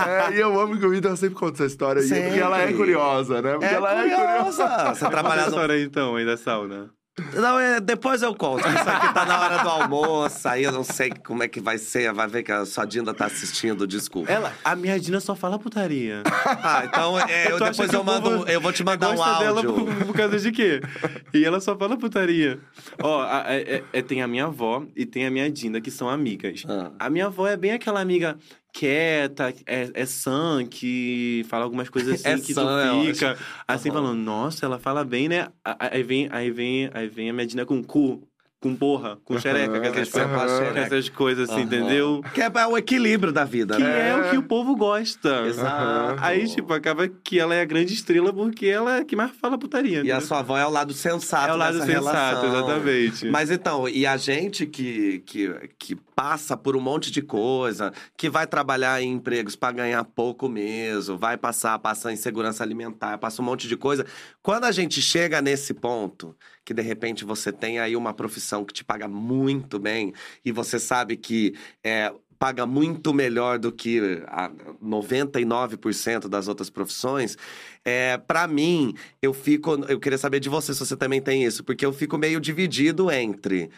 É, 0.06 0.32
e 0.36 0.40
eu 0.40 0.58
amo 0.60 0.78
que 0.78 0.86
o 0.86 0.90
Vitor 0.90 1.16
sempre 1.16 1.34
conta 1.36 1.54
essa 1.54 1.66
história 1.66 2.02
aí, 2.02 2.08
porque 2.08 2.22
Sempre. 2.22 2.40
ela 2.40 2.60
é 2.62 2.72
curiosa, 2.72 3.42
né? 3.42 3.52
Porque 3.52 3.64
É 3.66 3.72
ela 3.74 4.04
é 4.06 4.08
curiosa. 4.08 4.94
Você 4.94 5.08
trabalhar 5.08 5.42
no 5.42 5.48
história 5.48 5.82
então, 5.82 6.16
aí 6.16 6.24
da 6.24 6.36
sauna. 6.36 6.90
Não, 7.34 7.58
é, 7.58 7.80
depois 7.80 8.22
eu 8.22 8.34
conto. 8.34 8.60
Isso 8.66 8.88
aqui 8.88 9.12
tá 9.12 9.26
na 9.26 9.40
hora 9.40 9.62
do 9.62 9.68
almoço, 9.68 10.48
aí 10.48 10.62
eu 10.64 10.72
não 10.72 10.82
sei 10.84 11.10
como 11.10 11.42
é 11.42 11.48
que 11.48 11.60
vai 11.60 11.76
ser. 11.76 12.12
Vai 12.14 12.26
ver 12.26 12.42
que 12.42 12.52
a 12.52 12.64
sua 12.64 12.84
Dinda 12.86 13.12
tá 13.12 13.26
assistindo, 13.26 13.86
desculpa. 13.86 14.30
Ela, 14.32 14.52
a 14.64 14.74
minha 14.74 14.98
Dina 14.98 15.20
só 15.20 15.34
fala 15.34 15.58
putaria. 15.58 16.22
Ah, 16.24 16.82
então 16.86 17.18
é, 17.20 17.50
eu, 17.52 17.58
depois 17.58 17.92
eu 17.92 18.02
mando. 18.04 18.30
povo 18.30 18.48
eu 18.48 18.60
vou 18.60 18.72
te 18.72 18.82
mandar 18.82 19.10
um 19.10 19.16
Gosta 19.16 19.38
dela 19.40 19.56
áudio. 19.60 19.74
por, 19.74 20.06
por 20.06 20.14
causa 20.14 20.38
de 20.38 20.50
quê? 20.52 20.80
E 21.34 21.44
ela 21.44 21.60
só 21.60 21.76
fala 21.76 21.96
putaria. 21.98 22.58
Ó, 23.02 23.20
a- 23.22 23.44
é- 23.48 23.76
é- 23.76 23.82
é- 23.92 24.02
tem 24.02 24.22
a 24.22 24.28
minha 24.28 24.44
avó 24.46 24.84
e 24.96 25.04
tem 25.04 25.26
a 25.26 25.30
minha 25.30 25.50
Dinda, 25.50 25.80
que 25.80 25.90
são 25.90 26.08
amigas. 26.08 26.62
Ah. 26.68 26.90
A 26.98 27.10
minha 27.10 27.26
avó 27.26 27.46
é 27.46 27.56
bem 27.56 27.72
aquela 27.72 28.00
amiga 28.00 28.38
quieta, 28.72 29.52
é, 29.66 29.90
é 29.94 30.06
sã, 30.06 30.64
que 30.68 31.44
fala 31.48 31.64
algumas 31.64 31.88
coisas 31.90 32.20
assim 32.20 32.28
É 32.28 32.36
que 32.38 32.54
sã, 32.54 32.62
tu 32.62 33.04
fica 33.06 33.32
acho. 33.32 33.42
assim 33.68 33.88
Aham. 33.90 33.98
falando, 33.98 34.18
nossa, 34.20 34.66
ela 34.66 34.78
fala 34.78 35.04
bem, 35.04 35.28
né? 35.28 35.48
A- 35.64 35.86
a- 35.86 35.90
Aí 35.94 36.02
vem, 36.02 36.28
aí 36.30 36.50
vem, 36.50 36.90
aí 36.94 37.08
vem 37.08 37.30
a 37.30 37.32
minha 37.32 37.46
Dina 37.46 37.66
com 37.66 37.82
cu, 37.82 38.26
com 38.62 38.76
porra, 38.76 39.16
com 39.24 39.38
xereca, 39.38 39.80
com 39.80 39.86
essas, 39.86 40.14
é 40.14 40.24
com 40.28 40.48
xereca. 40.48 40.80
essas 40.80 41.08
coisas 41.08 41.48
assim, 41.50 41.62
entendeu? 41.62 42.22
Que 42.34 42.42
é 42.42 42.66
o 42.66 42.76
equilíbrio 42.76 43.32
da 43.32 43.42
vida, 43.42 43.74
Que 43.76 43.82
né? 43.82 44.10
é 44.10 44.14
o 44.16 44.30
que 44.30 44.36
o 44.36 44.42
povo 44.42 44.76
gosta. 44.76 45.46
Exato. 45.46 46.22
Aí, 46.22 46.46
tipo, 46.46 46.72
acaba 46.74 47.08
que 47.08 47.38
ela 47.38 47.54
é 47.54 47.62
a 47.62 47.64
grande 47.64 47.94
estrela 47.94 48.32
porque 48.34 48.66
ela 48.66 48.98
é 48.98 49.00
a 49.00 49.04
que 49.04 49.16
mais 49.16 49.30
fala 49.32 49.56
putaria. 49.58 49.96
E 49.96 49.98
a 50.00 50.02
entendeu? 50.02 50.20
sua 50.20 50.40
avó 50.40 50.58
é 50.58 50.66
o 50.66 50.70
lado 50.70 50.92
sensato 50.92 51.50
É 51.50 51.54
o 51.54 51.56
lado 51.56 51.78
sensato, 51.78 51.90
relação. 51.90 52.48
exatamente. 52.48 53.30
Mas 53.30 53.50
então, 53.50 53.88
e 53.88 54.06
a 54.06 54.16
gente 54.18 54.66
que, 54.66 55.20
que, 55.20 55.48
que 55.78 55.96
passa 56.20 56.54
por 56.54 56.76
um 56.76 56.80
monte 56.82 57.10
de 57.10 57.22
coisa, 57.22 57.94
que 58.14 58.28
vai 58.28 58.46
trabalhar 58.46 59.00
em 59.00 59.10
empregos 59.10 59.56
para 59.56 59.72
ganhar 59.72 60.04
pouco 60.04 60.50
mesmo, 60.50 61.16
vai 61.16 61.38
passar, 61.38 61.78
passa 61.78 62.12
em 62.12 62.16
segurança 62.16 62.62
alimentar, 62.62 63.16
passa 63.16 63.40
um 63.40 63.44
monte 63.46 63.66
de 63.66 63.74
coisa. 63.74 64.04
Quando 64.42 64.64
a 64.64 64.70
gente 64.70 65.00
chega 65.00 65.40
nesse 65.40 65.72
ponto, 65.72 66.36
que 66.62 66.74
de 66.74 66.82
repente 66.82 67.24
você 67.24 67.50
tem 67.50 67.78
aí 67.78 67.96
uma 67.96 68.12
profissão 68.12 68.66
que 68.66 68.74
te 68.74 68.84
paga 68.84 69.08
muito 69.08 69.78
bem, 69.78 70.12
e 70.44 70.52
você 70.52 70.78
sabe 70.78 71.16
que 71.16 71.54
é, 71.82 72.12
paga 72.38 72.66
muito 72.66 73.14
melhor 73.14 73.58
do 73.58 73.72
que 73.72 74.22
a 74.26 74.50
99% 74.84 76.28
das 76.28 76.48
outras 76.48 76.68
profissões, 76.68 77.38
é, 77.82 78.18
para 78.18 78.46
mim, 78.46 78.94
eu 79.22 79.32
fico. 79.32 79.86
Eu 79.88 79.98
queria 79.98 80.18
saber 80.18 80.38
de 80.38 80.50
você 80.50 80.74
se 80.74 80.80
você 80.80 80.98
também 80.98 81.22
tem 81.22 81.44
isso, 81.44 81.64
porque 81.64 81.86
eu 81.86 81.94
fico 81.94 82.18
meio 82.18 82.38
dividido 82.38 83.10
entre. 83.10 83.70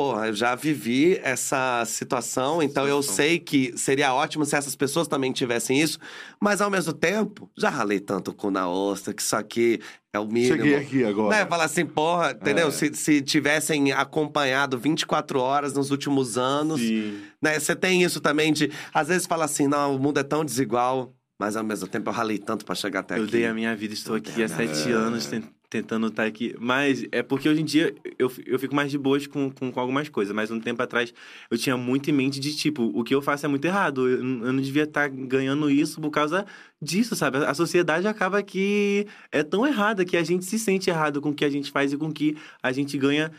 Porra, 0.00 0.28
eu 0.28 0.32
já 0.34 0.54
vivi 0.54 1.20
essa 1.22 1.84
situação, 1.84 2.62
então 2.62 2.88
eu 2.88 3.02
sei 3.02 3.38
que 3.38 3.76
seria 3.76 4.14
ótimo 4.14 4.46
se 4.46 4.56
essas 4.56 4.74
pessoas 4.74 5.06
também 5.06 5.30
tivessem 5.30 5.78
isso, 5.78 5.98
mas 6.40 6.62
ao 6.62 6.70
mesmo 6.70 6.94
tempo, 6.94 7.50
já 7.54 7.68
ralei 7.68 8.00
tanto 8.00 8.32
com 8.32 8.50
na 8.50 8.66
ostra 8.66 9.12
que 9.12 9.20
isso 9.20 9.36
aqui 9.36 9.78
é 10.10 10.18
o 10.18 10.24
mínimo. 10.26 10.56
Cheguei 10.56 10.74
aqui 10.76 11.04
agora. 11.04 11.36
Né? 11.36 11.44
Falar 11.44 11.64
assim, 11.64 11.84
porra, 11.84 12.30
entendeu? 12.30 12.68
É. 12.68 12.70
Se, 12.70 12.94
se 12.94 13.20
tivessem 13.20 13.92
acompanhado 13.92 14.78
24 14.78 15.38
horas 15.38 15.74
nos 15.74 15.90
últimos 15.90 16.38
anos, 16.38 16.80
Sim. 16.80 17.20
né? 17.42 17.60
Você 17.60 17.76
tem 17.76 18.02
isso 18.02 18.22
também 18.22 18.54
de, 18.54 18.72
às 18.94 19.08
vezes 19.08 19.26
fala 19.26 19.44
assim, 19.44 19.68
não, 19.68 19.96
o 19.96 19.98
mundo 19.98 20.18
é 20.18 20.22
tão 20.22 20.46
desigual, 20.46 21.14
mas 21.38 21.56
ao 21.56 21.62
mesmo 21.62 21.86
tempo 21.86 22.08
eu 22.08 22.14
ralei 22.14 22.38
tanto 22.38 22.64
pra 22.64 22.74
chegar 22.74 23.00
até 23.00 23.18
Eu 23.18 23.24
aqui. 23.24 23.32
dei 23.32 23.44
a 23.44 23.52
minha 23.52 23.76
vida, 23.76 23.92
estou 23.92 24.16
aqui 24.16 24.42
há 24.42 24.48
sete 24.48 24.90
anos 24.92 25.26
ten- 25.26 25.42
tentando 25.70 26.08
estar 26.08 26.24
aqui. 26.24 26.54
Mas 26.58 27.06
é 27.12 27.22
porque 27.22 27.48
hoje 27.48 27.60
em 27.62 27.64
dia 27.64 27.94
eu, 28.18 28.30
eu 28.44 28.58
fico 28.58 28.74
mais 28.74 28.90
de 28.90 28.98
boas 28.98 29.26
com, 29.26 29.48
com, 29.50 29.70
com 29.70 29.80
algumas 29.80 30.08
coisas. 30.08 30.34
Mas 30.34 30.50
um 30.50 30.58
tempo 30.60 30.82
atrás 30.82 31.14
eu 31.48 31.56
tinha 31.56 31.76
muito 31.76 32.10
em 32.10 32.12
mente 32.12 32.40
de 32.40 32.54
tipo, 32.54 32.82
o 32.92 33.04
que 33.04 33.14
eu 33.14 33.22
faço 33.22 33.46
é 33.46 33.48
muito 33.48 33.64
errado. 33.64 34.08
Eu, 34.08 34.18
eu 34.18 34.52
não 34.52 34.60
devia 34.60 34.82
estar 34.82 35.08
ganhando 35.08 35.70
isso 35.70 36.00
por 36.00 36.10
causa 36.10 36.44
disso, 36.82 37.14
sabe? 37.14 37.38
A 37.38 37.54
sociedade 37.54 38.06
acaba 38.08 38.42
que 38.42 39.06
é 39.30 39.42
tão 39.44 39.64
errada 39.66 40.04
que 40.04 40.16
a 40.16 40.24
gente 40.24 40.44
se 40.44 40.58
sente 40.58 40.90
errado 40.90 41.20
com 41.20 41.30
o 41.30 41.34
que 41.34 41.44
a 41.44 41.50
gente 41.50 41.70
faz 41.70 41.92
e 41.92 41.96
com 41.96 42.08
o 42.08 42.12
que 42.12 42.36
a 42.62 42.72
gente 42.72 42.98
ganha. 42.98 43.30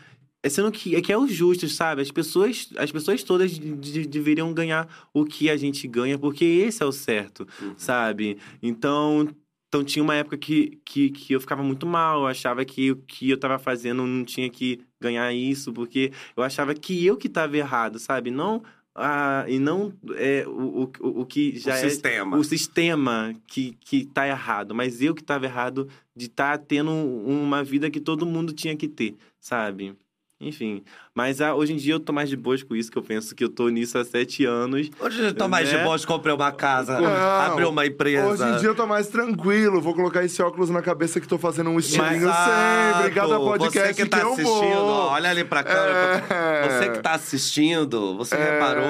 É 0.43 0.49
sendo 0.49 0.71
que 0.71 0.95
é 0.95 1.01
que 1.01 1.11
é 1.13 1.17
o 1.17 1.27
justo, 1.27 1.67
sabe? 1.67 2.01
As 2.01 2.09
pessoas, 2.09 2.67
as 2.75 2.91
pessoas 2.91 3.21
todas 3.21 3.51
de- 3.51 3.75
de- 3.75 4.07
deveriam 4.07 4.51
ganhar 4.51 4.88
o 5.13 5.23
que 5.23 5.51
a 5.51 5.55
gente 5.55 5.88
ganha, 5.88 6.17
porque 6.17 6.43
esse 6.43 6.82
é 6.82 6.86
o 6.88 6.91
certo, 6.91 7.47
sabe? 7.77 8.39
Então, 8.59 9.27
então 9.72 9.86
tinha 9.86 10.03
uma 10.03 10.15
época 10.15 10.38
que, 10.38 10.82
que, 10.84 11.09
que 11.09 11.32
eu 11.32 11.39
ficava 11.39 11.63
muito 11.63 11.88
mal, 11.88 12.24
eu 12.24 12.28
achava 12.28 12.65
que 12.65 12.91
o 12.91 12.97
que 12.97 13.30
eu 13.30 13.38
tava 13.38 13.57
fazendo 13.57 14.05
não 14.05 14.26
tinha 14.26 14.49
que 14.49 14.82
ganhar 14.99 15.32
isso, 15.32 15.72
porque 15.72 16.11
eu 16.36 16.43
achava 16.43 16.76
que 16.76 17.05
eu 17.05 17.15
que 17.15 17.30
tava 17.30 17.55
errado, 17.55 17.97
sabe? 17.97 18.30
Não 18.32 18.61
ah, 18.93 19.45
e 19.47 19.59
não 19.59 19.93
é, 20.15 20.45
o, 20.45 20.91
o, 20.99 21.22
o 21.22 21.26
que 21.26 21.57
já 21.57 21.72
o 21.72 21.78
é 21.78 21.89
sistema. 21.89 22.38
o 22.38 22.43
sistema 22.43 23.34
que, 23.47 23.78
que 23.80 24.03
tá 24.03 24.28
errado, 24.28 24.76
mas 24.76 25.01
eu 25.01 25.15
que 25.15 25.24
tava 25.24 25.45
errado 25.45 25.88
de 26.13 26.26
estar 26.26 26.57
tendo 26.57 26.91
uma 26.91 27.63
vida 27.63 27.89
que 27.89 28.01
todo 28.01 28.26
mundo 28.26 28.51
tinha 28.51 28.76
que 28.76 28.89
ter, 28.89 29.15
sabe? 29.39 29.95
Enfim. 30.41 30.84
Mas 31.14 31.41
ah, 31.41 31.53
hoje 31.53 31.74
em 31.74 31.76
dia 31.76 31.93
eu 31.95 31.99
tô 31.99 32.14
mais 32.14 32.30
de 32.30 32.38
boas 32.38 32.64
com 32.64 32.74
isso, 32.74 32.89
que 32.89 32.97
eu 32.97 33.01
penso 33.03 33.36
que 33.36 33.43
eu 33.43 33.49
tô 33.49 33.68
nisso 33.68 33.97
há 33.97 34.05
sete 34.05 34.45
anos. 34.45 34.89
Hoje 34.97 35.22
eu 35.22 35.34
tô 35.34 35.45
mais 35.45 35.68
de 35.68 35.76
Né? 35.76 35.84
boa, 35.84 35.99
comprei 35.99 36.34
uma 36.34 36.53
casa, 36.53 37.01
Não. 37.01 37.12
abri 37.41 37.66
uma 37.66 37.86
empresa. 37.86 38.28
Hoje 38.28 38.43
em 38.43 38.57
dia 38.59 38.70
eu 38.70 38.76
tô 38.76 38.88
mais 38.88 39.07
tranquilo, 39.09 39.82
vou 39.82 39.93
colocar 39.93 40.24
esse 40.24 40.41
óculos 40.41 40.70
na 40.70 40.82
cabeça 40.82 41.20
que 41.20 41.28
tô 41.28 41.38
fazendo 41.38 41.70
um 41.70 41.78
estilinho 41.78 42.30
Exato. 42.30 42.97
sempre. 42.97 43.14
Cada 43.14 43.38
podcast 43.41 43.93
Você 43.93 44.03
que 44.03 44.09
tá 44.09 44.20
eu 44.20 44.32
assistindo, 44.32 44.51
vou. 44.53 45.07
olha 45.09 45.30
ali 45.32 45.43
pra 45.43 45.64
câmera. 45.66 46.24
É. 46.30 46.70
Você 46.70 46.89
que 46.91 46.99
tá 46.99 47.12
assistindo, 47.16 48.16
você 48.16 48.36
É. 48.36 48.51
reparou 48.53 48.88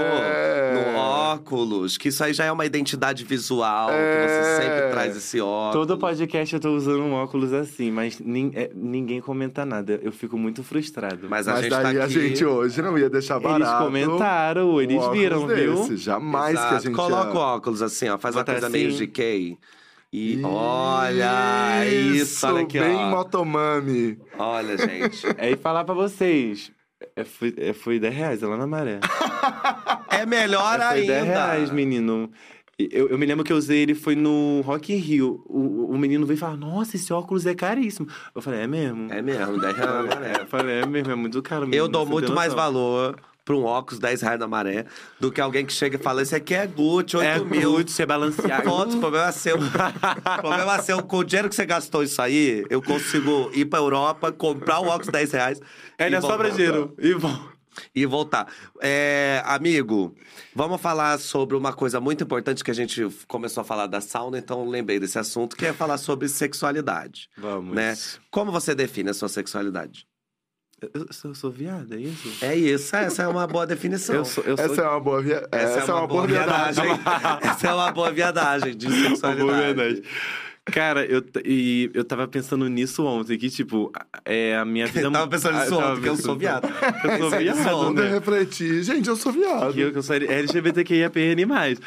no 0.93 0.99
óculos, 0.99 1.97
que 1.97 2.09
isso 2.09 2.23
aí 2.23 2.33
já 2.33 2.45
é 2.45 2.51
uma 2.51 2.67
identidade 2.67 3.23
visual, 3.25 3.89
que 3.89 3.95
É. 3.95 4.27
você 4.27 4.61
sempre 4.63 4.91
traz 4.91 5.17
esse 5.17 5.41
óculos. 5.41 5.87
Todo 5.87 5.97
podcast 5.99 6.53
eu 6.53 6.59
tô 6.61 6.69
usando 6.75 7.01
um 7.01 7.13
óculos 7.13 7.51
assim, 7.51 7.89
mas 7.89 8.19
nin- 8.19 8.51
é, 8.53 8.69
ninguém 8.75 9.19
comenta 9.21 9.65
nada. 9.65 9.99
Eu 10.03 10.11
fico 10.11 10.37
muito 10.37 10.63
frustrado. 10.63 11.27
Mas 11.27 11.47
a 11.47 11.53
Mas 11.53 11.61
gente 11.61 11.71
tá 11.71 11.77
a 11.77 11.89
aqui... 11.89 12.10
gente 12.11 12.45
hoje 12.45 12.81
não 12.81 12.97
ia 12.97 13.09
deixar 13.09 13.39
barato. 13.39 13.61
Eles 13.63 13.73
comentaram, 14.07 14.81
eles 14.81 15.07
viram, 15.09 15.47
viu? 15.47 15.75
desse. 15.75 15.97
Jamais 15.97 16.57
que 16.57 16.63
a 16.63 16.67
Exato. 16.69 16.83
gente 16.85 16.95
Coloca 16.95 17.33
o 17.33 17.37
óculos 17.41 17.81
assim, 17.81 18.09
ó. 18.09 18.17
Faz 18.17 18.35
uma 18.35 18.41
Bota 18.41 18.51
coisa 18.53 18.69
meio 18.69 18.89
assim. 18.89 19.05
GK. 19.05 19.57
E 20.13 20.41
olha, 20.43 21.85
isso, 21.87 22.45
olha 22.45 22.63
aqui, 22.63 22.79
bem 22.79 22.95
ó. 22.97 23.09
motomami. 23.09 24.19
Olha, 24.37 24.77
gente. 24.77 25.25
É 25.37 25.51
e 25.51 25.55
falar 25.55 25.83
pra 25.85 25.93
vocês. 25.93 26.71
É, 27.15 27.23
foi, 27.23 27.53
é, 27.57 27.73
foi 27.73 27.99
10 27.99 28.13
reais, 28.13 28.41
lá 28.41 28.57
na 28.57 28.67
maré. 28.67 28.99
É 30.09 30.25
melhor 30.25 30.79
É, 30.79 30.87
foi 30.91 31.01
10 31.07 31.09
ainda. 31.09 31.23
reais, 31.23 31.71
menino. 31.71 32.29
Eu, 32.91 33.09
eu 33.09 33.17
me 33.17 33.25
lembro 33.25 33.43
que 33.43 33.51
eu 33.51 33.57
usei 33.57 33.79
ele, 33.79 33.93
foi 33.93 34.15
no 34.15 34.61
Rock 34.61 34.93
in 34.93 34.97
Rio. 34.97 35.43
O, 35.45 35.91
o 35.93 35.97
menino 35.97 36.25
veio 36.25 36.39
falar, 36.39 36.55
nossa, 36.57 36.95
esse 36.95 37.11
óculos 37.11 37.45
é 37.45 37.53
caríssimo. 37.53 38.07
Eu 38.33 38.41
falei, 38.41 38.61
é 38.61 38.67
mesmo? 38.67 39.11
É 39.11 39.21
mesmo, 39.21 39.59
10 39.59 39.75
reais 39.75 39.93
na 39.93 40.03
maré. 40.15 40.41
Eu 40.41 40.47
falei, 40.47 40.75
é 40.81 40.85
mesmo, 40.85 41.11
é 41.11 41.15
muito 41.15 41.41
caro 41.41 41.65
menino, 41.65 41.83
Eu 41.83 41.87
dou 41.87 42.05
você 42.05 42.11
muito 42.11 42.33
mais 42.33 42.53
noção." 42.53 42.63
valor 42.71 43.17
pra 43.43 43.55
um 43.55 43.63
óculos 43.63 43.99
10 43.99 44.21
reais 44.21 44.39
na 44.39 44.47
maré 44.47 44.85
do 45.19 45.31
que 45.31 45.41
alguém 45.41 45.65
que 45.65 45.73
chega 45.73 45.95
e 45.97 45.99
fala: 45.99 46.21
Esse 46.21 46.35
aqui 46.35 46.53
é 46.53 46.65
Gucci, 46.67 47.17
8 47.17 47.25
É 47.27 47.39
mil. 47.43 47.71
Gucci, 47.73 48.01
é 48.01 48.05
balanceado. 48.05 48.63
Fotos, 48.69 48.95
problema 48.95 49.27
é 49.27 49.31
seu. 49.31 49.57
problema 50.41 50.75
é 50.75 50.81
seu. 50.81 51.01
Com 51.03 51.17
o 51.17 51.23
dinheiro 51.23 51.49
que 51.49 51.55
você 51.55 51.65
gastou 51.65 52.03
isso 52.03 52.21
aí, 52.21 52.63
eu 52.69 52.81
consigo 52.81 53.49
ir 53.53 53.65
pra 53.65 53.79
Europa, 53.79 54.31
comprar 54.31 54.79
um 54.79 54.87
óculos 54.87 55.07
10 55.07 55.31
reais. 55.31 55.59
Ainda 55.97 56.17
e 56.17 56.21
sobra 56.21 56.49
voltar. 56.49 56.55
dinheiro. 56.55 56.93
E 56.99 57.13
bom. 57.15 57.50
E 57.95 58.05
voltar. 58.05 58.47
É, 58.81 59.41
amigo, 59.45 60.15
vamos 60.53 60.81
falar 60.81 61.19
sobre 61.19 61.55
uma 61.55 61.73
coisa 61.73 61.99
muito 61.99 62.23
importante 62.23 62.63
que 62.63 62.71
a 62.71 62.73
gente 62.73 63.07
começou 63.27 63.61
a 63.61 63.63
falar 63.63 63.87
da 63.87 64.01
sauna, 64.01 64.37
então 64.37 64.67
lembrei 64.67 64.99
desse 64.99 65.17
assunto, 65.17 65.55
que 65.55 65.65
é 65.65 65.73
falar 65.73 65.97
sobre 65.97 66.27
sexualidade. 66.27 67.29
Vamos. 67.37 67.75
Né? 67.75 67.97
Como 68.29 68.51
você 68.51 68.75
define 68.75 69.09
a 69.09 69.13
sua 69.13 69.29
sexualidade? 69.29 70.05
Eu, 70.93 71.13
sou, 71.13 71.29
eu 71.29 71.35
sou 71.35 71.51
viado, 71.51 71.93
é 71.93 71.99
isso? 71.99 72.43
É 72.43 72.55
isso, 72.55 72.95
essa 72.95 73.21
é 73.21 73.27
uma 73.27 73.45
boa 73.45 73.67
definição. 73.67 74.15
Eu 74.15 74.25
sou, 74.25 74.43
eu 74.43 74.57
sou 74.57 74.65
Essa 74.65 74.81
é 74.81 74.87
uma 74.87 74.99
boa 74.99 75.21
via... 75.21 75.47
Essa, 75.51 75.91
é 75.91 75.93
uma, 75.93 76.07
boa 76.07 76.25
viadagem. 76.25 76.85
Essa 77.43 77.67
é 77.67 77.73
uma 77.73 77.91
boa 77.91 78.11
viadagem 78.11 78.75
de 78.75 78.89
sexualidade. 78.89 79.43
Boa 79.43 79.53
verdade. 79.53 80.03
Cara, 80.65 81.03
eu, 81.05 81.23
e 81.43 81.89
eu 81.91 82.03
tava 82.05 82.27
pensando 82.27 82.67
nisso 82.69 83.03
ontem, 83.03 83.35
que, 83.35 83.49
tipo, 83.49 83.91
é 84.23 84.55
a 84.55 84.63
minha 84.63 84.85
vida... 84.87 85.01
Eu 85.01 85.11
tava 85.11 85.27
pensando 85.27 85.57
nisso 85.57 85.73
Ah, 85.73 85.75
eu 85.75 85.79
tava 85.79 85.91
ontem, 85.93 86.01
que 86.03 86.09
eu 86.09 86.17
sou 86.17 86.35
viado. 86.37 86.67
Eu 87.03 87.29
sou 87.29 87.37
aí, 87.37 87.43
viado, 87.45 87.93
né? 87.93 88.09
refletir. 88.09 88.83
Gente, 88.83 89.09
eu 89.09 89.15
sou 89.15 89.31
viado. 89.31 89.73
Que 89.73 89.81
eu, 89.81 89.91
que 89.91 89.97
eu 89.97 90.03
sou 90.03 90.15
LGBTQIAPN+. 90.15 91.45
mas, 91.45 91.79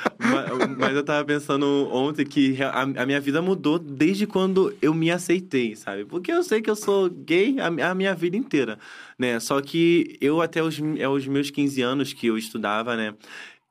mas 0.77 0.97
eu 0.97 1.05
tava 1.05 1.25
pensando 1.25 1.89
ontem 1.93 2.25
que 2.25 2.61
a, 2.63 2.83
a 2.83 3.07
minha 3.07 3.21
vida 3.21 3.41
mudou 3.41 3.79
desde 3.79 4.27
quando 4.27 4.75
eu 4.83 4.93
me 4.93 5.11
aceitei, 5.11 5.77
sabe? 5.77 6.05
Porque 6.05 6.33
eu 6.33 6.43
sei 6.43 6.61
que 6.61 6.69
eu 6.71 6.77
sou 6.77 7.09
gay 7.09 7.57
a, 7.61 7.91
a 7.91 7.95
minha 7.95 8.15
vida 8.15 8.37
inteira, 8.37 8.79
né? 9.19 9.39
Só 9.39 9.61
que 9.61 10.17
eu 10.21 10.41
até 10.41 10.63
os, 10.63 10.81
é, 10.99 11.09
os 11.09 11.27
meus 11.27 11.51
15 11.51 11.81
anos 11.81 12.13
que 12.13 12.27
eu 12.27 12.37
estudava, 12.37 12.97
né? 12.97 13.15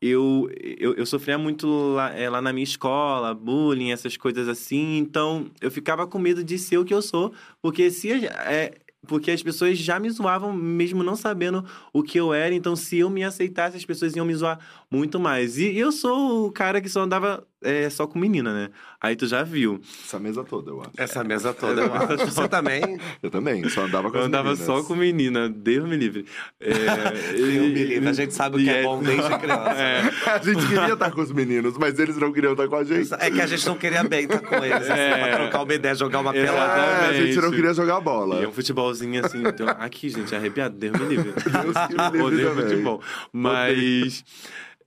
Eu, 0.05 0.49
eu, 0.59 0.93
eu 0.95 1.05
sofria 1.05 1.37
muito 1.37 1.65
lá, 1.93 2.13
é, 2.13 2.29
lá 2.29 2.41
na 2.41 2.51
minha 2.51 2.65
escola, 2.65 3.33
bullying, 3.33 3.91
essas 3.91 4.17
coisas 4.17 4.49
assim. 4.49 4.97
Então, 4.97 5.49
eu 5.61 5.71
ficava 5.71 6.05
com 6.05 6.19
medo 6.19 6.43
de 6.43 6.59
ser 6.59 6.77
o 6.77 6.83
que 6.83 6.93
eu 6.93 7.01
sou. 7.01 7.33
Porque 7.61 7.89
se... 7.89 8.11
É, 8.25 8.73
porque 9.07 9.31
as 9.31 9.41
pessoas 9.41 9.77
já 9.77 9.99
me 9.99 10.09
zoavam, 10.09 10.53
mesmo 10.53 11.03
não 11.03 11.15
sabendo 11.15 11.65
o 11.91 12.03
que 12.03 12.19
eu 12.19 12.33
era. 12.33 12.53
Então, 12.53 12.75
se 12.75 12.97
eu 12.99 13.09
me 13.09 13.23
aceitasse, 13.23 13.77
as 13.77 13.85
pessoas 13.85 14.13
iam 14.15 14.25
me 14.25 14.35
zoar 14.35 14.59
muito 14.91 15.19
mais. 15.19 15.57
E 15.57 15.77
eu 15.77 15.91
sou 15.91 16.47
o 16.47 16.51
cara 16.51 16.81
que 16.81 16.89
só 16.89 17.01
andava 17.01 17.45
é, 17.63 17.89
só 17.89 18.05
com 18.07 18.19
menina, 18.19 18.53
né? 18.53 18.69
Aí 19.01 19.15
tu 19.15 19.27
já 19.27 19.43
viu. 19.43 19.81
Essa 20.05 20.19
mesa 20.19 20.43
toda, 20.43 20.71
eu 20.71 20.81
acho. 20.81 20.91
Essa 20.97 21.23
mesa 21.23 21.53
toda, 21.53 21.81
eu 21.81 21.93
acho. 21.93 22.25
Você 22.31 22.47
também? 22.47 22.97
Eu 23.21 23.29
também, 23.29 23.67
só 23.69 23.85
andava 23.85 24.09
com 24.09 24.17
Eu 24.17 24.21
as 24.21 24.27
andava 24.27 24.49
meninas. 24.51 24.65
só 24.65 24.83
com 24.83 24.95
menina, 24.95 25.49
Deus 25.49 25.87
me 25.87 25.97
livre. 25.97 26.25
É, 26.59 26.71
Deus 27.35 27.49
me 27.49 27.67
livre, 27.69 28.07
a 28.07 28.13
gente 28.13 28.33
sabe 28.33 28.57
o 28.57 28.59
que 28.63 28.69
é 28.69 28.83
bom 28.83 29.01
desde 29.01 29.37
criança. 29.39 29.73
É. 29.83 30.01
A 30.31 30.37
gente 30.39 30.65
queria 30.67 30.93
estar 30.93 31.11
com 31.11 31.21
os 31.21 31.31
meninos, 31.31 31.77
mas 31.77 31.97
eles 31.99 32.17
não 32.17 32.31
queriam 32.31 32.53
estar 32.53 32.67
com 32.67 32.75
a 32.75 32.83
gente. 32.83 33.09
É 33.19 33.29
que 33.31 33.41
a 33.41 33.47
gente 33.47 33.65
não 33.67 33.75
queria 33.77 34.03
bem 34.03 34.23
estar 34.23 34.39
com 34.39 34.55
eles, 34.63 34.89
assim, 34.89 34.91
É. 34.99 35.17
pra 35.27 35.37
trocar 35.37 35.63
uma 35.63 35.73
ideia, 35.73 35.95
jogar 35.95 36.19
uma 36.19 36.35
É, 36.35 36.45
pelada. 36.45 37.07
a 37.07 37.13
gente 37.13 37.37
não 37.41 37.51
queria 37.51 37.73
jogar 37.73 37.99
bola. 37.99 38.39
E 38.39 38.43
é 38.43 38.47
um 38.47 38.51
futebolzinho 38.51 39.25
assim. 39.25 39.41
Então, 39.45 39.67
aqui, 39.67 40.09
gente, 40.09 40.33
arrepiado, 40.35 40.75
Deus 40.77 40.97
me 40.99 41.05
livre. 41.07 41.31
Deus 41.33 41.87
que 41.87 41.95
me 41.95 42.03
livre 42.03 42.21
Odeio 42.21 42.49
também. 42.49 42.65
futebol. 42.69 43.01
Mas 43.31 44.23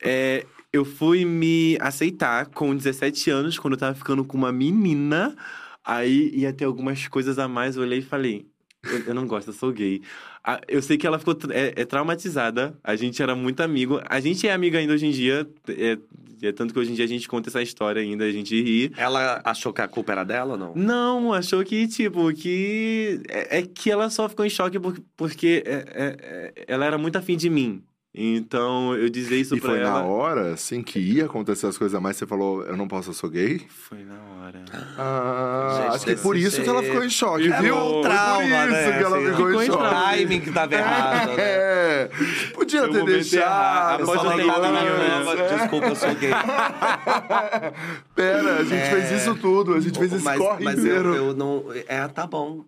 é, 0.03 0.45
eu 0.77 0.85
fui 0.85 1.25
me 1.25 1.77
aceitar 1.81 2.47
com 2.47 2.75
17 2.75 3.31
anos, 3.31 3.59
quando 3.59 3.75
eu 3.75 3.79
tava 3.79 3.95
ficando 3.95 4.25
com 4.25 4.37
uma 4.37 4.53
menina. 4.53 5.37
Aí 5.85 6.31
ia 6.35 6.53
ter 6.53 6.65
algumas 6.65 7.07
coisas 7.09 7.39
a 7.39 7.47
mais. 7.49 7.77
Eu 7.77 7.83
olhei 7.83 7.99
e 8.01 8.03
falei. 8.03 8.47
Eu, 8.85 8.99
eu 9.09 9.15
não 9.15 9.27
gosto, 9.27 9.49
eu 9.49 9.55
sou 9.55 9.73
gay. 9.73 10.01
Ah, 10.45 10.61
Eu 10.69 10.81
sei 10.81 10.97
que 10.97 11.07
ela 11.07 11.19
ficou 11.19 11.37
é, 11.51 11.73
é 11.77 11.85
traumatizada. 11.85 12.77
A 12.85 12.95
gente 12.97 13.21
era 13.23 13.35
muito 13.35 13.61
amigo. 13.61 14.01
A 14.09 14.21
gente 14.21 14.47
é 14.47 14.53
amigo 14.53 14.77
ainda 14.77 14.93
hoje 14.93 15.07
em 15.07 15.11
dia. 15.11 15.49
É, 15.69 15.99
é 16.43 16.53
tanto 16.53 16.73
que 16.73 16.79
hoje 16.79 16.93
em 16.93 16.95
dia 16.95 17.05
a 17.05 17.09
gente 17.09 17.27
conta 17.27 17.49
essa 17.49 17.63
história 17.63 18.01
ainda, 18.03 18.25
a 18.25 18.31
gente 18.31 18.55
ri. 18.61 18.93
Ela 18.97 19.41
achou 19.45 19.73
que 19.73 19.81
a 19.81 19.89
culpa 19.89 20.13
era 20.13 20.23
dela 20.25 20.53
ou 20.53 20.59
não? 20.59 20.75
Não, 20.77 21.33
achou 21.33 21.65
que, 21.65 21.89
tipo, 21.89 22.33
que. 22.33 23.21
É, 23.29 23.59
é 23.59 23.63
que 23.63 23.91
ela 23.91 24.09
só 24.11 24.29
ficou 24.29 24.45
em 24.45 24.51
choque 24.51 24.79
por- 24.79 25.01
porque 25.17 25.63
é- 25.67 25.85
é- 25.89 26.17
é- 26.21 26.65
ela 26.69 26.85
era 26.85 26.99
muito 26.99 27.17
afim 27.17 27.37
de 27.37 27.49
mim. 27.51 27.83
Então, 28.19 28.95
eu 28.95 29.11
dizer 29.11 29.37
isso 29.37 29.55
E 29.57 29.61
pra 29.61 29.71
foi 29.73 29.81
ela. 29.81 29.91
na 29.91 30.03
hora, 30.05 30.53
assim, 30.55 30.83
que 30.83 30.99
ia 30.99 31.27
acontecer 31.27 31.67
as 31.67 31.77
coisas 31.77 31.95
a 31.95 32.01
mais, 32.01 32.17
você 32.17 32.27
falou, 32.27 32.65
eu 32.65 32.75
não 32.75 32.89
posso, 32.89 33.11
eu 33.11 33.15
sou 33.15 33.29
gay? 33.29 33.61
Foi 33.69 33.99
na 34.05 34.15
hora. 34.15 34.65
Ah, 34.97 35.81
Gente, 35.83 35.97
acho 35.97 36.05
que 36.07 36.17
por 36.17 36.35
desse 36.35 36.47
isso 36.49 36.63
que 36.63 36.69
ela 36.69 36.83
ficou 36.83 37.05
em 37.05 37.11
choque, 37.11 37.53
É 37.53 37.61
viu? 37.61 37.77
um 37.77 37.93
Foi 37.93 38.03
trauma, 38.05 38.41
por 38.41 38.47
isso 38.47 38.73
né? 38.73 38.99
que 38.99 39.05
ela 39.05 39.17
Assim, 39.19 39.27
ficou, 39.31 39.47
ficou 39.49 39.63
em 39.63 39.67
em 39.67 39.71
O 39.71 39.73
choque. 39.75 39.95
timing 40.17 40.41
que 40.41 40.51
tava 40.53 40.75
errado, 40.75 41.27
né? 41.29 41.35
É, 41.39 42.11
podia 42.55 42.81
Eu 42.81 42.91
ter 42.93 43.05
deixado. 43.05 44.03
Após 44.05 44.25
eu 44.25 44.31
ter 44.31 44.37
né? 44.39 44.45
nova, 44.47 45.37
Desculpa, 45.59 45.87
eu 45.89 45.97
sou 45.97 46.15
gay. 46.15 46.31
Pera, 48.15 48.57
a 48.61 48.65
gente 48.65 48.75
É. 48.83 48.91
fez 48.91 49.23
isso 49.23 49.35
tudo, 49.37 49.75
a 49.75 49.81
gente 49.81 49.99
fez 49.99 50.13
esse 50.13 50.25
mas, 50.25 50.39
corre 50.39 50.65
mas 50.65 50.79
inteiro. 50.79 51.15
eu, 51.15 51.27
eu 51.29 51.35
não. 51.35 51.65
É, 51.87 52.09
tá 52.09 52.27
bom. 52.27 52.65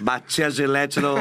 Bati 0.00 0.42
a 0.42 0.50
gilete 0.50 1.00
no, 1.00 1.16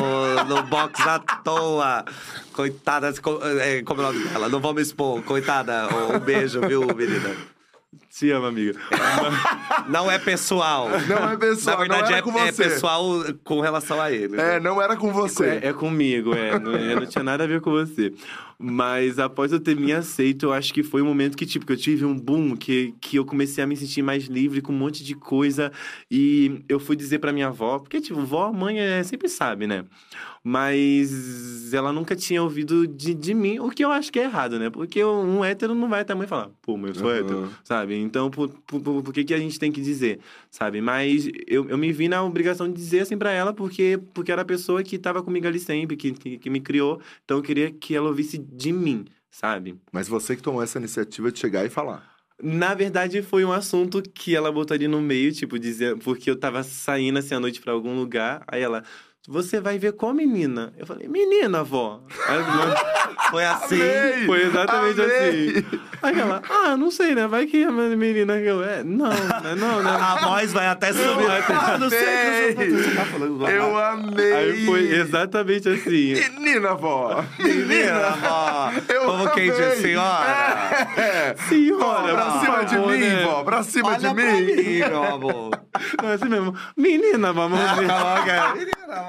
no 0.45 0.63
box 0.63 0.99
à 1.01 1.19
toa. 1.19 2.05
Coitada, 2.53 3.13
co- 3.21 3.39
é, 3.43 3.81
como 3.83 4.01
é 4.01 4.05
o 4.09 4.13
nome 4.13 4.25
dela? 4.27 4.49
Não 4.49 4.59
me 4.73 4.81
expor. 4.81 5.21
Coitada, 5.23 5.87
um 6.13 6.19
beijo, 6.19 6.61
viu, 6.61 6.81
menina? 6.95 7.35
Te 8.11 8.29
amo, 8.31 8.45
amiga. 8.45 8.79
Não 9.89 10.11
é 10.11 10.19
pessoal. 10.19 10.87
Não 11.07 11.31
é 11.31 11.37
pessoal, 11.37 11.77
Na 11.77 11.81
verdade, 11.81 12.13
é, 12.13 12.21
com 12.21 12.37
é 12.37 12.51
você. 12.51 12.63
pessoal 12.63 13.03
com 13.43 13.59
relação 13.61 13.99
a 13.99 14.11
ele. 14.11 14.35
né? 14.37 14.57
É, 14.57 14.59
não 14.59 14.79
era 14.79 14.95
com 14.95 15.11
você. 15.11 15.59
É, 15.63 15.69
é 15.69 15.73
comigo, 15.73 16.33
é. 16.35 16.59
Não, 16.59 16.75
é, 16.75 16.95
não 16.95 17.05
tinha 17.07 17.23
nada 17.23 17.45
a 17.45 17.47
ver 17.47 17.61
com 17.61 17.71
você. 17.71 18.13
Mas 18.59 19.17
após 19.17 19.51
eu 19.51 19.59
ter 19.59 19.75
me 19.75 19.91
aceito, 19.91 20.47
eu 20.47 20.53
acho 20.53 20.71
que 20.73 20.83
foi 20.83 21.01
um 21.01 21.05
momento 21.05 21.35
que, 21.35 21.45
tipo, 21.45 21.65
que 21.65 21.71
eu 21.73 21.77
tive 21.77 22.05
um 22.05 22.13
boom, 22.13 22.55
que, 22.55 22.93
que 23.01 23.15
eu 23.17 23.25
comecei 23.25 23.63
a 23.63 23.67
me 23.67 23.75
sentir 23.75 24.01
mais 24.03 24.25
livre 24.25 24.61
com 24.61 24.71
um 24.71 24.77
monte 24.77 25.03
de 25.03 25.15
coisa. 25.15 25.71
E 26.11 26.63
eu 26.69 26.79
fui 26.79 26.95
dizer 26.95 27.17
pra 27.19 27.31
minha 27.33 27.47
avó, 27.47 27.79
porque, 27.79 27.99
tipo, 28.01 28.21
vó, 28.21 28.51
mãe 28.51 28.79
é, 28.79 29.01
sempre 29.01 29.29
sabe, 29.29 29.65
né? 29.65 29.85
Mas 30.43 31.73
ela 31.73 31.91
nunca 31.91 32.15
tinha 32.15 32.41
ouvido 32.41 32.87
de, 32.87 33.13
de 33.13 33.33
mim, 33.33 33.59
o 33.59 33.69
que 33.69 33.83
eu 33.83 33.91
acho 33.91 34.11
que 34.11 34.19
é 34.19 34.23
errado, 34.23 34.57
né? 34.57 34.69
Porque 34.69 35.03
um 35.03 35.43
hétero 35.43 35.75
não 35.75 35.89
vai 35.89 36.05
mãe 36.15 36.27
falar, 36.27 36.49
pô, 36.61 36.77
mas 36.77 36.95
eu 36.95 37.01
sou 37.01 37.09
Uhum. 37.09 37.15
hétero, 37.15 37.53
sabe? 37.63 37.95
Então, 37.95 38.29
por, 38.29 38.49
por, 38.49 38.81
por, 38.81 39.03
por 39.03 39.13
que, 39.13 39.23
que 39.23 39.33
a 39.33 39.37
gente 39.37 39.59
tem 39.59 39.71
que 39.71 39.81
dizer, 39.81 40.19
sabe? 40.49 40.81
Mas 40.81 41.29
eu, 41.47 41.69
eu 41.69 41.77
me 41.77 41.91
vi 41.91 42.07
na 42.07 42.23
obrigação 42.23 42.67
de 42.67 42.73
dizer 42.73 43.01
assim 43.01 43.17
pra 43.17 43.31
ela, 43.31 43.53
porque, 43.53 43.99
porque 44.13 44.31
era 44.31 44.41
a 44.41 44.45
pessoa 44.45 44.81
que 44.83 44.97
tava 44.97 45.21
comigo 45.21 45.47
ali 45.47 45.59
sempre, 45.59 45.95
que, 45.97 46.11
que, 46.13 46.37
que 46.37 46.49
me 46.49 46.61
criou. 46.61 46.99
Então, 47.23 47.37
eu 47.37 47.43
queria 47.43 47.71
que 47.71 47.95
ela 47.95 48.07
ouvisse 48.07 48.37
de 48.37 48.71
mim, 48.71 49.05
sabe? 49.29 49.75
Mas 49.91 50.07
você 50.07 50.35
que 50.35 50.41
tomou 50.41 50.63
essa 50.63 50.79
iniciativa 50.79 51.31
de 51.31 51.39
chegar 51.39 51.65
e 51.65 51.69
falar. 51.69 52.17
Na 52.41 52.73
verdade, 52.73 53.21
foi 53.21 53.43
um 53.43 53.51
assunto 53.51 54.01
que 54.01 54.33
ela 54.33 54.49
botou 54.49 54.73
ali 54.73 54.87
no 54.87 55.01
meio, 55.01 55.31
tipo, 55.33 55.59
dizer, 55.59 55.97
porque 55.97 56.29
eu 56.31 56.37
tava 56.39 56.63
saindo 56.63 57.19
assim 57.19 57.35
à 57.35 57.39
noite 57.39 57.59
pra 57.59 57.73
algum 57.73 57.93
lugar, 57.97 58.43
aí 58.47 58.61
ela, 58.61 58.81
você 59.27 59.59
vai 59.59 59.77
ver 59.77 59.91
qual 59.93 60.13
menina? 60.13 60.73
Eu 60.77 60.85
falei, 60.85 61.07
menina, 61.07 61.59
avó. 61.59 62.01
Aí 62.27 62.37
ela- 62.37 62.99
Foi 63.29 63.45
assim. 63.45 63.75
Amei! 63.81 64.25
Foi 64.25 64.41
exatamente 64.43 65.01
Amei! 65.01 65.49
assim. 65.59 65.65
Aí 66.01 66.19
ela, 66.19 66.41
ah, 66.49 66.77
não 66.77 66.89
sei, 66.89 67.13
né? 67.13 67.27
Vai 67.27 67.45
que 67.45 67.63
a 67.63 67.71
menina 67.71 68.39
que 68.39 68.45
eu. 68.45 68.63
É, 68.63 68.81
não, 68.83 69.09
né? 69.09 69.55
Não, 69.55 69.83
né? 69.83 69.91
A 69.91 70.15
voz 70.25 70.51
vai 70.53 70.65
até 70.67 70.91
subir. 70.93 71.27
Ah, 71.49 71.77
não 71.77 71.89
sei 71.89 72.51
o 72.51 72.55
que 72.55 72.69
você 72.71 72.95
tá 72.95 73.05
falando. 73.05 73.47
Eu 73.47 73.77
amei! 73.77 74.33
Aí 74.33 74.65
foi 74.65 74.81
exatamente 74.93 75.67
assim. 75.69 76.13
Menina, 76.15 76.73
vó! 76.73 77.23
Menina, 77.37 78.17
ó. 78.25 78.71
Eu 78.91 79.05
Como 79.05 79.29
quem 79.31 79.51
amei. 79.51 79.75
senhora. 79.75 80.25
É. 80.97 81.35
Senhora, 81.49 82.13
pra 82.15 82.25
por 82.25 82.39
cima 82.41 82.63
de 82.65 82.77
mim, 82.77 82.97
né? 82.99 83.23
vó! 83.25 83.43
Pra 83.43 83.63
cima 83.63 83.89
Olha 83.89 83.97
de 83.97 84.05
pra 84.05 84.13
mim! 84.15 84.41
mim, 84.55 84.79
meu 84.79 85.03
amor. 85.03 85.51
Não, 86.01 86.09
é 86.09 86.13
assim 86.13 86.29
mesmo. 86.29 86.55
Menina, 86.75 87.31
vamos 87.33 87.59
ver. 87.59 87.87
Coloca. 87.87 88.53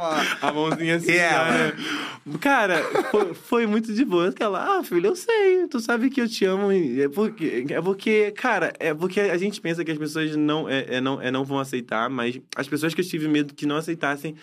Amor. 0.01 0.27
A 0.41 0.53
mãozinha 0.53 0.97
assim. 0.97 1.13
Né? 1.13 2.39
Cara, 2.41 2.83
foi, 3.11 3.35
foi 3.35 3.67
muito 3.67 3.93
de 3.93 4.05
boa. 4.05 4.33
Ela, 4.41 4.79
ah, 4.79 4.83
filho, 4.83 5.09
eu 5.09 5.17
sei. 5.17 5.67
Tu 5.69 5.79
sabe 5.81 6.09
que 6.09 6.21
eu 6.21 6.29
te 6.29 6.45
amo. 6.45 6.73
É 6.73 7.09
porque, 7.09 7.67
é 7.69 7.83
porque 7.83 8.31
cara, 8.33 8.73
é 8.79 8.95
porque 8.95 9.21
a 9.21 9.37
gente 9.37 9.61
pensa 9.61 9.85
que 9.85 9.91
as 9.91 9.99
pessoas 9.99 10.35
não, 10.35 10.69
é, 10.69 10.97
é 10.97 11.01
não, 11.01 11.21
é, 11.21 11.31
não 11.31 11.45
vão 11.45 11.59
aceitar, 11.59 12.09
mas 12.09 12.41
as 12.57 12.67
pessoas 12.67 12.95
que 12.95 13.01
eu 13.01 13.05
tive 13.05 13.29
medo 13.29 13.55
que 13.55 13.67
não 13.67 13.77
aceitassem 13.77 14.35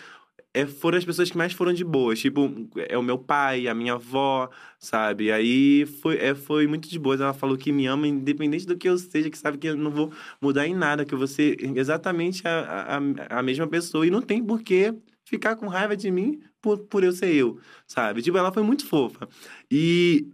é, 0.54 0.66
foram 0.66 0.96
as 0.96 1.04
pessoas 1.04 1.30
que 1.30 1.36
mais 1.36 1.52
foram 1.52 1.72
de 1.72 1.84
boas. 1.84 2.20
Tipo, 2.20 2.50
é 2.88 2.96
o 2.96 3.02
meu 3.02 3.18
pai, 3.18 3.68
a 3.68 3.74
minha 3.74 3.94
avó, 3.94 4.48
sabe? 4.78 5.30
Aí 5.32 5.86
foi, 5.86 6.16
é, 6.18 6.34
foi 6.34 6.66
muito 6.66 6.88
de 6.88 6.98
boas. 6.98 7.20
Ela 7.20 7.34
falou 7.34 7.56
que 7.56 7.72
me 7.72 7.86
ama, 7.86 8.06
independente 8.06 8.66
do 8.66 8.76
que 8.76 8.88
eu 8.88 8.96
seja, 8.96 9.30
que 9.30 9.38
sabe 9.38 9.58
que 9.58 9.68
eu 9.68 9.76
não 9.76 9.90
vou 9.90 10.12
mudar 10.40 10.66
em 10.66 10.74
nada, 10.74 11.04
que 11.04 11.14
eu 11.14 11.18
vou 11.18 11.26
ser 11.26 11.56
exatamente 11.76 12.46
a, 12.46 13.00
a, 13.28 13.38
a 13.38 13.42
mesma 13.42 13.66
pessoa. 13.66 14.06
E 14.06 14.10
não 14.10 14.22
tem 14.22 14.42
por 14.42 14.62
que 14.62 14.94
ficar 15.28 15.56
com 15.56 15.66
raiva 15.66 15.94
de 15.94 16.10
mim 16.10 16.40
por, 16.60 16.78
por 16.78 17.04
eu 17.04 17.12
ser 17.12 17.34
eu, 17.34 17.58
sabe? 17.86 18.22
Tipo, 18.22 18.38
ela 18.38 18.50
foi 18.50 18.62
muito 18.62 18.86
fofa. 18.86 19.28
E 19.70 20.26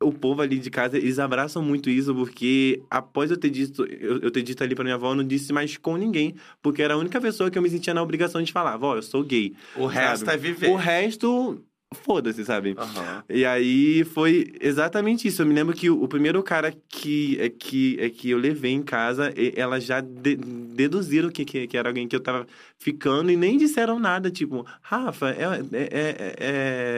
o 0.00 0.12
povo 0.12 0.40
ali 0.40 0.58
de 0.58 0.70
casa, 0.70 0.96
eles 0.96 1.18
abraçam 1.18 1.62
muito 1.62 1.90
isso, 1.90 2.14
porque 2.14 2.80
após 2.88 3.30
eu 3.30 3.36
ter 3.36 3.50
dito, 3.50 3.84
eu, 3.86 4.20
eu 4.20 4.30
ter 4.30 4.42
dito 4.42 4.62
ali 4.62 4.74
pra 4.74 4.84
minha 4.84 4.94
avó, 4.94 5.10
eu 5.10 5.16
não 5.16 5.24
disse 5.24 5.52
mais 5.52 5.76
com 5.76 5.96
ninguém, 5.96 6.36
porque 6.62 6.80
era 6.80 6.94
a 6.94 6.96
única 6.96 7.20
pessoa 7.20 7.50
que 7.50 7.58
eu 7.58 7.62
me 7.62 7.68
sentia 7.68 7.92
na 7.92 8.02
obrigação 8.02 8.40
de 8.40 8.52
falar, 8.52 8.76
vó, 8.76 8.94
eu 8.94 9.02
sou 9.02 9.24
gay. 9.24 9.54
O 9.74 9.86
resto 9.86 10.26
sabe? 10.26 10.34
é 10.34 10.36
viver. 10.36 10.70
O 10.70 10.76
resto, 10.76 11.60
foda-se, 11.94 12.44
sabe? 12.44 12.74
Aham. 12.76 13.22
E 13.28 13.44
aí 13.44 14.04
foi 14.04 14.52
exatamente 14.60 15.28
isso. 15.28 15.42
Eu 15.42 15.46
me 15.46 15.54
lembro 15.54 15.74
que 15.74 15.88
o, 15.88 16.02
o 16.02 16.08
primeiro 16.08 16.42
cara 16.42 16.74
que, 16.88 17.36
é, 17.40 17.48
que, 17.48 17.96
é, 18.00 18.10
que 18.10 18.30
eu 18.30 18.38
levei 18.38 18.72
em 18.72 18.82
casa, 18.82 19.32
e- 19.36 19.52
elas 19.56 19.84
já 19.84 20.00
de- 20.00 20.36
deduziram 20.36 21.30
que, 21.30 21.44
que, 21.44 21.66
que 21.66 21.76
era 21.76 21.88
alguém 21.88 22.06
que 22.08 22.14
eu 22.16 22.20
tava 22.20 22.46
ficando 22.78 23.30
e 23.30 23.36
nem 23.36 23.56
disseram 23.56 23.98
nada. 23.98 24.30
Tipo, 24.30 24.66
Rafa, 24.82 25.30
é, 25.30 25.44
é, 25.72 25.88
é- 25.90 26.36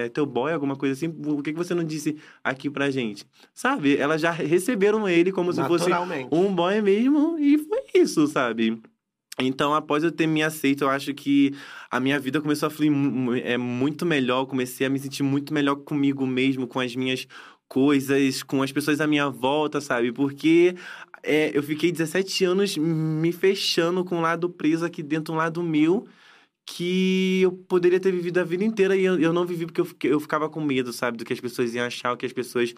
é 0.05 0.09
teu 0.09 0.25
boy, 0.27 0.53
alguma 0.53 0.75
coisa 0.77 0.95
assim? 0.95 1.11
Por 1.11 1.43
que, 1.43 1.53
que 1.53 1.59
você 1.59 1.75
não 1.75 1.85
disse 1.85 2.17
aqui 2.43 2.69
pra 2.71 2.91
gente? 2.91 3.27
Sabe? 3.55 3.97
Elas 3.97 4.21
já 4.21 4.31
receberam 4.31 5.09
ele 5.09 5.31
como 5.33 5.53
se 5.53 5.61
fosse 5.69 5.91
um 6.33 6.53
boy 6.55 6.81
mesmo 6.81 7.39
e 7.39 7.59
foi 7.59 7.83
isso, 7.95 8.27
sabe? 8.27 8.81
Então, 9.41 9.73
após 9.73 10.03
eu 10.03 10.11
ter 10.11 10.27
me 10.27 10.43
aceito, 10.43 10.83
eu 10.85 10.89
acho 10.91 11.15
que 11.15 11.53
a 11.91 12.01
minha 12.01 12.19
vida 12.19 12.41
começou 12.41 12.67
a 12.67 12.71
fluir 12.71 12.91
é, 13.45 13.57
muito 13.57 14.05
melhor. 14.05 14.41
Eu 14.41 14.47
comecei 14.47 14.87
a 14.87 14.91
me 14.91 14.99
sentir 14.99 15.23
muito 15.23 15.55
melhor 15.55 15.77
comigo 15.77 16.27
mesmo, 16.27 16.67
com 16.67 16.81
as 16.81 16.97
minhas 16.97 17.27
coisas, 17.69 18.43
com 18.43 18.63
as 18.63 18.73
pessoas 18.73 19.01
à 19.01 19.07
minha 19.07 19.29
volta, 19.31 19.81
sabe? 19.81 20.11
Porque 20.13 20.75
é, 21.23 21.57
eu 21.57 21.63
fiquei 21.63 21.93
17 21.93 22.45
anos 22.45 22.77
me 22.77 23.31
fechando 23.33 24.05
com 24.05 24.17
um 24.17 24.21
lado 24.21 24.51
preso 24.51 24.85
aqui 24.85 25.03
dentro, 25.05 25.33
um 25.35 25.37
lado 25.37 25.63
meu, 25.63 26.09
que 26.67 27.41
eu 27.43 27.53
poderia 27.53 27.99
ter 28.01 28.13
vivido 28.13 28.39
a 28.39 28.45
vida 28.45 28.65
inteira 28.65 28.95
e 28.97 29.05
eu, 29.05 29.19
eu 29.19 29.33
não 29.33 29.47
vivi 29.47 29.67
porque 29.67 29.81
eu, 29.81 29.85
fiquei- 29.87 30.13
eu 30.13 30.21
ficava 30.21 30.49
com 30.51 30.61
medo, 30.61 30.93
sabe? 30.93 31.17
Do 31.17 31.25
que 31.25 31.33
as 31.33 31.41
pessoas 31.41 31.75
iam 31.75 31.87
achar, 31.87 32.13
o 32.13 32.17
que 32.17 32.27
as 32.27 32.33
pessoas 32.33 32.75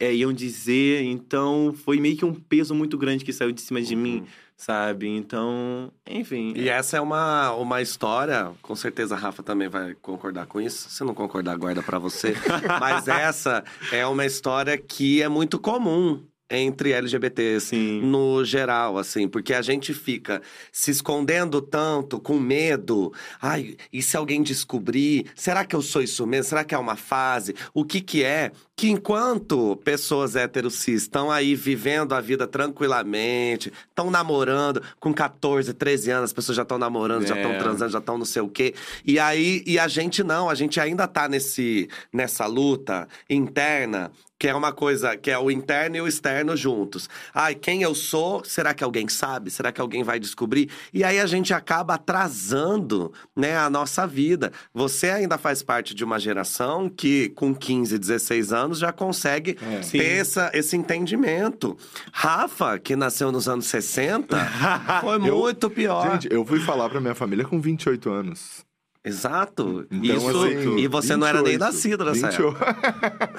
é, 0.00 0.14
iam 0.14 0.32
dizer. 0.32 1.02
Então, 1.02 1.74
foi 1.84 2.00
meio 2.00 2.16
que 2.16 2.24
um 2.24 2.34
peso 2.34 2.74
muito 2.74 2.96
grande 2.96 3.24
que 3.24 3.32
saiu 3.32 3.52
de 3.52 3.60
cima 3.60 3.82
de 3.82 3.94
mim, 3.94 4.24
sabe? 4.56 5.08
Então, 5.08 5.92
enfim. 6.08 6.52
E 6.56 6.68
essa 6.68 6.96
é 6.96 7.00
uma, 7.00 7.52
uma 7.52 7.82
história, 7.82 8.52
com 8.62 8.74
certeza 8.74 9.14
a 9.14 9.18
Rafa 9.18 9.42
também 9.42 9.68
vai 9.68 9.94
concordar 9.94 10.46
com 10.46 10.60
isso. 10.60 10.88
Se 10.88 11.04
não 11.04 11.14
concordar, 11.14 11.56
guarda 11.56 11.82
pra 11.82 11.98
você. 11.98 12.34
Mas 12.80 13.06
essa 13.06 13.62
é 13.92 14.06
uma 14.06 14.24
história 14.24 14.78
que 14.78 15.22
é 15.22 15.28
muito 15.28 15.58
comum 15.58 16.24
entre 16.50 16.92
LGBTs 16.92 17.66
Sim. 17.66 18.00
no 18.02 18.44
geral, 18.44 18.98
assim, 18.98 19.26
porque 19.28 19.52
a 19.52 19.62
gente 19.62 19.92
fica 19.92 20.40
se 20.70 20.90
escondendo 20.90 21.60
tanto, 21.60 22.20
com 22.20 22.38
medo. 22.38 23.12
Ai, 23.40 23.76
e 23.92 24.00
se 24.02 24.16
alguém 24.16 24.42
descobrir? 24.42 25.26
Será 25.34 25.64
que 25.64 25.74
eu 25.74 25.82
sou 25.82 26.02
isso 26.02 26.26
mesmo? 26.26 26.48
Será 26.48 26.64
que 26.64 26.74
é 26.74 26.78
uma 26.78 26.96
fase? 26.96 27.54
O 27.74 27.84
que 27.84 28.00
que 28.00 28.22
é? 28.22 28.52
Que 28.76 28.90
enquanto 28.90 29.76
pessoas 29.84 30.36
héteros 30.36 30.74
cis 30.74 31.02
estão 31.02 31.30
aí 31.30 31.54
vivendo 31.54 32.14
a 32.14 32.20
vida 32.20 32.46
tranquilamente, 32.46 33.72
estão 33.88 34.10
namorando, 34.10 34.82
com 35.00 35.12
14, 35.12 35.72
13 35.72 36.10
anos, 36.10 36.24
as 36.24 36.32
pessoas 36.32 36.56
já 36.56 36.62
estão 36.62 36.78
namorando, 36.78 37.26
já 37.26 37.34
estão 37.34 37.52
É. 37.52 37.58
transando, 37.58 37.90
já 37.92 37.98
estão 37.98 38.18
não 38.18 38.24
sei 38.24 38.42
o 38.42 38.48
quê. 38.48 38.74
E 39.04 39.18
aí, 39.18 39.62
e 39.66 39.78
a 39.78 39.88
gente 39.88 40.22
não, 40.22 40.48
a 40.50 40.54
gente 40.54 40.78
ainda 40.78 41.06
tá 41.08 41.26
nesse, 41.28 41.88
nessa 42.12 42.46
luta 42.46 43.08
interna, 43.28 44.10
que 44.38 44.48
é 44.48 44.54
uma 44.54 44.72
coisa, 44.72 45.16
que 45.16 45.30
é 45.30 45.38
o 45.38 45.50
interno 45.50 45.96
e 45.96 46.00
o 46.00 46.06
externo 46.06 46.56
juntos. 46.56 47.08
Ai, 47.34 47.54
quem 47.54 47.82
eu 47.82 47.94
sou? 47.94 48.44
Será 48.44 48.74
que 48.74 48.84
alguém 48.84 49.08
sabe? 49.08 49.50
Será 49.50 49.72
que 49.72 49.80
alguém 49.80 50.02
vai 50.02 50.18
descobrir? 50.18 50.68
E 50.92 51.02
aí 51.02 51.18
a 51.18 51.26
gente 51.26 51.54
acaba 51.54 51.94
atrasando, 51.94 53.12
né, 53.34 53.56
a 53.56 53.70
nossa 53.70 54.06
vida. 54.06 54.52
Você 54.74 55.08
ainda 55.10 55.38
faz 55.38 55.62
parte 55.62 55.94
de 55.94 56.04
uma 56.04 56.18
geração 56.18 56.88
que 56.88 57.30
com 57.30 57.54
15, 57.54 57.98
16 57.98 58.52
anos 58.52 58.78
já 58.78 58.92
consegue 58.92 59.56
Sim. 59.82 59.98
ter 59.98 60.18
essa, 60.20 60.50
esse 60.52 60.76
entendimento. 60.76 61.76
Rafa, 62.12 62.78
que 62.78 62.94
nasceu 62.94 63.32
nos 63.32 63.48
anos 63.48 63.66
60, 63.66 64.36
foi 65.00 65.16
Eu- 65.16 65.38
muito 65.38 65.70
pior. 65.70 66.12
Gente, 66.12 66.28
eu 66.30 66.44
fui 66.44 66.60
falar 66.60 66.88
pra 66.90 67.00
minha 67.00 67.14
família 67.14 67.44
com 67.44 67.60
28 67.60 68.10
anos. 68.10 68.64
Exato. 69.06 69.86
Então, 69.90 70.16
Isso, 70.16 70.42
assim, 70.44 70.76
e 70.78 70.88
você 70.88 71.16
não 71.16 71.26
era 71.26 71.40
nem 71.40 71.52
28, 71.52 71.58
nascido 71.72 72.04
nessa 72.04 72.26
época. 72.28 72.76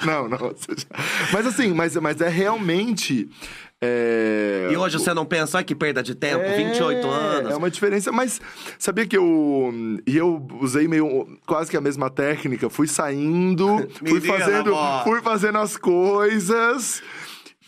não, 0.06 0.28
não. 0.28 0.38
já- 0.38 0.86
Mas 1.32 1.46
assim, 1.46 1.72
mas, 1.74 1.94
mas 1.96 2.20
é 2.22 2.28
realmente. 2.28 3.28
é, 3.80 4.70
E 4.72 4.76
hoje 4.76 4.98
você 4.98 5.12
não 5.12 5.26
pensa, 5.26 5.58
olha 5.58 5.64
que 5.64 5.74
perda 5.74 6.02
de 6.02 6.14
tempo, 6.14 6.42
28 6.56 7.06
anos. 7.06 7.52
É 7.52 7.56
uma 7.56 7.70
diferença, 7.70 8.10
mas 8.10 8.40
sabia 8.78 9.06
que 9.06 9.16
eu. 9.16 9.72
E 10.06 10.16
eu 10.16 10.44
usei 10.60 10.88
meio. 10.88 11.28
quase 11.46 11.70
que 11.70 11.76
a 11.76 11.80
mesma 11.80 12.08
técnica. 12.08 12.70
Fui 12.70 12.86
saindo, 12.88 13.86
fui 14.04 14.20
fazendo. 14.22 14.72
Fui 15.04 15.20
fazendo 15.20 15.58
as 15.58 15.76
coisas. 15.76 17.02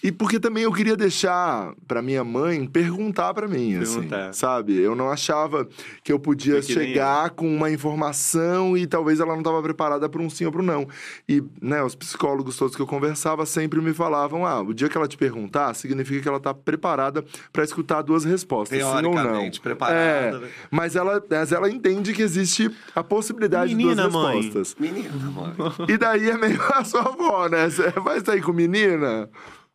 E 0.03 0.11
porque 0.11 0.41
também 0.41 0.63
eu 0.65 0.73
queria 0.73 0.97
deixar 0.97 1.75
pra 1.87 2.01
minha 2.01 2.25
mãe 2.25 2.67
perguntar 2.67 3.35
pra 3.35 3.47
mim, 3.47 3.77
assim, 3.77 3.95
Perguntar. 4.09 4.33
sabe? 4.33 4.77
Eu 4.81 4.95
não 4.97 5.11
achava 5.11 5.69
que 6.03 6.11
eu 6.13 6.19
podia 6.19 6.57
que 6.63 6.73
chegar 6.73 7.31
com 7.31 7.47
uma 7.55 7.71
informação 7.71 8.77
e 8.77 8.87
talvez 8.87 9.21
ela 9.21 9.33
não 9.33 9.41
estava 9.41 9.63
preparada 9.63 10.09
para 10.09 10.23
um 10.23 10.31
sim 10.31 10.47
ou 10.47 10.53
para 10.53 10.63
um 10.63 10.65
não. 10.65 10.89
E, 11.29 11.43
né, 11.61 11.83
os 11.83 11.95
psicólogos 11.95 12.57
todos 12.57 12.75
que 12.75 12.81
eu 12.83 12.87
conversava 12.87 13.45
sempre 13.45 13.81
me 13.81 13.93
falavam: 13.93 14.47
ah, 14.47 14.61
o 14.63 14.73
dia 14.73 14.89
que 14.89 14.97
ela 14.97 15.07
te 15.07 15.17
perguntar, 15.19 15.75
significa 15.75 16.21
que 16.23 16.29
ela 16.29 16.41
tá 16.41 16.55
preparada 16.55 17.25
para 17.53 17.63
escutar 17.63 18.03
duas 18.03 18.25
respostas, 18.25 18.79
sim 18.79 18.85
ou 18.85 19.03
não. 19.15 19.51
Preparada, 19.63 19.99
É, 20.01 20.33
né? 20.41 20.49
mas 20.71 20.97
ela, 20.97 21.23
mas 21.31 21.53
ela 21.53 21.71
entende 21.71 22.13
que 22.15 22.23
existe 22.23 22.71
a 22.95 23.03
possibilidade 23.05 23.75
Menina, 23.75 24.05
de 24.05 24.11
duas 24.11 24.13
mãe. 24.25 24.37
respostas. 24.43 24.77
Menina, 24.79 25.11
mano. 25.31 25.75
E 25.89 25.99
daí 25.99 26.31
é 26.31 26.39
meio 26.39 26.61
a 26.73 26.85
sua 26.85 27.03
avó, 27.03 27.49
né? 27.49 27.69
Você 27.69 27.91
vai 28.01 28.21
sair 28.25 28.41
com 28.43 28.53
menina? 28.53 29.29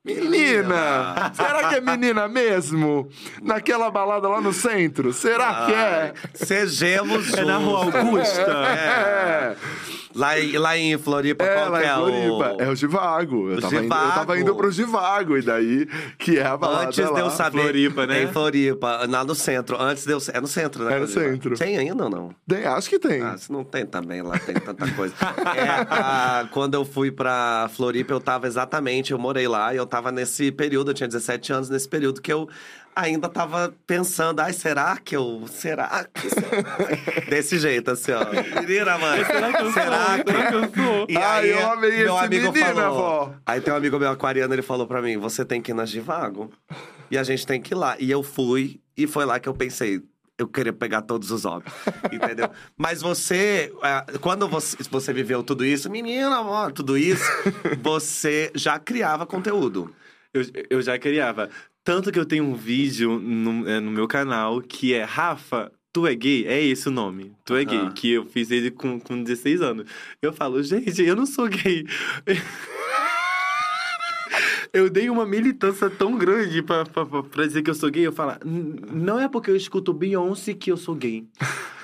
Menina! 0.06 1.32
Será 1.34 1.70
que 1.70 1.76
é 1.76 1.82
menina 1.82 2.28
mesmo? 2.28 3.10
Naquela 3.42 3.90
balada 3.90 4.30
lá 4.30 4.40
no 4.40 4.54
centro? 4.54 5.12
Será 5.12 5.66
que 5.66 5.74
é? 5.74 6.14
Sejamos 6.36 7.26
juntos. 7.26 7.40
É 7.40 7.46
na 7.46 7.58
Rua 7.58 7.86
Augusta. 7.86 8.42
É, 8.52 9.56
Lá, 10.16 10.40
em, 10.40 10.58
lá 10.58 10.78
em 10.78 10.98
Floripa, 10.98 11.44
é 11.44 11.54
qual 11.56 11.70
lá 11.72 11.80
que 11.80 11.86
em 11.86 11.90
é 11.90 11.94
Floripa. 11.96 12.54
o... 12.56 12.62
É 12.62 12.70
o 12.70 12.76
Givago. 12.76 13.50
Eu 13.50 13.58
O 13.58 13.62
tava, 13.62 13.76
Indo, 13.76 13.84
eu 13.84 13.90
tava 13.90 14.40
indo 14.40 14.56
pro 14.56 14.72
Givago, 14.72 15.38
e 15.38 15.42
daí, 15.42 15.88
que 16.18 16.40
é 16.40 16.46
a 16.46 16.56
balada 16.56 16.86
Antes 16.86 16.96
de 17.06 17.12
lá. 17.12 17.20
eu 17.20 17.30
saber. 17.30 17.62
Floripa, 17.64 18.08
né? 18.08 18.24
Em 18.24 18.28
Floripa, 18.28 19.06
lá 19.10 19.24
no 19.26 19.36
centro. 19.36 19.80
Antes 19.82 20.06
de 20.06 20.14
eu. 20.14 20.20
É 20.34 20.40
no 20.40 20.48
centro, 20.48 20.86
né? 20.86 20.96
É 20.96 21.00
no 21.00 21.08
centro. 21.08 21.58
Tem 21.58 21.78
ainda 21.78 22.06
ou 22.06 22.10
não? 22.10 22.36
Tem, 22.48 22.66
acho 22.66 22.90
que 22.90 22.98
tem. 22.98 23.22
Ah, 23.22 23.38
se 23.38 23.52
não 23.52 23.64
tem 23.64 23.86
também, 23.86 24.22
lá 24.22 24.40
tem 24.40 24.56
tanta 24.56 24.90
coisa. 24.92 25.14
É, 25.56 25.70
a- 25.90 26.48
quando 26.52 26.76
eu 26.76 26.86
fui 26.86 27.12
pra 27.12 27.70
Floripa, 27.76 28.14
eu 28.14 28.20
tava 28.22 28.48
exatamente, 28.48 29.12
eu 29.12 29.20
morei 29.20 29.48
lá 29.48 29.74
e 29.74 29.78
eu 29.78 29.86
tava 29.86 30.12
nesse 30.12 30.52
período, 30.52 30.92
eu 30.92 30.94
tinha 30.94 31.08
17 31.08 31.52
anos, 31.52 31.70
nesse 31.70 31.88
período 31.90 32.22
que 32.22 32.32
eu 32.32 32.48
ainda 32.96 33.28
tava 33.28 33.74
pensando, 33.86 34.40
ai, 34.40 34.54
será 34.54 34.98
que 34.98 35.16
eu. 35.16 35.46
Será 35.48 36.06
que. 36.14 36.30
será?" 36.30 37.26
Desse 37.30 37.60
jeito, 37.60 37.92
assim, 37.92 38.12
ó. 38.12 38.26
Menina, 38.62 38.98
mãe. 38.98 39.26
Será 39.26 39.54
que 39.54 39.62
eu 39.62 39.72
será 39.72 40.24
que... 40.24 40.32
Será 40.32 40.52
que 40.52 40.56
eu 40.56 40.84
sou? 40.86 41.06
E 41.10 41.18
Ai, 41.18 41.44
aí, 41.44 41.50
eu 41.50 41.72
amei 41.72 41.92
meu 41.92 42.16
esse 42.16 42.26
amigo 42.26 42.52
menino, 42.52 42.76
falou, 42.76 42.86
avó. 42.86 43.36
Aí 43.46 43.62
tem 43.62 43.74
um 43.74 43.78
amigo 43.78 44.00
meu 44.00 44.10
aquariano, 44.10 44.54
ele 44.54 44.62
falou 44.62 44.88
pra 44.88 45.02
mim: 45.02 45.18
você 45.18 45.44
tem 45.44 45.62
que 45.62 45.72
ir 45.72 45.74
na 45.74 45.86
Givago. 45.86 46.52
E 47.12 47.18
a 47.18 47.24
gente 47.24 47.46
tem 47.46 47.62
que 47.62 47.74
ir 47.74 47.76
lá. 47.76 47.96
E 48.00 48.10
eu 48.10 48.24
fui, 48.24 48.80
e 48.98 49.06
foi 49.06 49.26
lá 49.26 49.40
que 49.40 49.48
eu 49.48 49.54
pensei. 49.54 50.02
eu 50.38 50.48
queria 50.48 50.74
pegar 50.74 51.02
todos 51.02 51.32
os 51.32 51.46
homens, 51.46 51.72
entendeu? 52.12 52.50
Mas 52.76 53.02
você, 53.02 53.72
é, 53.84 54.18
quando 54.20 54.48
você, 54.48 54.78
você 54.90 55.14
viveu 55.14 55.44
tudo 55.44 55.64
isso, 55.64 55.90
menina, 55.90 56.38
amor, 56.38 56.72
tudo 56.72 56.98
isso, 56.98 57.24
você 57.82 58.52
já 58.56 58.78
criava 58.80 59.26
conteúdo. 59.26 59.94
Eu, 60.34 60.42
eu 60.70 60.82
já 60.82 61.00
criava. 61.00 61.50
Tanto 61.86 62.12
que 62.12 62.20
eu 62.20 62.26
tenho 62.26 62.44
um 62.44 62.54
vídeo 62.56 63.20
no, 63.20 63.70
é, 63.70 63.80
no 63.80 63.92
meu 63.92 64.08
canal 64.08 64.60
que 64.60 64.92
é 64.94 65.04
Rafa, 65.04 65.72
tu 65.94 66.06
é 66.08 66.16
gay? 66.16 66.46
É 66.48 66.62
esse 66.62 66.88
o 66.88 66.92
nome. 66.92 67.32
Tu 67.46 67.56
é 67.56 67.64
gay. 67.64 67.90
Que 67.92 68.12
eu 68.14 68.26
fiz 68.26 68.50
ele 68.52 68.72
com, 68.72 69.00
com 69.00 69.22
16 69.24 69.62
anos. 69.62 69.86
Eu 70.22 70.34
falo, 70.34 70.62
gente, 70.64 71.02
eu 71.04 71.16
não 71.16 71.26
sou 71.28 71.48
gay. 71.48 71.86
Eu 74.74 74.90
dei 74.90 75.10
uma 75.10 75.26
militância 75.26 75.90
tão 75.90 76.18
grande 76.18 76.62
pra, 76.62 76.84
pra, 76.86 77.06
pra- 77.06 77.46
dizer 77.46 77.62
que 77.62 77.70
eu 77.70 77.76
sou 77.76 77.90
gay. 77.90 78.06
Eu 78.06 78.12
falo, 78.12 78.34
"N- 78.46 78.76
não 78.92 79.18
é 79.18 79.30
porque 79.30 79.50
eu 79.50 79.56
escuto 79.56 79.94
Beyoncé 79.94 80.54
que 80.54 80.70
eu 80.70 80.76
sou 80.76 80.94
gay. 80.94 81.26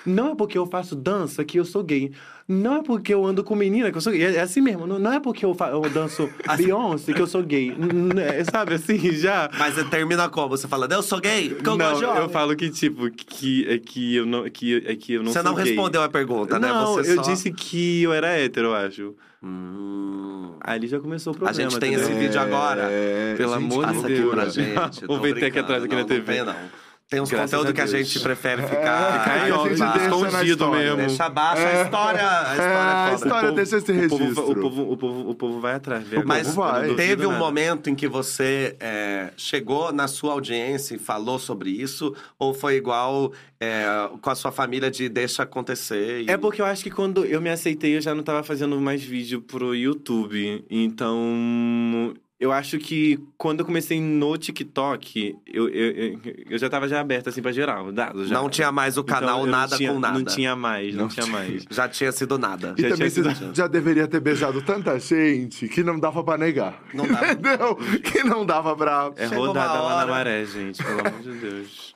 Não 0.05 0.31
é 0.31 0.35
porque 0.35 0.57
eu 0.57 0.65
faço 0.65 0.95
dança 0.95 1.43
que 1.43 1.59
eu 1.59 1.65
sou 1.65 1.83
gay. 1.83 2.11
Não 2.47 2.77
é 2.77 2.83
porque 2.83 3.13
eu 3.13 3.25
ando 3.25 3.43
com 3.43 3.55
menina 3.55 3.91
que 3.91 3.97
eu 3.97 4.01
sou 4.01 4.11
gay. 4.11 4.23
É, 4.23 4.35
é 4.35 4.41
assim 4.41 4.61
mesmo. 4.61 4.85
Não, 4.85 4.99
não 4.99 5.13
é 5.13 5.19
porque 5.19 5.45
eu, 5.45 5.55
eu 5.71 5.89
danço 5.89 6.29
Beyoncé 6.57 7.13
que 7.13 7.21
eu 7.21 7.27
sou 7.27 7.43
gay. 7.43 7.75
É, 8.17 8.43
sabe 8.43 8.73
assim, 8.73 8.97
já. 9.11 9.49
Mas 9.57 9.75
termina 9.89 10.27
como? 10.29 10.49
Você 10.49 10.67
fala, 10.67 10.87
eu 10.91 11.03
sou 11.03 11.19
gay? 11.19 11.49
Porque 11.49 11.69
eu 11.69 11.77
não, 11.77 11.97
de 11.97 12.03
eu 12.03 12.29
falo 12.29 12.55
que, 12.55 12.69
tipo, 12.69 13.09
que 13.11 13.65
é 13.69 13.77
que 13.77 14.15
eu 14.15 14.25
não, 14.25 14.49
que, 14.49 14.83
é 14.85 14.95
que 14.95 15.13
eu 15.13 15.23
não 15.23 15.31
Você 15.31 15.41
não 15.41 15.55
gay. 15.55 15.65
respondeu 15.65 16.01
a 16.01 16.09
pergunta, 16.09 16.59
né? 16.59 16.67
Não, 16.67 16.95
Você 16.95 17.11
eu 17.11 17.15
só... 17.15 17.21
disse 17.21 17.51
que 17.51 18.03
eu 18.03 18.13
era 18.13 18.27
hétero, 18.37 18.67
eu 18.67 18.75
acho. 18.75 19.15
Hum... 19.43 20.51
Aí 20.63 20.75
ali 20.75 20.87
já 20.87 20.99
começou 20.99 21.33
o 21.33 21.35
A 21.35 21.39
problema. 21.39 21.69
gente 21.69 21.79
tem 21.79 21.93
esse 21.93 22.03
entendeu? 22.05 22.21
vídeo 22.21 22.39
agora. 22.39 22.83
É, 22.91 23.33
Pelo 23.35 23.53
gente, 23.59 23.73
amor 23.73 23.87
de 23.87 23.93
Passa 23.93 24.07
que 24.07 24.13
aqui 24.13 24.21
Deus. 24.21 24.33
pra 24.33 24.45
gente. 24.49 25.05
Vou 25.07 25.17
até 25.17 25.45
aqui 25.47 25.59
atrás, 25.59 25.83
aqui 25.83 25.95
não, 25.95 26.01
na 26.01 26.07
TV. 26.07 26.37
Não 26.39 26.45
não. 26.45 26.80
Tem 27.11 27.19
uns 27.19 27.29
Graças 27.29 27.51
conteúdos 27.51 27.73
que 27.73 27.81
a 27.81 27.85
Deus. 27.85 28.07
gente 28.07 28.19
prefere 28.23 28.61
É, 28.61 28.67
ficar... 28.67 29.15
a 29.15 29.19
Ficar 29.19 29.49
em 29.49 29.51
off, 29.51 29.73
escondido 29.73 30.71
mesmo. 30.71 30.95
Deixa 30.95 31.25
abaixo 31.25 31.61
a 31.61 31.83
história. 31.83 32.21
A 32.21 32.51
história 32.53 32.61
É, 32.61 33.09
é 33.09 33.11
a 33.11 33.13
história 33.15 33.51
deixa 33.51 33.77
esse 33.77 33.91
o 33.91 34.09
povo, 34.09 34.17
registro. 34.23 34.49
o, 34.51 34.55
povo, 34.55 34.91
o, 34.93 34.97
povo, 34.97 35.29
o 35.31 35.35
povo 35.35 35.59
vai 35.59 35.73
atrás. 35.75 36.05
duvido 36.05 36.95
Teve 36.95 37.25
um 37.25 37.31
nada. 37.31 37.39
momento 37.43 37.89
em 37.89 37.95
que 37.95 38.07
você 38.07 38.77
é, 38.79 39.31
chegou 39.35 39.91
na 39.91 40.07
sua 40.07 40.31
audiência 40.31 40.95
e 40.95 40.97
falou 40.97 41.37
sobre 41.37 41.69
isso? 41.69 42.15
Ou 42.39 42.53
foi 42.53 42.75
igual 42.77 43.33
é, 43.59 43.83
com 44.21 44.29
a 44.29 44.35
sua 44.35 44.53
família 44.53 44.89
de 44.89 45.09
deixa 45.09 45.43
acontecer? 45.43 46.21
e- 46.21 46.31
É 46.31 46.37
porque 46.37 46.61
eu 46.61 46.65
acho 46.65 46.81
que 46.81 46.89
quando 46.89 47.25
eu 47.25 47.41
me 47.41 47.49
aceitei, 47.49 47.97
eu 47.97 48.01
já 48.01 48.15
não 48.15 48.23
tava 48.23 48.41
fazendo 48.41 48.79
mais 48.79 49.03
vídeo 49.03 49.41
pro 49.41 49.75
YouTube. 49.75 50.63
Então, 50.69 52.13
eu 52.41 52.51
acho 52.51 52.79
que 52.79 53.19
quando 53.37 53.59
eu 53.59 53.65
comecei 53.65 54.01
no 54.01 54.35
TikTok, 54.37 55.35
eu, 55.45 55.69
eu, 55.69 55.91
eu, 55.91 56.19
eu 56.49 56.57
já 56.57 56.67
tava 56.69 56.87
já 56.87 56.99
aberto, 56.99 57.29
assim, 57.29 57.41
pra 57.41 57.51
geral, 57.51 57.91
dados 57.91 58.27
já. 58.27 58.35
Não 58.35 58.49
tinha 58.49 58.71
mais 58.71 58.97
o 58.97 59.01
Então, 59.01 59.19
canal 59.19 59.39
eu 59.41 59.45
não 59.45 59.51
Nada 59.51 59.77
tinha- 59.77 59.93
com 59.93 59.99
Nada. 59.99 60.17
Não 60.17 60.25
tinha 60.25 60.55
mais, 60.55 60.93
não, 60.95 61.03
Não 61.03 61.07
tinha 61.09 61.27
mais. 61.27 61.63
Já 61.69 61.87
tinha 61.87 62.11
sido 62.11 62.39
nada. 62.39 62.73
E 62.77 62.81
Já 62.81 62.89
também 62.89 63.09
você 63.09 63.23
sido- 63.35 63.55
já 63.55 63.67
deveria 63.67 64.07
ter 64.07 64.19
beijado 64.19 64.59
tanta 64.63 64.99
gente 64.99 65.67
que 65.67 65.83
não 65.83 65.99
dava 65.99 66.23
pra 66.23 66.37
negar. 66.37 66.81
Não 66.93 67.07
dava. 67.07 67.31
Entendeu? 67.31 67.75
Que 68.01 68.23
não 68.23 68.43
dava 68.45 68.75
pra. 68.75 69.11
É 69.15 69.27
Chegou 69.29 69.45
rodada 69.47 69.79
lá 69.79 70.05
na 70.05 70.11
maré, 70.11 70.43
gente, 70.45 70.83
pelo 70.83 70.99
amor 70.99 71.21
de 71.21 71.31
Deus. 71.33 71.90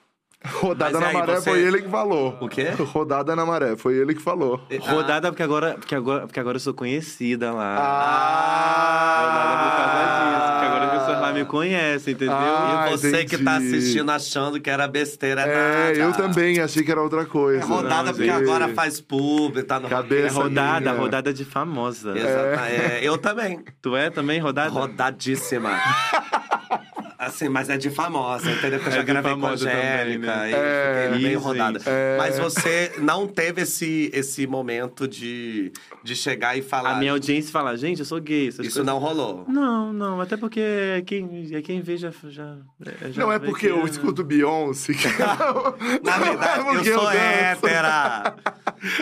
Rodada 0.62 1.00
na 1.00 1.12
maré 1.14 1.36
você- 1.36 1.50
foi 1.50 1.60
ele 1.62 1.82
que 1.82 1.90
falou. 1.90 2.38
O 2.42 2.48
quê? 2.50 2.70
Rodada 2.78 3.36
na 3.36 3.46
maré, 3.46 3.76
foi 3.76 3.96
ele 3.96 4.14
que 4.14 4.22
falou. 4.22 4.62
Ah, 4.72 4.92
Rodada 4.92 5.30
porque 5.32 5.44
agora, 5.44 5.76
porque 5.76 5.96
agora, 5.96 6.22
porque 6.28 6.40
agora 6.40 6.56
eu 6.58 6.60
sou 6.62 6.74
conhecida 6.74 7.52
lá. 7.52 7.76
Ah! 7.78 9.22
Rodada 9.22 9.64
por 9.64 9.78
causa 9.78 9.96
disso, 10.06 10.52
porque 10.52 10.66
agora 10.66 10.86
as 10.86 11.00
pessoas 11.00 11.22
lá 11.22 11.34
me 11.34 11.46
conhecem, 11.46 12.14
entendeu? 12.14 12.36
Ah, 12.36 12.88
E 12.88 12.92
você 12.98 13.26
que 13.26 13.38
tá 13.38 13.58
entendi. 13.58 13.78
assistindo 13.78 14.10
achando 14.12 14.60
que 14.62 14.70
era 14.70 14.88
besteira, 14.88 15.42
é, 15.42 15.46
É, 15.46 15.88
nada. 15.88 15.98
eu 16.00 16.14
também 16.14 16.60
achei 16.60 16.84
que 16.84 16.92
era 16.92 17.02
outra 17.02 17.26
coisa. 17.26 17.62
É 17.64 17.66
rodada 17.66 18.04
Não, 18.04 18.14
porque 18.14 18.26
gente. 18.32 18.44
agora 18.44 18.70
faz 18.70 19.00
pub, 19.02 19.58
tá 19.64 19.80
no 19.80 19.88
É 19.88 19.90
Cabeça 19.90 20.36
rodada, 20.36 20.80
minha. 20.92 20.94
rodada 21.02 21.34
de 21.34 21.44
famosa. 21.46 22.18
Exata- 22.18 22.68
é, 22.70 23.00
eu 23.02 23.18
também. 23.18 23.64
Tu 23.82 23.96
é 23.96 24.10
também 24.10 24.40
rodada? 24.40 24.70
Rodadíssima. 24.70 25.72
Assim, 27.26 27.50
mas 27.50 27.70
é 27.70 27.78
de 27.78 27.90
famosa, 27.90 28.50
entendeu? 28.52 28.80
Que 28.80 28.86
eu 28.88 28.92
É 28.92 28.96
já 28.96 29.00
de 29.02 29.06
gravei 29.06 29.36
com 29.36 29.46
a 29.48 29.58
também, 29.58 29.74
Angélica 29.74 30.36
né? 30.36 30.50
e 30.50 30.54
É, 30.54 31.10
fiquei 31.12 31.24
bem 31.24 31.34
isso, 31.38 31.44
rodada. 31.48 31.80
É. 31.86 32.18
Mas 32.18 32.38
você 32.40 32.92
não 33.00 33.28
teve 33.28 33.62
esse, 33.62 34.10
esse 34.14 34.46
momento 34.48 35.08
de, 35.08 35.72
de 36.04 36.16
chegar 36.16 36.58
e 36.58 36.62
falar. 36.62 36.92
A 36.92 36.96
minha 36.96 37.12
audiência 37.12 37.52
fala, 37.52 37.76
gente, 37.78 38.00
eu 38.00 38.06
sou 38.06 38.20
gay. 38.22 38.48
essas 38.50 38.66
Isso 38.66 38.78
coisas. 38.78 38.86
não 38.86 39.00
rolou. 39.00 39.46
Não, 39.48 39.92
não, 39.92 40.22
até 40.22 40.38
porque 40.38 40.60
é 40.60 41.02
quem, 41.06 41.50
é 41.54 41.62
quem 41.62 41.82
vê 41.82 41.98
já. 41.98 42.12
já, 42.30 42.58
é- 43.02 43.12
já 43.12 43.22
Não 43.24 43.32
é 43.32 43.40
porque 43.40 43.68
que 43.68 43.72
eu 43.72 43.86
escuto 43.86 44.24
Beyoncé. 44.24 44.94
que- 44.94 45.08
Na 46.04 46.18
verdade, 46.18 46.60
Não 46.64 46.72
é 46.72 46.76
porque 46.76 46.90
eu 46.90 47.00
sou 47.00 47.12
hétera. 47.12 48.36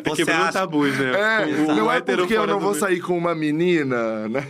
É 0.06 0.10
Você 0.10 0.16
quebrou 0.26 0.44
acha... 0.44 0.52
tabus, 0.54 0.98
né? 0.98 1.12
É, 1.12 1.46
O- 1.72 1.76
não 1.76 1.92
é 1.92 2.00
porque 2.02 2.34
eu 2.38 2.48
não 2.48 2.60
vou 2.60 2.72
meio. 2.72 2.80
sair 2.80 3.02
com 3.02 3.18
uma 3.18 3.36
menina, 3.36 4.28
né? 4.30 4.48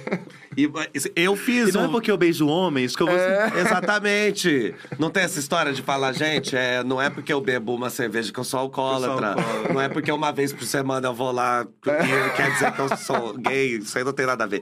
E, 0.58 0.70
eu 1.16 1.36
fiz 1.36 1.70
E 1.70 1.74
não 1.74 1.82
um... 1.82 1.86
é 1.86 1.88
porque 1.90 2.12
eu 2.12 2.18
beijo 2.18 2.48
homens 2.48 2.96
que 2.96 3.02
eu 3.04 3.08
vou. 3.08 3.16
Exatamente. 3.60 4.76
Não 5.00 5.10
tem 5.10 5.24
essa 5.24 5.40
história 5.40 5.74
de 5.74 5.82
falar, 5.82 6.14
gente, 6.14 6.56
é, 6.56 6.84
não 6.84 7.02
é 7.02 7.10
porque 7.10 7.32
eu 7.34 7.42
bebo 7.42 7.76
uma 7.76 7.90
cerveja 7.90 8.32
que 8.32 8.40
eu 8.40 8.44
sou 8.44 8.60
alcoólatra. 8.60 9.30
alcoólatra. 9.32 9.74
Não 9.74 9.82
é 9.82 9.90
porque 9.90 10.12
uma 10.12 10.32
vez 10.32 10.54
por 10.54 10.64
semana 10.66 11.08
eu 11.08 11.14
vou 11.14 11.32
lá 11.32 11.66
e 11.86 12.36
quer 12.38 12.52
dizer 12.54 12.72
que 12.72 12.80
eu 12.80 12.98
sou 12.98 13.34
gay. 13.38 13.78
Isso 13.78 13.98
aí 13.98 14.04
não 14.04 14.14
tem 14.14 14.26
nada 14.26 14.44
a 14.44 14.48
ver. 14.48 14.62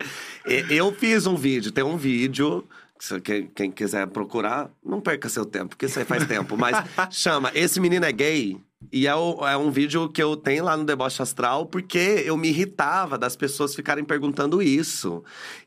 Eu 0.70 0.92
fiz 0.94 1.26
um 1.28 1.36
vídeo, 1.36 1.72
tem 1.72 1.84
um 1.84 1.98
vídeo. 1.98 2.66
quem 3.56 3.72
quiser 3.72 4.08
procurar, 4.08 4.70
não 4.86 5.02
perca 5.02 5.28
seu 5.30 5.46
tempo, 5.46 5.70
porque 5.70 5.86
isso 5.86 6.00
aí 6.00 6.06
faz 6.06 6.26
tempo. 6.26 6.56
Mas 6.58 6.76
chama 7.12 7.52
Esse 7.54 7.80
Menino 7.80 8.06
é 8.06 8.12
Gay. 8.12 8.58
E 8.92 9.06
é, 9.06 9.14
o- 9.14 9.48
é 9.48 9.56
um 9.56 9.70
vídeo 9.70 10.10
que 10.10 10.22
eu 10.24 10.36
tenho 10.36 10.64
lá 10.64 10.76
no 10.76 10.84
Deboche 10.84 11.22
Astral, 11.22 11.68
porque 11.68 12.24
eu 12.26 12.36
me 12.36 12.48
irritava 12.50 13.16
das 13.16 13.36
pessoas 13.36 13.76
ficarem 13.76 14.04
perguntando 14.04 14.60
isso. 14.60 15.24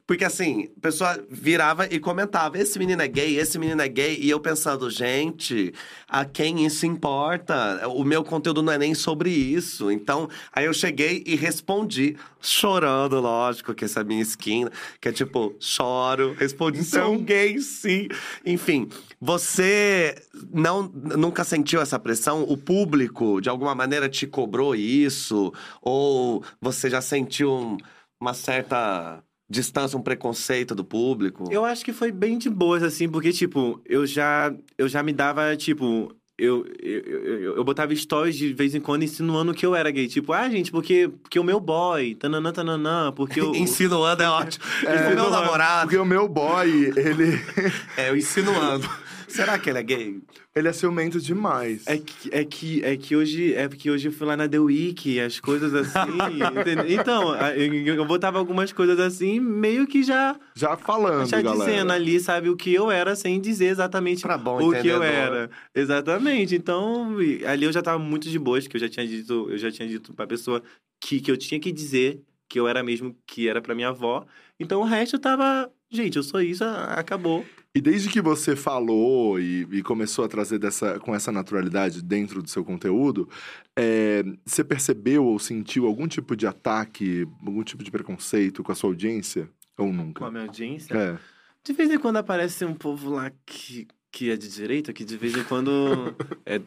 Porque 0.06 0.24
assim, 0.24 0.68
a 0.76 0.80
pessoa 0.80 1.24
virava 1.30 1.86
e 1.86 1.98
comentava: 1.98 2.58
esse 2.58 2.78
menino 2.78 3.00
é 3.00 3.08
gay, 3.08 3.38
esse 3.38 3.58
menino 3.58 3.80
é 3.80 3.88
gay. 3.88 4.18
E 4.20 4.28
eu 4.28 4.38
pensando, 4.38 4.90
gente, 4.90 5.72
a 6.06 6.26
quem 6.26 6.66
isso 6.66 6.84
importa? 6.84 7.88
O 7.88 8.04
meu 8.04 8.22
conteúdo 8.22 8.62
não 8.62 8.72
é 8.72 8.76
nem 8.78 8.94
sobre 8.94 9.30
isso. 9.30 9.90
Então, 9.90 10.28
aí 10.52 10.66
eu 10.66 10.74
cheguei 10.74 11.22
e 11.26 11.34
respondi, 11.36 12.16
chorando, 12.40 13.18
lógico, 13.18 13.72
que 13.74 13.86
essa 13.86 14.00
é 14.00 14.04
minha 14.04 14.20
esquina, 14.20 14.70
que 15.00 15.08
é 15.08 15.12
tipo, 15.12 15.56
choro, 15.58 16.34
respondi, 16.38 16.84
sou 16.84 17.18
gay, 17.18 17.58
sim. 17.58 18.08
Enfim, 18.44 18.88
você 19.18 20.14
não 20.52 20.82
nunca 20.82 21.44
sentiu 21.44 21.80
essa 21.80 21.98
pressão? 21.98 22.42
O 22.42 22.58
público, 22.58 23.40
de 23.40 23.48
alguma 23.48 23.74
maneira, 23.74 24.06
te 24.06 24.26
cobrou 24.26 24.74
isso? 24.74 25.50
Ou 25.80 26.44
você 26.60 26.90
já 26.90 27.00
sentiu 27.00 27.50
um- 27.50 27.76
uma 28.20 28.34
certa 28.34 29.22
distância, 29.54 29.98
um 29.98 30.02
preconceito 30.02 30.74
do 30.74 30.84
público? 30.84 31.48
Eu 31.50 31.64
acho 31.64 31.84
que 31.84 31.92
foi 31.92 32.10
bem 32.12 32.36
de 32.36 32.50
boas, 32.50 32.82
assim, 32.82 33.08
porque, 33.08 33.32
tipo, 33.32 33.80
eu 33.86 34.06
já, 34.06 34.54
eu 34.76 34.88
já 34.88 35.02
me 35.02 35.12
dava, 35.12 35.56
tipo. 35.56 36.14
Eu, 36.36 36.66
eu, 36.82 37.00
eu, 37.00 37.56
eu 37.58 37.64
botava 37.64 37.94
stories 37.94 38.34
de 38.36 38.52
vez 38.52 38.74
em 38.74 38.80
quando 38.80 39.04
insinuando 39.04 39.54
que 39.54 39.64
eu 39.64 39.72
era 39.72 39.88
gay. 39.92 40.08
Tipo, 40.08 40.32
ah, 40.32 40.48
gente, 40.50 40.72
porque, 40.72 41.08
porque 41.22 41.38
o 41.38 41.44
meu 41.44 41.60
boy, 41.60 42.16
tananã, 42.16 42.52
tananã, 42.52 43.12
porque 43.12 43.40
eu. 43.40 43.54
Insinuando 43.56 44.20
é 44.20 44.28
ótimo. 44.28 44.64
É, 44.82 44.86
o 44.86 44.90
meu 44.90 45.06
insinuando. 45.06 45.30
namorado. 45.30 45.80
Porque 45.82 45.96
o 45.96 46.04
meu 46.04 46.28
boy, 46.28 46.92
ele, 46.96 47.40
É, 47.96 48.10
eu 48.10 48.16
insinuando. 48.16 48.90
Será 49.28 49.58
que 49.58 49.70
ele 49.70 49.78
é 49.78 49.82
gay? 49.84 50.20
Ele 50.56 50.68
é 50.68 50.72
ciumento 50.72 51.20
demais. 51.20 51.84
É 51.86 51.98
que, 51.98 52.28
é 52.32 52.44
que, 52.44 52.84
é 52.84 52.96
que 52.96 53.16
hoje 53.16 53.52
é 53.54 53.68
porque 53.68 53.90
hoje 53.90 54.08
eu 54.08 54.12
fui 54.12 54.26
lá 54.26 54.36
na 54.36 54.48
The 54.48 54.58
Week, 54.60 55.18
as 55.18 55.40
coisas 55.40 55.74
assim. 55.74 56.12
Então, 56.88 57.34
eu, 57.56 57.96
eu 57.96 58.04
botava 58.04 58.38
algumas 58.38 58.72
coisas 58.72 58.98
assim, 59.00 59.40
meio 59.40 59.86
que 59.86 60.02
já, 60.02 60.38
Já 60.54 60.76
falando, 60.76 61.28
já 61.28 61.42
galera. 61.42 61.70
dizendo 61.70 61.92
ali, 61.92 62.20
sabe, 62.20 62.48
o 62.48 62.56
que 62.56 62.72
eu 62.72 62.90
era, 62.90 63.16
sem 63.16 63.40
dizer 63.40 63.66
exatamente 63.66 64.22
Pra 64.22 64.38
bom 64.38 64.56
o 64.56 64.70
que 64.70 64.86
eu 64.88 64.98
entendedor. 64.98 65.04
era. 65.04 65.50
Exatamente. 65.74 66.54
Então, 66.54 67.16
ali 67.46 67.64
eu 67.64 67.72
já 67.72 67.82
tava 67.82 67.98
muito 67.98 68.28
de 68.28 68.38
boas, 68.38 68.66
que 68.68 68.76
eu 68.76 68.80
já 68.80 68.88
tinha 68.88 69.06
dito, 69.06 69.48
eu 69.50 69.58
já 69.58 69.70
tinha 69.70 69.88
dito 69.88 70.14
pra 70.14 70.26
pessoa 70.26 70.62
que, 71.02 71.20
que 71.20 71.30
eu 71.30 71.36
tinha 71.36 71.58
que 71.60 71.72
dizer 71.72 72.20
que 72.48 72.60
eu 72.60 72.68
era 72.68 72.82
mesmo 72.82 73.16
que 73.26 73.48
era 73.48 73.60
pra 73.60 73.74
minha 73.74 73.88
avó. 73.88 74.24
Então 74.60 74.80
o 74.80 74.84
resto 74.84 75.16
eu 75.16 75.20
tava, 75.20 75.68
gente, 75.90 76.16
eu 76.16 76.22
sou 76.22 76.40
isso, 76.40 76.62
acabou. 76.64 77.44
E 77.76 77.80
desde 77.80 78.08
que 78.08 78.20
você 78.20 78.54
falou 78.54 79.40
e, 79.40 79.66
e 79.72 79.82
começou 79.82 80.24
a 80.24 80.28
trazer 80.28 80.60
dessa, 80.60 81.00
com 81.00 81.12
essa 81.12 81.32
naturalidade 81.32 82.00
dentro 82.02 82.40
do 82.40 82.48
seu 82.48 82.64
conteúdo, 82.64 83.28
é, 83.76 84.22
você 84.46 84.62
percebeu 84.62 85.24
ou 85.24 85.38
sentiu 85.40 85.86
algum 85.86 86.06
tipo 86.06 86.36
de 86.36 86.46
ataque, 86.46 87.26
algum 87.44 87.64
tipo 87.64 87.82
de 87.82 87.90
preconceito 87.90 88.62
com 88.62 88.70
a 88.70 88.74
sua 88.76 88.90
audiência? 88.90 89.50
Ou 89.76 89.88
Com 89.88 89.92
a 89.92 89.96
nunca? 89.96 90.30
minha 90.30 90.44
audiência. 90.44 90.94
É. 90.96 91.18
De 91.64 91.72
vez 91.72 91.90
em 91.90 91.98
quando 91.98 92.18
aparece 92.18 92.64
um 92.64 92.74
povo 92.74 93.10
lá 93.10 93.32
que, 93.44 93.88
que 94.12 94.30
é 94.30 94.36
de 94.36 94.48
direita, 94.48 94.92
que 94.92 95.04
de 95.04 95.16
vez 95.16 95.36
em 95.36 95.42
quando 95.42 96.14
é, 96.46 96.60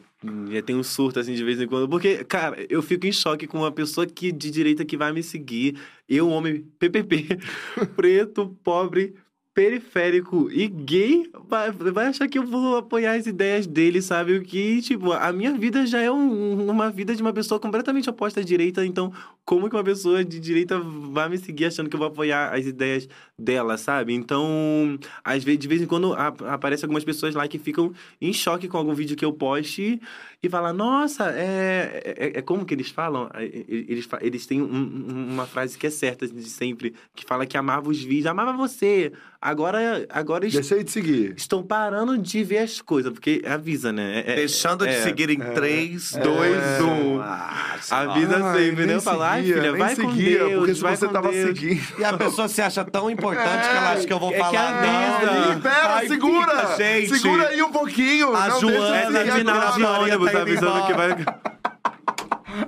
é, 0.52 0.60
tem 0.60 0.76
um 0.76 0.82
surto, 0.82 1.20
assim, 1.20 1.32
de 1.32 1.42
vez 1.42 1.58
em 1.58 1.66
quando. 1.66 1.88
Porque, 1.88 2.22
cara, 2.24 2.66
eu 2.68 2.82
fico 2.82 3.06
em 3.06 3.12
choque 3.12 3.46
com 3.46 3.60
uma 3.60 3.72
pessoa 3.72 4.06
que, 4.06 4.30
de 4.30 4.50
direita 4.50 4.84
que 4.84 4.96
vai 4.98 5.10
me 5.10 5.22
seguir. 5.22 5.80
Eu, 6.06 6.28
homem 6.28 6.66
PPP, 6.78 7.38
preto, 7.96 8.54
pobre, 8.62 9.14
periférico 9.58 10.48
e 10.52 10.68
gay 10.68 11.28
vai, 11.48 11.72
vai 11.72 12.06
achar 12.06 12.28
que 12.28 12.38
eu 12.38 12.46
vou 12.46 12.76
apoiar 12.76 13.14
as 13.14 13.26
ideias 13.26 13.66
dele, 13.66 14.00
sabe? 14.00 14.36
O 14.36 14.42
que, 14.42 14.80
tipo, 14.80 15.10
a 15.12 15.32
minha 15.32 15.52
vida 15.58 15.84
já 15.84 16.00
é 16.00 16.08
um- 16.08 16.70
uma 16.70 16.88
vida 16.88 17.12
de 17.12 17.20
uma 17.20 17.32
pessoa 17.32 17.58
completamente 17.58 18.08
oposta 18.08 18.38
à 18.38 18.44
direita, 18.44 18.86
então 18.86 19.12
como 19.44 19.68
que 19.68 19.74
uma 19.74 19.82
pessoa 19.82 20.24
de 20.24 20.38
direita 20.38 20.78
vai 20.78 21.28
me 21.28 21.38
seguir 21.38 21.64
achando 21.64 21.90
que 21.90 21.96
eu 21.96 21.98
vou 21.98 22.06
apoiar 22.06 22.54
as 22.54 22.66
ideias 22.66 23.08
dela, 23.36 23.76
sabe? 23.76 24.14
Então, 24.14 24.96
às 25.24 25.42
vezes, 25.42 25.58
de 25.58 25.66
vez 25.66 25.82
em 25.82 25.86
quando 25.86 26.14
aparecem 26.14 26.84
algumas 26.86 27.02
pessoas 27.02 27.34
lá 27.34 27.48
que 27.48 27.58
ficam 27.58 27.92
em 28.20 28.32
choque 28.32 28.68
com 28.68 28.76
algum 28.78 28.94
vídeo 28.94 29.16
que 29.16 29.24
eu 29.24 29.32
poste 29.32 30.00
e 30.40 30.48
falam, 30.48 30.72
nossa, 30.72 31.30
é, 31.32 32.14
é, 32.16 32.38
é 32.38 32.42
como 32.42 32.64
que 32.64 32.72
eles 32.72 32.90
falam? 32.90 33.28
É, 33.34 33.44
é, 33.44 33.64
Eles, 33.68 34.08
eles 34.20 34.46
têm 34.46 34.62
um- 34.62 34.66
um- 34.66 35.28
uma 35.34 35.46
frase 35.46 35.76
que 35.76 35.86
é 35.86 35.90
certa 35.90 36.28
de 36.28 36.48
sempre, 36.48 36.94
que 37.14 37.24
fala 37.24 37.44
que 37.44 37.56
amava 37.56 37.88
os 37.88 37.98
vídeos, 38.02 38.26
amava 38.26 38.52
você. 38.52 39.12
Agora, 39.40 40.04
agora 40.10 40.48
Deixei 40.48 40.82
de 40.82 40.90
seguir. 40.90 41.32
estão 41.36 41.62
parando 41.62 42.18
de 42.18 42.42
ver 42.42 42.58
as 42.58 42.80
coisas, 42.80 43.12
porque 43.12 43.40
avisa, 43.46 43.92
né? 43.92 44.24
É- 44.26 44.32
é- 44.32 44.36
Deixando 44.36 44.84
de 44.84 44.92
é. 44.94 45.02
seguir 45.02 45.30
em 45.30 45.38
3, 45.38 46.12
2, 46.22 46.56
1. 46.82 47.20
Avisa 47.90 48.44
Ai, 48.44 48.58
sempre, 48.58 48.80
né? 48.80 48.86
nem 48.86 48.94
Eu 48.96 49.00
falo, 49.00 49.22
ai, 49.22 49.42
filha, 49.44 49.62
nem 49.62 49.76
vai 49.78 49.94
com 49.96 50.12
Deus, 50.14 50.52
porque 50.54 50.74
se 50.74 50.80
vai 50.80 50.96
você 50.96 51.08
tava 51.08 51.30
Deus. 51.30 51.46
seguindo. 51.48 51.80
E 52.00 52.04
a 52.04 52.12
pessoa 52.16 52.48
se 52.48 52.60
acha 52.60 52.84
tão 52.84 53.08
importante 53.10 53.62
que 53.68 53.76
ela 53.76 53.92
acha 53.92 54.06
que 54.06 54.12
eu 54.12 54.18
vou 54.18 54.30
É 54.30 54.34
que 54.34 54.38
falar. 54.40 54.68
avisa. 54.78 55.32
não. 55.32 55.52
Ih, 55.56 55.60
Pera, 55.60 55.94
Ai, 55.94 56.08
segura! 56.08 56.66
fica, 56.68 56.76
gente. 56.76 57.18
Segura 57.18 57.48
aí 57.48 57.62
um 57.62 57.70
pouquinho! 57.72 58.34
A 58.34 58.48
não 58.48 58.60
Joana 58.60 58.96
É 59.20 59.24
de 59.24 59.32
seguir 59.32 59.48
agora. 59.50 59.72
de 59.76 59.82
ônibus, 59.84 60.27
tá 60.32 60.40
indo 60.40 60.50
avisando 60.50 60.86
que 60.86 60.92
vai. 60.94 61.10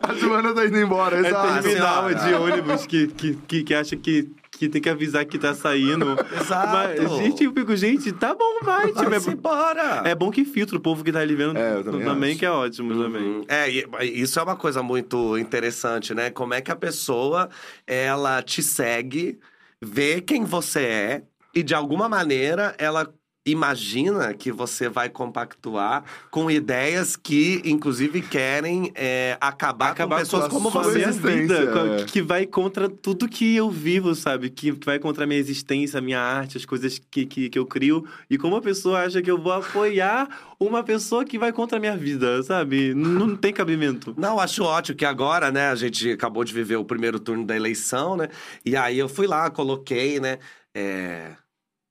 A 0.02 0.14
Joana 0.14 0.54
tá 0.54 0.64
indo 0.66 0.78
embora, 0.78 1.16
É 1.16 1.28
exato. 1.28 1.62
terminal 1.62 2.08
senhora. 2.08 2.14
de 2.14 2.34
ônibus 2.34 2.86
que, 2.86 3.06
que, 3.08 3.34
que, 3.34 3.62
que 3.64 3.74
acha 3.74 3.96
que, 3.96 4.30
que 4.52 4.68
tem 4.68 4.80
que 4.80 4.88
avisar 4.88 5.24
que 5.24 5.38
tá 5.38 5.52
saindo. 5.54 6.16
Exato. 6.40 6.68
Mas, 7.02 7.10
gente, 7.16 7.42
eu 7.44 7.52
fico, 7.52 7.74
gente, 7.74 8.12
tá 8.12 8.32
bom, 8.34 8.60
vai. 8.62 8.86
Tipo, 8.88 9.10
Vai-se 9.10 9.30
é, 9.30 9.32
embora. 9.32 10.02
é 10.04 10.14
bom 10.14 10.30
que 10.30 10.44
filtra 10.44 10.76
o 10.76 10.80
povo 10.80 11.02
que 11.02 11.10
tá 11.10 11.20
ali 11.20 11.34
vendo 11.34 11.56
É, 11.58 11.76
eu 11.78 11.84
também 12.04 12.30
acho. 12.30 12.38
que 12.38 12.46
é 12.46 12.50
ótimo 12.50 13.02
também. 13.02 13.22
Uhum. 13.22 13.44
É, 13.48 13.68
e- 13.70 13.86
isso 14.22 14.38
é 14.38 14.42
uma 14.42 14.56
coisa 14.56 14.82
muito 14.82 15.36
interessante, 15.38 16.14
né? 16.14 16.30
Como 16.30 16.54
é 16.54 16.60
que 16.60 16.70
a 16.70 16.76
pessoa, 16.76 17.48
ela 17.86 18.42
te 18.42 18.62
segue, 18.62 19.40
vê 19.82 20.20
quem 20.20 20.44
você 20.44 20.80
é 20.80 21.22
e 21.54 21.62
de 21.64 21.74
alguma 21.74 22.08
maneira 22.08 22.74
ela 22.78 23.12
imagina 23.44 24.34
que 24.34 24.52
você 24.52 24.88
vai 24.88 25.08
compactuar 25.08 26.04
com 26.30 26.50
ideias 26.50 27.16
que, 27.16 27.62
inclusive, 27.64 28.20
querem 28.20 28.92
é, 28.94 29.36
acabar, 29.40 29.90
Acabar 29.90 30.16
com 30.16 30.20
pessoas 30.22 30.42
com 30.42 30.48
a 30.48 30.50
como 30.50 30.70
você. 30.70 31.10
vida, 31.10 32.00
é. 32.00 32.04
que 32.04 32.20
vai 32.20 32.46
contra 32.46 32.88
tudo 32.88 33.28
que 33.28 33.56
eu 33.56 33.70
vivo, 33.70 34.14
sabe? 34.14 34.50
Que 34.50 34.70
vai 34.72 34.98
contra 34.98 35.24
a 35.24 35.26
minha 35.26 35.40
existência, 35.40 35.98
a 35.98 36.02
minha 36.02 36.20
arte, 36.20 36.56
as 36.56 36.64
coisas 36.64 37.00
que, 37.10 37.24
que, 37.24 37.48
que 37.48 37.58
eu 37.58 37.66
crio. 37.66 38.06
E 38.28 38.36
como 38.36 38.56
a 38.56 38.60
pessoa 38.60 39.00
acha 39.00 39.22
que 39.22 39.30
eu 39.30 39.40
vou 39.40 39.52
apoiar 39.52 40.28
uma 40.58 40.82
pessoa 40.82 41.24
que 41.24 41.38
vai 41.38 41.52
contra 41.52 41.78
a 41.78 41.80
minha 41.80 41.96
vida, 41.96 42.42
sabe? 42.42 42.94
Não, 42.94 43.26
não 43.26 43.36
tem 43.36 43.52
cabimento. 43.52 44.14
Não, 44.16 44.38
acho 44.38 44.62
ótimo 44.64 44.96
que 44.98 45.04
agora, 45.04 45.50
né, 45.50 45.70
a 45.70 45.74
gente 45.74 46.10
acabou 46.10 46.44
de 46.44 46.52
viver 46.52 46.76
o 46.76 46.84
primeiro 46.84 47.18
turno 47.18 47.46
da 47.46 47.56
eleição, 47.56 48.16
né? 48.16 48.28
E 48.64 48.76
aí 48.76 48.98
eu 48.98 49.08
fui 49.08 49.26
lá, 49.26 49.50
coloquei, 49.50 50.20
né? 50.20 50.38
é, 50.74 51.32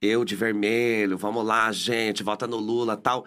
eu 0.01 0.23
de 0.23 0.35
vermelho, 0.35 1.17
vamos 1.17 1.45
lá, 1.45 1.71
gente, 1.71 2.23
vota 2.23 2.47
no 2.47 2.57
Lula 2.57 2.95
tal. 2.95 3.25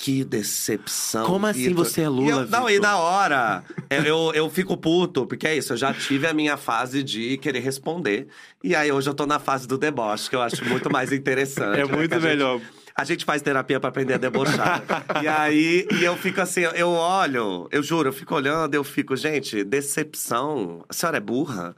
Que 0.00 0.22
decepção. 0.22 1.26
Como 1.26 1.44
assim 1.46 1.70
Vitor. 1.70 1.84
você 1.84 2.02
é 2.02 2.04
E 2.04 2.08
Lula, 2.08 2.42
eu- 2.42 2.48
Não, 2.48 2.70
e 2.70 2.78
na 2.78 2.98
hora, 2.98 3.64
eu, 3.90 4.04
eu, 4.04 4.32
eu 4.34 4.50
fico 4.50 4.76
puto, 4.76 5.26
porque 5.26 5.46
é 5.46 5.56
isso, 5.56 5.72
eu 5.72 5.76
já 5.76 5.92
tive 5.92 6.24
a 6.28 6.32
minha 6.32 6.56
fase 6.56 7.02
de 7.02 7.36
querer 7.38 7.58
responder. 7.58 8.28
E 8.62 8.76
aí 8.76 8.92
hoje 8.92 9.10
eu 9.10 9.14
tô 9.14 9.26
na 9.26 9.40
fase 9.40 9.66
do 9.66 9.76
deboche, 9.76 10.30
que 10.30 10.36
eu 10.36 10.40
acho 10.42 10.64
muito 10.66 10.88
mais 10.90 11.10
interessante. 11.12 11.80
É 11.80 11.84
né, 11.84 11.96
muito 11.96 12.14
gente- 12.14 12.22
melhor. 12.22 12.60
a 12.94 13.02
gente 13.04 13.24
faz 13.24 13.42
terapia 13.42 13.80
pra 13.80 13.88
aprender 13.88 14.14
a 14.14 14.18
debochar. 14.18 14.84
e 15.20 15.26
aí, 15.26 15.88
e 15.90 16.04
eu 16.04 16.16
fico 16.16 16.40
assim, 16.40 16.60
eu 16.60 16.90
olho, 16.90 17.66
eu 17.72 17.82
juro, 17.82 18.08
eu 18.10 18.12
fico 18.12 18.36
olhando, 18.36 18.72
eu 18.76 18.84
fico, 18.84 19.16
gente, 19.16 19.64
decepção. 19.64 20.84
A 20.88 20.92
senhora 20.92 21.16
é 21.16 21.20
burra? 21.20 21.74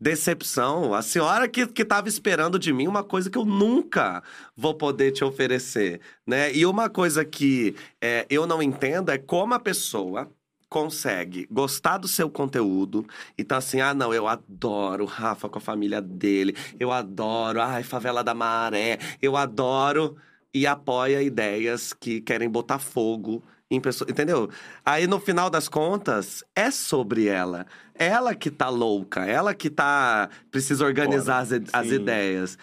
Decepção. 0.00 0.94
A 0.94 1.02
senhora 1.02 1.48
que, 1.48 1.66
que 1.66 1.84
tava 1.84 2.08
esperando 2.08 2.58
de 2.58 2.72
mim 2.72 2.86
uma 2.86 3.02
coisa 3.02 3.28
que 3.28 3.36
eu 3.36 3.44
nunca 3.44 4.22
vou 4.56 4.74
poder 4.74 5.12
te 5.12 5.24
oferecer, 5.24 6.00
né? 6.26 6.52
E 6.54 6.64
uma 6.64 6.88
coisa 6.88 7.24
que 7.24 7.74
é, 8.00 8.24
eu 8.30 8.46
não 8.46 8.62
entendo 8.62 9.10
é 9.10 9.18
como 9.18 9.54
a 9.54 9.60
pessoa 9.60 10.30
consegue 10.68 11.46
gostar 11.50 11.98
do 11.98 12.06
seu 12.06 12.30
conteúdo. 12.30 13.06
Então, 13.36 13.58
assim, 13.58 13.80
ah, 13.80 13.94
não, 13.94 14.12
eu 14.12 14.28
adoro 14.28 15.04
Rafa 15.04 15.48
com 15.48 15.58
a 15.58 15.60
família 15.60 16.00
dele. 16.00 16.54
Eu 16.78 16.92
adoro, 16.92 17.60
ai, 17.60 17.82
Favela 17.82 18.22
da 18.22 18.34
Maré. 18.34 18.98
Eu 19.20 19.36
adoro 19.36 20.16
e 20.52 20.66
apoia 20.66 21.22
ideias 21.22 21.92
que 21.92 22.20
querem 22.20 22.48
botar 22.48 22.78
fogo 22.78 23.42
em 23.70 23.80
pessoas, 23.80 24.10
entendeu? 24.10 24.48
Aí 24.84 25.06
no 25.06 25.20
final 25.20 25.50
das 25.50 25.68
contas 25.68 26.42
é 26.54 26.70
sobre 26.70 27.26
ela. 27.26 27.66
Ela 27.94 28.34
que 28.34 28.50
tá 28.50 28.68
louca, 28.68 29.26
ela 29.26 29.52
que 29.54 29.68
tá 29.68 30.30
precisa 30.50 30.84
organizar 30.84 31.40
as, 31.40 31.50
as 31.72 31.86
ideias. 31.88 32.56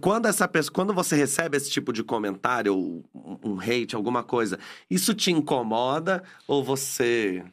Quando 0.00 0.26
essa 0.26 0.46
pessoa, 0.46 0.72
quando 0.74 0.92
você 0.94 1.16
recebe 1.16 1.56
esse 1.56 1.70
tipo 1.70 1.92
de 1.92 2.04
comentário 2.04 2.74
ou 2.74 3.04
um 3.14 3.54
um 3.54 3.60
hate, 3.60 3.94
alguma 3.94 4.22
coisa, 4.22 4.58
isso 4.90 5.14
te 5.14 5.30
incomoda 5.30 6.22
ou 6.46 6.62
você 6.64 7.44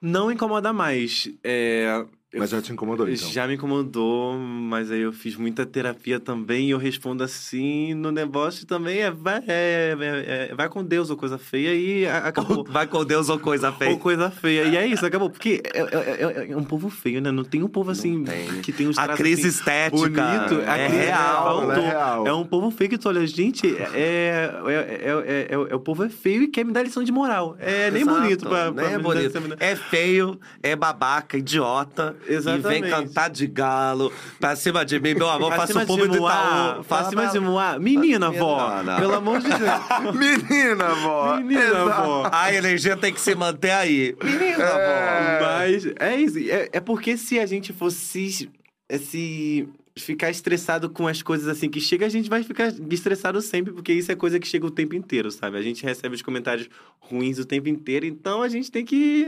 Não 0.00 0.30
incomoda 0.30 0.72
mais. 0.72 1.28
É, 1.42 2.04
Mas 2.38 2.50
já 2.50 2.60
te 2.62 2.72
incomodou, 2.72 3.08
então. 3.08 3.28
Já 3.30 3.46
me 3.46 3.54
incomodou, 3.54 4.34
mas 4.38 4.90
aí 4.90 5.00
eu 5.00 5.12
fiz 5.12 5.36
muita 5.36 5.64
terapia 5.66 6.18
também 6.20 6.66
e 6.68 6.70
eu 6.70 6.78
respondo 6.78 7.22
assim 7.24 7.94
no 7.94 8.10
negócio 8.10 8.66
também 8.66 8.98
é 9.00 9.10
vai, 9.10 9.42
é, 9.46 9.96
é- 9.98 10.48
é- 10.50 10.54
vai 10.54 10.68
com 10.68 10.84
Deus 10.84 11.10
ou 11.10 11.16
coisa 11.16 11.38
feia 11.38 11.74
e 11.74 12.06
acabou. 12.06 12.64
vai 12.68 12.86
com 12.86 13.04
Deus 13.04 13.28
ou 13.28 13.38
coisa 13.38 13.72
feia? 13.72 13.90
Ou 13.90 13.98
coisa 13.98 14.30
feia. 14.30 14.64
E 14.64 14.76
é 14.76 14.86
isso, 14.86 15.04
acabou. 15.06 15.30
Porque 15.30 15.62
é, 15.72 15.80
é- 15.80 16.42
é- 16.46 16.52
é 16.52 16.56
um 16.56 16.64
povo 16.64 16.88
feio, 16.90 17.20
né? 17.20 17.30
Não 17.30 17.44
tem 17.44 17.62
um 17.62 17.68
povo 17.68 17.90
assim 17.90 18.24
tem. 18.24 18.60
que 18.60 18.72
tem 18.72 18.88
uns 18.88 18.98
A 18.98 19.08
crise 19.08 19.40
assim, 19.42 19.48
estética 19.48 19.98
bonito. 20.08 20.60
é 20.62 20.68
A 20.70 20.88
crise 20.88 21.04
real, 21.04 21.72
é 21.72 21.80
real. 21.80 22.26
É 22.26 22.32
um 22.34 22.44
povo 22.44 22.70
feio 22.70 22.90
que 22.90 22.98
tu 22.98 23.08
olha, 23.08 23.26
gente, 23.26 23.66
é, 23.66 23.90
é, 23.94 24.50
é, 24.66 24.72
é- 24.72 25.46
é- 25.50 25.54
é- 25.70 25.74
o 25.74 25.80
povo 25.80 26.04
é 26.04 26.08
feio 26.08 26.42
e 26.42 26.48
quer 26.48 26.64
me 26.64 26.72
dar 26.72 26.82
lição 26.82 27.02
de 27.02 27.12
moral. 27.12 27.56
É 27.58 27.90
nem 27.90 28.02
Exato, 28.02 28.20
bonito 28.20 28.48
pra, 28.48 28.64
nem 28.66 28.74
pra 28.74 28.90
é 28.90 28.98
bonito. 28.98 29.38
É 29.60 29.76
feio, 29.76 30.38
é 30.62 30.74
babaca, 30.76 31.36
idiota. 31.38 32.16
E 32.26 32.28
vem 32.28 32.36
Exatamente. 32.36 32.90
cantar 32.90 33.30
de 33.30 33.46
galo 33.46 34.12
pra 34.40 34.56
cima 34.56 34.84
de 34.84 34.98
mim, 34.98 35.14
meu 35.14 35.28
amor, 35.28 35.52
faça 35.54 35.78
o 35.78 35.86
de 35.86 36.08
do 36.08 36.16
Itaú. 36.16 36.84
pra 36.84 37.04
cima 37.04 37.26
de. 37.26 37.40
Moá. 37.40 37.78
Menina, 37.78 38.30
vó. 38.30 38.82
Pelo 38.98 39.14
amor 39.14 39.40
de 39.40 39.48
Deus. 39.48 39.60
Menina, 40.14 40.88
vó! 40.94 41.36
Menina, 41.36 41.84
vó. 41.84 42.28
A 42.32 42.52
energia 42.52 42.96
tem 42.96 43.12
que 43.12 43.20
se 43.20 43.34
manter 43.34 43.70
aí. 43.70 44.16
Menina, 44.22 44.64
É. 44.64 45.40
Mas 45.40 45.86
é 45.98 46.16
isso. 46.16 46.38
É, 46.38 46.68
é 46.72 46.80
porque 46.80 47.16
se 47.16 47.38
a 47.38 47.46
gente 47.46 47.72
fosse 47.72 48.50
é, 48.88 48.98
se 48.98 49.68
ficar 49.98 50.30
estressado 50.30 50.90
com 50.90 51.06
as 51.08 51.22
coisas 51.22 51.48
assim 51.48 51.68
que 51.70 51.80
chega, 51.80 52.04
a 52.04 52.08
gente 52.08 52.28
vai 52.28 52.42
ficar 52.42 52.72
estressado 52.90 53.40
sempre, 53.40 53.72
porque 53.72 53.92
isso 53.92 54.12
é 54.12 54.14
coisa 54.14 54.38
que 54.38 54.46
chega 54.46 54.66
o 54.66 54.70
tempo 54.70 54.94
inteiro, 54.94 55.30
sabe? 55.30 55.56
A 55.56 55.62
gente 55.62 55.82
recebe 55.84 56.14
os 56.14 56.22
comentários 56.22 56.68
ruins 56.98 57.38
o 57.38 57.44
tempo 57.44 57.68
inteiro, 57.68 58.04
então 58.04 58.42
a 58.42 58.48
gente 58.48 58.70
tem 58.70 58.84
que 58.84 59.24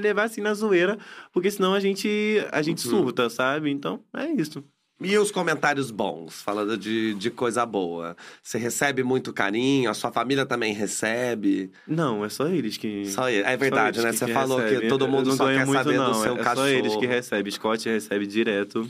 levar 0.00 0.24
assim 0.24 0.40
na 0.40 0.54
zoeira, 0.54 0.96
porque 1.32 1.50
senão 1.50 1.74
a 1.74 1.80
gente 1.80 2.08
a 2.52 2.62
gente 2.62 2.86
Uhum. 2.86 2.90
surta, 3.02 3.28
sabe? 3.28 3.70
Então, 3.70 4.00
é 4.14 4.30
isso. 4.32 4.62
E 5.04 5.18
os 5.18 5.32
comentários 5.32 5.90
bons, 5.90 6.40
falando 6.42 6.76
de, 6.76 7.14
de 7.14 7.28
coisa 7.28 7.66
boa? 7.66 8.16
Você 8.40 8.56
recebe 8.56 9.02
muito 9.02 9.32
carinho, 9.32 9.90
a 9.90 9.94
sua 9.94 10.12
família 10.12 10.46
também 10.46 10.72
recebe. 10.72 11.72
Não, 11.88 12.24
é 12.24 12.28
só 12.28 12.46
eles 12.46 12.76
que 12.76 13.06
Só 13.06 13.28
ele- 13.28 13.42
é 13.44 13.56
verdade, 13.56 13.98
né? 14.00 14.10
eles 14.10 14.18
Você 14.20 14.26
que 14.26 14.32
falou 14.32 14.58
que 14.58 14.68
recebem. 14.68 14.88
todo 14.88 15.06
Eu 15.06 15.10
mundo 15.10 15.30
não 15.30 15.36
só 15.36 15.46
quer 15.48 15.66
muito, 15.66 15.82
saber 15.82 15.96
do 15.96 16.04
não. 16.04 16.14
seu 16.14 16.34
é 16.36 16.38
cachorro. 16.38 16.56
só 16.56 16.68
eles 16.68 16.94
que 16.94 17.06
recebem. 17.06 17.50
Scott 17.50 17.88
recebe 17.88 18.26
direto. 18.28 18.88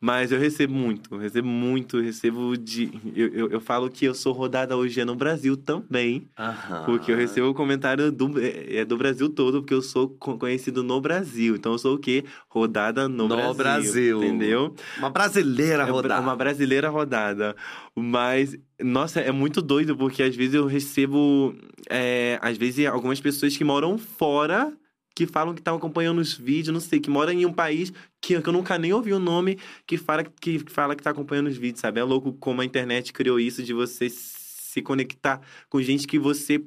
Mas 0.00 0.30
eu 0.30 0.38
recebo 0.38 0.74
muito, 0.74 1.16
recebo 1.16 1.48
muito, 1.48 2.00
recebo 2.00 2.56
de. 2.56 2.90
Eu, 3.14 3.28
eu, 3.28 3.50
eu 3.50 3.60
falo 3.60 3.88
que 3.90 4.04
eu 4.04 4.14
sou 4.14 4.32
rodada 4.32 4.76
hoje 4.76 5.00
é 5.00 5.04
no 5.04 5.14
Brasil 5.14 5.56
também. 5.56 6.28
Aham. 6.38 6.84
Porque 6.84 7.10
eu 7.10 7.16
recebo 7.16 7.48
o 7.48 7.54
comentário 7.54 8.12
do, 8.12 8.38
é 8.40 8.76
é 8.76 8.84
do 8.84 8.96
Brasil 8.96 9.28
todo, 9.28 9.60
porque 9.62 9.74
eu 9.74 9.82
sou 9.82 10.08
co- 10.10 10.36
conhecido 10.38 10.82
no 10.82 11.00
Brasil. 11.00 11.56
Então 11.56 11.72
eu 11.72 11.78
sou 11.78 11.94
o 11.94 11.98
quê? 11.98 12.24
Rodada 12.48 13.08
no, 13.08 13.26
No 13.28 13.54
Brasil. 13.54 14.18
Entendeu? 14.22 14.74
Uma 14.98 15.10
brasileira 15.10 15.84
É 15.84 15.90
rodada. 15.90 16.20
uma 16.20 16.36
brasileira 16.36 16.88
rodada. 16.90 17.56
Mas, 17.94 18.56
nossa, 18.80 19.20
é 19.20 19.32
muito 19.32 19.62
doido, 19.62 19.96
porque 19.96 20.22
às 20.22 20.36
vezes 20.36 20.54
eu 20.54 20.66
recebo. 20.66 21.54
é, 21.88 22.38
às 22.42 22.56
vezes, 22.58 22.86
algumas 22.86 23.20
pessoas 23.20 23.56
que 23.56 23.64
moram 23.64 23.96
fora. 23.96 24.72
Que 25.16 25.26
falam 25.26 25.54
que 25.54 25.60
estão 25.60 25.76
acompanhando 25.76 26.20
os 26.20 26.34
vídeos, 26.34 26.74
não 26.74 26.80
sei, 26.80 27.00
que 27.00 27.08
moram 27.08 27.32
em 27.32 27.46
um 27.46 27.52
país 27.52 27.90
que, 28.20 28.40
que 28.40 28.48
eu 28.48 28.52
nunca 28.52 28.78
nem 28.78 28.92
ouvi 28.92 29.12
o 29.12 29.18
nome, 29.18 29.58
que 29.86 29.96
fala 29.96 30.22
que, 30.22 30.58
fala 30.68 30.94
que 30.94 31.02
tá 31.02 31.10
acompanhando 31.10 31.46
os 31.46 31.56
vídeos, 31.56 31.80
sabe? 31.80 31.98
É 31.98 32.04
louco 32.04 32.34
como 32.34 32.60
a 32.60 32.64
internet 32.64 33.12
criou 33.12 33.40
isso 33.40 33.62
de 33.62 33.72
você 33.72 34.10
se 34.10 34.82
conectar 34.82 35.40
com 35.70 35.80
gente 35.80 36.06
que 36.06 36.18
você 36.18 36.62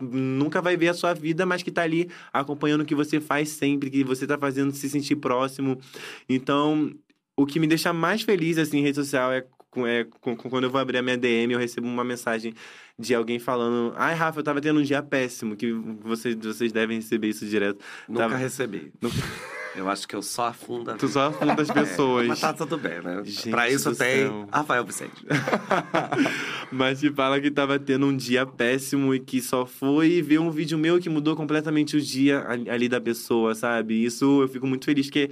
nunca 0.00 0.60
vai 0.60 0.76
ver 0.76 0.88
a 0.88 0.94
sua 0.94 1.14
vida, 1.14 1.46
mas 1.46 1.62
que 1.62 1.70
tá 1.70 1.82
ali 1.82 2.10
acompanhando 2.32 2.80
o 2.80 2.86
que 2.86 2.94
você 2.94 3.20
faz 3.20 3.50
sempre, 3.50 3.90
que 3.90 4.02
você 4.02 4.26
tá 4.26 4.38
fazendo 4.38 4.72
se 4.72 4.88
sentir 4.88 5.16
próximo. 5.16 5.78
Então, 6.28 6.90
o 7.36 7.46
que 7.46 7.60
me 7.60 7.66
deixa 7.66 7.92
mais 7.92 8.22
feliz, 8.22 8.58
assim, 8.58 8.78
em 8.78 8.82
rede 8.82 8.96
social 8.96 9.32
é 9.32 9.46
é, 9.86 10.04
com- 10.20 10.36
com- 10.36 10.48
quando 10.50 10.64
eu 10.64 10.70
vou 10.70 10.80
abrir 10.80 10.98
a 10.98 11.02
minha 11.02 11.16
DM, 11.16 11.52
eu 11.54 11.58
recebo 11.58 11.86
uma 11.86 12.04
mensagem 12.04 12.54
de 12.98 13.14
alguém 13.14 13.38
falando: 13.38 13.92
Ai, 13.96 14.14
Rafa, 14.14 14.38
eu 14.40 14.44
tava 14.44 14.60
tendo 14.60 14.78
um 14.80 14.82
dia 14.82 15.02
péssimo, 15.02 15.56
que 15.56 15.72
vocês, 15.72 16.36
vocês 16.36 16.70
devem 16.72 16.98
receber 16.98 17.28
isso 17.28 17.44
direto. 17.46 17.80
Nunca 18.08 18.22
Tava- 18.22 18.36
recebi. 18.36 18.92
Eu 19.76 19.88
acho 19.90 20.06
que 20.06 20.14
eu 20.14 20.22
só 20.22 20.46
afundo 20.46 20.92
a 20.92 20.94
Tu 20.94 21.08
só 21.08 21.30
afunda 21.30 21.60
as 21.60 21.68
pessoas. 21.68 22.28
Mas 22.28 22.40
tá 22.40 22.52
tudo 22.52 22.78
bem, 22.78 23.02
né? 23.02 23.20
Gente 23.24 23.50
pra 23.50 23.68
isso 23.68 23.92
tem 23.96 24.18
céu. 24.28 24.48
Rafael 24.52 24.84
Vicente. 24.84 25.26
Mas 26.70 27.00
te 27.00 27.10
fala 27.10 27.40
que 27.40 27.50
tava 27.50 27.76
tendo 27.76 28.06
um 28.06 28.16
dia 28.16 28.46
péssimo 28.46 29.12
e 29.14 29.18
que 29.18 29.40
só 29.40 29.66
foi 29.66 30.22
ver 30.22 30.38
um 30.38 30.48
vídeo 30.50 30.78
meu 30.78 31.00
que 31.00 31.08
mudou 31.08 31.34
completamente 31.34 31.96
o 31.96 32.00
dia 32.00 32.44
ali 32.48 32.70
ali 32.70 32.88
da 32.88 33.00
pessoa, 33.00 33.54
sabe? 33.54 34.04
Isso 34.04 34.42
eu 34.42 34.48
fico 34.48 34.64
muito 34.66 34.84
feliz, 34.84 35.10
que 35.10 35.30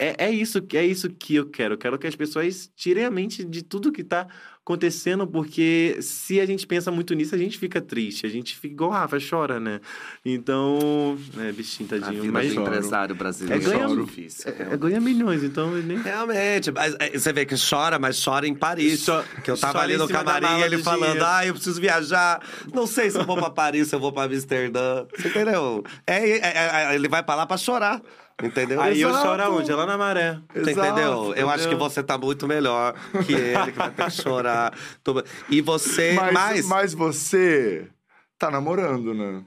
é, 0.00 0.26
é 0.26 0.30
isso 0.30 0.58
é 0.74 0.84
isso 0.86 1.10
que 1.10 1.34
eu 1.36 1.46
quero. 1.46 1.74
Eu 1.74 1.78
quero 1.78 1.98
que 1.98 2.06
as 2.06 2.16
pessoas 2.16 2.70
tirem 2.74 3.04
a 3.04 3.10
mente 3.10 3.44
de 3.44 3.62
tudo 3.62 3.92
que 3.92 4.02
tá 4.02 4.26
acontecendo, 4.62 5.26
porque 5.26 5.96
se 6.00 6.38
a 6.40 6.46
gente 6.46 6.66
pensa 6.66 6.90
muito 6.92 7.12
nisso, 7.14 7.34
a 7.34 7.38
gente 7.38 7.58
fica 7.58 7.80
triste. 7.80 8.24
A 8.26 8.28
gente 8.28 8.54
fica 8.56 8.72
igual 8.74 8.90
Rafa, 8.90 9.18
chora, 9.18 9.58
né? 9.58 9.80
Então, 10.24 11.18
é, 11.38 11.50
bichinho, 11.50 11.88
A 11.92 11.98
tadinho. 11.98 12.22
vida 12.22 12.32
Mas 12.32 12.54
do 12.54 12.60
empresário 12.60 13.14
brasileiro 13.14 13.60
É 13.62 13.64
ganha- 13.64 13.84
é 13.92 13.96
difícil. 14.04 14.50
é, 14.52 14.74
é 14.74 14.76
ganha 14.76 15.00
milhões, 15.00 15.42
então 15.42 15.70
nem... 15.82 15.98
Realmente, 16.00 16.70
mas 16.70 16.94
é, 17.00 17.10
você 17.18 17.32
vê 17.32 17.44
que 17.44 17.54
chora, 17.56 17.98
mas 17.98 18.22
chora 18.22 18.46
em 18.46 18.54
Paris. 18.54 19.00
Cho- 19.04 19.24
que 19.42 19.50
eu 19.50 19.56
tava 19.58 19.80
ali 19.80 19.96
no 19.96 20.06
camarim, 20.08 20.60
ele 20.62 20.76
do 20.76 20.82
falando, 20.84 21.02
dinheiro. 21.12 21.24
ah, 21.26 21.46
eu 21.46 21.54
preciso 21.54 21.80
viajar. 21.80 22.40
Não 22.72 22.86
sei 22.86 23.10
se 23.10 23.18
eu 23.18 23.24
vou 23.24 23.36
pra 23.36 23.50
Paris, 23.50 23.88
se 23.88 23.94
eu 23.96 24.00
vou 24.00 24.12
pra 24.12 24.24
Amsterdã. 24.24 25.04
Você 25.16 25.28
entendeu? 25.28 25.82
É, 26.06 26.28
é, 26.28 26.90
é, 26.92 26.94
ele 26.94 27.08
vai 27.08 27.22
pra 27.22 27.34
lá 27.34 27.46
pra 27.46 27.56
chorar. 27.56 28.00
Entendeu? 28.42 28.80
Aí 28.80 29.00
eu 29.00 29.10
Exato. 29.10 29.24
choro 29.26 29.42
aonde? 29.42 29.70
É 29.70 29.74
lá 29.74 29.86
na 29.86 29.98
maré. 29.98 30.38
Exato, 30.54 30.70
entendeu? 30.80 31.34
Eu 31.34 31.48
acho 31.48 31.64
que 31.64 31.74
entendeu? 31.74 31.78
você 31.90 32.02
tá 32.02 32.16
muito 32.18 32.46
melhor 32.46 32.94
que 33.26 33.32
ele, 33.32 33.72
que 33.72 33.78
vai 33.78 33.90
ter 33.90 34.04
que 34.04 34.10
chorar. 34.10 34.72
E 35.48 35.60
você, 35.60 36.12
Mas, 36.12 36.32
mas, 36.32 36.66
mas 36.66 36.94
você 36.94 37.86
tá 38.38 38.50
namorando, 38.50 39.14
né? 39.14 39.42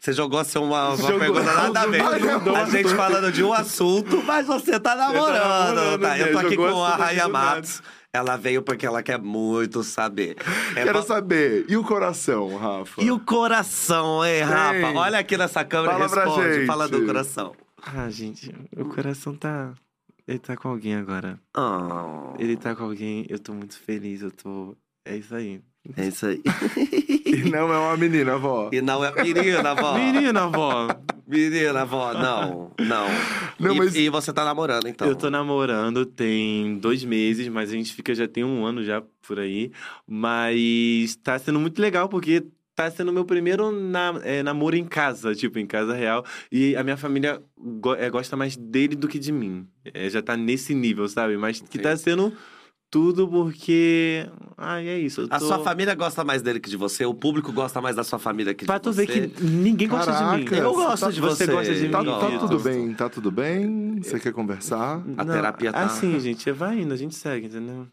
você 0.00 0.14
jogou 0.14 0.40
assim 0.40 0.58
uma, 0.58 0.88
uma 0.88 0.96
Jogou. 0.96 1.18
pergunta 1.18 1.42
nada 1.42 1.80
a 1.82 1.86
ver. 1.86 2.00
A 2.56 2.64
gente 2.70 2.94
falando 2.94 3.30
de 3.30 3.44
um 3.44 3.52
assunto, 3.52 4.22
mas 4.24 4.46
você 4.46 4.80
tá 4.80 4.94
namorando. 4.96 5.46
namorando, 5.48 6.00
tá? 6.00 6.18
Eu 6.18 6.32
tô 6.32 6.38
né? 6.40 6.46
aqui 6.46 6.56
com 6.56 6.82
a 6.82 6.96
Raia 6.96 7.24
do 7.24 7.28
nada. 7.32 7.54
Matos. 7.56 7.82
Ela 8.12 8.36
veio 8.36 8.60
porque 8.62 8.84
ela 8.84 9.02
quer 9.04 9.18
muito 9.20 9.84
saber. 9.84 10.36
É 10.74 10.82
Quero 10.82 11.02
saber. 11.02 11.64
E 11.68 11.76
o 11.76 11.84
coração, 11.84 12.56
Rafa? 12.56 13.00
E 13.00 13.10
o 13.12 13.20
coração, 13.20 14.24
hein, 14.24 14.42
Rafa? 14.42 14.98
Olha 14.98 15.18
aqui 15.18 15.36
nessa 15.36 15.64
câmera 15.64 15.94
e 15.94 16.08
pra 16.08 16.24
responde. 16.24 16.54
gente. 16.54 16.66
Fala 16.66 16.88
do 16.88 17.06
coração. 17.06 17.52
Ah, 17.82 18.08
gente, 18.10 18.52
o 18.76 18.84
coração 18.86 19.34
tá. 19.34 19.74
Ele 20.26 20.38
tá 20.38 20.56
com 20.56 20.68
alguém 20.68 20.94
agora. 20.94 21.40
Oh, 21.56 22.34
Ele 22.38 22.56
tá 22.56 22.74
com 22.76 22.84
alguém, 22.84 23.26
eu 23.28 23.38
tô 23.38 23.52
muito 23.52 23.78
feliz, 23.78 24.22
eu 24.22 24.30
tô. 24.30 24.76
É 25.04 25.16
isso 25.16 25.34
aí. 25.34 25.60
é 25.96 26.06
isso 26.08 26.26
aí. 26.26 26.40
E 27.30 27.48
não 27.48 27.72
é 27.72 27.78
uma 27.78 27.96
menina, 27.96 28.36
vó. 28.36 28.68
E 28.72 28.80
não 28.82 29.04
é 29.04 29.12
menina, 29.22 29.72
vó. 29.72 29.94
Menina, 29.96 30.42
avó! 30.46 30.88
Menina, 31.28 31.84
vó. 31.86 32.12
Não, 32.12 32.72
não. 32.80 33.06
Não, 33.58 33.74
e, 33.76 33.78
mas- 33.78 33.94
e 33.94 34.08
você 34.08 34.32
tá 34.32 34.44
namorando, 34.44 34.88
então? 34.88 35.06
Eu 35.06 35.14
tô 35.14 35.30
namorando 35.30 36.04
tem 36.04 36.76
dois 36.78 37.04
meses, 37.04 37.46
mas 37.46 37.70
a 37.70 37.74
gente 37.74 37.94
fica 37.94 38.12
já 38.16 38.26
tem 38.26 38.42
um 38.42 38.66
ano 38.66 38.82
já 38.82 39.00
por 39.22 39.38
aí. 39.38 39.70
Mas 40.08 41.14
tá 41.22 41.38
sendo 41.38 41.60
muito 41.60 41.80
legal 41.80 42.08
porque 42.08 42.44
tá 42.82 42.90
sendo 42.90 43.12
meu 43.12 43.24
primeiro 43.24 43.70
na- 43.70 44.18
é, 44.22 44.42
namoro 44.42 44.76
em 44.76 44.84
casa, 44.84 45.34
tipo, 45.34 45.58
em 45.58 45.66
casa 45.66 45.92
real. 45.94 46.24
E 46.50 46.74
a 46.76 46.82
minha 46.82 46.96
família 46.96 47.42
go- 47.58 47.94
é, 47.94 48.08
gosta 48.08 48.36
mais 48.36 48.56
dele 48.56 48.96
do 48.96 49.06
que 49.08 49.18
de 49.18 49.30
mim. 49.32 49.66
É, 49.84 50.08
já 50.08 50.22
tá 50.22 50.36
nesse 50.36 50.74
nível, 50.74 51.06
sabe? 51.08 51.36
Mas 51.36 51.60
que 51.60 51.76
Sim. 51.78 51.82
tá 51.82 51.96
sendo 51.96 52.32
tudo 52.90 53.28
porque. 53.28 54.26
Ai, 54.56 54.88
é 54.88 54.98
isso. 54.98 55.20
eu 55.22 55.26
A 55.30 55.38
tô- 55.38 55.46
sua 55.46 55.58
família 55.60 55.94
gosta 55.94 56.24
mais 56.24 56.42
dele 56.42 56.58
que 56.58 56.68
de 56.70 56.76
você? 56.76 57.04
O 57.04 57.14
público 57.14 57.52
gosta 57.52 57.80
mais 57.80 57.94
da 57.96 58.02
sua 58.02 58.18
família 58.18 58.52
que 58.54 58.64
de 58.64 58.66
Pra 58.66 58.80
tu 58.80 58.92
você? 58.92 59.06
ver 59.06 59.28
que 59.30 59.42
ninguém 59.44 59.86
gosta 59.88 60.10
de 60.12 60.18
mim. 60.38 60.44
Caraca, 60.44 60.56
Eu 60.56 60.74
gosto 60.74 61.00
tá- 61.04 61.10
de 61.10 61.20
você 61.20 61.44
você. 61.46 61.52
gosta 61.52 61.74
de 61.74 61.82
mim? 61.82 61.90
Tá, 61.90 61.98
eu 62.00 62.04
tá 62.04 62.18
gosto. 62.30 62.38
tudo 62.48 62.58
bem, 62.60 62.94
tá 62.94 63.08
tudo 63.08 63.30
bem? 63.30 64.00
Você 64.02 64.18
quer 64.18 64.32
conversar? 64.32 65.02
A 65.16 65.24
terapia 65.24 65.72
tá- 65.72 65.84
Assim, 65.84 66.18
gente, 66.18 66.50
vai 66.50 66.80
indo, 66.80 66.92
a 66.92 66.96
gente 66.96 67.14
segue, 67.14 67.46
entendeu? 67.46 67.86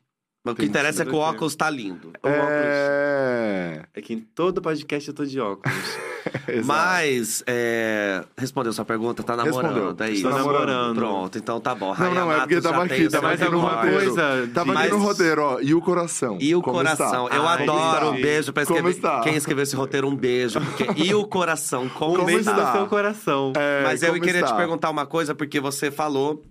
Mas 0.48 0.53
o 0.53 0.56
que 0.57 0.65
interessa 0.65 1.03
é 1.03 1.06
que 1.06 1.14
o 1.14 1.18
óculos 1.18 1.56
tá 1.56 1.69
lindo. 1.69 2.10
O 2.24 2.28
óculos. 2.28 2.44
É. 2.52 3.84
É 3.94 4.02
que 4.02 4.14
em 4.14 4.19
todo 4.19 4.61
podcast 4.61 5.07
eu 5.07 5.14
tô 5.15 5.26
de 5.26 5.40
óculos. 5.40 5.76
Mas, 6.65 7.44
é... 7.48 8.24
respondeu 8.38 8.74
sua 8.74 8.84
pergunta, 8.86 9.24
tá 9.24 9.36
namorando, 9.36 9.74
Respondeu. 9.74 10.06
é 10.06 10.11
isso. 10.11 10.24
Tô 10.24 10.30
namorando. 10.30 10.95
Pronto, 10.95 11.38
então 11.38 11.60
tá 11.60 11.74
bom. 11.74 11.95
Não, 11.98 12.14
não, 12.14 12.32
é 12.32 12.40
porque 12.40 12.61
tava 12.61 12.88
tem 12.88 12.98
aqui, 12.98 13.07
o 13.07 13.11
tava 13.11 13.32
aqui 13.32 13.45
no 13.49 13.60
roteiro. 13.60 13.95
coisa? 13.98 14.49
Tava 14.53 14.80
aqui 14.80 14.90
no 14.90 14.98
roteiro, 14.98 15.41
ó. 15.41 15.60
E 15.61 15.74
o 15.74 15.82
coração? 15.82 16.38
E 16.40 16.56
o 16.56 16.61
Como 16.61 16.78
coração, 16.78 17.26
está? 17.26 17.36
eu 17.38 17.48
Ah, 17.48 17.53
adoro. 17.53 17.95
está? 17.95 18.10
Um 18.10 18.22
beijo 18.22 18.53
pra 18.53 18.65
Como 18.65 18.78
escrever. 18.78 18.98
está? 18.98 19.22
Quem 19.22 19.36
escreveu 19.36 19.64
esse 19.64 19.76
roteiro, 19.76 20.07
um 20.07 20.15
beijo. 20.15 20.60
Porque... 20.60 20.88
E 21.07 21.14
o 21.14 21.26
coração, 21.28 21.88
como, 21.90 22.15
Como 22.18 22.30
está? 22.30 22.53
do 22.53 22.72
seu 22.78 22.88
coração. 22.88 23.53
É, 23.56 23.84
Mas 23.84 24.02
eu 24.03 24.14
queria 24.15 24.41
está? 24.41 24.52
te 24.53 24.57
perguntar 24.57 24.90
uma 24.90 25.06
coisa, 25.06 25.34
porque 25.36 25.60
você 25.60 25.91
falou 25.91 26.44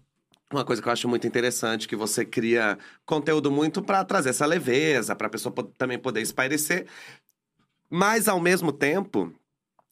uma 0.52 0.64
coisa 0.64 0.80
que 0.80 0.88
eu 0.88 0.92
acho 0.92 1.08
muito 1.08 1.26
interessante, 1.26 1.88
que 1.88 1.96
você 1.96 2.24
cria 2.24 2.78
conteúdo 3.04 3.50
muito 3.50 3.82
pra 3.82 4.04
trazer 4.04 4.30
essa 4.30 4.46
leveza, 4.46 5.16
pra 5.16 5.28
pessoa 5.28 5.52
po- 5.52 5.64
também 5.64 5.98
poder 5.98 6.20
espairecer. 6.20 6.86
Mas, 7.90 8.28
ao 8.28 8.40
mesmo 8.40 8.72
tempo, 8.72 9.32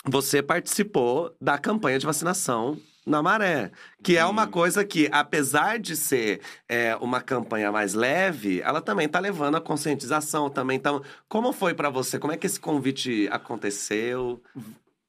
você 0.04 0.42
participou 0.42 1.34
da 1.40 1.58
campanha 1.58 1.98
de 1.98 2.06
vacinação 2.06 2.78
na 3.06 3.22
Maré. 3.22 3.70
Que 4.02 4.16
é 4.16 4.24
uma 4.24 4.46
coisa 4.46 4.84
que, 4.84 5.08
apesar 5.12 5.78
de 5.78 5.96
ser 5.96 6.40
é, 6.68 6.96
uma 6.96 7.20
campanha 7.20 7.70
mais 7.70 7.94
leve, 7.94 8.60
ela 8.60 8.80
também 8.80 9.08
tá 9.08 9.18
levando 9.20 9.56
a 9.56 9.60
conscientização 9.60 10.48
também. 10.48 10.76
Então, 10.76 11.02
como 11.28 11.52
foi 11.52 11.74
pra 11.74 11.90
você? 11.90 12.18
Como 12.18 12.32
é 12.32 12.36
que 12.36 12.46
esse 12.46 12.58
convite 12.60 13.28
aconteceu? 13.30 14.42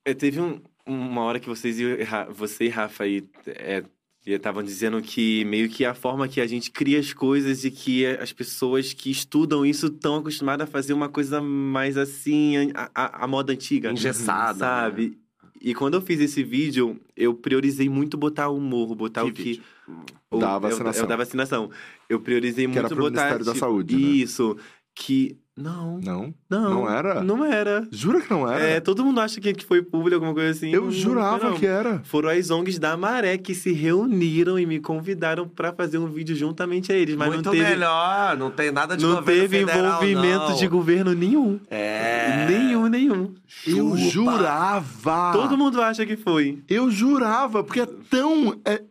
É, 0.04 0.14
teve 0.14 0.40
um- 0.42 0.62
uma 0.86 1.22
hora 1.24 1.40
que 1.40 1.48
vocês 1.50 1.80
e 1.80 1.98
você 2.30 2.66
e 2.66 2.70
Rafa 2.70 3.04
aí 3.06 3.28
é, 3.48 3.84
estavam 4.26 4.64
dizendo 4.64 5.02
que 5.02 5.46
meio 5.46 5.70
que 5.70 5.86
a 5.86 5.94
forma 5.94 6.28
que 6.28 6.42
a 6.42 6.48
gente 6.48 6.72
cria 6.72 7.00
as 7.00 7.14
coisas 7.14 7.64
e 7.64 7.70
que 7.72 8.06
as 8.06 8.34
pessoas 8.34 8.92
que 8.94 9.12
estudam 9.12 9.66
isso 9.66 9.88
estão 9.88 10.16
acostumadas 10.18 10.68
a 10.68 10.72
fazer 10.72 10.94
uma 10.94 11.08
coisa 11.10 11.42
mais 11.42 11.96
assim, 11.98 12.72
a, 12.74 12.90
a- 12.96 13.24
a 13.24 13.28
moda 13.28 13.54
antiga. 13.54 13.92
Engessada, 13.92 14.58
Sabe? 14.60 15.18
E 15.62 15.74
quando 15.74 15.96
eu 15.96 16.02
fiz 16.02 16.20
esse 16.20 16.44
vídeo, 16.44 17.00
eu 17.16 17.34
priorizei 17.34 17.90
muito 17.90 18.18
botar 18.18 18.50
o 18.50 18.58
humor, 18.58 18.94
botar 18.96 19.24
Que 19.24 19.30
o 19.30 19.34
que. 19.34 19.44
vídeo? 19.44 19.64
o- 20.32 20.38
Da 20.38 20.58
vacinação. 20.60 21.02
É 21.02 21.06
o 21.06 21.10
da 21.10 21.16
vacinação. 21.16 21.70
Eu 22.10 22.20
priorizei 22.20 22.66
Que 22.68 22.72
era 22.78 22.82
muito 22.84 22.94
pro 22.96 23.04
botar. 23.06 23.16
Ministério 23.32 23.46
da 23.46 23.54
tipo, 23.54 23.66
Saúde, 23.66 23.96
né? 23.96 24.28
Que. 24.96 25.38
Não. 25.58 26.00
Não? 26.04 26.34
Não. 26.50 26.70
Não 26.70 26.90
era? 26.90 27.24
Não 27.24 27.46
era. 27.46 27.88
Jura 27.90 28.20
que 28.20 28.30
não 28.30 28.46
era? 28.52 28.62
É, 28.62 28.80
todo 28.82 29.06
mundo 29.06 29.22
acha 29.22 29.40
que, 29.40 29.54
que 29.54 29.64
foi 29.64 29.82
público, 29.82 30.16
alguma 30.16 30.34
coisa 30.34 30.52
assim. 30.52 30.70
eu 30.74 30.84
Não- 30.86 30.92
jurava 30.92 31.52
não. 31.52 31.58
que 31.58 31.66
era. 31.66 32.02
Foram 32.04 32.28
as 32.28 32.50
ONGs 32.50 32.78
da 32.78 32.98
Maré 32.98 33.38
que 33.38 33.56
se 33.56 33.72
reuniram 33.72 34.60
e 34.60 34.66
me 34.66 34.82
convidaram 34.82 35.48
pra 35.48 35.72
fazer 35.72 35.98
um 35.98 36.08
vídeo 36.08 36.36
juntamente 36.36 36.92
a 36.92 36.96
eles. 36.96 37.16
Mas 37.16 37.30
Muito 37.30 37.46
não 37.46 37.52
teve, 37.54 37.64
melhor, 37.70 38.36
não 38.38 38.52
tem 38.52 38.70
nada 38.70 38.98
de 38.98 39.06
não 39.06 39.16
governo 39.16 39.42
teve 39.44 39.60
federal, 39.60 39.86
envolvimento 40.04 40.50
não. 40.50 40.56
de 40.58 40.68
governo 40.68 41.14
nenhum. 41.14 41.60
É. 41.70 42.48
Nenhum, 42.50 42.88
nenhum. 42.88 43.34
Eu 43.66 43.96
Chupa. 43.96 44.32
jurava. 44.32 45.32
Todo 45.32 45.58
mundo 45.58 45.82
acha 45.82 46.06
que 46.06 46.18
foi. 46.18 46.60
Eu 46.68 46.92
jurava, 46.92 47.64
porque 47.64 47.80
é 47.80 47.88
tão. 48.10 48.60
É, 48.66 48.82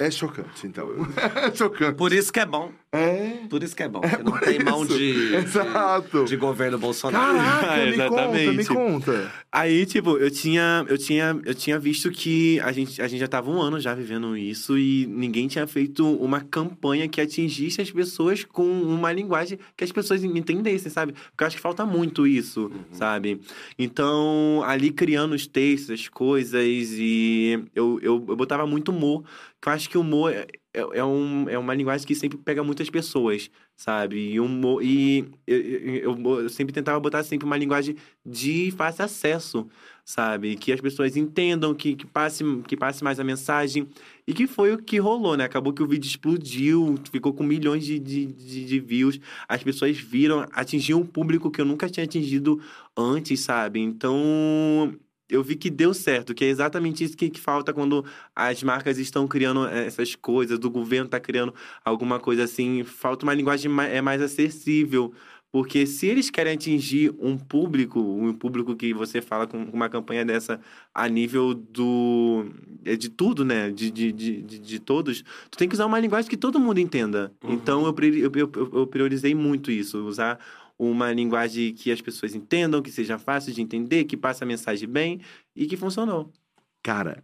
é 0.00 0.10
chocante, 0.10 0.66
então. 0.66 0.88
É 1.50 1.54
chocante. 1.54 1.96
Por 1.96 2.12
isso 2.12 2.32
que 2.32 2.40
é 2.40 2.46
bom. 2.46 2.72
É. 2.92 3.38
Por 3.48 3.62
isso 3.62 3.76
que 3.76 3.82
é 3.84 3.88
bom. 3.88 4.00
porque 4.00 4.22
não 4.22 4.38
tem 4.38 4.58
mão 4.64 4.82
isso. 4.84 4.96
de, 4.98 5.34
Exato. 5.36 6.24
de, 6.24 6.30
de 6.30 6.36
governo 6.36 6.78
Bolsonaro. 6.78 7.36
Caraca, 7.38 7.76
É, 7.76 7.90
me 7.90 7.96
conta, 8.08 8.28
me 8.28 8.38
exatamente. 8.40 8.68
conta. 8.68 9.32
Aí, 9.52 9.86
tipo, 9.86 10.16
eu 10.18 10.30
tinha, 10.30 10.84
eu 10.88 10.98
tinha, 10.98 11.38
eu 11.44 11.54
tinha 11.54 11.78
visto 11.78 12.10
que 12.10 12.58
a 12.60 12.72
gente, 12.72 13.00
a 13.00 13.06
gente 13.06 13.20
já 13.20 13.28
tava 13.28 13.50
um 13.50 13.60
ano 13.60 13.78
já 13.78 13.94
vivendo 13.94 14.36
isso 14.36 14.76
e 14.76 15.06
ninguém 15.06 15.46
tinha 15.46 15.66
feito 15.66 16.04
uma 16.16 16.40
campanha 16.40 17.06
que 17.08 17.20
atingisse 17.20 17.80
as 17.80 17.90
pessoas 17.90 18.42
com 18.44 18.64
uma 18.64 19.12
linguagem 19.12 19.58
que 19.76 19.84
as 19.84 19.92
pessoas 19.92 20.24
entendessem, 20.24 20.90
sabe? 20.90 21.12
Porque 21.12 21.44
eu 21.44 21.46
acho 21.46 21.56
que 21.56 21.62
falta 21.62 21.84
muito 21.86 22.26
isso, 22.26 22.72
sabe? 22.92 23.40
Então, 23.78 24.62
ali 24.64 24.90
criando 24.90 25.34
os 25.34 25.46
textos, 25.46 25.90
as 25.90 26.08
coisas 26.08 26.64
e 26.64 27.62
eu, 27.74 27.98
eu, 28.02 28.24
eu 28.28 28.36
botava 28.36 28.66
muito 28.66 28.90
humor, 28.90 29.22
eu 29.66 29.72
acho 29.72 29.88
que 29.90 29.98
o 29.98 30.00
humor 30.00 30.32
é, 30.32 30.46
é, 30.72 30.80
é 30.98 31.04
um, 31.04 31.48
é 31.48 31.58
uma 31.58 31.74
linguagem 31.74 32.06
que 32.06 32.14
sempre 32.14 32.38
pega 32.38 32.62
muitas 32.64 32.88
pessoas, 32.90 33.50
sabe? 33.76 34.16
E, 34.32 34.40
humor, 34.40 34.82
e 34.82 35.30
eu, 35.46 35.58
eu, 35.60 36.40
eu- 36.42 36.48
sempre 36.48 36.72
tentava 36.72 36.98
botar 37.00 37.22
sempre 37.22 37.44
uma 37.46 37.56
linguagem 37.56 37.96
de 38.24 38.70
fácil 38.72 39.04
acesso, 39.04 39.68
sabe? 40.04 40.56
Que 40.56 40.72
as 40.72 40.80
pessoas 40.80 41.16
entendam, 41.16 41.74
que, 41.74 41.94
que, 41.94 42.06
passe, 42.06 42.42
que 42.66 42.76
passe 42.76 43.02
mais 43.04 43.20
a 43.20 43.24
mensagem. 43.24 43.88
E 44.26 44.32
que 44.32 44.46
foi 44.46 44.72
o 44.72 44.78
que 44.82 44.98
rolou, 44.98 45.36
né? 45.36 45.44
Acabou 45.44 45.72
que 45.72 45.82
o 45.82 45.86
vídeo 45.86 46.06
explodiu, 46.08 46.96
ficou 47.10 47.32
com 47.34 47.42
milhões 47.44 47.84
de, 47.84 47.98
de, 47.98 48.26
de, 48.26 48.64
de 48.64 48.80
views. 48.80 49.18
As 49.48 49.62
pessoas 49.62 49.98
viram, 49.98 50.46
atingiu 50.52 50.98
um 50.98 51.06
público 51.06 51.50
que 51.50 51.60
eu 51.60 51.64
nunca 51.64 51.88
tinha 51.88 52.04
atingido 52.04 52.60
antes, 52.96 53.40
sabe? 53.40 53.80
Então. 53.80 54.94
Eu 55.30 55.42
vi 55.42 55.56
que 55.56 55.70
deu 55.70 55.94
certo, 55.94 56.34
que 56.34 56.44
é 56.44 56.48
exatamente 56.48 57.04
isso 57.04 57.16
que, 57.16 57.30
que 57.30 57.40
falta 57.40 57.72
quando 57.72 58.04
as 58.34 58.62
marcas 58.62 58.98
estão 58.98 59.26
criando 59.26 59.66
eh, 59.66 59.86
essas 59.86 60.14
coisas, 60.14 60.58
o 60.58 60.70
governo 60.70 61.06
está 61.06 61.20
criando 61.20 61.54
alguma 61.84 62.18
coisa 62.18 62.44
assim. 62.44 62.84
Falta 62.84 63.24
uma 63.24 63.34
linguagem 63.34 63.70
mais, 63.70 63.92
é 63.92 64.00
mais 64.00 64.20
acessível. 64.20 65.12
Porque 65.52 65.84
se 65.84 66.06
eles 66.06 66.30
querem 66.30 66.52
atingir 66.52 67.12
um 67.18 67.36
público, 67.36 68.00
um 68.00 68.32
público 68.32 68.76
que 68.76 68.94
você 68.94 69.20
fala 69.20 69.48
com 69.48 69.58
uma 69.64 69.88
campanha 69.88 70.24
dessa 70.24 70.60
a 70.94 71.08
nível 71.08 71.52
do. 71.52 72.46
é 72.84 72.94
de 72.94 73.08
tudo, 73.08 73.44
né? 73.44 73.68
De, 73.70 73.90
de, 73.90 74.12
de, 74.12 74.42
de, 74.42 74.78
todos, 74.78 75.24
tu 75.50 75.58
tem 75.58 75.68
que 75.68 75.74
usar 75.74 75.86
uma 75.86 75.98
linguagem 75.98 76.30
que 76.30 76.36
todo 76.36 76.60
mundo 76.60 76.78
entenda. 76.78 77.32
Então 77.42 77.84
eu, 77.84 77.94
eu, 78.00 78.32
eu, 78.36 78.70
eu 78.74 78.86
priorizei 78.86 79.34
muito 79.34 79.72
isso, 79.72 79.98
usar 80.06 80.38
uma 80.82 81.12
linguagem 81.12 81.74
que 81.74 81.92
as 81.92 82.00
pessoas 82.00 82.34
entendam, 82.34 82.80
que 82.80 82.90
seja 82.90 83.18
fácil 83.18 83.52
de 83.52 83.60
entender, 83.60 84.04
que 84.04 84.16
passe 84.16 84.42
a 84.42 84.46
mensagem 84.46 84.88
bem 84.88 85.20
e 85.54 85.66
que 85.66 85.76
funcionou. 85.76 86.30
Cara, 86.82 87.22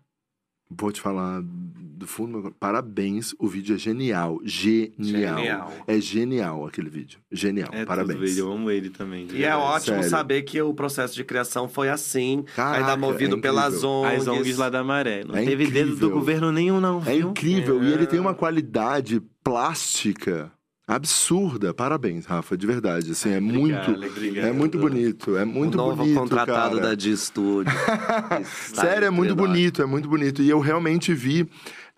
vou 0.70 0.92
te 0.92 1.00
falar 1.00 1.40
do 1.42 2.06
fundo. 2.06 2.26
do 2.26 2.32
meu 2.32 2.42
coração. 2.42 2.56
Parabéns, 2.60 3.34
o 3.38 3.48
vídeo 3.48 3.74
é 3.74 3.78
genial. 3.78 4.38
Genial. 4.44 5.38
Genial. 5.38 5.72
É 5.86 5.98
genial 6.00 6.66
aquele 6.66 6.90
vídeo. 6.90 7.18
Genial. 7.32 7.70
É 7.72 7.86
Parabéns. 7.86 8.34
tudo, 8.34 8.38
eu 8.40 8.52
amo 8.52 8.70
ele 8.70 8.90
também. 8.90 9.26
E 9.32 9.42
é 9.44 9.56
ótimo 9.56 9.96
Sério. 9.96 10.10
saber 10.10 10.42
que 10.42 10.60
o 10.60 10.74
processo 10.74 11.14
de 11.14 11.24
criação 11.24 11.66
foi 11.66 11.88
assim, 11.88 12.44
Caraca, 12.54 12.78
ainda 12.80 12.96
movido 12.98 13.36
é 13.36 13.40
pelas. 13.40 13.82
ONGs. 13.82 14.20
As 14.20 14.28
ONGs 14.28 14.56
lá 14.58 14.68
da 14.68 14.84
Maré. 14.84 15.24
Não 15.24 15.34
É 15.34 15.44
teve 15.46 15.64
dedo 15.68 15.92
incrível. 15.92 15.96
do 16.08 16.10
governo 16.10 16.52
nenhum, 16.52 16.78
não, 16.78 17.00
É 17.06 17.14
viu? 17.16 17.30
incrível. 17.30 17.82
E 17.82 17.86
É. 17.90 17.94
ele 17.94 18.06
tem 18.06 18.20
uma 18.20 18.34
qualidade 18.34 19.22
plástica 19.42 20.52
absurda. 20.86 21.74
Parabéns, 21.74 22.26
Rafa, 22.26 22.56
de 22.56 22.66
verdade. 22.66 23.10
Assim, 23.12 23.30
é 23.30 23.40
muito. 23.40 23.90
obrigado. 23.90 24.46
É 24.46 24.52
muito 24.52 24.78
bonito. 24.78 25.36
É 25.36 25.44
muito 25.44 25.74
o 25.74 25.76
novo 25.78 25.96
bonito. 25.96 26.18
contratado 26.18 26.76
cara. 26.76 26.88
da 26.88 26.94
D 26.94 27.16
Studio. 27.16 27.72
Sério, 28.72 29.06
é 29.06 29.10
muito 29.10 29.34
bonito, 29.34 29.82
é 29.82 29.86
muito 29.86 30.08
bonito. 30.08 30.42
E 30.42 30.48
eu 30.48 30.60
realmente 30.60 31.12
vi 31.12 31.48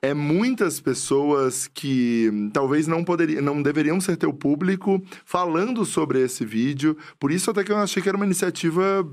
é 0.01 0.15
muitas 0.15 0.81
pessoas 0.81 1.67
que 1.67 2.31
talvez 2.53 2.87
não 2.87 3.03
poderiam, 3.03 3.43
não 3.43 3.61
deveriam 3.61 4.01
ser 4.01 4.17
teu 4.17 4.33
público 4.33 5.03
falando 5.25 5.85
sobre 5.85 6.23
esse 6.23 6.45
vídeo. 6.45 6.97
Por 7.19 7.33
isso 7.33 7.51
até 7.51 7.65
que 7.65 7.73
eu 7.73 7.77
achei 7.77 8.03
que 8.03 8.09
era 8.09 8.17
uma 8.17 8.27
iniciativa 8.27 9.07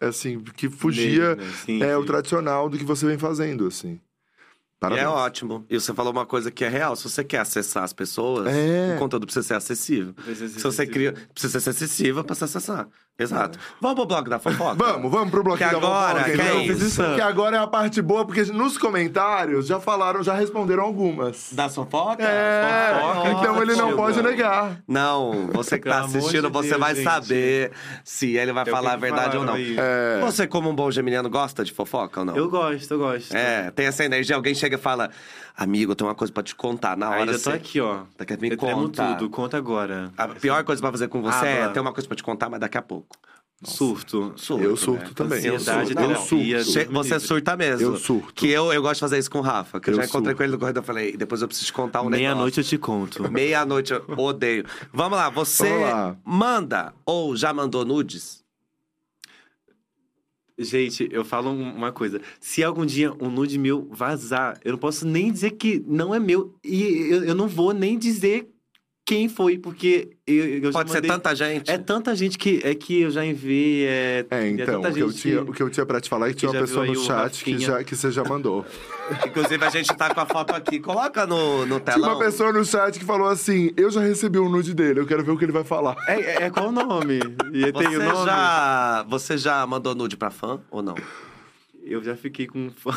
assim 0.00 0.40
que 0.56 0.68
fugia 0.68 1.36
né? 1.36 1.44
Sim, 1.64 1.82
é 1.82 1.96
o 1.96 2.00
sim. 2.00 2.06
tradicional 2.06 2.68
do 2.68 2.76
que 2.76 2.84
você 2.84 3.06
vem 3.06 3.18
fazendo, 3.18 3.66
assim. 3.66 4.00
E 4.76 4.80
Parabéns. 4.80 5.06
é 5.06 5.08
ótimo. 5.08 5.64
E 5.70 5.80
você 5.80 5.94
falou 5.94 6.12
uma 6.12 6.26
coisa 6.26 6.50
que 6.50 6.64
é 6.64 6.68
real. 6.68 6.94
Se 6.94 7.04
você 7.08 7.24
quer 7.24 7.38
acessar 7.38 7.84
as 7.84 7.92
pessoas, 7.92 8.48
É. 8.54 8.94
o 8.96 8.98
conteúdo 8.98 9.24
precisa 9.26 9.46
ser 9.46 9.54
acessível. 9.54 10.12
Precisa 10.12 10.48
ser 10.48 10.54
Se 10.58 10.62
você 10.62 10.82
acessível. 10.82 11.12
cria, 11.14 11.28
precisa 11.32 11.60
ser 11.60 11.70
acessível 11.70 12.22
para 12.24 12.34
se 12.34 12.44
acessar. 12.44 12.88
Exato. 13.16 13.56
Vamos 13.80 13.96
pro 13.96 14.06
bloco 14.06 14.28
da 14.28 14.40
fofoca? 14.40 14.74
Vamos, 14.74 15.08
vamos 15.08 15.30
pro 15.30 15.44
Que 15.56 15.60
da 15.60 15.70
agora, 15.70 16.20
fofoca, 16.24 16.24
que 16.24 16.32
então. 16.42 16.46
é 16.58 16.64
isso? 16.64 17.14
Que 17.14 17.20
agora 17.20 17.56
é 17.56 17.60
a 17.60 17.66
parte 17.66 18.02
boa, 18.02 18.24
porque 18.26 18.42
nos 18.46 18.76
comentários 18.76 19.68
já 19.68 19.78
falaram, 19.78 20.20
já 20.20 20.34
responderam 20.34 20.82
algumas. 20.82 21.50
Da 21.52 21.68
fofoca? 21.68 22.24
É, 22.24 22.94
Fofoca, 23.00 23.30
então 23.30 23.62
ele 23.62 23.76
não 23.76 23.94
pode 23.94 24.20
negar. 24.20 24.78
Não, 24.88 25.46
você 25.52 25.78
que 25.78 25.88
tá 25.88 26.00
assistindo, 26.00 26.48
de 26.48 26.52
você 26.52 26.70
Deus, 26.70 26.80
vai 26.80 26.94
gente. 26.96 27.04
saber 27.04 27.70
se 28.02 28.36
ele 28.36 28.52
vai 28.52 28.64
É 28.66 28.68
o 28.68 28.70
falar 28.72 28.94
a 28.94 28.96
verdade 28.96 29.36
ou 29.36 29.44
não. 29.44 29.54
É. 29.56 30.18
Você, 30.20 30.46
como 30.48 30.68
um 30.68 30.74
bom 30.74 30.90
geminiano, 30.90 31.30
gosta 31.30 31.62
de 31.64 31.72
fofoca 31.72 32.20
ou 32.20 32.26
não? 32.26 32.36
Eu 32.36 32.50
gosto, 32.50 32.94
eu 32.94 32.98
gosto. 32.98 33.32
É, 33.32 33.70
tem 33.70 33.86
essa 33.86 34.04
energia. 34.04 34.34
Alguém 34.34 34.56
chega 34.56 34.74
e 34.74 34.78
fala, 34.78 35.10
amigo, 35.56 35.92
eu 35.92 35.96
tenho 35.96 36.08
uma 36.08 36.14
coisa 36.14 36.32
pra 36.32 36.42
te 36.42 36.54
contar. 36.54 36.96
Na 36.96 37.08
hora 37.10 37.20
Ainda 37.20 37.32
tô 37.32 37.38
você... 37.38 37.50
aqui, 37.50 37.80
ó. 37.80 38.04
Me 38.40 38.50
eu 38.50 38.56
tremo 38.56 38.82
contar. 38.82 39.14
tudo, 39.16 39.30
conta 39.30 39.56
agora. 39.56 40.12
A 40.16 40.28
pior 40.28 40.62
coisa 40.64 40.80
pra 40.82 40.90
fazer 40.90 41.08
com 41.08 41.22
você 41.22 41.46
Ah, 41.46 41.48
é 41.48 41.68
ter 41.68 41.80
uma 41.80 41.92
coisa 41.92 42.06
pra 42.08 42.16
te 42.16 42.22
contar, 42.22 42.48
mas 42.50 42.60
daqui 42.60 42.76
a 42.78 42.82
pouco. 42.82 43.16
Surto. 43.62 44.32
Surto, 44.36 44.62
Eu 44.62 44.76
surto 44.76 45.04
né? 45.04 45.10
também. 45.14 45.44
Eu 45.46 45.58
surto. 45.58 45.94
terapia. 45.94 46.58
Eu 46.58 46.86
me 46.88 46.92
Você 46.92 47.18
surta 47.20 47.56
mesmo. 47.56 47.86
Eu 47.92 47.96
surto. 47.96 48.34
Que 48.34 48.48
eu, 48.50 48.70
eu 48.72 48.82
gosto 48.82 48.94
de 48.96 49.00
fazer 49.00 49.18
isso 49.18 49.30
com 49.30 49.38
o 49.38 49.42
Rafa. 49.42 49.80
Que 49.80 49.88
eu, 49.88 49.94
Eu 49.94 49.96
já 50.00 50.04
encontrei 50.04 50.32
surto. 50.32 50.36
com 50.36 50.42
ele 50.42 50.52
no 50.52 50.58
corredor. 50.58 50.82
Eu 50.82 50.86
falei, 50.86 51.16
depois 51.16 51.40
eu 51.40 51.48
preciso 51.48 51.66
te 51.66 51.72
contar 51.72 52.00
um 52.02 52.10
negócio. 52.10 52.20
Meia-noite 52.22 52.58
eu 52.58 52.64
te 52.64 52.76
conto. 52.76 53.30
Meia-noite, 53.30 53.92
eu 53.92 54.04
odeio. 54.18 54.66
Vamos 54.92 55.16
lá, 55.16 55.30
você 55.30 55.66
Vamos 55.68 55.88
lá. 55.90 56.16
manda 56.24 56.92
ou 57.06 57.34
já 57.36 57.54
mandou 57.54 57.84
nudes? 57.86 58.43
Gente, 60.56 61.08
eu 61.10 61.24
falo 61.24 61.50
um- 61.50 61.74
uma 61.74 61.90
coisa. 61.90 62.20
Se 62.38 62.62
algum 62.62 62.86
dia 62.86 63.12
um 63.20 63.28
nude 63.28 63.58
meu 63.58 63.88
vazar, 63.90 64.58
eu 64.64 64.72
não 64.72 64.78
posso 64.78 65.04
nem 65.06 65.32
dizer 65.32 65.52
que 65.52 65.82
não 65.86 66.14
é 66.14 66.20
meu. 66.20 66.54
E 66.62 66.82
eu, 67.10 67.24
eu 67.24 67.34
não 67.34 67.48
vou 67.48 67.72
nem 67.74 67.98
dizer 67.98 68.48
quem 69.06 69.28
foi, 69.28 69.58
porque 69.58 70.16
eu, 70.26 70.34
eu 70.46 70.62
já 70.64 70.72
Pode 70.72 70.90
ser 70.90 70.96
mandei- 70.96 71.10
tanta 71.10 71.34
gente. 71.34 71.70
É 71.70 71.76
tanta 71.76 72.16
gente 72.16 72.38
que, 72.38 72.60
é 72.64 72.74
que 72.74 73.02
eu 73.02 73.10
já 73.10 73.24
enviei. 73.24 73.84
É, 73.86 74.26
É, 74.30 74.38
é 74.44 74.48
então, 74.48 74.80
tanta 74.80 74.88
o 74.88 74.94
que, 74.94 75.00
eu 75.00 75.12
tinha, 75.12 75.42
o 75.42 75.52
que 75.52 75.62
eu 75.62 75.68
tinha 75.68 75.84
pra 75.84 76.00
te 76.00 76.08
falar 76.08 76.28
é 76.28 76.30
que 76.30 76.36
tinha 76.36 76.50
que 76.50 76.56
uma 76.56 76.66
já 76.66 76.66
pessoa 76.66 76.86
no 76.86 76.94
chat 76.96 77.44
que, 77.44 77.58
já, 77.58 77.84
que 77.84 77.94
você 77.94 78.10
já 78.10 78.24
mandou. 78.24 78.64
Inclusive, 79.26 79.62
a 79.62 79.68
gente 79.68 79.94
tá 79.94 80.14
com 80.14 80.20
a 80.20 80.26
foto 80.26 80.54
aqui. 80.54 80.80
Coloca 80.80 81.26
no, 81.26 81.66
no 81.66 81.80
Tinha 81.80 81.94
telão. 81.96 82.10
uma 82.14 82.18
pessoa 82.18 82.50
no 82.52 82.64
chat 82.64 82.98
que 82.98 83.04
falou 83.04 83.28
assim: 83.28 83.70
Eu 83.76 83.90
já 83.90 84.00
recebi 84.00 84.38
um 84.38 84.48
nude 84.48 84.72
dele, 84.74 85.00
eu 85.00 85.06
quero 85.06 85.22
ver 85.22 85.32
o 85.32 85.36
que 85.36 85.44
ele 85.44 85.52
vai 85.52 85.64
falar. 85.64 85.96
É, 86.08 86.20
é- 86.20 86.42
é 86.44 86.50
qual 86.50 86.68
o 86.68 86.72
nome? 86.72 87.18
E 87.52 87.72
tem 87.72 87.90
Você 87.90 87.96
o 87.98 88.02
nome? 88.02 88.24
já, 88.26 89.02
você 89.08 89.36
já 89.36 89.66
mandou 89.66 89.94
nude 89.94 90.16
pra 90.16 90.30
fã 90.30 90.60
ou 90.70 90.82
não? 90.82 90.94
Eu 91.82 92.02
já 92.02 92.16
fiquei 92.16 92.46
com 92.46 92.70
fã. 92.70 92.90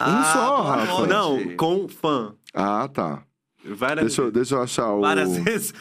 Um 0.00 0.22
só, 0.24 0.62
boa 0.62 0.76
Rafa. 0.76 1.06
Não, 1.06 1.56
com 1.56 1.88
fã. 1.88 2.34
Ah, 2.52 2.88
tá. 2.92 3.22
Várias 3.74 4.06
Deixa 4.06 4.22
eu, 4.22 4.30
deixa 4.30 4.54
eu 4.54 4.62
achar 4.62 4.92
o. 4.92 5.00
Várias 5.00 5.36
vezes. 5.38 5.74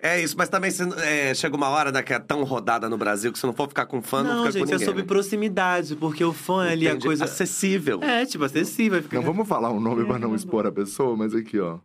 É 0.00 0.22
isso, 0.22 0.36
mas 0.38 0.48
também 0.48 0.70
se, 0.70 0.82
é, 1.00 1.34
chega 1.34 1.56
uma 1.56 1.68
hora 1.70 1.90
né, 1.90 2.02
que 2.04 2.12
é 2.14 2.20
tão 2.20 2.44
rodada 2.44 2.88
no 2.88 2.96
Brasil 2.96 3.32
que 3.32 3.38
se 3.38 3.44
não 3.44 3.52
for 3.52 3.66
ficar 3.68 3.84
com 3.86 4.00
fã, 4.00 4.22
não, 4.22 4.30
Não, 4.30 4.38
fica 4.46 4.52
gente, 4.52 4.60
com 4.60 4.66
ninguém. 4.70 4.82
é 4.82 4.86
sobre 4.86 5.02
né? 5.02 5.08
proximidade, 5.08 5.96
porque 5.96 6.24
o 6.24 6.32
fã 6.32 6.68
ali 6.70 6.86
é 6.86 6.90
a 6.90 6.92
Entendi. 6.92 7.06
coisa. 7.06 7.24
acessível. 7.24 8.00
É, 8.02 8.24
tipo, 8.24 8.44
acessível. 8.44 9.02
Fica... 9.02 9.16
Não 9.16 9.24
vamos 9.24 9.48
falar 9.48 9.70
o 9.70 9.80
nome 9.80 10.04
pra 10.04 10.16
não 10.18 10.36
expor 10.36 10.66
a 10.66 10.70
pessoa, 10.72 11.16
mas 11.16 11.34
aqui, 11.34 11.58
ó. 11.58 11.80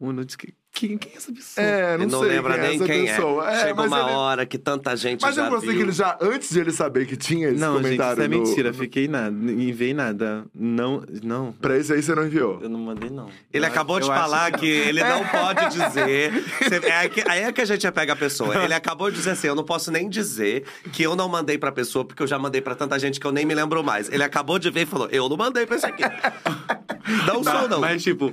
Um 0.00 0.10
nude 0.12 0.36
que- 0.36 0.52
Quem, 0.74 0.96
quem 0.96 1.12
é 1.12 1.16
essa 1.18 1.30
pessoa? 1.30 1.66
É, 1.66 1.82
não, 1.98 2.04
Ele 2.04 2.12
não 2.12 2.20
sei 2.20 2.28
lembra 2.30 2.54
quem 2.54 2.62
é 2.62 2.66
nem 2.68 2.76
essa 2.76 2.84
quem 2.86 3.06
pessoa. 3.06 3.50
é. 3.50 3.60
Chegou 3.60 3.76
mas 3.76 3.86
uma 3.92 4.00
ele- 4.00 4.10
hora 4.10 4.46
que 4.46 4.56
tanta 4.58 4.96
gente 4.96 5.20
Mas 5.20 5.34
já 5.34 5.44
eu 5.44 5.50
gostei 5.50 5.74
que 5.74 5.82
ele 5.82 5.92
já, 5.92 6.16
antes 6.20 6.50
de 6.50 6.58
ele 6.60 6.72
saber 6.72 7.06
que 7.06 7.14
tinha 7.14 7.48
esse 7.50 7.60
não, 7.60 7.74
gente, 7.74 7.82
comentário 7.82 8.12
isso 8.14 8.22
é 8.22 8.28
no- 8.28 8.38
mentira. 8.42 8.72
Fiquei 8.72 9.06
nada. 9.06 9.30
Não 9.30 9.52
enviei 9.52 9.92
nada. 9.92 10.46
Não, 10.54 11.04
não. 11.22 11.52
Pra 11.52 11.76
esse 11.76 11.92
aí 11.92 12.02
você 12.02 12.14
não 12.14 12.24
enviou. 12.26 12.58
Eu 12.62 12.70
não 12.70 12.80
mandei, 12.80 13.10
não. 13.10 13.28
Ele 13.52 13.64
Eu 13.66 13.68
acabou 13.68 13.98
acho- 13.98 14.08
de 14.08 14.14
falar 14.16 14.50
não. 14.52 14.58
que 14.58 14.66
ele 14.66 15.04
não 15.04 15.24
pode 15.26 15.68
dizer. 15.76 16.32
Você- 16.58 16.86
é 16.86 17.08
que- 17.08 17.24
aí 17.28 17.42
é 17.42 17.52
que 17.52 17.60
a 17.60 17.64
gente 17.66 17.92
pega 17.92 18.14
a 18.14 18.16
pessoa. 18.16 18.64
Ele 18.64 18.72
acabou 18.74 19.10
de 19.10 19.16
dizer 19.18 19.32
assim: 19.32 19.48
eu 19.48 19.54
não 19.54 19.64
posso 19.64 19.90
nem 19.92 20.08
dizer 20.08 20.64
que 20.90 21.02
eu 21.02 21.14
não 21.14 21.28
mandei 21.28 21.58
pra 21.58 21.70
pessoa, 21.70 22.02
porque 22.02 22.22
eu 22.22 22.26
já 22.26 22.38
mandei 22.38 22.62
pra 22.62 22.74
tanta 22.74 22.98
gente 22.98 23.20
que 23.20 23.26
eu 23.26 23.32
nem 23.32 23.44
me 23.44 23.54
lembro 23.54 23.84
mais. 23.84 24.08
Ele 24.10 24.22
acabou 24.24 24.58
de 24.58 24.70
ver 24.70 24.82
e 24.82 24.86
falou: 24.86 25.06
eu 25.12 25.28
não 25.28 25.36
mandei 25.36 25.66
pra 25.66 25.76
esse 25.76 25.84
aqui. 25.86 26.02
Não 27.26 27.42
sou, 27.42 27.68
não. 27.68 27.80
Mas, 27.80 28.02
tipo, 28.02 28.32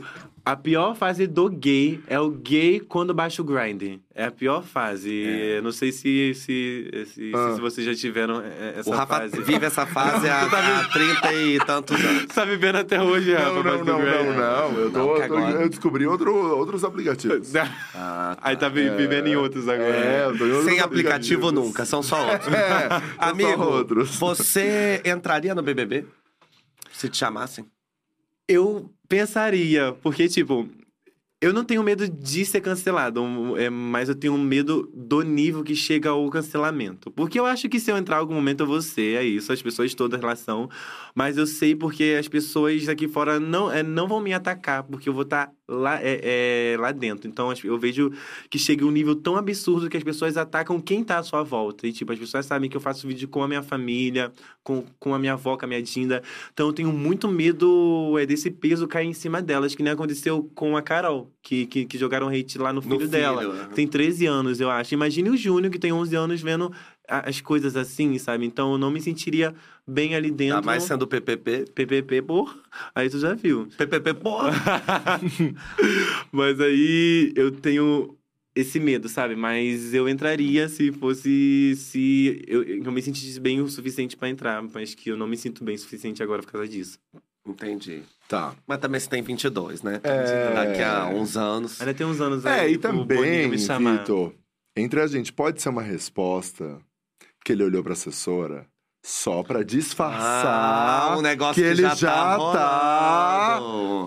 a 0.51 0.55
pior 0.55 0.95
fase 0.95 1.27
do 1.27 1.49
gay 1.49 2.01
é 2.07 2.19
o 2.19 2.29
gay 2.29 2.79
quando 2.79 3.13
baixa 3.13 3.41
o 3.41 3.45
grinding. 3.45 4.01
É 4.15 4.25
a 4.25 4.31
pior 4.31 4.63
fase. 4.63 5.09
Eu 5.11 5.61
Não 5.63 5.71
sei 5.71 5.91
se, 5.91 6.33
se, 6.33 7.05
se, 7.13 7.31
Ah. 7.35 7.53
se 7.55 7.61
vocês 7.61 7.85
já 7.85 7.93
tiveram 7.95 8.41
é, 8.41 8.75
essa 8.79 8.89
O 8.89 8.93
Rafa 8.93 9.17
fase. 9.19 9.41
vive 9.41 9.65
essa 9.65 9.85
fase 9.85 10.27
há, 10.27 10.41
há 10.81 10.87
30 10.89 11.33
e 11.33 11.59
tantos 11.59 11.99
anos. 12.03 12.25
Tá 12.25 12.43
vivendo 12.45 12.77
até 12.77 13.01
hoje, 13.01 13.33
Rafa, 13.33 13.49
Não, 13.51 13.59
a 13.59 13.63
fase 13.63 13.83
não, 13.83 13.99
não, 13.99 14.05
não, 14.05 14.33
não. 14.71 14.79
Eu, 14.79 14.91
tô, 14.91 14.99
tô- 15.15 15.21
agora- 15.21 15.61
eu 15.61 15.69
descobri 15.69 16.05
outro, 16.07 16.33
outros 16.57 16.83
aplicativos. 16.83 17.51
Ah, 17.95 18.37
Aí 18.41 18.55
tá 18.55 18.69
vi- 18.69 18.89
vivendo 18.89 19.27
em 19.27 19.35
outros 19.35 19.67
agora. 19.67 19.89
É, 19.95 20.25
eu 20.25 20.37
tô 20.37 20.45
em 20.45 20.51
outros 20.51 20.69
Sem 20.69 20.79
aplicativo 20.79 21.51
nunca, 21.51 21.85
são 21.85 22.01
só 22.03 22.31
outros. 22.31 22.47
É, 22.53 22.87
são 22.89 22.99
só 22.99 23.05
Amigo, 23.19 23.63
outros. 23.63 24.15
você 24.15 25.01
entraria 25.05 25.53
no 25.53 25.61
BBB? 25.61 26.05
Se 26.91 27.07
te 27.09 27.17
chamassem? 27.17 27.65
Eu 28.47 28.89
pensaria, 29.09 29.91
porque, 30.03 30.29
tipo, 30.29 30.69
eu 31.41 31.53
não 31.53 31.63
tenho 31.63 31.81
medo 31.81 32.07
de 32.07 32.45
ser 32.45 32.61
cancelado, 32.61 33.21
é, 33.57 33.69
mas 33.69 34.09
eu 34.09 34.15
tenho 34.15 34.37
medo 34.37 34.91
do 34.93 35.21
nível 35.21 35.63
que 35.63 35.73
chega 35.73 36.09
ao 36.09 36.29
cancelamento. 36.29 37.09
Porque 37.11 37.39
eu 37.39 37.45
acho 37.45 37.67
que 37.67 37.79
se 37.79 37.89
eu 37.91 37.97
entrar 37.97 38.17
em 38.17 38.19
algum 38.19 38.33
momento 38.33 38.61
eu 38.61 38.67
vou 38.67 38.81
ser, 38.81 39.17
é 39.17 39.23
isso, 39.23 39.51
as 39.51 39.61
pessoas 39.61 39.93
todas 39.95 40.19
relação. 40.19 40.69
Mas 41.15 41.37
eu 41.37 41.47
sei 41.47 41.75
porque 41.75 42.17
as 42.19 42.27
pessoas 42.27 42.87
aqui 42.89 43.07
fora 43.07 43.39
não, 43.39 43.71
é, 43.71 43.81
não 43.81 44.07
vão 44.07 44.19
me 44.19 44.33
atacar, 44.33 44.83
porque 44.83 45.09
eu 45.09 45.13
vou 45.13 45.23
estar 45.23 45.51
lá, 45.69 45.99
é, 46.01 46.73
é, 46.73 46.77
lá 46.77 46.91
dentro. 46.91 47.29
Então 47.29 47.53
eu 47.63 47.77
vejo 47.77 48.11
que 48.49 48.57
chega 48.57 48.85
um 48.85 48.91
nível 48.91 49.15
tão 49.15 49.35
absurdo 49.35 49.89
que 49.89 49.95
as 49.95 50.03
pessoas 50.03 50.35
atacam 50.35 50.81
quem 50.81 51.03
tá 51.03 51.19
à 51.19 51.23
sua 51.23 51.43
volta. 51.43 51.87
E, 51.87 51.93
tipo, 51.93 52.11
as 52.11 52.17
pessoas 52.17 52.45
sabem 52.45 52.69
que 52.69 52.75
eu 52.75 52.81
faço 52.81 53.07
vídeo 53.07 53.27
com 53.27 53.43
a 53.43 53.47
minha 53.47 53.61
família, 53.61 54.31
com, 54.63 54.83
com 54.99 55.13
a 55.13 55.19
minha 55.19 55.33
avó, 55.33 55.55
com 55.55 55.65
a 55.65 55.67
minha 55.67 55.81
Dinda. 55.81 56.23
Então 56.51 56.67
eu 56.67 56.73
tenho 56.73 56.91
muito 56.91 57.27
medo 57.27 58.17
é, 58.19 58.25
desse 58.25 58.49
peso 58.49 58.87
cair 58.87 59.07
em 59.07 59.13
cima 59.13 59.41
delas, 59.41 59.75
que 59.75 59.83
nem 59.83 59.93
aconteceu 59.93 60.49
com 60.55 60.75
a 60.75 60.81
Carol, 60.81 61.31
que, 61.41 61.65
que, 61.67 61.85
que 61.85 61.97
jogaram 61.97 62.27
hate 62.29 62.57
lá 62.57 62.73
no 62.73 62.81
filho, 62.81 62.97
filho, 62.97 63.09
dela. 63.09 63.53
né? 63.53 63.69
Tem 63.75 63.87
13 63.87 64.25
anos, 64.25 64.59
eu 64.59 64.69
acho. 64.69 64.93
Imagine 64.93 65.29
o 65.29 65.37
Júnior, 65.37 65.71
que 65.71 65.79
tem 65.79 65.93
11 65.93 66.15
anos, 66.15 66.41
vendo 66.41 66.71
as 67.09 67.41
coisas 67.41 67.75
assim, 67.75 68.17
sabe? 68.17 68.45
Então 68.45 68.73
eu 68.73 68.77
não 68.77 68.91
me 68.91 69.01
sentiria 69.01 69.53
bem 69.87 70.15
ali 70.15 70.29
dentro. 70.29 70.57
Ainda 70.57 70.65
mais 70.65 70.83
sendo 70.83 71.07
PPP. 71.07 71.65
PPP, 71.73 72.21
porra. 72.21 72.55
Aí 72.93 73.09
tu 73.09 73.19
já 73.19 73.33
viu. 73.33 73.67
PPP, 73.77 74.13
porra. 74.15 74.51
Mas 76.31 76.59
aí 76.59 77.33
eu 77.35 77.51
tenho 77.51 78.15
esse 78.55 78.79
medo, 78.79 79.09
sabe? 79.09 79.35
Mas 79.35 79.93
eu 79.93 80.07
entraria 80.07 80.69
se 80.69 80.91
fosse. 80.91 81.75
Se 81.75 82.43
eu, 82.47 82.63
eu 82.63 82.91
me 82.91 83.01
sentisse 83.01 83.39
bem 83.39 83.61
o 83.61 83.67
suficiente 83.67 84.15
pra 84.15 84.29
entrar, 84.29 84.61
mas 84.61 84.93
que 84.93 85.09
eu 85.09 85.17
não 85.17 85.27
me 85.27 85.37
sinto 85.37 85.63
bem 85.63 85.75
o 85.75 85.79
suficiente 85.79 86.21
agora 86.21 86.41
por 86.41 86.51
causa 86.51 86.67
disso. 86.67 86.99
Entendi. 87.47 88.03
Tá. 88.27 88.53
Mas 88.67 88.79
também 88.79 88.99
você 88.99 89.09
tem 89.09 89.21
22, 89.21 89.81
né? 89.81 89.99
É. 90.03 90.53
Daqui 90.53 90.81
a 90.81 91.07
uns 91.07 91.35
anos. 91.35 91.79
Ainda 91.81 91.93
tem 91.93 92.05
uns 92.05 92.21
anos 92.21 92.45
É, 92.45 92.61
aí 92.61 92.73
e 92.73 92.77
pro 92.77 92.91
Boninho 92.91 93.07
também, 93.07 93.47
me 93.47 93.57
chamar. 93.57 93.99
Vitor, 93.99 94.33
entre 94.75 95.01
a 95.01 95.07
gente, 95.07 95.33
pode 95.33 95.61
ser 95.61 95.69
uma 95.69 95.81
resposta 95.81 96.79
que 97.49 97.53
ele 97.53 97.63
olhou 97.63 97.83
pra 97.83 97.93
assessora 97.93 98.67
só 99.03 99.41
pra 99.41 99.63
disfarçar 99.63 101.13
Ah, 101.13 101.15
um 101.17 101.21
negócio 101.21 101.55
que 101.55 101.67
ele 101.67 101.81
já, 101.81 101.95
já 101.95 102.37
tá, 102.37 102.51
tá 102.53 103.59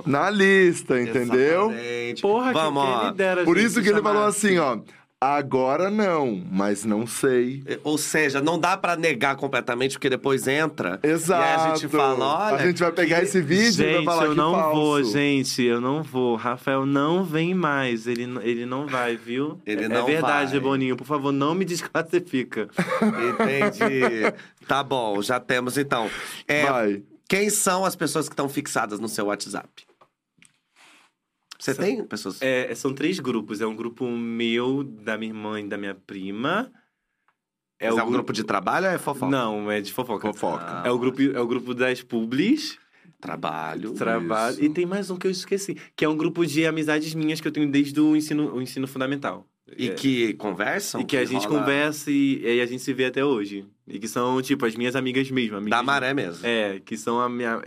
na 0.06 0.30
lista, 0.30 1.00
entendeu? 1.00 1.72
Exatamente. 1.72 2.22
Porra, 2.22 2.52
Vamos, 2.52 2.84
que, 2.84 2.90
ó. 3.06 3.10
dera, 3.10 3.42
Por 3.44 3.56
gente, 3.56 3.66
isso 3.66 3.82
que 3.82 3.88
ele 3.88 3.96
chamar 3.96 4.12
falou 4.12 4.26
assim, 4.28 4.58
ó. 4.58 4.78
Agora 5.24 5.88
não, 5.88 6.42
mas 6.50 6.84
não 6.84 7.06
sei. 7.06 7.62
Ou 7.84 7.96
seja, 7.96 8.40
não 8.40 8.58
dá 8.58 8.76
pra 8.76 8.96
negar 8.96 9.36
completamente, 9.36 9.92
porque 9.92 10.10
depois 10.10 10.48
entra. 10.48 10.98
Exato. 11.00 11.40
E 11.42 11.44
aí 11.44 11.70
a 11.70 11.74
gente 11.76 11.88
fala, 11.88 12.24
olha. 12.26 12.56
A 12.56 12.66
gente 12.66 12.80
vai 12.82 12.90
pegar 12.90 13.22
esse 13.22 13.40
vídeo 13.40 13.84
e 13.84 13.86
vai 13.86 13.94
Gente, 13.98 14.04
falar 14.04 14.24
eu 14.24 14.30
que 14.32 14.36
não 14.36 14.52
falso. 14.52 14.74
vou, 14.80 15.04
gente, 15.04 15.62
eu 15.62 15.80
não 15.80 16.02
vou. 16.02 16.34
Rafael 16.34 16.84
não 16.84 17.22
vem 17.22 17.54
mais, 17.54 18.08
ele, 18.08 18.24
ele 18.42 18.66
não 18.66 18.84
vai, 18.88 19.16
viu? 19.16 19.60
Ele 19.64 19.84
é 19.84 19.88
não 19.88 20.06
verdade, 20.06 20.50
vai. 20.52 20.60
Boninho, 20.60 20.96
por 20.96 21.06
favor, 21.06 21.30
não 21.30 21.54
me 21.54 21.64
desclassifica. 21.64 22.68
Entendi. 23.00 24.32
tá 24.66 24.82
bom, 24.82 25.22
já 25.22 25.38
temos 25.38 25.78
então. 25.78 26.10
É, 26.48 26.66
Vai. 26.66 27.02
quem 27.28 27.48
são 27.48 27.84
as 27.84 27.94
pessoas 27.94 28.28
que 28.28 28.32
estão 28.32 28.48
fixadas 28.48 28.98
no 28.98 29.08
seu 29.08 29.26
WhatsApp? 29.26 29.68
Você 31.62 31.74
tem 31.76 32.04
pessoas? 32.04 32.42
É, 32.42 32.74
são 32.74 32.92
três 32.92 33.20
grupos, 33.20 33.60
é 33.60 33.66
um 33.66 33.76
grupo 33.76 34.04
meu, 34.10 34.82
da 34.82 35.16
minha 35.16 35.30
irmã 35.30 35.60
e 35.60 35.68
da 35.68 35.78
minha 35.78 35.94
prima. 35.94 36.72
É, 37.78 37.92
o 37.92 38.02
um 38.02 38.10
grupo 38.10 38.32
de 38.32 38.42
trabalho 38.42 38.86
ou 38.86 38.92
é 38.92 38.98
fofoca? 38.98 39.30
Não, 39.30 39.70
é 39.70 39.80
de 39.80 39.92
fofoca. 39.92 40.32
Fofoca. 40.32 40.82
É 40.84 40.90
o 40.90 40.98
grupo, 40.98 41.22
é 41.22 41.40
o 41.40 41.46
grupo 41.46 41.72
das 41.72 42.02
publis, 42.02 42.78
Trabalho. 43.20 43.92
trabalho. 43.92 44.54
Isso. 44.54 44.64
E 44.64 44.70
tem 44.70 44.84
mais 44.84 45.08
um 45.08 45.16
que 45.16 45.28
eu 45.28 45.30
esqueci, 45.30 45.76
que 45.94 46.04
é 46.04 46.08
um 46.08 46.16
grupo 46.16 46.44
de 46.44 46.66
amizades 46.66 47.14
minhas 47.14 47.40
que 47.40 47.46
eu 47.46 47.52
tenho 47.52 47.70
desde 47.70 48.00
o 48.00 48.16
ensino, 48.16 48.52
o 48.52 48.60
ensino 48.60 48.88
fundamental. 48.88 49.46
E 49.76 49.88
É. 49.88 49.94
que 49.94 50.34
conversam? 50.34 51.00
E 51.00 51.04
que 51.04 51.16
a 51.16 51.24
gente 51.24 51.46
rola 51.46 51.60
conversa 51.60 52.10
e, 52.10 52.42
e 52.44 52.60
a 52.60 52.66
gente 52.66 52.82
se 52.82 52.92
vê 52.92 53.04
até 53.06 53.24
hoje. 53.24 53.64
E 53.86 53.98
que 53.98 54.08
são, 54.08 54.40
tipo, 54.42 54.66
as 54.66 54.74
minhas 54.74 54.94
amigas 54.96 55.30
mesmo. 55.30 55.56
Amigas 55.56 55.78
Da 55.78 55.82
maré 55.82 56.12
mesmo. 56.12 56.44
É, 56.46 56.80
que 56.84 56.96
são 56.96 57.20
a 57.20 57.28
minha. 57.28 57.62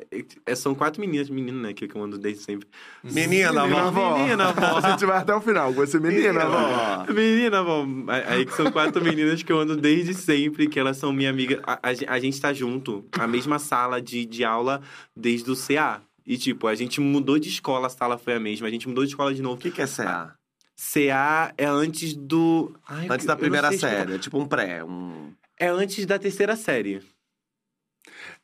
é, 0.46 0.56
são 0.56 0.76
quatro 0.76 1.00
meninas, 1.02 1.30
meninas, 1.30 1.62
né? 1.62 1.74
Que 1.74 1.86
eu 1.86 2.04
ando 2.04 2.18
desde 2.18 2.44
sempre. 2.44 2.68
Menina, 3.04 3.52
Menina, 3.64 3.68
vó. 3.68 3.78
avó. 3.80 4.18
Menina, 4.18 4.50
avó. 4.50 4.78
A 4.86 4.92
gente 4.92 5.06
vai 5.06 5.18
até 5.18 5.34
o 5.34 5.42
final 5.42 5.74
com 5.74 5.84
esse 5.84 6.00
menina, 6.00 6.44
avó. 6.44 7.12
Menina, 7.14 7.64
bom, 7.64 7.88
aí 8.08 8.46
que 8.46 8.54
são 8.54 8.72
quatro 8.72 9.04
meninas 9.04 9.42
que 9.42 9.52
eu 9.52 9.60
ando 9.60 9.76
desde 9.76 10.14
sempre, 10.14 10.68
que 10.68 10.80
elas 10.80 10.98
são 10.98 11.12
minha 11.14 11.30
amiga. 11.30 11.62
A, 11.66 11.74
a, 11.82 12.14
a 12.16 12.20
gente 12.20 12.40
tá 12.40 12.54
junto, 12.54 13.06
a 13.14 13.26
mesma 13.28 13.58
sala 13.58 14.02
de, 14.02 14.26
de 14.26 14.44
aula 14.44 14.82
desde 15.16 15.50
o 15.50 15.56
CA. 15.56 16.02
E, 16.28 16.38
tipo, 16.38 16.68
a 16.68 16.76
gente 16.76 17.00
mudou 17.00 17.38
de 17.38 17.50
escola, 17.50 17.88
a 17.88 17.90
sala 17.90 18.18
foi 18.18 18.34
a 18.34 18.40
mesma, 18.40 18.68
a 18.68 18.72
gente 18.72 18.88
mudou 18.88 19.04
de 19.04 19.12
escola 19.12 19.34
de 19.34 19.42
novo. 19.42 19.56
O 19.56 19.60
que, 19.60 19.70
que 19.72 19.82
é 19.82 19.88
CA? 19.88 20.34
CA 20.76 21.54
é 21.58 21.66
antes 21.66 22.14
do. 22.14 22.74
Ai, 22.88 23.08
Antes 23.10 23.26
da 23.26 23.36
primeira 23.36 23.72
série. 23.72 24.16
É 24.16 24.20
tipo 24.20 24.38
um 24.40 24.46
pré. 24.46 24.84
Um... 24.84 25.32
É 25.58 25.68
antes 25.68 26.06
da 26.06 26.20
terceira 26.20 26.56
série. 26.56 27.02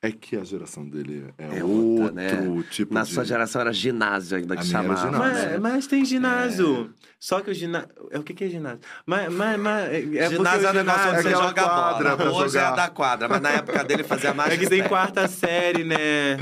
É 0.02 0.12
que 0.12 0.36
a 0.36 0.44
geração 0.44 0.88
dele 0.90 1.32
é, 1.38 1.60
É 1.60 1.64
outro 1.64 2.04
outra, 2.04 2.12
né? 2.14 2.64
tipo 2.72 2.92
Na 2.94 3.04
de... 3.04 3.14
sua 3.14 3.24
geração 3.24 3.62
era 3.62 3.72
ginásio 3.72 4.38
ainda 4.38 4.56
que 4.58 4.66
chamava. 4.66 4.96
ginásio. 4.96 5.12
né? 5.12 5.58
Mas, 5.58 5.60
mas 5.60 5.88
tem 5.88 6.04
ginásio. 6.04 6.92
Só 7.20 7.42
que 7.42 7.52
o 7.52 7.54
ginásio. 7.54 7.90
É 8.10 8.18
o 8.18 8.24
que, 8.24 8.34
que 8.34 8.46
é 8.46 8.50
ginásio? 8.50 8.80
Mas, 9.06 9.32
mas, 9.32 9.60
mas 9.60 9.94
é 9.94 10.02
porque 10.02 10.30
ginásio 10.30 10.68
é 10.68 10.72
o 10.72 10.74
negócio 10.74 11.10
onde 11.10 11.20
É 11.20 11.22
você 11.22 11.30
joga 11.30 11.64
quadra 11.64 12.16
bola. 12.16 12.32
Hoje 12.32 12.58
é 12.58 12.62
jogar. 12.62 12.74
a 12.74 12.76
da 12.76 12.90
quadra, 12.90 13.28
mas 13.28 13.42
na 13.42 13.50
época 13.52 13.84
dele 13.84 14.04
fazia 14.04 14.34
mais 14.34 14.54
É 14.54 14.58
que 14.58 14.68
tem 14.68 14.88
quarta 14.88 15.28
série, 15.28 15.84
né? 15.84 16.38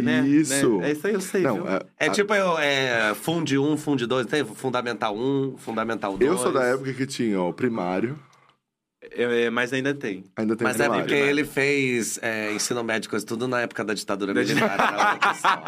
Né? 0.00 0.20
Isso. 0.26 0.78
Né? 0.78 0.88
É 0.88 0.92
isso 0.92 1.06
aí, 1.06 1.14
eu 1.14 1.20
sei. 1.20 1.42
Não, 1.42 1.56
viu? 1.62 1.68
é, 1.68 1.80
É 1.98 2.06
a- 2.06 2.10
tipo 2.10 2.34
eu, 2.34 2.58
é, 2.58 3.14
Funde 3.14 3.58
1, 3.58 3.76
Funde 3.76 4.06
2, 4.06 4.26
tem 4.26 4.44
Fundamental 4.44 5.16
1, 5.16 5.56
Fundamental 5.58 6.16
2. 6.16 6.30
eu 6.30 6.38
sou 6.38 6.52
da 6.52 6.64
época 6.64 6.92
que 6.92 7.06
tinha 7.06 7.40
ó, 7.40 7.48
o 7.50 7.52
primário, 7.52 8.18
É, 9.14 9.44
é, 9.46 9.50
mas 9.50 9.72
ainda 9.72 9.92
tem. 9.92 10.24
ainda 10.36 10.54
tem 10.56 10.64
Mas 10.66 10.76
é 10.78 10.84
primário. 10.84 11.04
porque 11.04 11.14
ele 11.20 11.44
fez 11.44 12.18
é, 12.22 12.52
ensino 12.52 12.82
médio, 12.84 13.10
coisa 13.10 13.26
tudo 13.26 13.48
na 13.48 13.60
época 13.60 13.84
da 13.84 13.92
ditadura 13.94 14.32
militar. 14.32 15.18
questão. 15.18 15.62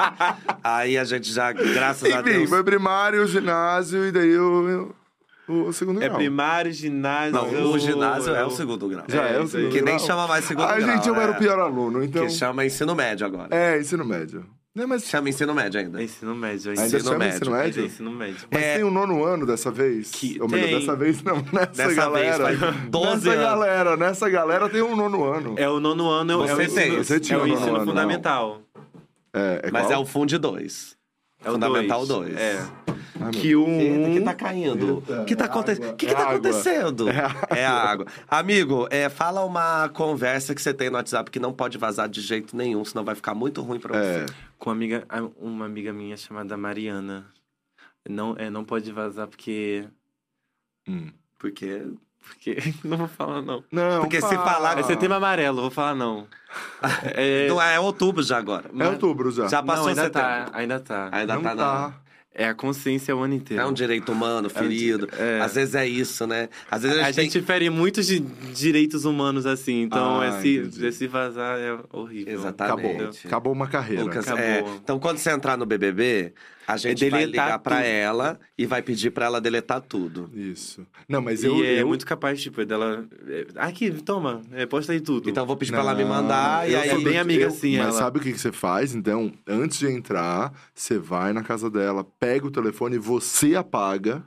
Aí 0.62 0.96
a 0.96 1.04
gente 1.04 1.32
já, 1.32 1.50
graças 1.52 2.04
a 2.14 2.20
Enfim, 2.20 2.30
Deus... 2.30 2.48
foi 2.50 2.62
primário, 2.62 3.26
ginásio 3.26 4.06
e 4.06 4.12
daí 4.12 4.38
o, 4.38 4.88
o, 4.90 4.94
o 5.48 5.72
segundo 5.72 6.00
É 6.02 6.06
grau. 6.06 6.16
primário, 6.18 6.72
ginásio. 6.72 7.32
Não, 7.32 7.70
o 7.72 7.78
ginásio 7.78 8.34
é 8.34 8.44
o 8.44 8.50
segundo 8.50 8.88
grau. 8.88 9.04
Já 9.08 9.22
é, 9.24 9.38
o 9.40 9.44
isso 9.44 9.56
aí. 9.56 9.62
segundo 9.62 9.72
Que 9.72 9.82
nem 9.82 9.96
grau. 9.96 10.06
chama 10.06 10.26
mais 10.26 10.44
segundo 10.44 10.64
Ai, 10.66 10.80
grau. 10.82 10.96
gente, 10.96 11.08
eu 11.08 11.14
é. 11.16 11.22
era 11.22 11.32
o 11.32 11.34
pior 11.36 11.58
aluno, 11.58 12.02
então... 12.02 12.26
Que 12.26 12.32
chama 12.32 12.64
ensino 12.64 12.94
médio 12.94 13.26
agora. 13.26 13.48
É, 13.54 13.78
ensino 13.80 14.04
médio. 14.04 14.44
Não, 14.76 14.88
mas 14.88 15.04
Chama 15.04 15.28
ensino 15.28 15.54
médio 15.54 15.78
ainda. 15.78 16.00
É 16.00 16.04
ensino 16.04 16.34
médio. 16.34 16.70
ainda 16.72 16.82
ensino 16.84 17.04
chama 17.04 17.18
médio, 17.18 17.36
ensino 17.36 17.54
É 17.54 17.62
médio? 17.62 17.84
ensino 17.84 18.10
médio. 18.10 18.48
Mas 18.50 18.60
É. 18.62 18.74
tem 18.74 18.82
o 18.82 18.90
nono 18.90 19.22
ano 19.22 19.46
dessa 19.46 19.70
vez? 19.70 20.10
Que 20.10 20.36
Ou 20.42 20.48
melhor, 20.48 20.66
tem. 20.66 20.80
dessa 20.80 20.96
vez 20.96 21.22
não, 21.22 21.36
nessa 21.52 21.66
Dessa 21.66 21.94
galera. 21.94 22.44
vez 22.46 22.58
faz 22.58 22.76
12 22.90 23.06
nessa 23.28 23.30
anos. 23.30 23.44
galera, 23.44 23.96
nessa 23.96 24.28
galera 24.28 24.68
tem 24.68 24.82
um 24.82 24.96
nono 24.96 25.22
ano. 25.22 25.54
É 25.56 25.68
o 25.70 25.78
nono 25.78 26.10
ano, 26.10 26.32
é 26.32 26.36
o- 26.36 26.40
é 26.48 26.52
o 26.52 26.56
Você 26.56 26.62
ensino, 26.64 26.80
tem, 26.80 26.96
você 26.96 27.20
tinha 27.20 27.38
é 27.38 27.42
o 27.42 27.46
ensino 27.46 27.78
não. 27.78 27.84
fundamental. 27.84 28.62
É, 29.32 29.60
é 29.64 29.70
Mas 29.70 29.82
qual? 29.86 29.92
é 29.92 29.98
o 29.98 30.04
Funde 30.06 30.38
2. 30.38 30.96
É 31.44 31.50
Fundamental 31.50 32.06
dois. 32.06 32.30
2. 32.34 32.40
É. 32.40 32.58
Ai, 33.20 33.30
meu 33.30 33.30
Que 33.30 33.54
o 33.56 33.66
Eita, 33.68 34.10
que 34.10 34.20
um... 34.20 34.24
tá 34.24 34.34
caindo. 34.34 34.98
O 34.98 35.24
que 35.24 35.36
tá 35.36 35.44
é 35.44 35.46
acontecendo? 35.46 35.84
água, 35.84 35.92
O 35.94 35.96
que, 35.96 36.06
que 36.06 36.12
é 36.12 36.14
tá 36.14 36.22
água. 36.22 36.32
acontecendo? 36.34 37.08
É 37.08 37.18
água. 37.20 37.48
É 37.56 37.66
a 37.66 37.72
água. 37.72 38.06
Amigo, 38.28 38.88
é, 38.90 39.08
fala 39.08 39.44
uma 39.44 39.88
conversa 39.90 40.54
que 40.54 40.60
você 40.60 40.74
tem 40.74 40.90
no 40.90 40.96
WhatsApp 40.96 41.30
que 41.30 41.38
não 41.38 41.52
pode 41.52 41.78
vazar 41.78 42.08
de 42.08 42.20
jeito 42.20 42.56
nenhum, 42.56 42.84
senão 42.84 43.04
vai 43.04 43.14
ficar 43.14 43.34
muito 43.34 43.62
ruim 43.62 43.78
pra 43.78 43.96
É, 43.96 44.26
você. 44.26 44.34
Com 44.58 44.70
uma 44.70 44.76
amiga, 44.76 45.06
uma 45.38 45.64
amiga 45.66 45.92
minha 45.92 46.16
chamada 46.16 46.56
Mariana. 46.56 47.26
Não, 48.08 48.34
é, 48.36 48.50
não 48.50 48.64
pode 48.64 48.90
vazar 48.92 49.26
porque... 49.28 49.86
hum. 50.88 51.10
Porque. 51.38 51.82
Porque... 52.28 52.56
Não 52.84 52.96
vou 52.96 53.08
falar, 53.08 53.40
não. 53.42 53.64
Não, 53.72 54.00
Porque 54.02 54.20
se 54.20 54.28
fala. 54.28 54.44
falar- 54.44 54.78
É 54.78 54.82
setembro 54.82 55.16
amarelo, 55.16 55.62
vou 55.62 55.70
falar 55.70 55.94
não. 55.94 56.26
É, 57.14 57.48
Não 57.48 57.60
é 57.60 57.78
outubro 57.80 58.22
já 58.22 58.38
agora. 58.38 58.70
É 58.78 58.88
outubro 58.88 59.30
já. 59.30 59.48
Já 59.48 59.62
passou 59.62 59.84
não, 59.84 59.88
ainda 59.90 60.02
setembro. 60.04 60.28
tá, 60.28 60.50
ainda 60.52 60.80
tá. 60.80 61.08
Ainda 61.12 61.34
não 61.34 61.42
tá, 61.42 61.56
tá. 61.56 61.88
não. 61.98 62.04
É 62.36 62.48
a 62.48 62.54
consciência 62.54 63.14
o 63.14 63.20
ano 63.22 63.34
inteiro. 63.34 63.62
É 63.62 63.66
um 63.66 63.72
direito 63.72 64.10
humano, 64.10 64.50
ferido. 64.50 65.08
é. 65.16 65.40
Às 65.40 65.54
vezes 65.54 65.74
é 65.76 65.86
isso, 65.86 66.26
né? 66.26 66.48
Às 66.68 66.82
vezes 66.82 66.98
a 66.98 67.02
A 67.02 67.04
gente, 67.06 67.14
tem- 67.14 67.30
gente 67.30 67.46
fere 67.46 67.70
muitos 67.70 68.06
di- 68.08 68.18
direitos 68.18 69.04
humanos, 69.04 69.46
assim. 69.46 69.82
Então, 69.82 70.20
Ah, 70.20 70.28
esse, 70.40 70.56
entendi. 70.58 70.84
esse 70.86 71.06
vazar 71.06 71.56
é 71.60 71.78
horrível. 71.92 72.34
Exatamente. 72.34 72.86
Acabou. 72.88 73.18
Acabou 73.26 73.52
uma 73.52 73.68
carreira. 73.68 74.02
Lucas, 74.02 74.26
Acabou. 74.26 74.42
é, 74.44 74.64
então 74.82 74.98
quando 74.98 75.18
você 75.18 75.30
entrar 75.30 75.56
no 75.56 75.64
BBB, 75.64 76.34
a 76.66 76.76
gente 76.76 77.04
É 77.04 77.10
vai 77.10 77.20
deletar 77.20 77.44
ligar 77.46 77.58
pra 77.58 77.76
tudo. 77.76 77.86
ela 77.86 78.40
e 78.58 78.66
vai 78.66 78.82
pedir 78.82 79.10
pra 79.10 79.26
ela 79.26 79.40
deletar 79.40 79.80
tudo. 79.80 80.30
Isso. 80.32 80.86
Não, 81.08 81.20
mas 81.20 81.42
E 81.42 81.46
eu... 81.46 81.64
é 81.64 81.82
eu... 81.82 81.86
muito 81.88 82.06
capaz, 82.06 82.40
tipo, 82.42 82.64
dela... 82.64 83.06
é, 83.28 83.46
Aqui, 83.56 83.90
toma, 83.90 84.40
é, 84.52 84.64
posta 84.66 84.92
aí 84.92 85.00
tudo. 85.00 85.28
Então 85.28 85.42
eu 85.42 85.46
vou 85.46 85.56
pedir 85.56 85.72
pra 85.72 85.82
Não, 85.82 85.90
ela 85.90 85.98
me 85.98 86.04
mandar 86.04 86.68
e 86.68 86.72
eu 86.72 86.80
aí 86.80 86.90
sou 86.90 87.02
bem 87.02 87.18
amiga 87.18 87.44
eu- 87.44 87.48
assim, 87.48 87.76
Mas 87.78 87.88
ela. 87.88 87.92
sabe 87.98 88.18
o 88.18 88.22
que, 88.22 88.32
que 88.32 88.38
você 88.40 88.52
faz? 88.52 88.94
Então, 88.94 89.32
antes 89.46 89.78
de 89.78 89.86
entrar, 89.88 90.52
você 90.74 90.98
vai 90.98 91.32
na 91.32 91.42
casa 91.42 91.70
dela, 91.70 92.04
pega 92.18 92.46
o 92.46 92.50
telefone, 92.50 92.98
você 92.98 93.54
apaga. 93.54 94.22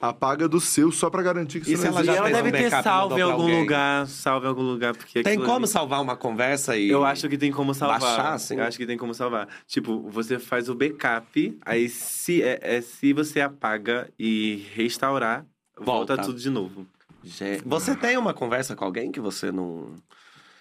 Apaga 0.00 0.46
do 0.46 0.60
seu 0.60 0.92
só 0.92 1.08
pra 1.08 1.22
garantir 1.22 1.60
que 1.60 1.72
E 1.72 1.76
você 1.76 1.82
se 1.86 1.88
não 1.88 1.94
ela 1.98 2.04
já 2.04 2.14
ela 2.16 2.26
fez 2.26 2.38
um 2.38 2.42
deve 2.42 2.58
ter 2.58 2.70
salvo 2.82 3.18
em 3.18 3.22
algum 3.22 3.42
alguém? 3.44 3.60
lugar, 3.60 4.06
salvo 4.06 4.44
em 4.44 4.48
algum 4.50 4.62
lugar, 4.62 4.94
porque 4.94 5.22
Tem 5.22 5.38
como 5.38 5.52
ali- 5.56 5.66
salvar 5.68 6.02
uma 6.02 6.14
conversa 6.16 6.76
e. 6.76 6.90
Eu 6.90 7.04
acho 7.04 7.26
que 7.28 7.38
tem 7.38 7.50
como 7.50 7.72
salvar. 7.72 7.98
Baixar, 8.00 8.34
assim? 8.34 8.56
Eu 8.56 8.64
acho 8.64 8.76
que 8.76 8.86
tem 8.86 8.98
como 8.98 9.14
salvar. 9.14 9.48
Tipo, 9.66 10.02
você 10.10 10.38
faz 10.38 10.68
o 10.68 10.74
backup, 10.74 11.58
aí 11.64 11.88
se, 11.88 12.42
é, 12.42 12.58
é- 12.62 12.80
se 12.82 13.12
você 13.14 13.40
apaga 13.40 14.10
e 14.18 14.66
restaurar, 14.74 15.46
volta, 15.78 16.14
Volta. 16.14 16.22
tudo 16.22 16.38
de 16.38 16.50
novo. 16.50 16.86
Você 17.64 17.96
tem 17.96 18.16
uma 18.18 18.34
conversa 18.34 18.76
com 18.76 18.84
alguém 18.84 19.10
que 19.10 19.18
você 19.20 19.50
não. 19.50 19.94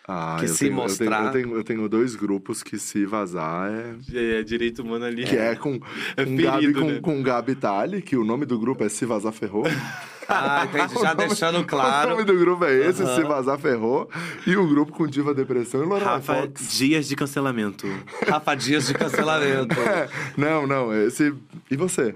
Ah, 0.07 0.36
que 0.40 0.45
eu 0.45 0.49
se 0.49 0.60
tenho, 0.60 0.72
eu 0.72 0.76
mostrar- 0.76 1.18
tenho, 1.18 1.26
eu, 1.27 1.32
tenho, 1.32 1.57
eu 1.57 1.64
tenho 1.64 1.90
dois 1.90 2.15
grupos 2.15 2.61
que 2.61 2.77
se 2.77 3.06
vazar 3.07 3.72
é... 3.72 3.95
É, 4.14 4.40
é 4.40 4.44
direito 4.44 4.84
humano 4.84 5.03
ali. 5.06 5.23
Que 5.26 5.36
é 5.36 5.56
com, 5.56 5.80
É 6.15 6.23
com, 6.23 6.36
Gabi, 6.36 6.61
ferido, 6.61 6.84
né? 6.86 6.99
com 7.02 7.23
Gabi 7.23 7.56
Tali, 7.56 8.02
que 8.03 8.15
o 8.15 8.23
nome 8.23 8.45
do 8.45 8.60
grupo 8.60 8.84
é 8.84 8.90
Se 8.90 9.06
Vazar 9.06 9.34
Ferrou. 9.34 9.64
Ah, 10.27 10.65
entendi. 10.68 10.94
Já 10.99 10.99
O 10.99 11.03
nome- 11.15 11.27
deixando 11.27 11.60
O 11.60 11.65
claro. 11.65 12.10
nome 12.10 12.23
do 12.23 12.34
grupo 12.36 12.65
é 12.65 12.73
esse, 12.88 13.03
Aham. 13.03 13.15
Se 13.15 13.22
Vazar 13.23 13.60
Ferrou. 13.60 14.10
E 14.48 14.57
o 14.57 14.68
grupo 14.68 14.91
com 14.91 15.06
Diva 15.06 15.36
Depressão 15.36 15.84
e 15.84 15.86
Lorena 15.86 16.14
Rafa, 16.14 16.34
Fox. 16.41 16.76
dias 16.76 17.07
de 17.07 17.15
cancelamento. 17.15 17.86
Rafa 18.27 18.56
Dias 18.56 18.88
de 18.88 18.95
cancelamento. 18.95 19.76
É, 19.88 20.10
não, 20.36 20.65
não, 20.65 20.91
esse... 20.95 21.32
E 21.69 21.77
você? 21.77 22.15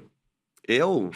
Eu? 0.68 1.12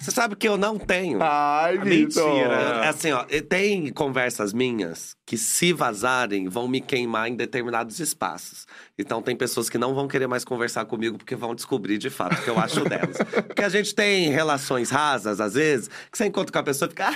Você 0.00 0.10
sabe 0.10 0.36
que 0.36 0.48
eu 0.48 0.56
não 0.56 0.78
tenho. 0.78 1.18
Ai. 1.22 1.76
Mentira. 1.78 2.80
É 2.84 2.88
Assim, 2.88 3.12
ó, 3.12 3.24
tem 3.48 3.92
conversas 3.92 4.54
minhas 4.54 5.14
que, 5.28 5.36
se 5.36 5.74
vazarem, 5.74 6.48
vão 6.48 6.66
me 6.66 6.80
queimar 6.80 7.28
em 7.28 7.36
determinados 7.36 8.00
espaços. 8.00 8.66
Então, 8.98 9.20
tem 9.20 9.36
pessoas 9.36 9.68
que 9.68 9.76
não 9.76 9.94
vão 9.94 10.08
querer 10.08 10.26
mais 10.26 10.42
conversar 10.42 10.86
comigo 10.86 11.18
porque 11.18 11.36
vão 11.36 11.54
descobrir 11.54 11.98
de 11.98 12.08
fato 12.08 12.32
o 12.38 12.42
que 12.42 12.48
eu 12.48 12.58
acho 12.58 12.82
delas. 12.88 13.18
Porque 13.46 13.62
a 13.62 13.68
gente 13.68 13.94
tem 13.94 14.30
relações 14.30 14.88
rasas, 14.88 15.38
às 15.38 15.52
vezes, 15.52 15.88
que 16.10 16.16
você 16.16 16.24
encontra 16.24 16.50
com 16.50 16.58
a 16.60 16.62
pessoa 16.62 16.86
e 16.88 16.90
fica. 16.90 17.10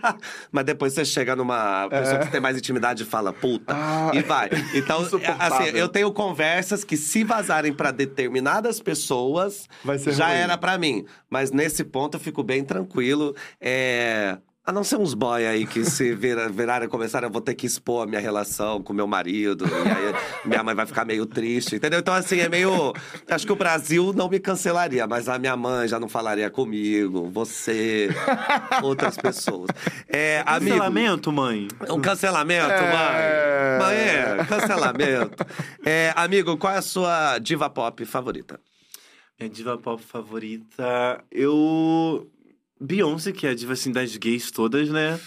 Mas 0.50 0.64
depois 0.64 0.94
você 0.94 1.04
chega 1.04 1.36
numa 1.36 1.86
pessoa 1.90 2.20
que 2.20 2.30
tem 2.30 2.40
mais 2.40 2.56
intimidade 2.56 3.02
e 3.02 3.06
fala, 3.06 3.30
puta, 3.30 3.74
Ah, 3.76 4.10
e 4.14 4.22
vai. 4.22 4.48
Então, 4.74 5.02
insuportável. 5.02 5.58
assim, 5.58 5.76
eu 5.76 5.88
tenho 5.88 6.10
conversas 6.12 6.82
que, 6.82 6.96
se 6.96 7.24
vazarem 7.24 7.74
pra 7.74 7.90
determinadas 7.90 8.80
pessoas, 8.80 9.68
já 10.06 10.28
ruim. 10.28 10.36
era 10.36 10.56
pra 10.56 10.78
mim. 10.78 11.04
Mas 11.28 11.50
nesse 11.50 11.84
ponto 11.84 12.16
eu 12.16 12.20
fico 12.20 12.42
bem 12.42 12.64
tranquilo. 12.64 13.36
É. 13.60 14.38
A 14.70 14.72
não 14.72 14.84
ser 14.84 14.98
uns 14.98 15.14
boy 15.14 15.44
aí 15.44 15.66
que 15.66 15.84
se 15.84 16.14
vira, 16.14 16.46
virarem 16.48 16.86
e 16.86 16.88
começarem, 16.88 17.26
eu 17.26 17.32
vou 17.32 17.42
ter 17.42 17.56
que 17.56 17.66
expor 17.66 18.04
a 18.04 18.06
minha 18.06 18.20
relação 18.20 18.80
com 18.80 18.92
meu 18.92 19.04
marido. 19.04 19.64
E 19.66 19.88
aí 19.88 20.14
minha 20.44 20.62
mãe 20.62 20.76
vai 20.76 20.86
ficar 20.86 21.04
meio 21.04 21.26
triste, 21.26 21.74
entendeu? 21.74 21.98
Então, 21.98 22.14
assim, 22.14 22.38
é 22.38 22.48
meio. 22.48 22.92
Acho 23.28 23.44
que 23.44 23.52
o 23.52 23.56
Brasil 23.56 24.12
não 24.14 24.28
me 24.28 24.38
cancelaria, 24.38 25.08
mas 25.08 25.28
a 25.28 25.40
minha 25.40 25.56
mãe 25.56 25.88
já 25.88 25.98
não 25.98 26.08
falaria 26.08 26.48
comigo, 26.48 27.28
você, 27.32 28.10
outras 28.80 29.16
pessoas. 29.16 29.70
É, 30.06 30.44
amigo, 30.46 30.70
Cancelamento, 30.76 31.32
mãe? 31.32 31.66
um 31.90 32.00
cancelamento, 32.00 32.70
É. 32.70 33.78
mãe? 33.78 33.86
Mãe, 33.88 33.96
é, 33.96 34.44
cancelamento. 34.48 35.44
É, 35.84 36.12
amigo, 36.14 36.56
qual 36.56 36.72
é 36.74 36.76
a 36.76 36.82
sua 36.82 37.38
diva 37.38 37.68
pop 37.68 38.04
favorita? 38.04 38.60
Minha 39.36 39.50
diva 39.50 39.76
pop 39.76 40.00
favorita, 40.00 41.24
eu. 41.28 42.30
Beyoncé, 42.80 43.32
que 43.32 43.46
é 43.46 43.50
a 43.50 43.54
diva 43.54 43.72
assim 43.74 43.92
das 43.92 44.16
gays 44.16 44.50
todas, 44.50 44.88
né? 44.88 45.18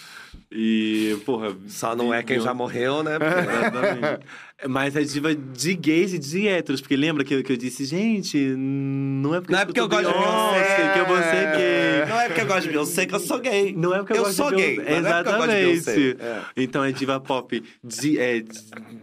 E, 0.51 1.17
porra. 1.25 1.55
Só 1.67 1.95
não 1.95 2.13
é 2.13 2.23
quem 2.23 2.37
já 2.37 2.53
Beyoncé- 2.53 2.57
morreu, 2.57 3.03
né? 3.03 3.17
Porque- 3.19 3.33
Exatamente. 3.49 4.25
Mas 4.69 4.95
é 4.95 5.01
diva 5.03 5.35
de 5.35 5.73
gays 5.75 6.13
e 6.13 6.19
de 6.19 6.47
héteros. 6.47 6.81
Porque 6.81 6.95
lembra 6.95 7.23
que, 7.23 7.33
eu- 7.33 7.43
que 7.43 7.51
eu 7.53 7.57
disse, 7.57 7.85
gente, 7.85 8.37
não 8.57 9.35
é 9.35 9.39
porque, 9.41 9.53
Não 9.53 9.59
é 9.59 9.65
porque 9.65 9.79
eu 9.79 9.87
gosto 9.89 10.07
de 10.07 10.13
Beyoncé 10.13 10.93
que 10.93 10.99
eu 10.99 11.05
vou 11.05 11.17
ser 11.17 11.57
gay. 11.57 12.05
Não 12.09 12.19
é 12.21 12.27
porque 12.27 12.41
eu 12.41 12.45
gosto 12.47 12.61
de 12.63 12.69
Beyoncé, 12.69 12.91
sei 12.93 13.05
que 13.05 13.15
eu 13.15 13.19
sou 13.19 13.39
gay. 13.39 13.73
Não 13.75 13.93
é 13.93 13.97
porque 13.99 14.13
eu, 14.13 14.17
Eu 14.17 14.23
gosto 14.23 14.35
sou 14.35 14.49
de 14.51 14.55
gay, 14.55 14.75
Beyoncé. 14.77 14.91
mas 14.91 15.03
não 15.03 15.09
é 15.11 15.19
eu 15.19 15.23
gosto 15.23 15.47
de 15.49 15.55
Exatamente. 15.55 16.15
Beyoncé. 16.15 16.25
É. 16.57 16.63
Então 16.63 16.83
é 16.83 16.91
diva 16.91 17.19
pop 17.19 17.63
de, 17.83 18.19
é, 18.19 18.43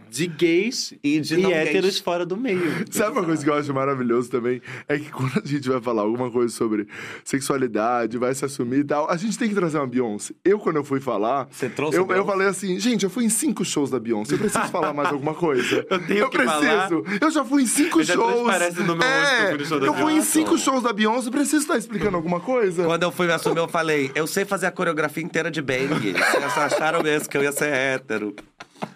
de, 0.09 0.27
gays 0.27 0.93
E 1.03 1.19
de 1.19 1.37
não 1.37 1.51
héteros 1.51 1.81
gays. 1.91 1.99
fora 1.99 2.25
do 2.25 2.35
meio. 2.37 2.61
Sabe 2.89 3.11
uma 3.11 3.23
coisa 3.23 3.43
que 3.43 3.49
eu 3.49 3.53
acho 3.53 3.73
maravilhoso 3.73 4.29
também? 4.29 4.61
É 4.87 4.97
que 4.97 5.09
quando 5.11 5.41
a 5.43 5.47
gente 5.47 5.67
vai 5.69 5.81
falar 5.81 6.01
alguma 6.03 6.29
coisa 6.31 6.53
sobre 6.53 6.87
sexualidade, 7.23 8.17
vai 8.17 8.33
se 8.33 8.43
assumir 8.45 8.79
e 8.79 8.83
tal, 8.83 9.09
a 9.09 9.17
gente 9.17 9.37
tem 9.37 9.47
que 9.49 9.55
trazer 9.55 9.77
uma 9.77 9.87
Beyoncé. 9.87 10.33
Eu, 10.43 10.59
quando 10.59 10.77
eu 10.77 10.83
fui 10.83 10.99
falar, 10.99 11.47
Você 11.51 11.69
trouxe 11.69 11.97
eu, 11.97 12.07
eu 12.11 12.25
falei 12.25 12.47
assim, 12.47 12.79
gente, 12.79 13.03
eu 13.03 13.09
fui 13.09 13.25
em 13.25 13.29
cinco 13.29 13.63
shows 13.65 13.89
da 13.89 13.99
Beyoncé, 13.99 14.33
eu 14.35 14.39
preciso 14.39 14.65
falar 14.67 14.93
mais 14.93 15.09
alguma 15.09 15.33
coisa. 15.33 15.50
Eu 15.89 15.99
tenho 16.07 16.29
que 16.29 16.37
preciso. 16.37 16.59
falar? 16.61 16.89
Eu 17.21 17.31
já 17.31 17.43
fui 17.45 17.63
em 17.63 17.65
cinco 17.67 18.03
Já 18.03 18.13
shows. 18.13 18.33
transparece 18.33 18.79
no 18.83 18.95
meu 18.95 19.07
rosto 19.07 19.33
eu 19.41 19.47
fui 19.49 19.57
no 19.57 19.65
show 19.65 19.79
da 19.79 19.85
eu 19.87 19.93
fui 19.93 20.13
em 20.13 20.21
cinco 20.21 20.57
shows 20.57 20.83
da 20.83 20.93
Beyoncé, 20.93 21.27
eu 21.27 21.31
preciso 21.31 21.57
estar 21.57 21.77
explicando 21.77 22.15
alguma 22.17 22.39
coisa. 22.39 22.83
Quando 22.85 23.03
eu 23.03 23.11
fui 23.11 23.27
me 23.27 23.33
assumir, 23.33 23.59
eu 23.59 23.67
falei, 23.67 24.11
eu 24.15 24.25
sei 24.27 24.45
fazer 24.45 24.67
a 24.67 24.71
coreografia 24.71 25.23
inteira 25.23 25.49
de 25.51 25.61
bang. 25.61 26.13
Vocês 26.13 26.57
acharam 26.57 27.01
mesmo 27.03 27.29
que 27.29 27.37
eu 27.37 27.43
ia 27.43 27.51
ser 27.51 27.71
hétero. 27.73 28.35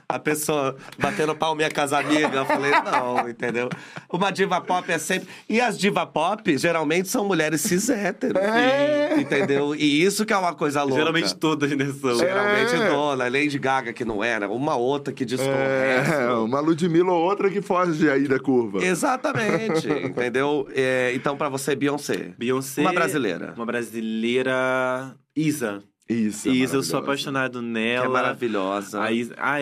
A 0.07 0.19
pessoa 0.19 0.75
batendo 0.99 1.35
palminha 1.35 1.69
com 1.69 1.81
as 1.81 1.91
amigas. 1.91 2.33
Eu 2.33 2.45
falei, 2.45 2.71
não, 2.71 3.27
entendeu? 3.27 3.69
Uma 4.11 4.31
diva 4.31 4.61
pop 4.61 4.89
é 4.91 4.97
sempre. 4.97 5.27
E 5.49 5.59
as 5.59 5.77
diva 5.77 6.05
pop, 6.05 6.57
geralmente, 6.57 7.07
são 7.09 7.25
mulheres 7.25 7.61
cis 7.61 7.89
héteros. 7.89 8.41
É. 8.41 9.15
Entendeu? 9.19 9.73
E 9.75 10.03
isso 10.03 10.25
que 10.25 10.31
é 10.33 10.37
uma 10.37 10.53
coisa 10.53 10.83
louca. 10.83 10.97
Geralmente 10.99 11.35
todas, 11.35 11.71
né, 11.71 11.85
são. 11.99 12.15
Geralmente 12.17 12.75
É. 12.75 12.89
dona, 12.89 13.23
Lady 13.27 13.57
Gaga 13.57 13.93
que 13.93 14.05
não 14.05 14.23
era, 14.23 14.47
uma 14.49 14.75
outra 14.75 15.11
que 15.13 15.25
distorce. 15.25 15.51
É, 15.51 16.29
uma 16.37 16.59
Ludmilla 16.59 17.11
ou 17.11 17.23
outra 17.23 17.49
que 17.49 17.61
foge 17.61 18.09
aí 18.09 18.27
da 18.27 18.39
curva. 18.39 18.83
Exatamente, 18.85 19.87
entendeu? 20.05 20.67
É, 20.73 21.11
então, 21.15 21.35
pra 21.35 21.49
você, 21.49 21.75
Beyoncé. 21.75 22.33
Beyoncé. 22.37 22.81
Uma 22.81 22.93
brasileira. 22.93 23.53
Uma 23.55 23.65
brasileira. 23.65 25.15
Isa. 25.35 25.83
Isso. 26.07 26.49
Isa, 26.49 26.75
eu 26.77 26.83
sou 26.83 26.99
apaixonado 26.99 27.59
Que 27.59 27.65
nela. 27.65 28.05
é 28.05 28.09
maravilhosa. 28.09 29.01
A 29.01 29.11
Isa, 29.11 29.33
a, 29.37 29.57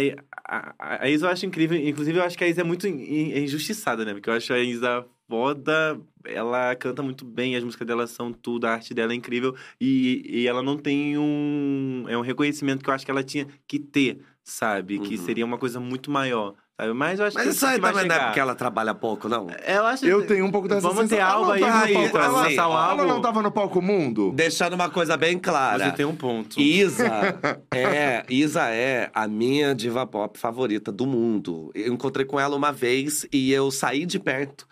a, 0.46 0.76
a- 1.04 1.10
Isa 1.10 1.26
eu 1.28 1.32
acho 1.32 1.46
incrível. 1.46 1.78
Inclusive, 1.78 2.18
eu 2.20 2.24
acho 2.24 2.38
que 2.38 2.44
a 2.44 2.48
Isa 2.48 2.62
é 2.62 2.64
muito 2.64 2.86
in- 2.88 3.02
in- 3.02 3.44
injustiçada, 3.44 4.04
né? 4.04 4.14
Porque 4.14 4.30
eu 4.30 4.34
acho 4.34 4.52
a 4.54 4.60
Isa 4.60 5.06
foda. 5.30 6.00
Ela 6.26 6.76
canta 6.76 7.02
muito 7.02 7.24
bem, 7.26 7.56
as 7.56 7.64
músicas 7.64 7.88
dela 7.88 8.08
são 8.08 8.32
tudo, 8.34 8.66
a 8.66 8.72
arte 8.74 8.94
dela 8.94 9.14
é 9.14 9.16
incrível. 9.16 9.56
E, 9.80 10.22
e 10.26 10.48
ela 10.48 10.62
não 10.62 10.78
tem 10.78 11.18
um. 11.18 12.06
É 12.10 12.18
um 12.18 12.22
reconhecimento 12.22 12.84
que 12.84 12.90
eu 12.90 12.94
acho 12.94 13.06
que 13.06 13.12
ela 13.12 13.24
tinha 13.24 13.48
que 13.68 13.80
ter, 13.80 14.20
sabe? 14.44 15.00
Que 15.00 15.16
Uhum. 15.16 15.26
seria 15.26 15.46
uma 15.46 15.58
coisa 15.58 15.80
muito 15.80 16.12
maior. 16.12 16.56
Sabe? 16.76 16.92
Mas 16.94 17.20
eu 17.20 17.26
acho 17.28 17.36
Mas 17.36 17.44
que 17.48 17.50
isso 17.54 17.66
aí 17.68 17.76
também 17.80 17.92
não 17.94 18.00
é 18.00 18.02
chegar. 18.04 18.26
porque 18.26 18.40
ela 18.40 18.56
trabalha 18.56 18.96
pouco, 18.96 19.30
não? 19.30 19.48
Eu 19.68 19.86
acho 19.86 20.06
Eu 20.06 20.26
tenho 20.26 20.44
um 20.46 20.52
pouco 20.52 20.68
dessa 20.68 20.82
Vamos 20.82 21.08
ter 21.08 21.18
sensação. 21.18 21.36
algo 21.36 21.54
Ela 21.54 21.56
aí 21.56 21.62
não 21.62 21.68
no 21.68 21.74
tava 21.74 21.86
no 21.86 21.86
aí, 21.86 21.94
palco- 21.94 22.18
assim, 22.18 22.26
ela- 22.28 22.42
lançar 22.42 22.68
um 22.70 22.74
ela 22.74 23.06
não 23.06 23.22
tava 23.22 23.42
no 23.44 23.52
palco 23.52 23.82
mundo? 23.82 24.32
Deixando 24.34 24.74
uma 24.74 24.90
coisa 24.90 25.16
bem 25.16 25.38
clara. 25.38 25.86
Você 25.86 25.92
tem 25.92 26.06
um 26.06 26.16
ponto. 26.16 26.60
Isa 26.60 27.04
é, 27.72 28.26
Isa 28.28 28.70
é 28.70 29.10
a 29.14 29.28
minha 29.28 29.76
diva 29.76 30.06
pop 30.08 30.38
favorita 30.40 30.92
do 30.92 31.06
mundo. 31.06 31.70
Eu 31.76 31.94
encontrei 31.94 32.26
com 32.26 32.40
ela 32.40 32.56
uma 32.56 32.72
vez 32.72 33.28
e 33.32 33.52
eu 33.54 33.70
saí 33.70 34.06
de 34.06 34.20
perto. 34.20 34.68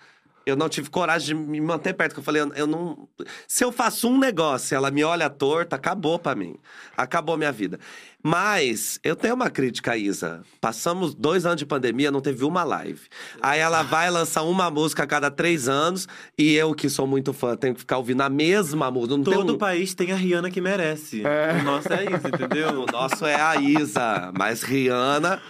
Eu 0.45 0.55
não 0.55 0.67
tive 0.67 0.89
coragem 0.89 1.35
de 1.37 1.41
me 1.43 1.61
manter 1.61 1.93
perto, 1.93 2.11
porque 2.11 2.19
eu 2.21 2.23
falei, 2.23 2.41
eu- 2.41 2.53
eu 2.55 2.67
não. 2.67 3.07
Se 3.47 3.63
eu 3.63 3.71
faço 3.71 4.09
um 4.09 4.17
negócio 4.17 4.73
e 4.73 4.75
ela 4.75 4.89
me 4.89 5.03
olha 5.03 5.29
torta, 5.29 5.75
acabou 5.75 6.17
pra 6.17 6.33
mim. 6.33 6.55
Acabou 6.97 7.37
minha 7.37 7.51
vida. 7.51 7.79
Mas 8.23 8.99
eu 9.03 9.15
tenho 9.15 9.33
uma 9.33 9.49
crítica, 9.49 9.97
Isa. 9.97 10.41
Passamos 10.59 11.13
dois 11.15 11.45
anos 11.45 11.57
de 11.57 11.65
pandemia, 11.65 12.11
não 12.11 12.21
teve 12.21 12.43
uma 12.43 12.63
live. 12.63 13.01
Aí 13.41 13.59
ela 13.59 13.81
vai 13.81 14.09
lançar 14.11 14.43
uma 14.43 14.69
música 14.69 15.03
a 15.03 15.07
cada 15.07 15.31
três 15.31 15.67
anos 15.67 16.07
e 16.37 16.53
eu, 16.55 16.73
que 16.75 16.87
sou 16.89 17.07
muito 17.07 17.33
fã, 17.33 17.55
tenho 17.55 17.73
que 17.73 17.79
ficar 17.79 17.97
ouvindo 17.97 18.21
a 18.21 18.29
mesma 18.29 18.91
música. 18.91 19.17
Não 19.17 19.23
tem 19.23 19.33
Todo 19.33 19.53
um- 19.55 19.57
país 19.57 19.93
tem 19.95 20.11
a 20.11 20.15
Rihanna 20.15 20.51
que 20.51 20.61
merece. 20.61 21.23
O 21.59 21.63
nosso 21.63 21.91
é 21.93 22.03
isso, 22.05 22.27
entendeu? 22.27 22.83
o 22.83 22.85
nosso 22.91 23.25
é 23.25 23.35
a 23.41 23.55
Isa, 23.55 24.31
mas 24.37 24.61
Rihanna. 24.61 25.41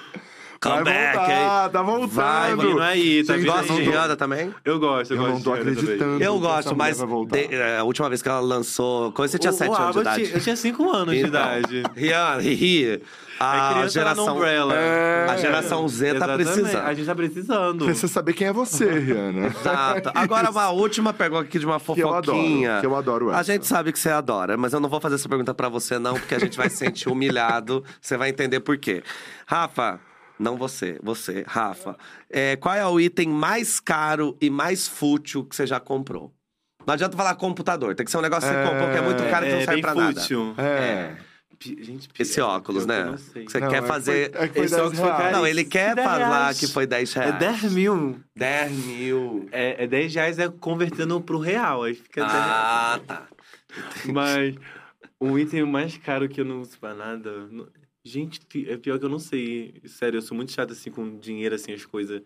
Vai 0.64 0.74
Come 0.74 0.84
back, 0.86 1.18
voltar, 1.18 1.64
hein? 1.66 1.72
tá 1.72 1.82
voltando. 1.82 2.08
Vai, 2.12 2.56
Vindo 2.56 2.82
aí, 2.84 3.24
tá 3.24 3.34
Gente, 3.34 3.44
vindo 3.46 3.52
Gosta 3.52 3.74
de 3.74 3.80
aí. 3.80 3.88
Rihanna 3.88 4.16
também? 4.16 4.54
Eu 4.64 4.80
gosto, 4.80 5.12
eu, 5.12 5.18
Eu 5.18 5.24
gosto 5.24 5.34
não 5.34 5.42
tô 5.42 5.52
de 5.56 5.58
Rihanna 5.64 5.76
também. 5.76 5.84
acreditando. 5.96 6.24
Eu 6.24 6.40
gosto, 6.40 6.76
mas 6.78 6.98
vai 7.00 7.48
de- 7.48 7.56
é, 7.56 7.78
a 7.80 7.84
última 7.84 8.08
vez 8.10 8.22
que 8.22 8.30
ela 8.30 8.40
lançou. 8.40 9.12
Quando 9.12 9.30
você 9.30 9.40
tinha 9.40 9.50
O- 9.52 9.56
7 9.56 9.72
o 9.72 9.76
anos 9.76 9.96
de 9.96 10.02
idade. 10.02 10.32
Eu 10.36 10.40
tinha 10.40 10.56
5 10.56 10.92
anos 10.92 11.16
de 11.16 11.22
Então, 11.22 11.30
idade. 11.30 11.84
Rihanna, 11.96 12.42
Ri, 12.44 13.02
A 13.40 13.80
a 13.80 13.88
geração. 13.88 14.36
Umbrella. 14.36 14.76
É. 14.76 15.26
A 15.32 15.38
geração 15.38 15.88
Z 15.90 16.10
tá 16.10 16.16
Exatamente. 16.18 16.46
precisando. 16.52 16.86
A 16.86 16.94
gente 16.94 17.06
tá 17.08 17.16
precisando. 17.16 17.86
Precisa 17.86 18.08
saber 18.08 18.34
quem 18.34 18.48
é 18.48 18.54
você, 18.54 18.86
Rihanna. 19.00 19.48
Exato. 19.48 20.12
Agora, 20.14 20.52
uma 20.52 20.70
última 20.70 21.12
pergunta 21.12 21.42
aqui 21.42 21.58
de 21.58 21.66
uma 21.66 21.80
Que 21.80 22.04
eu 22.04 22.10
adoro, 22.10 22.26
fofoquinha. 22.38 22.78
que 22.82 22.86
eu 22.86 22.96
adoro 22.96 23.32
A 23.32 23.40
essa. 23.40 23.52
gente 23.52 23.66
sabe 23.66 23.92
que 23.92 23.98
você 23.98 24.12
adora, 24.12 24.56
mas 24.58 24.74
eu 24.74 24.80
não 24.80 24.88
vou 24.90 25.02
fazer 25.02 25.16
essa 25.16 25.28
pergunta 25.28 25.56
pra 25.56 25.70
você, 25.70 25.98
não, 25.98 26.14
porque 26.14 26.36
a 26.36 26.40
gente 26.40 26.56
vai 26.56 26.70
se 26.70 26.78
sentir 26.78 27.10
humilhado. 27.10 27.84
Você 28.00 28.16
vai 28.16 28.30
entender 28.30 28.60
por 28.60 28.78
quê. 28.78 29.02
Rafa, 29.48 30.00
não 30.42 30.58
você, 30.58 31.00
você, 31.04 31.44
Rafa. 31.48 31.96
É, 32.30 32.56
qual 32.56 32.76
é 32.76 32.86
o 32.86 33.00
item 33.00 33.30
mais 33.30 33.80
caro 33.80 34.36
e 34.42 34.50
mais 34.50 34.88
fútil 34.88 35.46
que 35.46 35.56
você 35.56 35.66
já 35.68 35.80
comprou? 35.80 36.34
Não 36.86 36.94
adianta 36.96 37.16
falar 37.16 37.36
computador, 37.36 37.94
tem 37.96 38.04
que 38.06 38.12
ser 38.12 38.18
um 38.18 38.22
negócio 38.22 38.50
que 38.50 38.56
você 38.56 38.60
É, 38.62 38.68
comprou 38.70 38.90
que 38.90 38.98
é 38.98 39.02
muito 39.02 39.24
caro 39.30 39.46
e 39.46 39.50
que 39.50 39.54
não 39.56 39.62
é 39.62 39.66
serve 39.66 39.82
pra 39.82 39.94
fútil. 39.94 40.46
nada. 40.58 40.64
É. 40.64 41.18
Gente, 41.64 42.10
Esse 42.18 42.42
óculos, 42.42 42.88
né? 42.88 43.02
eu 43.02 43.06
não 43.12 43.18
sei. 43.20 43.46
Que 43.46 43.52
você 43.52 43.60
Não, 43.60 43.70
quer 43.70 43.78
é 43.78 43.82
que 43.82 43.88
fazer. 43.88 44.32
foi- 44.32 44.42
é 44.42 44.46
Esse 44.46 44.54
10 44.54 44.74
óculos 44.74 45.00
foi 45.00 45.10
caro. 45.12 45.32
Não, 45.32 45.46
ele 45.46 45.64
quer 45.64 45.94
10 45.94 46.08
falar 46.10 46.28
reais. 46.40 46.60
que 46.60 46.68
foi 46.68 46.88
10 46.88 47.14
reais. 47.14 47.36
É 47.36 47.38
10 47.38 47.64
mil. 47.72 48.20
10 48.36 48.72
mil. 48.72 49.48
É, 49.52 49.84
é 49.84 49.88
10 49.88 50.16
reais 50.16 50.40
é 50.40 50.50
convertendo 50.50 51.22
pro 51.22 51.38
real. 51.38 51.84
Aí 51.84 51.94
fica 51.94 52.22
10 52.26 52.34
Ah, 52.36 53.00
tá. 53.06 53.28
Mas 54.12 54.56
o 55.20 55.38
item 55.38 55.64
mais 55.68 55.96
caro 55.98 56.28
que 56.28 56.42
eu 56.42 56.46
não 56.46 56.62
uso 56.62 56.80
pra 56.80 56.96
nada. 56.96 57.30
Gente, 58.04 58.40
é 58.68 58.78
pior 58.78 58.98
que 58.98 59.06
eu 59.06 59.10
não 59.10 59.20
sei. 59.20 59.76
Sério, 59.86 60.18
eu 60.18 60.22
sou 60.22 60.36
muito 60.36 60.52
chato 60.52 60.72
assim 60.74 60.90
com 60.90 61.18
dinheiro, 61.20 61.54
assim, 61.56 61.72
as 61.74 61.86
coisas. 61.86 62.22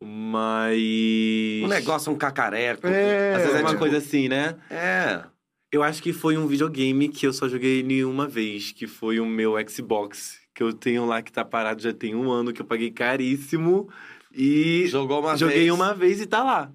Mas. 0.00 1.62
Um 1.64 1.68
negócio, 1.68 2.12
um 2.12 2.16
cacareco. 2.16 2.86
É. 2.86 3.34
Às 3.34 3.42
vezes 3.42 3.56
é 3.56 3.60
uma 3.60 3.68
tipo- 3.68 3.78
coisa 3.80 3.98
assim, 3.98 4.28
né? 4.28 4.56
É. 4.70 5.24
Eu 5.70 5.82
acho 5.82 6.02
que 6.02 6.12
foi 6.12 6.36
um 6.36 6.46
videogame 6.46 7.08
que 7.08 7.26
eu 7.26 7.32
só 7.32 7.48
joguei 7.48 7.82
nenhuma 7.82 8.28
vez, 8.28 8.72
que 8.72 8.86
foi 8.86 9.18
o 9.20 9.26
meu 9.26 9.54
Xbox. 9.68 10.40
Que 10.54 10.62
eu 10.62 10.72
tenho 10.72 11.06
lá 11.06 11.22
que 11.22 11.32
tá 11.32 11.44
parado 11.44 11.80
já 11.80 11.92
tem 11.94 12.14
um 12.14 12.30
ano, 12.30 12.52
que 12.52 12.60
eu 12.60 12.66
paguei 12.66 12.90
caríssimo. 12.90 13.88
E 14.34 14.86
Jogou 14.88 15.20
uma 15.20 15.36
joguei 15.36 15.60
vez. 15.60 15.70
uma 15.72 15.94
vez 15.94 16.20
e 16.20 16.26
tá 16.26 16.42
lá. 16.44 16.70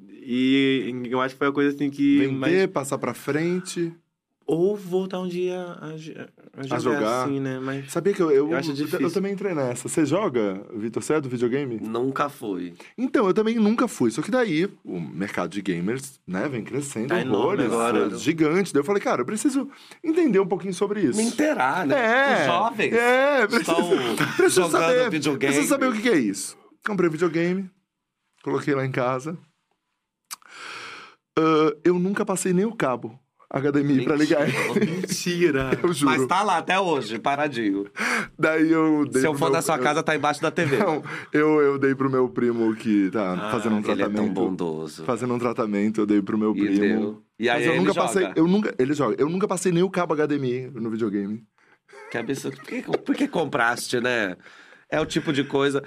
E 0.00 0.92
eu 1.10 1.20
acho 1.20 1.34
que 1.34 1.38
foi 1.38 1.48
a 1.48 1.52
coisa 1.52 1.74
assim 1.74 1.90
que. 1.90 2.18
Vender, 2.18 2.32
mais- 2.36 2.66
passar 2.68 2.98
pra 2.98 3.14
frente. 3.14 3.92
Ou 4.48 4.76
voltar 4.76 5.18
um 5.18 5.26
dia 5.26 5.60
a, 5.60 5.86
a, 5.86 5.92
a 5.92 5.96
jogar, 6.66 6.78
jogar. 6.80 7.24
assim, 7.24 7.40
né? 7.40 7.58
Mas 7.58 7.90
Sabia 7.90 8.14
que 8.14 8.22
eu, 8.22 8.30
eu, 8.30 8.48
Eu 8.50 8.56
acho 8.56 8.72
difícil. 8.72 9.00
eu 9.00 9.12
também 9.12 9.32
entrei 9.32 9.52
nessa. 9.54 9.88
Você 9.88 10.06
joga, 10.06 10.64
Vitor? 10.72 11.02
Você 11.02 11.14
é 11.14 11.20
do 11.20 11.28
videogame? 11.28 11.80
Nunca 11.80 12.28
fui. 12.28 12.74
Então, 12.96 13.26
eu 13.26 13.34
também 13.34 13.56
nunca 13.56 13.88
fui. 13.88 14.08
Só 14.12 14.22
que 14.22 14.30
daí, 14.30 14.68
o 14.84 15.00
mercado 15.00 15.50
de 15.50 15.60
gamers, 15.60 16.20
né, 16.24 16.48
vem 16.48 16.62
crescendo 16.62 17.08
Tá 17.08 17.20
enorme 17.20 17.64
horrores, 17.64 17.66
agora. 17.66 18.14
é 18.14 18.18
gigante. 18.18 18.72
Daí 18.72 18.80
eu 18.80 18.84
falei, 18.84 19.02
cara, 19.02 19.22
eu 19.22 19.26
preciso 19.26 19.68
entender 20.02 20.38
um 20.38 20.46
pouquinho 20.46 20.72
sobre 20.74 21.00
isso. 21.00 21.18
Me 21.18 21.24
inteirar, 21.24 21.84
né? 21.84 21.96
É, 21.96 22.40
Os 22.40 22.46
jovens 22.46 22.92
é, 22.92 23.46
preciso, 23.48 23.70
estão 23.72 24.16
preciso 24.36 24.62
jogando 24.62 24.80
saber, 24.80 25.10
videogame. 25.10 25.52
Preciso 25.52 25.68
saber 25.68 25.88
o 25.88 25.92
que 25.92 26.08
é 26.08 26.16
isso. 26.18 26.56
Comprei 26.86 27.10
videogame, 27.10 27.68
coloquei 28.44 28.76
lá 28.76 28.86
em 28.86 28.92
casa. 28.92 29.36
Ah, 31.36 31.74
eu 31.84 31.98
nunca 31.98 32.24
passei 32.24 32.52
nem 32.52 32.64
o 32.64 32.72
cabo 32.74 33.18
HDMI 33.50 34.04
pra 34.04 34.16
ligar. 34.16 34.46
Mentira! 34.74 35.70
Eu 35.82 35.92
juro. 35.92 36.10
Mas 36.10 36.26
tá 36.26 36.42
lá 36.42 36.58
até 36.58 36.78
hoje, 36.80 37.18
paradinho. 37.18 37.86
Daí 38.38 38.70
eu 38.72 39.06
dei 39.06 39.20
Se 39.22 39.26
eu 39.26 39.32
pro 39.32 39.38
for 39.38 39.44
meu- 39.46 39.52
da 39.54 39.62
sua 39.62 39.76
eu- 39.76 39.82
casa, 39.82 40.02
tá 40.02 40.14
embaixo 40.16 40.42
da 40.42 40.50
TV. 40.50 40.76
Não, 40.78 41.02
eu, 41.32 41.60
eu 41.60 41.78
dei 41.78 41.94
pro 41.94 42.10
meu 42.10 42.28
primo 42.28 42.74
que 42.74 43.10
tá 43.10 43.34
Ah, 43.34 43.50
fazendo 43.52 43.76
um 43.76 43.78
Ele 43.78 43.90
é 43.90 43.94
tão 43.96 43.96
tratamento. 44.12 44.32
bondoso. 44.34 45.04
fazendo 45.04 45.32
um 45.34 45.38
tratamento, 45.38 46.00
eu 46.00 46.06
dei 46.06 46.20
pro 46.20 46.36
meu 46.36 46.54
E 46.56 46.60
primo. 46.60 46.80
deu. 46.80 47.22
E 47.38 47.48
aí 47.48 47.64
Mas 47.66 47.74
eu 47.74 47.76
nunca 47.80 47.92
joga. 47.92 48.06
passei. 48.06 48.32
Eu 48.34 48.48
nunca, 48.48 48.74
ele 48.78 48.94
joga. 48.94 49.16
Eu 49.18 49.28
nunca 49.28 49.46
passei 49.46 49.70
nem 49.72 49.82
o 49.82 49.90
cabo 49.90 50.14
HDMI 50.14 50.70
no 50.74 50.90
videogame. 50.90 51.44
Que 52.10 52.18
absurdo. 52.18 52.56
Por 52.56 52.64
que, 52.66 52.82
por 52.82 53.14
que 53.14 53.28
compraste, 53.28 54.00
né? 54.00 54.36
É 54.90 55.00
o 55.00 55.06
tipo 55.06 55.32
de 55.32 55.44
coisa. 55.44 55.82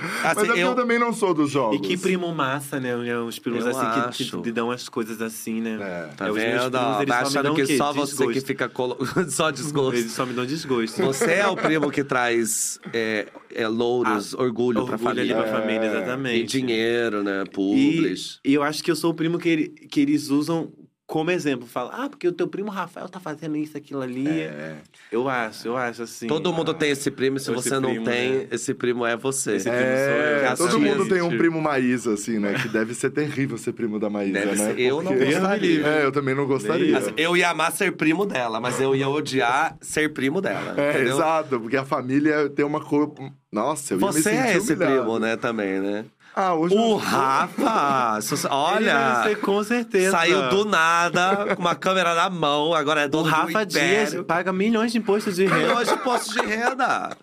Mas 0.00 0.24
Assim, 0.38 0.40
é 0.42 0.46
porque 0.46 0.60
eu... 0.60 0.68
eu, 0.68 0.74
também 0.74 0.98
não 0.98 1.12
sou 1.12 1.34
dos 1.34 1.50
jogos. 1.50 1.76
E 1.76 1.80
que 1.80 1.96
primo 1.96 2.32
massa, 2.34 2.80
né? 2.80 2.96
Os 3.18 3.38
primos 3.38 3.64
Eu 3.64 3.70
assim 3.70 4.10
que, 4.12 4.24
que 4.24 4.42
te 4.42 4.52
dão 4.52 4.70
as 4.70 4.88
coisas 4.88 5.20
assim, 5.20 5.60
né? 5.60 5.78
É. 5.80 6.14
Tá 6.16 6.28
os 6.30 6.34
meus 6.36 6.62
vendo? 6.62 6.70
primos, 6.78 7.04
me 7.06 7.12
achando 7.12 7.42
dão 7.42 7.54
que 7.54 7.76
só 7.76 7.92
você 7.92 8.12
que 8.16 8.24
Desgosto. 8.26 8.46
fica 8.46 8.68
colo... 8.68 8.96
só 9.28 9.50
desgosto. 9.50 9.96
Eles 9.98 10.12
só 10.12 10.24
me 10.26 10.32
dão 10.32 10.46
desgosto. 10.46 11.02
Você 11.02 11.32
é 11.32 11.46
o 11.46 11.56
primo 11.56 11.90
que 11.90 12.02
traz 12.04 12.78
é, 12.92 13.26
é, 13.54 13.68
louros, 13.68 14.34
orgulho, 14.34 14.84
pra 14.84 14.94
Orgulho 14.94 15.10
ali 15.20 15.28
família. 15.30 15.36
pra 15.50 15.60
família, 15.60 15.86
É. 15.86 15.96
exatamente. 15.96 16.40
E 16.42 16.46
dinheiro, 16.60 17.22
né? 17.22 17.42
E, 17.46 17.50
Publis. 17.50 18.40
e 18.44 18.54
eu 18.54 18.62
acho 18.62 18.82
que 18.82 18.90
eu 18.90 18.96
sou 18.96 19.10
o 19.10 19.14
primo 19.14 19.38
que, 19.38 19.48
ele- 19.48 19.68
que 19.68 20.00
eles 20.00 20.30
usam 20.30 20.72
como 21.10 21.28
exemplo. 21.32 21.66
Fala, 21.66 22.04
ah, 22.04 22.08
porque 22.08 22.28
o 22.28 22.32
teu 22.32 22.46
primo 22.46 22.70
Rafael 22.70 23.08
tá 23.08 23.18
fazendo 23.18 23.56
isso, 23.56 23.76
aquilo 23.76 24.00
ali. 24.00 24.42
É. 24.42 24.76
Eu 25.10 25.28
acho, 25.28 25.66
eu 25.66 25.76
acho 25.76 26.04
assim. 26.04 26.28
Todo 26.28 26.52
mundo 26.52 26.72
tem 26.72 26.90
esse 26.90 27.10
primo, 27.10 27.36
e 27.36 27.40
se 27.40 27.50
você 27.50 27.80
não 27.80 27.90
primo, 27.90 28.04
tem, 28.04 28.30
né? 28.30 28.46
esse 28.52 28.72
primo 28.72 29.04
é 29.04 29.16
você. 29.16 29.56
Esse 29.56 29.68
primo 29.68 29.84
sou 29.84 30.14
eu. 30.14 30.46
É, 30.46 30.54
todo 30.54 30.78
mundo 30.78 31.08
tem 31.08 31.20
um 31.20 31.36
primo 31.36 31.60
Maísa, 31.60 32.14
assim, 32.14 32.38
né? 32.38 32.54
Que 32.54 32.68
deve 32.68 32.94
ser 32.94 33.10
terrível 33.10 33.58
ser 33.58 33.72
primo 33.72 33.98
da 33.98 34.08
Maísa, 34.08 34.34
Deve 34.34 34.56
né? 34.56 34.72
ser. 34.72 34.80
Eu 34.80 35.02
não 35.02 35.12
gostaria. 35.18 35.84
É, 35.84 36.04
eu 36.04 36.12
também 36.12 36.34
não 36.34 36.46
gostaria. 36.46 36.96
Assim, 36.96 37.12
eu 37.16 37.36
ia 37.36 37.50
amar 37.50 37.72
ser 37.72 37.90
primo 37.96 38.24
dela, 38.24 38.60
mas 38.60 38.80
eu 38.80 38.94
ia 38.94 39.08
odiar 39.08 39.76
ser 39.80 40.12
primo 40.12 40.40
dela. 40.40 40.74
É, 40.76 40.90
entendeu? 40.90 41.16
exato, 41.16 41.58
porque 41.58 41.76
a 41.76 41.84
família 41.84 42.48
tem 42.48 42.64
uma 42.64 42.80
cor. 42.80 43.12
Nossa, 43.50 43.94
eu 43.94 44.00
ia 44.00 44.06
Você 44.06 44.30
é 44.30 44.56
esse 44.56 44.74
humilhado. 44.74 45.02
primo, 45.02 45.18
né, 45.18 45.36
também, 45.36 45.80
né? 45.80 46.04
Ah, 46.34 46.54
hoje 46.54 46.74
O 46.74 46.96
Rafa! 46.96 48.18
Olha! 48.50 49.22
ser, 49.24 49.40
com 49.40 49.62
certeza. 49.64 50.12
Saiu 50.12 50.48
do 50.48 50.64
nada, 50.64 51.54
com 51.54 51.60
uma 51.60 51.74
câmera 51.74 52.14
na 52.14 52.30
mão, 52.30 52.72
agora 52.72 53.02
é 53.02 53.06
O 53.06 53.08
dono 53.08 53.28
Rafa 53.28 53.64
do 53.64 53.72
Dias 53.72 54.14
paga 54.26 54.52
milhões 54.52 54.92
de 54.92 54.98
impostos 54.98 55.36
de 55.36 55.44
renda. 55.44 55.58
Milhões 55.58 55.88
de 55.88 55.96
postos 55.98 56.32
de 56.34 56.40
renda. 56.40 57.16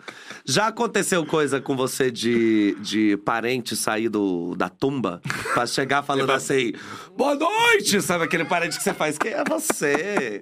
Já 0.44 0.68
aconteceu 0.68 1.26
coisa 1.26 1.60
com 1.60 1.76
você 1.76 2.10
de, 2.10 2.74
de 2.80 3.16
parente 3.18 3.76
sair 3.76 4.08
do, 4.08 4.54
da 4.56 4.68
tumba 4.68 5.20
pra 5.52 5.66
chegar 5.66 6.02
falando 6.02 6.30
assim: 6.30 6.72
boa 7.16 7.34
noite! 7.34 8.00
Sabe 8.00 8.24
aquele 8.24 8.44
parente 8.44 8.78
que 8.78 8.82
você 8.82 8.94
faz? 8.94 9.18
Quem 9.18 9.32
é 9.32 9.44
você? 9.44 10.40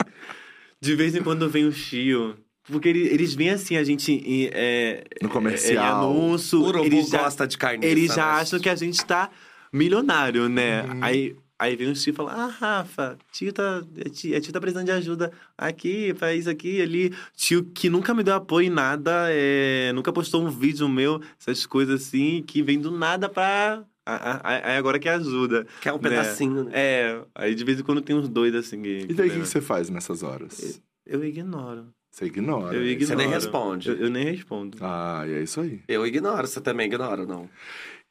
De 0.81 0.95
vez 0.95 1.15
em 1.17 1.23
quando 1.23 1.49
vem 1.49 1.67
o 1.67 1.73
Chio. 1.73 2.37
Porque 2.69 2.89
ele- 2.89 3.07
eles 3.09 3.35
veem 3.35 3.51
assim, 3.51 3.77
a 3.77 3.85
gente 3.85 4.13
em, 4.13 4.51
é, 4.53 5.05
No 5.23 5.29
comercial. 5.29 5.85
é, 5.85 5.89
em 5.89 5.91
anúncio. 5.93 6.61
O 6.61 6.65
urubu 6.67 6.85
eles 6.87 7.09
já, 7.09 7.19
gosta 7.23 7.47
de 7.47 7.57
carniça. 7.57 7.87
Eles 7.91 8.15
já 8.15 8.27
acham 8.35 8.59
que 8.59 8.69
a 8.69 8.75
gente 8.75 9.05
tá 9.05 9.31
milionário, 9.73 10.49
né? 10.49 10.83
Uhum. 10.83 10.99
Aí, 11.05 11.37
aí 11.59 11.77
vem 11.77 11.91
o 11.91 11.95
tio 11.95 12.11
e 12.11 12.15
fala: 12.15 12.33
Ah, 12.33 12.47
Rafa, 12.47 13.19
tio 13.31 13.53
tá, 13.53 13.83
tio, 14.13 14.41
tio 14.41 14.53
tá 14.53 14.61
precisando 14.61 14.87
de 14.87 14.93
ajuda 14.93 15.31
aqui, 15.57 16.13
pra 16.15 16.35
isso 16.35 16.51
aqui, 16.51 16.81
ali. 16.81 17.13
Tio 17.37 17.65
que 17.65 17.89
nunca 17.89 18.13
me 18.15 18.23
deu 18.23 18.35
apoio 18.35 18.67
em 18.67 18.71
nada, 18.71 19.27
é, 19.31 19.93
nunca 19.95 20.13
postou 20.13 20.43
um 20.45 20.51
vídeo 20.51 20.89
meu, 20.89 21.21
essas 21.39 21.67
coisas 21.67 22.03
assim, 22.03 22.43
que 22.47 22.63
vem 22.63 22.81
do 22.81 22.91
nada 22.91 23.29
pra. 23.29 23.85
Aí 24.05 24.77
agora 24.77 24.99
que 25.01 25.09
ajuda. 25.09 25.67
Quer 25.81 25.93
um 25.93 25.97
né? 25.97 26.03
pedacinho, 26.03 26.65
né? 26.65 26.71
É, 26.75 27.21
aí 27.35 27.55
de 27.57 27.65
vez 27.65 27.81
em 27.81 27.83
quando 27.83 28.01
tem 28.01 28.15
uns 28.15 28.29
doidos 28.29 28.67
assim. 28.67 28.81
Que, 28.81 29.07
E 29.09 29.15
daí 29.15 29.27
o 29.29 29.31
que 29.33 29.37
né? 29.39 29.43
que 29.45 29.49
você 29.49 29.61
faz 29.61 29.91
nessas 29.91 30.23
horas? 30.23 30.81
Eu 31.05 31.25
ignoro. 31.25 31.89
Você 32.17 32.25
ignora. 32.25 32.75
Eu 32.75 32.81
é 32.81 32.85
ignoro. 32.87 33.07
Você 33.09 33.15
nem 33.15 33.29
responde. 33.29 33.89
Eu, 33.91 33.97
eu 33.97 34.09
nem 34.11 34.25
respondo. 34.25 34.79
Ah, 34.81 35.23
e 35.29 35.35
é 35.35 35.43
isso 35.43 35.61
aí. 35.61 35.83
Eu 35.87 36.07
ignoro, 36.07 36.47
você 36.47 36.63
também 36.63 36.87
ignora, 36.87 37.27
não? 37.27 37.47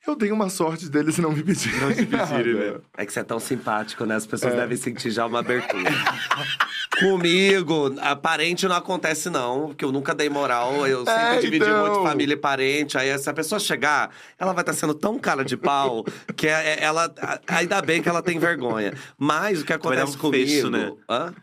Eu 0.05 0.15
tenho 0.15 0.35
uma 0.35 0.47
sorte 0.47 0.87
deles 0.87 1.17
não 1.17 1.31
me 1.31 1.41
pedirem. 1.41 1.79
Não 1.79 1.91
te 1.91 2.05
pedirem, 2.05 2.53
nada. 2.53 2.71
né? 2.73 2.79
É 2.99 3.03
que 3.07 3.11
você 3.11 3.21
é 3.21 3.23
tão 3.23 3.39
simpático, 3.39 4.05
né? 4.05 4.13
As 4.13 4.27
pessoas 4.27 4.53
É. 4.53 4.57
devem 4.57 4.77
sentir 4.77 5.09
já 5.09 5.25
uma 5.25 5.39
abertura. 5.39 5.89
Comigo, 6.99 7.95
a 7.99 8.15
parente 8.15 8.67
não 8.67 8.75
acontece, 8.75 9.27
não, 9.31 9.69
porque 9.69 9.83
eu 9.83 9.91
nunca 9.91 10.13
dei 10.13 10.29
moral. 10.29 10.85
Eu 10.85 11.03
sempre 11.03 11.21
É, 11.23 11.39
dividi 11.39 11.65
então. 11.65 11.87
muito 11.87 12.03
família 12.07 12.35
e 12.35 12.37
parente. 12.37 12.99
Aí, 12.99 13.17
se 13.17 13.27
a 13.27 13.33
pessoa 13.33 13.59
chegar, 13.59 14.11
ela 14.37 14.53
vai 14.53 14.61
estar 14.61 14.73
sendo 14.73 14.93
tão 14.93 15.17
cara 15.17 15.43
de 15.43 15.57
pau 15.57 16.05
que 16.37 16.47
é- 16.47 16.75
é- 16.79 16.83
ela. 16.83 17.11
Ainda 17.47 17.81
bem 17.81 18.03
que 18.03 18.07
ela 18.07 18.21
tem 18.21 18.37
vergonha. 18.37 18.93
Mas 19.17 19.61
o 19.61 19.65
que 19.65 19.75
vai 19.75 19.79
dar 19.79 19.87
acontece 20.03 20.15
um 20.15 20.19
comigo. 20.19 20.45
fecho, 20.47 20.69
né? 20.69 20.91
Hã? 21.09 21.33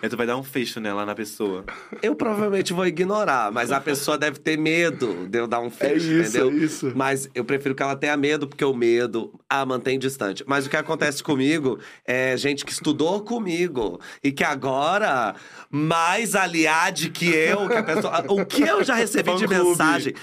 É, 0.00 0.08
tu 0.08 0.16
vai 0.16 0.26
dar 0.26 0.38
um 0.38 0.42
fecho 0.42 0.80
nela 0.80 1.04
na 1.04 1.14
pessoa. 1.14 1.64
Eu 2.02 2.14
provavelmente 2.14 2.72
vou 2.72 2.86
ignorar, 2.86 3.52
mas 3.52 3.70
a 3.70 3.78
pessoa 3.80 4.16
deve 4.16 4.38
ter 4.38 4.56
medo 4.56 5.26
de 5.28 5.38
eu 5.38 5.46
dar 5.46 5.60
um 5.60 5.66
É 5.66 5.70
fecho, 5.70 6.06
isso, 6.10 6.38
entendeu? 6.38 6.50
é 6.50 6.64
isso. 6.64 6.92
Mas 6.94 7.28
eu 7.34 7.44
prefiro 7.44 7.74
que 7.74 7.82
ela 7.82 7.94
tenha 7.94 8.16
medo, 8.16 8.48
porque 8.48 8.64
o 8.64 8.72
medo 8.72 9.38
a 9.48 9.66
mantém 9.66 9.98
distante. 9.98 10.42
Mas 10.46 10.64
o 10.66 10.70
que 10.70 10.76
acontece 10.76 11.22
comigo 11.22 11.78
é 12.06 12.36
gente 12.38 12.64
que 12.64 12.72
estudou 12.72 13.22
comigo 13.22 14.00
e 14.24 14.32
que 14.32 14.42
agora, 14.44 15.34
mais 15.70 16.34
aliade 16.34 17.10
que 17.10 17.26
eu, 17.28 17.68
que 17.68 17.74
a 17.76 17.82
pessoa. 17.82 18.24
O 18.28 18.46
que 18.46 18.62
eu 18.62 18.82
já 18.82 18.94
recebi 18.94 19.34
de 19.36 19.46
mensagem? 19.46 20.14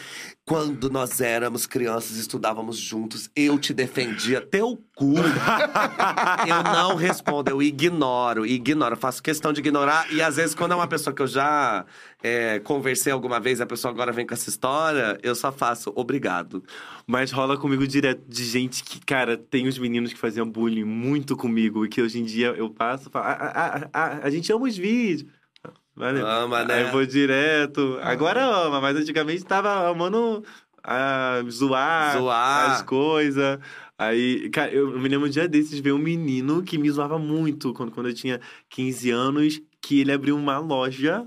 Quando 0.48 0.90
nós 0.90 1.20
éramos 1.20 1.66
crianças 1.66 2.16
estudávamos 2.16 2.78
juntos, 2.78 3.30
eu 3.36 3.60
te 3.60 3.74
defendia. 3.74 4.40
Teu 4.40 4.82
cu. 4.96 5.16
eu 6.48 6.64
não 6.64 6.96
respondo, 6.96 7.50
eu 7.50 7.62
ignoro, 7.62 8.46
ignoro. 8.46 8.96
Faço 8.96 9.22
questão 9.22 9.52
de 9.52 9.60
ignorar. 9.60 10.10
E 10.10 10.22
às 10.22 10.38
vezes, 10.38 10.56
quando 10.56 10.72
é 10.72 10.76
uma 10.76 10.88
pessoa 10.88 11.14
que 11.14 11.22
eu 11.22 11.28
já 11.28 11.86
é, 12.24 12.60
conversei 12.60 13.12
alguma 13.12 13.42
vez, 13.42 13.60
a 13.60 13.66
pessoa 13.66 13.94
agora 13.94 14.14
vem 14.14 14.26
com 14.26 14.34
essa 14.34 14.50
história, 14.50 15.20
eu 15.22 15.36
só 15.36 15.52
faço 15.52 15.92
obrigado. 15.94 16.64
Mas 17.06 17.30
rola 17.30 17.58
comigo 17.58 17.86
direto 17.86 18.24
de 18.26 18.46
gente 18.46 18.86
que, 18.86 19.06
cara, 19.06 19.36
tem 19.36 19.68
uns 19.68 19.78
meninos 19.78 20.14
que 20.14 20.18
faziam 20.18 20.50
bullying 20.50 20.86
muito 20.86 21.36
comigo 21.36 21.86
e 21.86 21.90
que 21.90 22.02
hoje 22.02 22.22
em 22.22 22.24
dia 22.24 22.56
eu 22.58 22.70
passo 22.70 23.10
e 23.10 23.12
falo, 23.12 23.26
ah, 23.26 23.52
ah, 23.54 23.90
ah, 23.92 24.20
a 24.24 24.30
gente 24.30 24.50
ama 24.54 24.66
os 24.66 24.78
vídeos. 24.78 25.30
Valeu. 25.98 26.28
Ama, 26.28 26.64
né? 26.64 26.76
Aí 26.76 26.84
eu 26.84 26.92
vou 26.92 27.04
direto. 27.06 27.98
Agora 28.04 28.46
ama, 28.46 28.80
mas 28.80 28.96
antigamente 28.96 29.44
tava 29.44 29.90
amando 29.90 30.44
ah, 30.84 31.42
zoar, 31.50 32.18
Zoar. 32.18 32.72
as 32.72 32.82
coisas. 32.84 33.60
Aí, 33.98 34.48
cara, 34.52 34.72
eu 34.72 34.92
me 35.00 35.10
lembro 35.10 35.28
um 35.28 35.30
dia 35.30 35.48
desses 35.48 35.80
ver 35.80 35.92
um 35.92 35.98
menino 35.98 36.62
que 36.62 36.78
me 36.78 36.90
zoava 36.92 37.18
muito 37.18 37.74
quando, 37.74 37.92
quando 37.92 38.10
eu 38.10 38.14
tinha 38.14 38.40
15 38.70 39.10
anos, 39.10 39.60
que 39.82 40.00
ele 40.02 40.12
abriu 40.12 40.38
uma 40.38 40.60
loja 40.60 41.26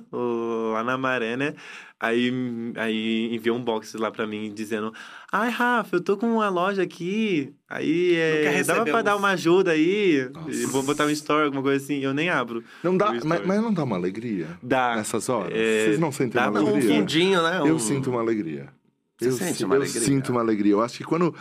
lá 0.72 0.84
na 0.84 0.97
Maré, 0.97 1.36
né? 1.36 1.55
Aí, 2.02 2.32
aí 2.77 3.35
enviou 3.35 3.59
um 3.59 3.62
box 3.62 3.94
lá 3.98 4.10
pra 4.10 4.27
mim 4.27 4.51
dizendo: 4.55 4.90
Ai, 5.31 5.51
Rafa, 5.51 5.97
eu 5.97 6.01
tô 6.01 6.16
com 6.16 6.27
uma 6.32 6.48
loja 6.48 6.82
aqui. 6.82 7.52
Aí 7.68 8.14
é, 8.16 8.64
dava 8.64 8.85
pra 8.86 9.02
dar 9.02 9.16
uma 9.16 9.28
ajuda 9.32 9.72
aí. 9.72 10.27
Nossa. 10.32 10.66
Vou 10.68 10.82
botar 10.82 11.05
um 11.05 11.10
story, 11.10 11.44
alguma 11.44 11.62
coisa 11.62 11.85
assim. 11.85 11.98
Eu 12.01 12.14
nem 12.14 12.31
abro. 12.31 12.64
Não 12.82 12.97
dá, 12.97 13.10
o 13.10 13.27
mas, 13.27 13.44
mas 13.47 13.60
não 13.62 13.72
dá 13.72 13.85
uma 13.85 13.97
alegria 13.97 14.47
Dá. 14.62 14.97
nessas 14.97 15.28
horas? 15.28 15.52
É, 15.55 15.85
Vocês 15.85 15.98
não 15.98 16.10
sentem 16.10 16.40
dá 16.40 16.48
uma 16.51 16.59
não, 16.60 16.68
Um 16.68 16.70
alegria? 16.70 16.94
fundinho, 17.01 17.43
né? 17.43 17.59
Eu 17.60 17.74
Um- 17.74 17.78
sinto 17.78 18.10
uma 18.10 18.20
alegria. 18.20 18.68
Você 19.18 19.28
eu 19.28 19.32
sente 19.32 19.64
uma 19.66 19.74
eu 19.74 19.82
alegria? 19.82 20.01
sinto 20.01 20.32
uma 20.32 20.40
alegria. 20.40 20.72
Eu 20.72 20.81
acho 20.81 20.97
que 20.97 21.05
quando 21.05 21.35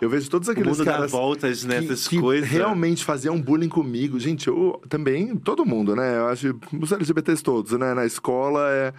eu 0.00 0.08
vejo 0.08 0.30
todos 0.30 0.48
O 0.48 0.52
aqueles 0.52 0.70
mundo 0.78 0.86
dá 0.86 0.92
caras 0.92 1.10
voltas 1.10 1.60
que, 1.60 1.66
nessas 1.68 2.08
que 2.08 2.18
coisas. 2.18 2.48
realmente 2.48 3.04
faziam 3.04 3.38
bullying 3.38 3.68
comigo. 3.68 4.18
Gente, 4.18 4.48
eu 4.48 4.80
também, 4.88 5.36
todo 5.36 5.62
mundo, 5.66 5.94
né? 5.94 6.16
Eu 6.16 6.28
acho, 6.28 6.58
os 6.80 6.90
LGBTs 6.90 7.42
todos, 7.42 7.72
né? 7.72 7.92
Na 7.92 8.06
escola, 8.06 8.66
é... 8.70 8.94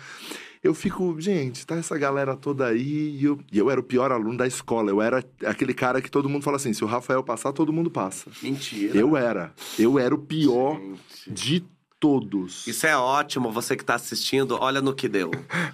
Eu 0.68 0.74
fico, 0.74 1.16
gente, 1.20 1.66
tá 1.66 1.76
essa 1.76 1.98
galera 1.98 2.36
toda 2.36 2.68
aí. 2.68 3.18
E 3.20 3.24
eu, 3.26 3.40
e 3.52 3.58
eu 3.58 3.70
era 3.72 3.80
o 3.80 3.84
pior 3.84 4.12
aluno 4.12 4.38
da 4.38 4.46
escola. 4.46 4.90
Eu 4.92 5.02
era 5.02 5.24
aquele 5.46 5.74
cara 5.74 6.02
que 6.02 6.12
todo 6.12 6.28
mundo 6.30 6.44
fala 6.44 6.58
assim: 6.58 6.74
se 6.74 6.84
o 6.84 6.88
Rafael 6.88 7.24
passar, 7.24 7.54
todo 7.54 7.72
mundo 7.74 7.90
passa. 7.90 8.30
Mentira. 8.44 8.98
Eu 8.98 9.16
era. 9.18 9.54
Eu 9.80 9.98
era 9.98 10.14
o 10.14 10.18
pior 10.18 10.80
Gente. 10.80 11.00
de 11.32 11.64
todos. 12.00 12.68
Isso 12.68 12.86
é 12.86 12.96
ótimo, 12.96 13.52
você 13.52 13.76
que 13.76 13.84
tá 13.84 13.96
assistindo, 13.96 14.56
olha 14.62 14.80
no 14.82 14.94
que 14.94 15.08
deu. 15.08 15.32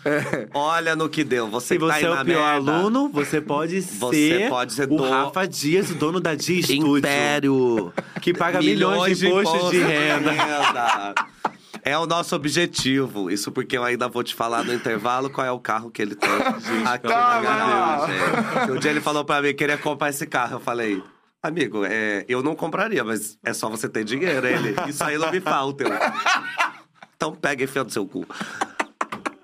Olha 0.53 0.95
no 0.95 1.09
que 1.09 1.21
deu. 1.21 1.49
Você 1.49 1.73
Se 1.73 1.79
que 1.79 1.85
tá 1.85 1.93
você 1.99 2.05
aí 2.05 2.05
é 2.05 2.15
na 2.15 2.21
o 2.21 2.25
pior 2.25 2.53
merda, 2.61 2.75
aluno, 2.77 3.09
você 3.09 3.41
pode 3.41 3.81
Você 3.99 4.29
ser, 4.39 4.49
pode 4.49 4.73
ser 4.73 4.83
o 4.83 4.95
do- 4.95 5.09
Rafa 5.09 5.45
Dias, 5.45 5.91
o 5.91 5.95
dono 5.95 6.21
da 6.21 6.33
Dia. 6.33 6.61
Império. 6.75 7.91
Que 8.21 8.33
paga 8.33 8.61
milhões 8.61 9.19
de 9.19 9.27
impostos 9.27 9.71
de 9.71 9.79
renda. 9.79 10.31
renda. 10.31 11.15
É 11.83 11.97
o 11.97 12.05
nosso 12.05 12.35
objetivo. 12.35 13.29
Isso 13.29 13.51
porque 13.51 13.77
eu 13.77 13.83
ainda 13.83 14.07
vou 14.07 14.23
te 14.23 14.33
falar 14.33 14.63
no 14.63 14.73
intervalo 14.73 15.29
qual 15.29 15.45
é 15.45 15.51
o 15.51 15.59
carro 15.59 15.91
que 15.91 16.01
ele 16.01 16.15
tem 16.15 16.29
aqui 16.85 17.07
na 17.07 17.41
garagem. 17.41 18.71
Um 18.71 18.79
dia 18.79 18.91
ele 18.91 19.01
falou 19.01 19.25
pra 19.25 19.41
mim 19.41 19.49
que 19.49 19.55
queria 19.55 19.77
comprar 19.77 20.09
esse 20.09 20.25
carro. 20.25 20.55
Eu 20.55 20.59
falei, 20.59 21.03
amigo, 21.41 21.83
é, 21.85 22.25
eu 22.27 22.41
não 22.41 22.55
compraria, 22.55 23.03
mas 23.03 23.37
é 23.43 23.53
só 23.53 23.69
você 23.69 23.89
ter 23.89 24.03
dinheiro. 24.03 24.47
Ele, 24.47 24.75
isso 24.87 25.03
aí 25.03 25.17
não 25.17 25.29
me 25.29 25.41
falta. 25.41 25.83
Eu, 25.83 25.89
então 27.15 27.35
pega 27.35 27.63
e 27.63 27.65
enfia 27.65 27.83
no 27.83 27.89
seu 27.89 28.05
cu. 28.05 28.25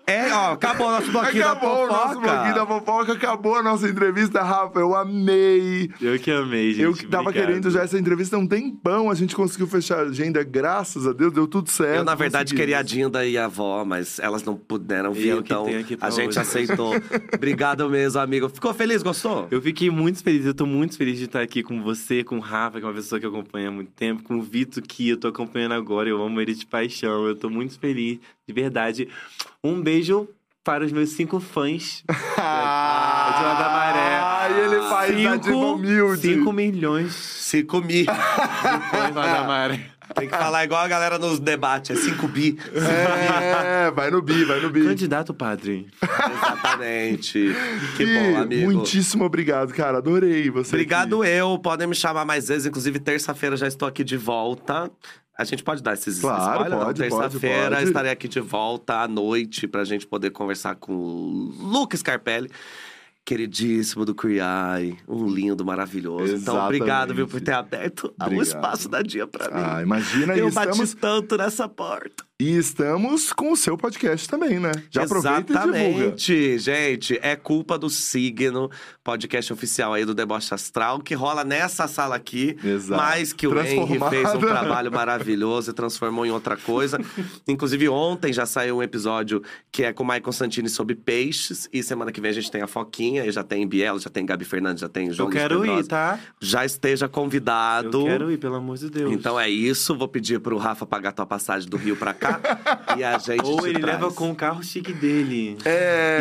É, 0.10 0.34
ó, 0.34 0.52
acabou 0.53 0.88
o 0.88 0.91
nosso 0.91 1.11
bloquinho 1.11 1.44
Acabou 1.48 1.84
o 1.84 1.88
da 1.88 1.94
nosso 1.94 2.07
fofoca. 2.15 2.27
bloquinho 2.34 2.56
da 2.56 2.65
fofoca, 2.65 3.14
acabou 3.14 3.56
a 3.56 3.64
nossa 3.64 3.88
entrevista, 3.90 4.41
Rafa. 4.44 4.80
Eu 4.80 4.95
amei. 4.95 5.90
Eu 6.02 6.18
que 6.19 6.31
amei, 6.31 6.72
gente. 6.72 6.81
eu 6.84 6.94
que 6.94 7.06
tava 7.07 7.30
obrigado. 7.30 7.48
querendo 7.48 7.69
já 7.72 7.84
essa 7.84 7.98
entrevista 7.99 8.36
há 8.36 8.40
um 8.40 8.48
tempão. 8.48 9.10
A 9.10 9.15
gente 9.15 9.36
conseguiu 9.36 9.68
fechar 9.68 9.99
a 9.99 10.02
agenda, 10.03 10.44
graças 10.44 11.06
a 11.07 11.14
Deus, 11.14 11.31
deu 11.34 11.48
tudo 11.48 11.69
certo. 11.69 11.98
Eu, 11.98 12.03
na 12.03 12.15
verdade, 12.15 12.53
queria 12.56 12.80
a 12.80 12.81
Dinda 12.81 13.26
e 13.26 13.38
a 13.38 13.45
avó, 13.45 13.84
mas 13.86 14.19
elas 14.19 14.44
não 14.44 14.56
puderam 14.56 15.14
vir, 15.14 15.30
eu 15.30 15.40
então 15.40 15.65
a 16.02 16.10
gente 16.10 16.30
hoje. 16.30 16.40
aceitou. 16.40 16.94
Obrigado 17.34 17.90
mesmo, 17.90 18.19
amigo. 18.19 18.49
Ficou 18.49 18.73
feliz? 18.73 19.03
Gostou? 19.03 19.48
Eu 19.52 19.61
fiquei 19.61 19.90
muito 19.90 20.23
feliz, 20.23 20.45
eu 20.45 20.53
tô 20.53 20.65
muito 20.65 20.98
feliz 20.98 21.18
de 21.18 21.26
estar 21.26 21.41
aqui 21.41 21.61
com 21.64 21.81
você, 21.81 22.23
com 22.23 22.38
o 22.38 22.40
Rafa, 22.40 22.80
que 22.80 22.86
é 22.86 22.88
uma 22.88 22.94
pessoa 22.95 23.19
que 23.19 23.26
eu 23.26 23.30
acompanho 23.30 23.69
há 23.69 23.72
muito 23.72 23.91
tempo, 23.91 24.23
com 24.23 24.36
o 24.38 24.41
Vitor, 24.41 24.81
que 24.84 25.10
eu 25.10 25.18
tô 25.18 25.27
acompanhando 25.27 25.73
agora, 25.73 26.10
eu 26.10 26.22
amo 26.22 26.40
ele 26.41 26.53
de 26.53 26.65
paixão, 26.65 27.27
eu 27.27 27.36
tô 27.36 27.49
muito 27.49 27.80
feliz, 27.80 28.19
de 28.49 28.53
verdade. 28.61 29.07
Um 29.63 29.80
beijo 29.80 30.27
para 30.63 30.84
os 30.84 30.91
meus 30.91 31.09
cinco 31.11 31.39
fãs. 31.39 32.03
Ah, 32.38 33.35
de 33.38 33.45
Onda 33.45 33.69
Maré. 33.69 34.19
Ai, 34.21 34.61
ele 34.65 34.81
faz 34.89 35.26
a 35.27 35.35
diva 35.35 35.55
humilde. 35.55 36.34
5 36.35 36.51
milhões 36.51 37.13
Se 37.13 37.63
comi. 37.63 38.03
de 38.03 38.05
fãs 38.05 39.13
da 39.13 39.43
Maré. 39.43 39.80
Tem 40.15 40.27
que 40.27 40.35
falar 40.35 40.63
igual 40.63 40.84
a 40.84 40.88
galera 40.88 41.19
nos 41.19 41.39
debates, 41.39 41.91
é 41.95 42.01
5 42.09 42.27
bi. 42.27 42.57
É, 42.73 43.91
vai 43.91 44.09
no 44.09 44.23
bi, 44.23 44.43
vai 44.43 44.59
no 44.59 44.71
bi. 44.71 44.84
Candidato 44.84 45.35
padre. 45.35 45.85
Exatamente. 46.01 47.55
Que 47.95 48.05
Bi, 48.05 48.13
bom, 48.34 48.38
amigo. 48.39 48.71
Muitíssimo 48.71 49.23
obrigado, 49.26 49.71
cara. 49.71 49.99
Adorei 49.99 50.49
você. 50.49 50.76
Obrigado 50.76 51.21
aqui. 51.21 51.31
eu. 51.31 51.59
Podem 51.59 51.85
me 51.85 51.93
chamar 51.93 52.26
mais 52.26 52.47
vezes. 52.47 52.65
Inclusive, 52.65 52.97
terça-feira 52.99 53.55
já 53.55 53.67
estou 53.67 53.88
aqui 53.88 54.03
de 54.03 54.17
volta. 54.17 54.89
A 55.39 55.45
gente 55.45 55.63
pode 55.63 55.81
dar 55.81 55.93
esses 55.93 56.19
Claro, 56.19 56.63
spoilers? 56.63 56.83
pode, 56.83 56.99
Terça-feira 56.99 57.81
estarei 57.81 58.11
aqui 58.11 58.27
de 58.27 58.41
volta 58.41 58.95
à 59.03 59.07
noite 59.07 59.69
pra 59.69 59.85
gente 59.85 60.05
poder 60.05 60.31
conversar 60.31 60.75
com 60.75 60.91
o 60.93 61.53
Lucas 61.61 62.01
Scarpelli. 62.01 62.51
Queridíssimo 63.30 64.06
do 64.06 64.15
Eye, 64.27 64.97
um 65.07 65.27
lindo, 65.27 65.64
maravilhoso. 65.64 66.35
Então, 66.35 66.65
obrigado, 66.65 67.14
viu, 67.14 67.27
por 67.27 67.39
ter 67.39 67.53
aberto 67.53 68.06
o 68.06 68.23
Obrigado. 68.23 68.43
espaço 68.43 68.89
da 68.89 69.03
dia 69.03 69.27
pra 69.27 69.45
mim. 69.45 69.64
Ah, 69.64 69.84
imagina 69.84 70.35
Eu 70.35 70.49
bati 70.49 70.72
Estamos... 70.72 70.95
tanto 70.95 71.38
nessa 71.38 71.69
porta. 71.69 72.27
E 72.41 72.56
estamos 72.56 73.34
com 73.34 73.51
o 73.51 73.57
seu 73.57 73.77
podcast 73.77 74.26
também, 74.26 74.61
né? 74.61 74.72
Já 74.89 75.03
aproveita 75.03 75.51
e 75.51 75.57
divulga. 75.57 75.76
Exatamente, 75.81 76.57
gente. 76.57 77.19
É 77.22 77.35
culpa 77.35 77.77
do 77.77 77.89
signo, 77.89 78.72
podcast 79.03 79.51
oficial 79.51 79.93
aí 79.93 80.06
do 80.06 80.15
Deboche 80.15 80.53
Astral, 80.53 81.01
que 81.01 81.14
rola 81.14 81.43
nessa 81.43 81.85
sala 81.85 82.15
aqui. 82.15 82.56
Exato. 82.64 83.01
Mas 83.01 83.34
que 83.34 83.45
o 83.45 83.60
Henry 83.60 83.99
fez 84.10 84.34
um 84.35 84.39
trabalho 84.39 84.89
maravilhoso 84.95 85.72
e 85.72 85.73
transformou 85.73 86.26
em 86.26 86.31
outra 86.31 86.56
coisa. 86.56 86.97
Inclusive, 87.45 87.89
ontem 87.89 88.31
já 88.31 88.45
saiu 88.45 88.77
um 88.77 88.84
episódio 88.84 89.43
que 89.69 89.84
é 89.84 89.91
com 89.91 90.03
o 90.03 90.07
Michael 90.07 90.31
Santini 90.31 90.69
sobre 90.69 90.95
peixes. 90.95 91.68
E 91.73 91.84
semana 91.84 92.10
que 92.10 92.22
vem 92.22 92.31
a 92.31 92.34
gente 92.35 92.49
tem 92.49 92.61
a 92.61 92.68
Foquinha, 92.68 93.18
e 93.27 93.31
já 93.31 93.43
tem 93.43 93.67
Bielo, 93.67 93.99
já 93.99 94.09
tem 94.09 94.25
Gabi 94.25 94.45
Fernandes, 94.45 94.81
já 94.81 94.89
tem 94.89 95.11
João 95.11 95.29
Eu 95.29 95.33
quero 95.33 95.55
ir, 95.57 95.67
Pedrosa. 95.67 95.87
tá? 95.89 96.19
Já 96.39 96.65
esteja 96.65 97.07
convidado. 97.07 98.01
Eu 98.01 98.05
quero 98.05 98.31
ir, 98.31 98.37
pelo 98.37 98.55
amor 98.55 98.77
de 98.77 98.89
Deus. 98.89 99.11
Então 99.13 99.39
é 99.39 99.49
isso, 99.49 99.95
vou 99.97 100.07
pedir 100.07 100.39
pro 100.39 100.57
Rafa 100.57 100.85
pagar 100.85 101.11
tua 101.11 101.25
passagem 101.25 101.69
do 101.69 101.77
Rio 101.77 101.95
pra 101.95 102.13
cá 102.13 102.39
e 102.97 103.03
a 103.03 103.17
gente 103.17 103.43
Ou 103.45 103.65
ele 103.67 103.79
traz. 103.79 103.99
leva 103.99 104.13
com 104.13 104.31
o 104.31 104.35
carro 104.35 104.63
chique 104.63 104.93
dele. 104.93 105.57
É. 105.65 106.19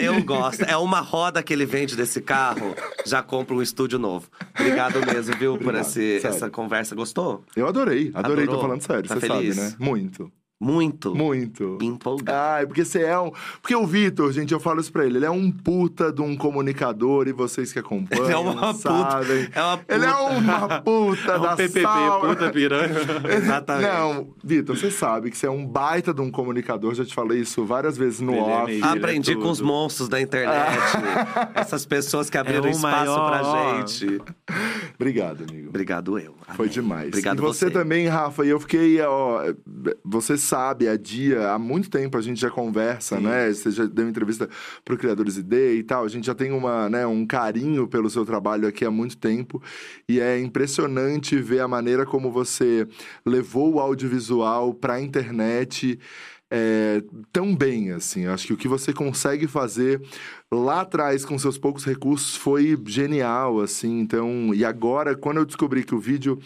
E 0.00 0.04
eu 0.04 0.22
gosto. 0.24 0.62
É 0.62 0.76
uma 0.76 1.00
roda 1.00 1.42
que 1.42 1.52
ele 1.52 1.66
vende 1.66 1.96
desse 1.96 2.20
carro, 2.20 2.74
já 3.06 3.22
compra 3.22 3.54
um 3.54 3.62
estúdio 3.62 3.98
novo. 3.98 4.26
Obrigado 4.58 5.00
mesmo, 5.06 5.34
viu, 5.36 5.52
por 5.56 5.64
Obrigado, 5.68 5.86
esse, 5.86 6.20
sério. 6.20 6.36
essa 6.36 6.50
conversa. 6.50 6.94
Gostou? 6.94 7.44
Eu 7.56 7.66
adorei, 7.66 8.10
adorei, 8.14 8.44
tô 8.46 8.52
Adorou? 8.52 8.60
falando 8.62 8.82
sério, 8.82 9.08
Tá 9.08 9.14
você 9.14 9.26
feliz? 9.26 9.56
sabe, 9.56 9.68
né? 9.70 9.76
Muito, 9.78 10.30
Muito. 10.62 11.14
muito. 11.14 11.78
Empolgado. 11.82 12.38
Ai, 12.38 12.66
porque 12.66 12.84
você 12.84 13.02
é 13.02 13.18
um. 13.18 13.32
Porque 13.60 13.74
o 13.74 13.86
Vitor, 13.86 14.30
gente, 14.32 14.52
eu 14.54 14.60
falo 14.60 14.80
isso 14.80 14.92
pra 14.92 15.04
ele, 15.04 15.18
ele 15.18 15.26
é 15.26 15.30
um 15.30 15.50
puta 15.50 16.12
de 16.12 16.22
um 16.22 16.36
comunicador 16.36 17.26
e 17.26 17.32
vocês 17.32 17.72
que 17.72 17.78
acompanham. 17.78 18.24
Ele 18.24 18.32
é 18.32 18.36
uma 18.38 18.72
puta. 18.72 18.88
É 19.54 19.60
uma 19.62 19.76
puta. 19.78 19.94
Ele 19.94 20.04
é 20.06 20.12
uma 20.14 20.80
puta 20.80 21.32
É 21.32 21.38
da 21.38 21.52
um 21.52 21.56
PPP, 21.56 21.82
sal- 21.82 22.20
puta 22.20 22.50
piranha. 22.50 22.94
Exatamente. 23.36 23.88
Não, 23.92 24.28
Vitor, 24.42 24.76
você 24.76 24.90
sabe 24.90 25.30
que 25.30 25.36
você 25.36 25.46
é 25.46 25.50
um 25.50 25.66
baita 25.66 26.14
de 26.14 26.20
um 26.20 26.30
comunicador, 26.30 26.94
já 26.94 27.04
te 27.04 27.14
falei 27.14 27.40
isso 27.40 27.64
várias 27.64 27.96
vezes 27.98 28.20
no 28.20 28.32
Ele 28.32 28.40
é 28.40 28.42
off. 28.44 28.72
Ele 28.72 28.82
é 28.84 28.86
Aprendi 28.86 29.34
com 29.34 29.50
os 29.50 29.60
monstros 29.60 30.08
da 30.08 30.20
internet. 30.20 30.78
Essas 31.54 31.84
pessoas 31.84 32.30
que 32.30 32.38
abriram 32.38 32.64
É 32.64 32.68
o 32.68 32.70
espaço 32.70 33.04
maior. 33.10 33.30
pra 33.30 33.76
gente. 33.80 34.20
Obrigado, 34.94 35.44
amigo. 35.48 35.68
Obrigado 35.70 36.18
eu. 36.18 36.34
Foi 36.54 36.66
Amém. 36.66 36.68
demais. 36.74 37.08
Obrigado 37.08 37.38
e 37.38 37.40
você, 37.40 37.70
também, 37.70 38.06
Rafa. 38.06 38.44
E 38.44 38.50
eu 38.50 38.60
fiquei, 38.60 39.00
ó. 39.00 39.52
Você 40.04 40.36
sabe, 40.52 40.86
há 40.86 40.98
dia, 40.98 41.50
há 41.50 41.58
muito 41.58 41.88
tempo 41.88 42.18
a 42.18 42.20
gente 42.20 42.38
já 42.38 42.50
conversa, 42.50 43.16
Sim. 43.16 43.22
né? 43.22 43.50
Você 43.50 43.70
já 43.70 43.86
deu 43.86 44.06
entrevista 44.06 44.46
pro 44.84 44.98
Criadores 44.98 45.38
ID 45.38 45.52
e 45.78 45.82
tal. 45.82 46.04
A 46.04 46.08
gente 46.08 46.26
já 46.26 46.34
tem 46.34 46.52
uma, 46.52 46.90
né, 46.90 47.06
um 47.06 47.24
carinho 47.24 47.88
pelo 47.88 48.10
seu 48.10 48.22
trabalho 48.26 48.68
aqui 48.68 48.84
há 48.84 48.90
muito 48.90 49.16
tempo. 49.16 49.62
E 50.06 50.20
é 50.20 50.38
impressionante 50.38 51.36
ver 51.38 51.60
a 51.60 51.68
maneira 51.68 52.04
como 52.04 52.30
você 52.30 52.86
levou 53.24 53.76
o 53.76 53.80
audiovisual 53.80 54.74
pra 54.74 55.00
internet. 55.00 55.98
É, 56.54 57.02
tão 57.32 57.56
bem, 57.56 57.92
assim. 57.92 58.26
Acho 58.26 58.48
que 58.48 58.52
o 58.52 58.56
que 58.58 58.68
você 58.68 58.92
consegue 58.92 59.46
fazer 59.46 60.02
lá 60.52 60.82
atrás 60.82 61.24
com 61.24 61.38
seus 61.38 61.56
poucos 61.56 61.82
recursos 61.82 62.36
foi 62.36 62.78
genial, 62.86 63.58
assim. 63.62 64.00
Então, 64.00 64.52
e 64.54 64.62
agora, 64.62 65.16
quando 65.16 65.38
eu 65.38 65.46
descobri 65.46 65.82
que 65.82 65.94
o 65.94 65.98
vídeo 65.98 66.38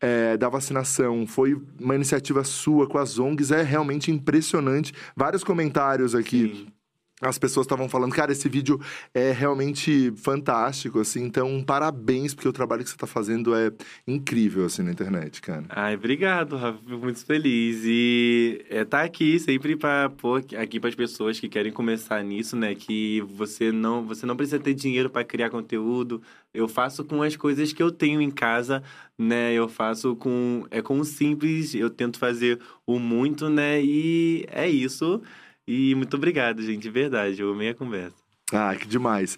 é, 0.00 0.36
da 0.36 0.48
vacinação 0.48 1.26
foi 1.26 1.60
uma 1.80 1.96
iniciativa 1.96 2.44
sua 2.44 2.86
com 2.86 2.98
as 2.98 3.18
ONGs, 3.18 3.50
é 3.50 3.62
realmente 3.62 4.12
impressionante. 4.12 4.94
Vários 5.16 5.42
comentários 5.42 6.14
aqui. 6.14 6.54
Sim. 6.54 6.77
As 7.20 7.36
pessoas 7.36 7.64
estavam 7.66 7.88
falando, 7.88 8.14
cara, 8.14 8.30
esse 8.30 8.48
vídeo 8.48 8.80
é 9.12 9.32
realmente 9.32 10.12
fantástico, 10.16 11.00
assim. 11.00 11.24
Então, 11.24 11.62
parabéns, 11.64 12.32
porque 12.32 12.48
o 12.48 12.52
trabalho 12.52 12.84
que 12.84 12.90
você 12.90 12.96
tá 12.96 13.08
fazendo 13.08 13.56
é 13.56 13.72
incrível, 14.06 14.64
assim, 14.64 14.82
na 14.82 14.92
internet, 14.92 15.40
cara. 15.40 15.64
Ai, 15.68 15.96
obrigado, 15.96 16.56
Rafa. 16.56 16.78
Fico 16.78 16.98
muito 16.98 17.24
feliz. 17.24 17.80
E 17.84 18.64
é, 18.70 18.84
tá 18.84 19.02
aqui 19.02 19.38
sempre 19.40 19.74
para 19.74 20.10
pôr 20.10 20.44
aqui 20.56 20.78
para 20.78 20.90
as 20.90 20.94
pessoas 20.94 21.40
que 21.40 21.48
querem 21.48 21.72
começar 21.72 22.22
nisso, 22.22 22.54
né? 22.56 22.74
Que 22.76 23.20
você 23.22 23.72
não, 23.72 24.06
você 24.06 24.24
não 24.24 24.36
precisa 24.36 24.60
ter 24.60 24.74
dinheiro 24.74 25.10
para 25.10 25.24
criar 25.24 25.50
conteúdo. 25.50 26.22
Eu 26.54 26.68
faço 26.68 27.04
com 27.04 27.20
as 27.20 27.34
coisas 27.34 27.72
que 27.72 27.82
eu 27.82 27.90
tenho 27.90 28.20
em 28.20 28.30
casa, 28.30 28.80
né? 29.18 29.52
Eu 29.52 29.68
faço 29.68 30.14
com 30.14 30.66
é 30.70 30.80
com 30.80 31.00
o 31.00 31.04
simples, 31.04 31.74
eu 31.74 31.90
tento 31.90 32.18
fazer 32.18 32.60
o 32.86 32.98
muito, 33.00 33.50
né? 33.50 33.82
E 33.82 34.46
é 34.52 34.68
isso. 34.68 35.20
E 35.68 35.94
muito 35.94 36.16
obrigado, 36.16 36.62
gente, 36.62 36.82
de 36.82 36.90
verdade. 36.90 37.42
Eu 37.42 37.52
amei 37.52 37.68
a 37.68 37.74
conversa. 37.74 38.16
Ah, 38.50 38.74
que 38.74 38.88
demais. 38.88 39.36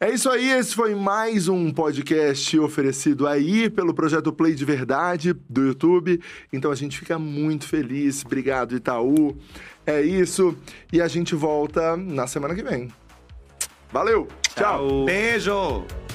É 0.00 0.10
isso 0.10 0.28
aí, 0.28 0.50
esse 0.50 0.74
foi 0.74 0.92
mais 0.92 1.46
um 1.46 1.72
podcast 1.72 2.58
oferecido 2.58 3.28
aí 3.28 3.70
pelo 3.70 3.94
projeto 3.94 4.32
Play 4.32 4.56
de 4.56 4.64
Verdade 4.64 5.32
do 5.48 5.62
YouTube. 5.62 6.20
Então 6.52 6.72
a 6.72 6.74
gente 6.74 6.98
fica 6.98 7.16
muito 7.20 7.68
feliz. 7.68 8.24
Obrigado, 8.24 8.74
Itaú. 8.74 9.38
É 9.86 10.02
isso. 10.02 10.58
E 10.92 11.00
a 11.00 11.06
gente 11.06 11.36
volta 11.36 11.96
na 11.96 12.26
semana 12.26 12.56
que 12.56 12.62
vem. 12.64 12.88
Valeu! 13.92 14.26
tchau. 14.56 15.04
Beijo! 15.04 16.07